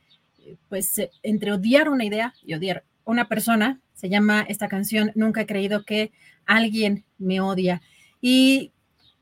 pues, 0.69 1.01
entre 1.23 1.51
odiar 1.51 1.89
una 1.89 2.05
idea 2.05 2.35
y 2.45 2.53
odiar 2.53 2.83
una 3.05 3.27
persona, 3.27 3.79
se 3.95 4.09
llama 4.09 4.45
esta 4.47 4.67
canción 4.67 5.11
Nunca 5.15 5.41
he 5.41 5.45
creído 5.47 5.83
que 5.83 6.11
alguien 6.45 7.03
me 7.17 7.41
odia. 7.41 7.81
Y 8.21 8.71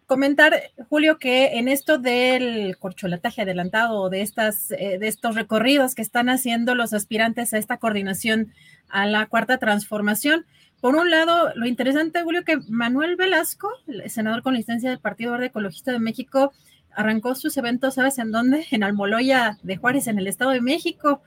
comentar, 0.05 0.61
Julio, 0.89 1.17
que 1.17 1.57
en 1.57 1.67
esto 1.67 1.97
del 1.97 2.77
corcholataje 2.77 3.43
adelantado, 3.43 4.09
de, 4.09 4.21
estas, 4.21 4.71
eh, 4.71 4.97
de 4.99 5.07
estos 5.07 5.35
recorridos 5.35 5.95
que 5.95 6.01
están 6.01 6.29
haciendo 6.29 6.75
los 6.75 6.93
aspirantes 6.93 7.53
a 7.53 7.57
esta 7.57 7.77
coordinación 7.77 8.53
a 8.89 9.05
la 9.05 9.25
cuarta 9.27 9.57
transformación, 9.57 10.45
por 10.81 10.97
un 10.97 11.09
lado, 11.09 11.53
lo 11.55 11.65
interesante, 11.65 12.23
Julio, 12.23 12.43
que 12.43 12.57
Manuel 12.67 13.15
Velasco, 13.15 13.69
el 13.87 14.09
senador 14.09 14.43
con 14.43 14.53
licencia 14.53 14.89
del 14.89 14.99
Partido 14.99 15.31
Verde 15.31 15.45
Ecologista 15.45 15.93
de 15.93 15.99
México, 15.99 16.51
arrancó 16.91 17.35
sus 17.35 17.55
eventos, 17.55 17.95
¿sabes 17.95 18.17
en 18.19 18.31
dónde? 18.31 18.65
En 18.69 18.83
Almoloya 18.83 19.57
de 19.63 19.77
Juárez, 19.77 20.07
en 20.07 20.19
el 20.19 20.27
Estado 20.27 20.51
de 20.51 20.59
México. 20.59 21.21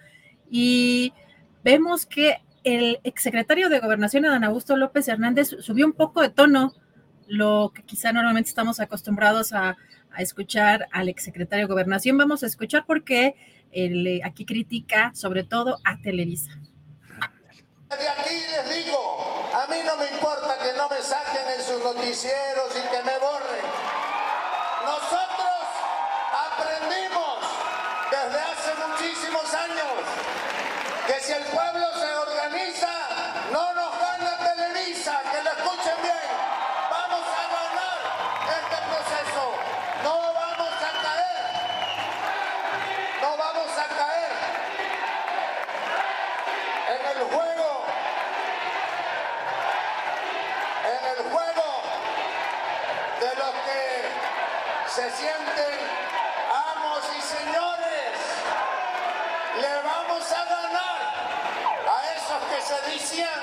Y 0.50 1.14
vemos 1.64 2.04
que 2.04 2.36
el 2.66 2.98
exsecretario 3.04 3.68
de 3.68 3.78
Gobernación, 3.78 4.24
Adán 4.24 4.42
Augusto 4.42 4.76
López 4.76 5.06
Hernández, 5.06 5.54
subió 5.60 5.86
un 5.86 5.92
poco 5.92 6.20
de 6.20 6.30
tono, 6.30 6.74
lo 7.28 7.70
que 7.72 7.84
quizá 7.84 8.12
normalmente 8.12 8.50
estamos 8.50 8.80
acostumbrados 8.80 9.52
a, 9.52 9.76
escuchar 10.18 10.88
al 10.92 11.10
exsecretario 11.10 11.66
de 11.66 11.72
Gobernación. 11.72 12.16
Vamos 12.16 12.42
a 12.42 12.46
escuchar 12.46 12.86
porque 12.86 13.36
él 13.70 14.06
eh, 14.06 14.20
aquí 14.24 14.46
critica 14.46 15.12
sobre 15.14 15.44
todo 15.44 15.78
a 15.84 16.00
Televisa. 16.00 16.52
De 17.90 18.08
aquí 18.08 18.34
les 18.50 18.84
digo, 18.86 18.96
a 19.52 19.70
mí 19.70 19.76
no 19.84 19.94
me 19.98 20.08
importa 20.08 20.56
que 20.56 20.72
no 20.78 20.88
me 20.88 21.02
saquen 21.02 21.44
en 21.54 21.62
sus 21.62 21.84
noticieros 21.84 22.70
y 22.72 22.80
que 22.88 23.02
me 23.04 23.18
borren. 23.20 23.66
Nosotros 24.86 25.64
aprendimos 26.48 27.36
desde 28.10 28.40
hace 28.40 28.72
muchísimos 28.88 29.52
años 29.52 30.00
que 31.06 31.20
si 31.20 31.32
el 31.32 31.44
pueblo 31.44 31.95
se 32.46 32.54
organiza, 32.54 32.88
no 33.50 33.72
nos 33.74 33.98
gana 33.98 34.36
Televisa, 34.38 35.20
que 35.32 35.42
lo 35.42 35.50
escuchen 35.50 35.94
bien. 36.02 36.28
Vamos 36.90 37.26
a 37.26 37.44
ganar 37.56 37.98
este 38.58 38.76
proceso. 38.90 39.44
No 40.04 40.14
vamos 40.32 40.74
a 40.74 40.92
caer. 41.02 41.44
No 43.20 43.36
vamos 43.36 43.78
a 43.78 43.86
caer 43.98 44.32
en 46.94 47.02
el 47.16 47.24
juego. 47.24 47.84
En 50.86 51.02
el 51.10 51.20
juego 51.32 51.68
de 53.20 53.30
los 53.34 53.54
que 53.66 53.82
se 54.94 55.10
sienten 55.16 55.74
amos 56.52 57.02
y 57.16 57.20
señores. 57.22 58.14
Le 59.60 59.74
vamos 59.82 60.32
a 60.32 60.44
ganar 60.44 61.00
a 61.88 62.12
esos 62.14 62.42
que 62.50 62.60
se 62.60 62.90
decían 62.92 63.40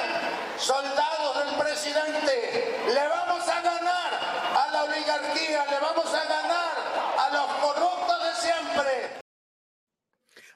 soldados 0.57 1.45
del 1.45 1.55
presidente. 1.55 2.81
Le 2.87 3.07
vamos 3.07 3.47
a 3.47 3.61
ganar 3.61 4.11
a 4.55 4.71
la 4.71 4.83
oligarquía. 5.13 5.65
Le 5.69 5.79
vamos 5.79 6.13
a 6.13 6.23
ganar 6.25 6.73
a 7.19 7.29
los 7.33 7.47
corruptos 7.61 8.17
de 8.23 8.31
siempre. 8.41 9.19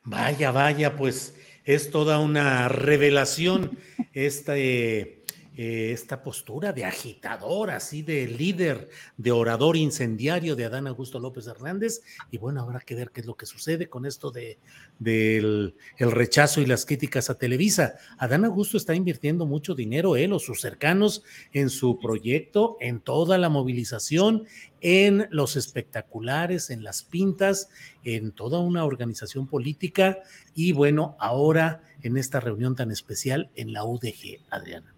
Vaya, 0.03 0.51
vaya, 0.51 0.95
pues 0.95 1.35
es 1.63 1.91
toda 1.91 2.19
una 2.19 2.69
revelación 2.69 3.77
este, 4.13 5.16
eh, 5.59 5.91
esta 5.91 6.21
postura 6.21 6.71
de 6.71 6.85
agitador, 6.85 7.71
así 7.71 8.03
de 8.03 8.27
líder, 8.27 8.89
de 9.17 9.31
orador 9.31 9.75
incendiario 9.75 10.55
de 10.55 10.65
Adán 10.65 10.85
Augusto 10.85 11.19
López 11.19 11.47
Hernández. 11.47 12.03
Y 12.29 12.38
bueno, 12.38 12.61
habrá 12.61 12.79
que 12.79 12.93
ver 12.93 13.09
qué 13.09 13.21
es 13.21 13.25
lo 13.25 13.35
que 13.35 13.47
sucede 13.47 13.89
con 13.89 14.05
esto 14.05 14.29
de, 14.29 14.59
del 14.99 15.73
el 15.97 16.11
rechazo 16.11 16.61
y 16.61 16.67
las 16.67 16.85
críticas 16.85 17.31
a 17.31 17.39
Televisa. 17.39 17.95
Adán 18.19 18.45
Augusto 18.45 18.77
está 18.77 18.93
invirtiendo 18.93 19.47
mucho 19.47 19.73
dinero, 19.73 20.15
él 20.15 20.31
o 20.31 20.38
sus 20.38 20.61
cercanos, 20.61 21.23
en 21.53 21.71
su 21.71 21.97
proyecto, 21.97 22.77
en 22.79 22.99
toda 22.99 23.39
la 23.39 23.49
movilización, 23.49 24.45
en 24.79 25.27
los 25.31 25.55
espectaculares, 25.55 26.69
en 26.69 26.84
las 26.84 27.01
pintas, 27.01 27.69
en 28.03 28.31
toda 28.31 28.59
una 28.59 28.85
organización 28.85 29.47
política 29.47 30.19
y 30.53 30.73
bueno, 30.73 31.17
ahora 31.19 31.81
en 32.03 32.15
esta 32.15 32.39
reunión 32.39 32.75
tan 32.75 32.91
especial 32.91 33.49
en 33.55 33.73
la 33.73 33.85
UDG, 33.85 34.38
Adriana 34.51 34.97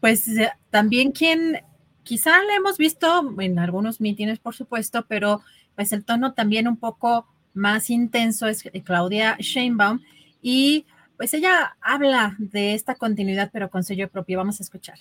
pues 0.00 0.28
eh, 0.28 0.50
también 0.70 1.12
quien 1.12 1.62
quizá 2.02 2.42
le 2.42 2.54
hemos 2.54 2.78
visto 2.78 3.34
en 3.40 3.58
algunos 3.58 4.00
mítines, 4.00 4.38
por 4.38 4.54
supuesto, 4.54 5.04
pero 5.08 5.42
pues 5.74 5.92
el 5.92 6.04
tono 6.04 6.34
también 6.34 6.68
un 6.68 6.76
poco 6.76 7.26
más 7.54 7.90
intenso 7.90 8.46
es 8.46 8.64
eh, 8.66 8.82
Claudia 8.82 9.36
Sheinbaum 9.38 10.00
y 10.42 10.86
pues 11.16 11.32
ella 11.34 11.76
habla 11.80 12.36
de 12.38 12.74
esta 12.74 12.94
continuidad, 12.94 13.50
pero 13.52 13.70
con 13.70 13.82
sello 13.82 14.08
propio. 14.08 14.38
Vamos 14.38 14.60
a 14.60 14.62
escuchar. 14.62 14.98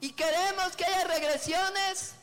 ¿Y 0.00 0.10
queremos 0.10 0.76
que 0.76 0.84
haya 0.84 1.04
regresiones? 1.04 2.14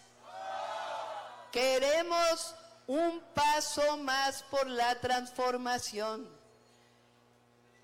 Queremos 1.52 2.56
un 2.88 3.22
paso 3.34 3.98
más 3.98 4.44
por 4.44 4.68
la 4.68 5.00
transformación. 5.02 6.28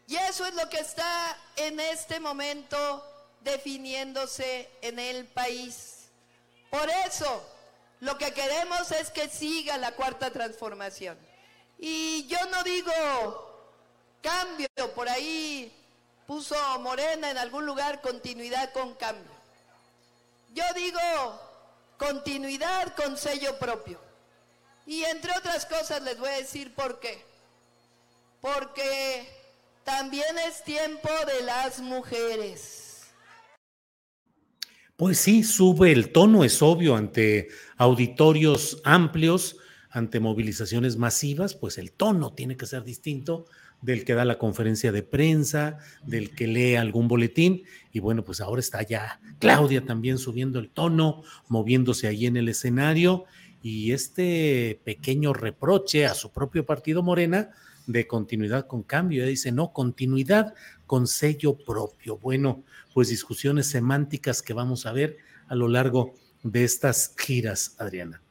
Y 0.07 0.15
eso 0.15 0.45
es 0.45 0.55
lo 0.55 0.69
que 0.69 0.79
está 0.79 1.37
en 1.55 1.79
este 1.79 2.19
momento 2.19 3.03
definiéndose 3.41 4.69
en 4.81 4.99
el 4.99 5.25
país. 5.25 6.09
Por 6.69 6.89
eso, 7.07 7.43
lo 8.01 8.17
que 8.17 8.33
queremos 8.33 8.91
es 8.91 9.09
que 9.09 9.27
siga 9.29 9.77
la 9.77 9.93
cuarta 9.93 10.31
transformación. 10.31 11.17
Y 11.77 12.27
yo 12.27 12.37
no 12.47 12.63
digo 12.63 12.91
cambio, 14.21 14.67
por 14.95 15.09
ahí 15.09 15.73
puso 16.27 16.55
Morena 16.79 17.31
en 17.31 17.37
algún 17.37 17.65
lugar 17.65 18.01
continuidad 18.01 18.71
con 18.71 18.93
cambio. 18.95 19.31
Yo 20.53 20.63
digo 20.75 20.99
continuidad 21.97 22.95
con 22.95 23.17
sello 23.17 23.57
propio. 23.59 23.99
Y 24.85 25.03
entre 25.05 25.37
otras 25.37 25.65
cosas 25.65 26.01
les 26.01 26.17
voy 26.17 26.29
a 26.29 26.37
decir 26.37 26.73
por 26.73 26.99
qué. 26.99 27.23
Porque 28.41 29.27
también 29.83 30.37
es 30.39 30.63
tiempo 30.63 31.09
de 31.25 31.41
las 31.41 31.79
mujeres. 31.79 32.78
Pues 34.99 35.17
sí, 35.17 35.43
sube 35.43 35.93
el 35.93 36.11
tono, 36.11 36.43
es 36.43 36.61
obvio, 36.61 36.97
ante 36.97 37.47
auditorios 37.77 38.81
amplios, 38.84 39.55
ante 39.89 40.19
movilizaciones 40.19 40.97
masivas, 40.97 41.55
pues 41.55 41.77
el 41.77 41.93
tono 41.93 42.34
tiene 42.34 42.57
que 42.57 42.65
ser 42.65 42.84
distinto 42.84 43.45
del 43.81 44.03
que 44.03 44.13
da 44.13 44.26
la 44.26 44.38
conferencia 44.38 44.91
de 44.91 45.01
prensa, 45.01 45.77
del 46.05 46.35
que 46.35 46.47
lee 46.47 46.76
algún 46.76 47.07
boletín. 47.07 47.63
Y 47.93 48.01
bueno, 48.01 48.26
pues 48.26 48.41
ahora 48.41 48.59
está 48.59 48.81
ya 48.81 49.21
Claudia 49.39 49.85
también 49.85 50.17
subiendo 50.17 50.59
el 50.59 50.69
tono, 50.69 51.23
moviéndose 51.47 52.07
ahí 52.07 52.26
en 52.26 52.35
el 52.35 52.49
escenario. 52.49 53.23
Y 53.61 53.93
este 53.93 54.81
pequeño 54.84 55.31
reproche 55.31 56.07
a 56.07 56.13
su 56.13 56.34
propio 56.34 56.65
partido 56.65 57.03
Morena 57.03 57.51
de 57.88 58.05
continuidad 58.05 58.67
con 58.67 58.84
cambio, 58.84 59.26
dice, 59.26 59.51
no, 59.51 59.73
continuidad 59.73 60.53
con 60.85 61.07
sello 61.07 61.57
propio. 61.57 62.17
Bueno, 62.17 62.63
pues 62.99 63.07
discusiones 63.07 63.69
semánticas 63.69 64.41
que 64.41 64.51
vamos 64.51 64.85
a 64.85 64.91
ver 64.91 65.19
a 65.47 65.55
lo 65.55 65.69
largo 65.69 66.15
de 66.43 66.65
estas 66.65 67.15
giras, 67.17 67.77
Adriana. 67.80 68.21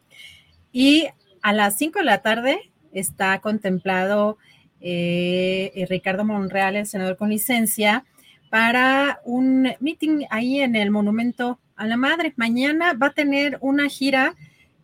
Y 0.73 1.07
a 1.41 1.55
las 1.55 1.79
5 1.79 2.01
de 2.01 2.05
la 2.05 2.21
tarde 2.21 2.71
está 2.93 3.41
contemplado 3.41 4.37
eh, 4.83 5.87
Ricardo 5.89 6.27
Monreal, 6.27 6.77
el 6.77 6.85
senador 6.85 7.17
con 7.17 7.31
licencia, 7.31 8.05
para 8.51 9.21
un 9.25 9.71
meeting 9.81 10.27
ahí 10.29 10.61
en 10.61 10.77
el 10.77 10.91
Monumento 10.91 11.59
a 11.75 11.87
la 11.87 11.97
Madre. 11.97 12.35
Mañana 12.37 12.93
va 12.93 13.07
a 13.07 13.15
tener 13.15 13.57
una 13.63 13.89
gira, 13.89 14.35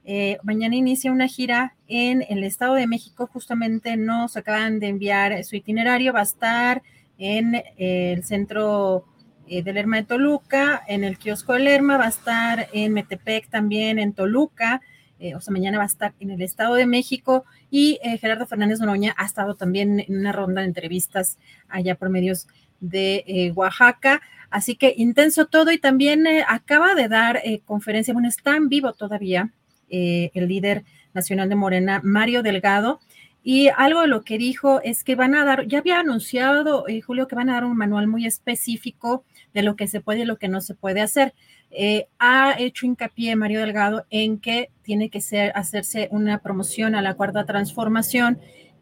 eh, 0.06 0.38
mañana 0.44 0.76
inicia 0.76 1.12
una 1.12 1.28
gira 1.28 1.74
en 1.88 2.24
el 2.30 2.42
Estado 2.42 2.72
de 2.76 2.86
México, 2.86 3.28
justamente 3.30 3.98
nos 3.98 4.38
acaban 4.38 4.80
de 4.80 4.88
enviar 4.88 5.44
su 5.44 5.56
itinerario, 5.56 6.14
va 6.14 6.20
a 6.20 6.22
estar 6.22 6.82
en 7.18 7.62
el 7.76 8.24
centro 8.24 9.04
eh, 9.46 9.62
del 9.62 9.74
Lerma 9.74 9.96
de 9.96 10.04
Toluca, 10.04 10.82
en 10.88 11.04
el 11.04 11.18
kiosco 11.18 11.52
del 11.52 11.64
Lerma, 11.64 11.98
va 11.98 12.06
a 12.06 12.08
estar 12.08 12.68
en 12.72 12.94
Metepec 12.94 13.48
también, 13.50 13.98
en 13.98 14.14
Toluca, 14.14 14.80
eh, 15.18 15.34
o 15.34 15.40
sea, 15.40 15.52
mañana 15.52 15.76
va 15.76 15.84
a 15.84 15.86
estar 15.86 16.14
en 16.18 16.30
el 16.30 16.40
Estado 16.40 16.74
de 16.74 16.86
México 16.86 17.44
y 17.70 17.98
eh, 18.02 18.16
Gerardo 18.16 18.46
Fernández 18.46 18.80
Noroña 18.80 19.14
ha 19.18 19.26
estado 19.26 19.54
también 19.54 20.00
en 20.00 20.18
una 20.18 20.32
ronda 20.32 20.62
de 20.62 20.68
entrevistas 20.68 21.38
allá 21.68 21.94
por 21.94 22.08
medios 22.08 22.46
de 22.80 23.52
Oaxaca. 23.54 24.22
Así 24.50 24.76
que 24.76 24.94
intenso 24.96 25.46
todo 25.46 25.72
y 25.72 25.78
también 25.78 26.26
acaba 26.48 26.94
de 26.94 27.08
dar 27.08 27.42
conferencia, 27.64 28.12
bueno, 28.14 28.28
está 28.28 28.56
en 28.56 28.68
vivo 28.68 28.92
todavía 28.92 29.50
el 29.88 30.48
líder 30.48 30.84
nacional 31.12 31.48
de 31.48 31.54
Morena, 31.54 32.00
Mario 32.02 32.42
Delgado, 32.42 33.00
y 33.42 33.68
algo 33.68 34.02
de 34.02 34.08
lo 34.08 34.22
que 34.22 34.38
dijo 34.38 34.80
es 34.82 35.04
que 35.04 35.16
van 35.16 35.34
a 35.34 35.44
dar, 35.44 35.66
ya 35.66 35.78
había 35.78 36.00
anunciado 36.00 36.84
Julio 37.06 37.28
que 37.28 37.36
van 37.36 37.50
a 37.50 37.54
dar 37.54 37.64
un 37.64 37.76
manual 37.76 38.06
muy 38.06 38.26
específico 38.26 39.24
de 39.54 39.62
lo 39.62 39.76
que 39.76 39.86
se 39.86 40.00
puede 40.00 40.20
y 40.20 40.24
lo 40.24 40.36
que 40.36 40.48
no 40.48 40.60
se 40.60 40.74
puede 40.74 41.00
hacer. 41.00 41.32
Eh, 41.70 42.08
ha 42.18 42.56
hecho 42.58 42.86
hincapié 42.86 43.34
Mario 43.36 43.60
Delgado 43.60 44.04
en 44.10 44.38
que 44.38 44.70
tiene 44.82 45.08
que 45.08 45.20
ser, 45.20 45.52
hacerse 45.54 46.08
una 46.10 46.38
promoción 46.38 46.94
a 46.94 47.02
la 47.02 47.14
cuarta 47.14 47.46
transformación 47.46 48.40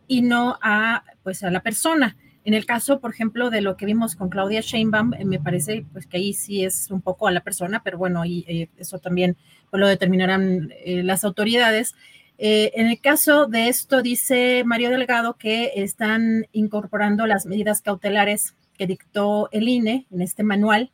y 0.08 0.22
no 0.22 0.58
a, 0.62 1.04
pues, 1.22 1.44
a 1.44 1.50
la 1.50 1.60
persona. 1.60 2.16
En 2.44 2.54
el 2.54 2.66
caso, 2.66 2.98
por 3.00 3.12
ejemplo, 3.12 3.50
de 3.50 3.60
lo 3.60 3.76
que 3.76 3.86
vimos 3.86 4.16
con 4.16 4.28
Claudia 4.28 4.62
Sheinbaum, 4.62 5.14
eh, 5.14 5.24
me 5.24 5.38
parece 5.38 5.84
pues, 5.92 6.06
que 6.06 6.16
ahí 6.16 6.32
sí 6.32 6.64
es 6.64 6.90
un 6.90 7.02
poco 7.02 7.28
a 7.28 7.32
la 7.32 7.40
persona, 7.40 7.82
pero 7.84 7.98
bueno, 7.98 8.24
y, 8.24 8.44
eh, 8.48 8.68
eso 8.78 8.98
también 8.98 9.36
pues, 9.70 9.80
lo 9.80 9.86
determinarán 9.86 10.72
las 10.84 11.22
autoridades. 11.24 11.94
en 12.38 12.86
el 12.88 12.98
caso 12.98 13.46
de 13.46 13.68
esto, 13.68 14.02
dice 14.02 14.64
Mario 14.64 14.90
Delgado 14.90 15.34
que 15.34 15.72
están 15.76 16.46
incorporando 16.52 17.26
las 17.26 17.46
medidas 17.46 17.82
cautelares 17.82 18.56
dictó 18.86 19.48
el 19.52 19.68
INE 19.68 20.06
en 20.10 20.22
este 20.22 20.42
manual, 20.42 20.92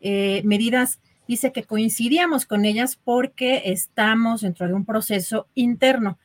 eh, 0.00 0.42
medidas, 0.44 1.00
dice 1.26 1.52
que 1.52 1.64
coincidíamos 1.64 2.46
con 2.46 2.64
ellas 2.64 2.96
porque 3.02 3.62
estamos 3.66 4.42
dentro 4.42 4.66
de 4.66 4.74
un 4.74 4.84
proceso 4.84 5.48
interno. 5.54 6.18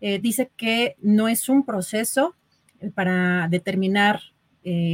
Eh, 0.00 0.18
dice 0.18 0.50
que 0.56 0.96
no 1.00 1.28
es 1.28 1.48
un 1.48 1.64
proceso 1.64 2.36
eh, 2.80 2.90
para 2.90 3.48
determinar 3.48 4.20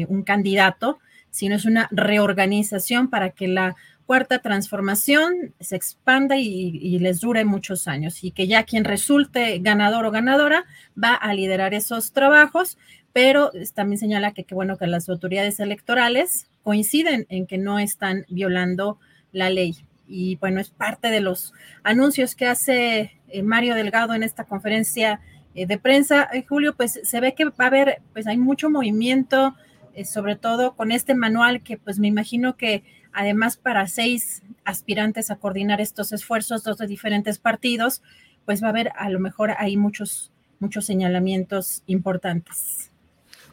un 0.09 0.23
candidato, 0.23 0.98
sino 1.31 1.55
es 1.55 1.64
una 1.64 1.89
reorganización 1.90 3.09
para 3.09 3.31
que 3.31 3.48
la 3.48 3.74
cuarta 4.12 4.40
transformación 4.40 5.55
se 5.60 5.77
expanda 5.77 6.36
y, 6.36 6.98
les 6.98 7.20
dure 7.20 7.47
muchos 7.47 7.89
años 7.89 8.23
y 8.24 8.31
que 8.31 8.47
ya 8.47 8.64
quien 8.64 8.85
resulte 8.85 9.59
ganador 9.60 10.05
o 10.05 10.10
ganadora 10.10 10.66
va 11.02 11.14
a 11.14 11.32
liderar 11.32 11.73
esos 11.73 12.12
trabajos, 12.12 12.77
pero 13.12 13.51
también 13.74 13.98
señala 13.98 14.32
que 14.32 14.44
qué 14.44 14.55
bueno 14.55 14.78
que 14.78 14.86
las 14.86 15.09
autoridades 15.09 15.60
electorales 15.60 16.47
coinciden 16.62 17.26
en 17.28 17.47
que 17.47 17.59
no 17.59 17.78
están 17.78 18.24
violando 18.28 18.98
la 19.32 19.51
ley. 19.51 19.76
Y 20.09 20.36
bueno, 20.36 20.60
es 20.60 20.70
parte 20.70 21.09
de 21.09 21.20
los 21.20 21.52
anuncios 21.82 22.34
que 22.34 22.47
hace 22.47 23.12
eh, 23.28 23.43
Mario 23.43 23.74
Delgado 23.74 24.14
en 24.14 24.22
esta 24.22 24.44
conferencia 24.44 25.20
eh, 25.55 25.66
de 25.66 25.78
prensa. 25.78 26.28
Eh, 26.32 26.44
Julio, 26.48 26.74
pues 26.74 27.01
se 27.02 27.20
ve 27.20 27.34
que 27.34 27.47
va 27.47 27.64
a 27.64 27.66
haber, 27.66 28.02
pues 28.12 28.26
hay 28.26 28.39
mucho 28.39 28.70
movimiento 28.70 29.55
eh, 29.94 30.06
sobre 30.06 30.36
todo 30.36 30.74
con 30.74 30.90
este 30.90 31.14
manual 31.14 31.62
que 31.62 31.76
pues 31.76 31.98
me 31.98 32.09
imagino 32.09 32.56
que 32.56 32.82
además 33.12 33.59
para 33.59 33.86
seis 33.89 34.43
aspirantes 34.64 35.30
a 35.30 35.36
coordinar 35.36 35.80
estos 35.82 36.12
esfuerzos, 36.12 36.64
dos 36.64 36.78
de 36.78 36.86
diferentes 36.86 37.39
partidos, 37.39 38.02
pues 38.47 38.62
va 38.62 38.68
a 38.68 38.70
haber 38.70 38.93
a 38.97 39.10
lo 39.10 39.20
mejor 39.20 39.51
ahí 39.59 39.76
muchos, 39.76 40.32
muchos 40.60 40.86
señalamientos 40.86 41.82
importantes. 41.86 42.91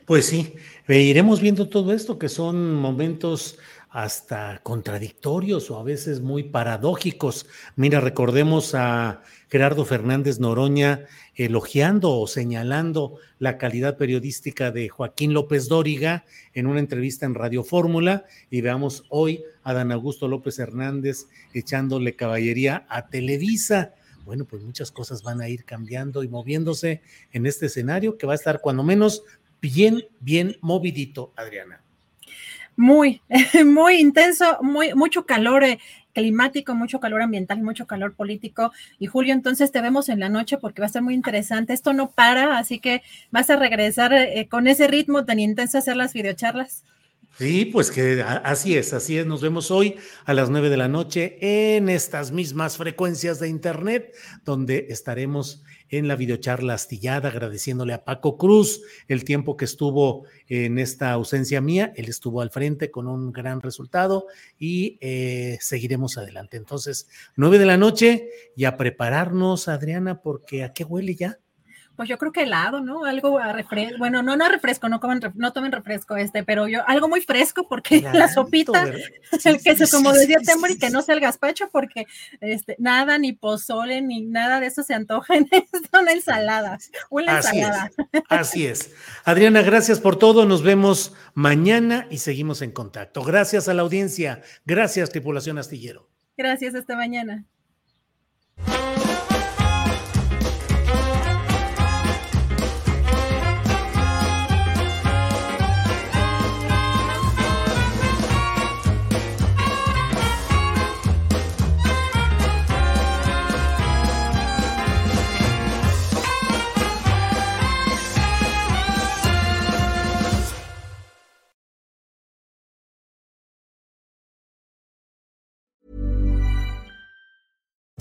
Pues 0.10 0.26
sí, 0.26 0.56
iremos 0.88 1.40
viendo 1.40 1.70
todo 1.70 1.94
esto, 1.94 2.18
que 2.18 2.30
son 2.30 2.74
momentos 2.74 3.60
hasta 3.92 4.60
contradictorios 4.64 5.70
o 5.70 5.78
a 5.78 5.84
veces 5.84 6.20
muy 6.20 6.42
paradójicos. 6.42 7.46
Mira, 7.76 8.00
recordemos 8.00 8.74
a 8.74 9.22
Gerardo 9.50 9.86
Fernández 9.86 10.40
Noroña 10.40 11.06
elogiando 11.36 12.18
o 12.18 12.26
señalando 12.26 13.20
la 13.38 13.60
calidad 13.60 13.98
periodística 13.98 14.72
de 14.72 14.90
Joaquín 14.90 15.36
López 15.36 15.70
Dóriga 15.70 16.26
en 16.56 16.66
una 16.66 16.80
entrevista 16.80 17.28
en 17.28 17.36
Radio 17.36 17.64
Fórmula 17.64 18.26
y 18.50 18.62
veamos 18.62 19.04
hoy 19.10 19.44
a 19.62 19.76
Dan 19.76 19.92
Augusto 19.92 20.28
López 20.28 20.58
Hernández 20.58 21.28
echándole 21.54 22.16
caballería 22.16 22.88
a 22.90 23.10
Televisa. 23.10 23.94
Bueno, 24.26 24.46
pues 24.46 24.62
muchas 24.64 24.92
cosas 24.92 25.24
van 25.24 25.42
a 25.42 25.50
ir 25.50 25.66
cambiando 25.66 26.24
y 26.24 26.28
moviéndose 26.28 27.02
en 27.32 27.48
este 27.48 27.66
escenario 27.66 28.16
que 28.16 28.28
va 28.28 28.34
a 28.34 28.36
estar 28.36 28.62
cuando 28.62 28.84
menos 28.84 29.24
bien, 29.62 30.06
bien 30.20 30.58
movidito, 30.62 31.34
Adriana 31.36 31.84
muy, 32.80 33.22
muy 33.66 34.00
intenso, 34.00 34.58
muy, 34.62 34.94
mucho 34.94 35.26
calor 35.26 35.66
eh, 35.66 35.80
climático, 36.14 36.74
mucho 36.74 37.02
calor 37.02 37.22
ambiental, 37.22 37.62
mucho 37.62 37.86
calor 37.86 38.16
político. 38.16 38.72
Y 38.98 39.08
Julio, 39.08 39.34
entonces 39.34 39.72
te 39.72 39.82
vemos 39.82 40.08
en 40.08 40.22
la 40.22 40.30
noche 40.30 40.58
porque 40.58 40.82
va 40.82 40.88
a 40.88 40.90
ser 40.90 41.02
muy 41.02 41.14
interesante. 41.14 41.74
Esto 41.74 41.92
no 41.92 42.10
para, 42.12 42.58
así 42.58 42.80
que 42.80 43.04
vas 43.32 43.50
a 43.50 43.58
regresar 43.58 44.14
eh, 44.14 44.48
con 44.50 44.66
ese 44.68 44.88
ritmo 44.88 45.26
tan 45.26 45.40
intenso 45.40 45.78
a 45.78 45.80
hacer 45.80 45.98
las 45.98 46.14
videocharlas. 46.14 46.86
Sí, 47.38 47.66
pues 47.66 47.92
que 47.92 48.24
así 48.24 48.76
es, 48.76 48.94
así 48.94 49.18
es. 49.18 49.26
Nos 49.26 49.42
vemos 49.42 49.72
hoy 49.72 49.96
a 50.26 50.34
las 50.34 50.50
nueve 50.50 50.70
de 50.70 50.78
la 50.78 50.88
noche 50.88 51.38
en 51.42 51.90
estas 51.90 52.32
mismas 52.32 52.78
frecuencias 52.78 53.40
de 53.40 53.50
Internet, 53.50 54.16
donde 54.46 54.88
estaremos 54.90 55.64
en 55.90 56.08
la 56.08 56.16
videocharla 56.16 56.74
astillada, 56.74 57.30
agradeciéndole 57.30 57.94
a 57.94 58.04
Paco 58.04 58.38
Cruz 58.38 58.82
el 59.08 59.24
tiempo 59.24 59.58
que 59.58 59.66
estuvo 59.66 60.26
en 60.48 60.80
esta 60.80 61.12
ausencia 61.12 61.62
mía. 61.62 61.94
Él 61.96 62.10
estuvo 62.10 62.42
al 62.42 62.52
frente 62.52 62.92
con 62.92 63.08
un 63.08 63.32
gran 63.32 63.62
resultado 63.62 64.28
y 64.58 64.98
eh, 65.02 65.58
seguiremos 65.62 66.18
adelante. 66.18 66.58
Entonces, 66.58 67.08
nueve 67.36 67.60
de 67.60 67.66
la 67.66 67.78
noche 67.78 68.30
y 68.56 68.66
a 68.66 68.78
prepararnos, 68.78 69.68
Adriana, 69.68 70.22
porque 70.22 70.64
¿a 70.64 70.74
qué 70.74 70.84
huele 70.84 71.16
ya? 71.16 71.40
Pues 72.00 72.08
yo 72.08 72.18
creo 72.18 72.32
que 72.32 72.44
helado, 72.44 72.80
¿no? 72.80 73.04
Algo 73.04 73.40
a 73.40 73.52
refresco, 73.52 73.98
bueno, 73.98 74.24
no, 74.24 74.38
no 74.38 74.48
refresco, 74.48 74.88
no 74.88 75.02
comen, 75.02 75.20
no 75.36 75.52
tomen 75.52 75.74
refresco 75.74 76.16
este, 76.16 76.46
pero 76.46 76.66
yo, 76.66 76.80
algo 76.88 77.10
muy 77.10 77.20
fresco 77.20 77.68
porque 77.68 78.00
la 78.14 78.30
sopita, 78.30 78.90
el 79.44 79.62
queso, 79.62 79.84
como 79.98 80.14
decía 80.14 80.38
Temori, 80.40 80.78
que 80.78 80.92
no 80.92 81.02
sea 81.02 81.16
el 81.16 81.20
gazpacho 81.20 81.68
porque 81.70 82.06
este, 82.40 82.78
nada, 82.80 83.18
ni 83.18 83.34
pozole, 83.34 84.02
ni 84.02 84.22
nada 84.22 84.62
de 84.62 84.68
eso 84.68 84.82
se 84.82 84.94
antoja 84.94 85.36
en 85.36 85.50
esto, 85.52 86.00
una 86.00 86.14
ensalada, 86.14 86.78
una 87.10 87.40
Así 87.40 87.58
ensalada. 87.58 87.92
Es. 88.14 88.22
Así 88.30 88.66
es. 88.66 88.92
Adriana, 89.26 89.62
gracias 89.62 90.00
por 90.00 90.16
todo, 90.16 90.46
nos 90.46 90.64
vemos 90.64 91.14
mañana 91.34 92.08
y 92.10 92.20
seguimos 92.20 92.62
en 92.62 92.72
contacto. 92.72 93.26
Gracias 93.26 93.68
a 93.68 93.74
la 93.74 93.82
audiencia, 93.82 94.42
gracias 94.64 95.10
tripulación 95.10 95.58
astillero. 95.58 96.08
Gracias, 96.38 96.76
hasta 96.76 96.96
mañana. 96.96 97.44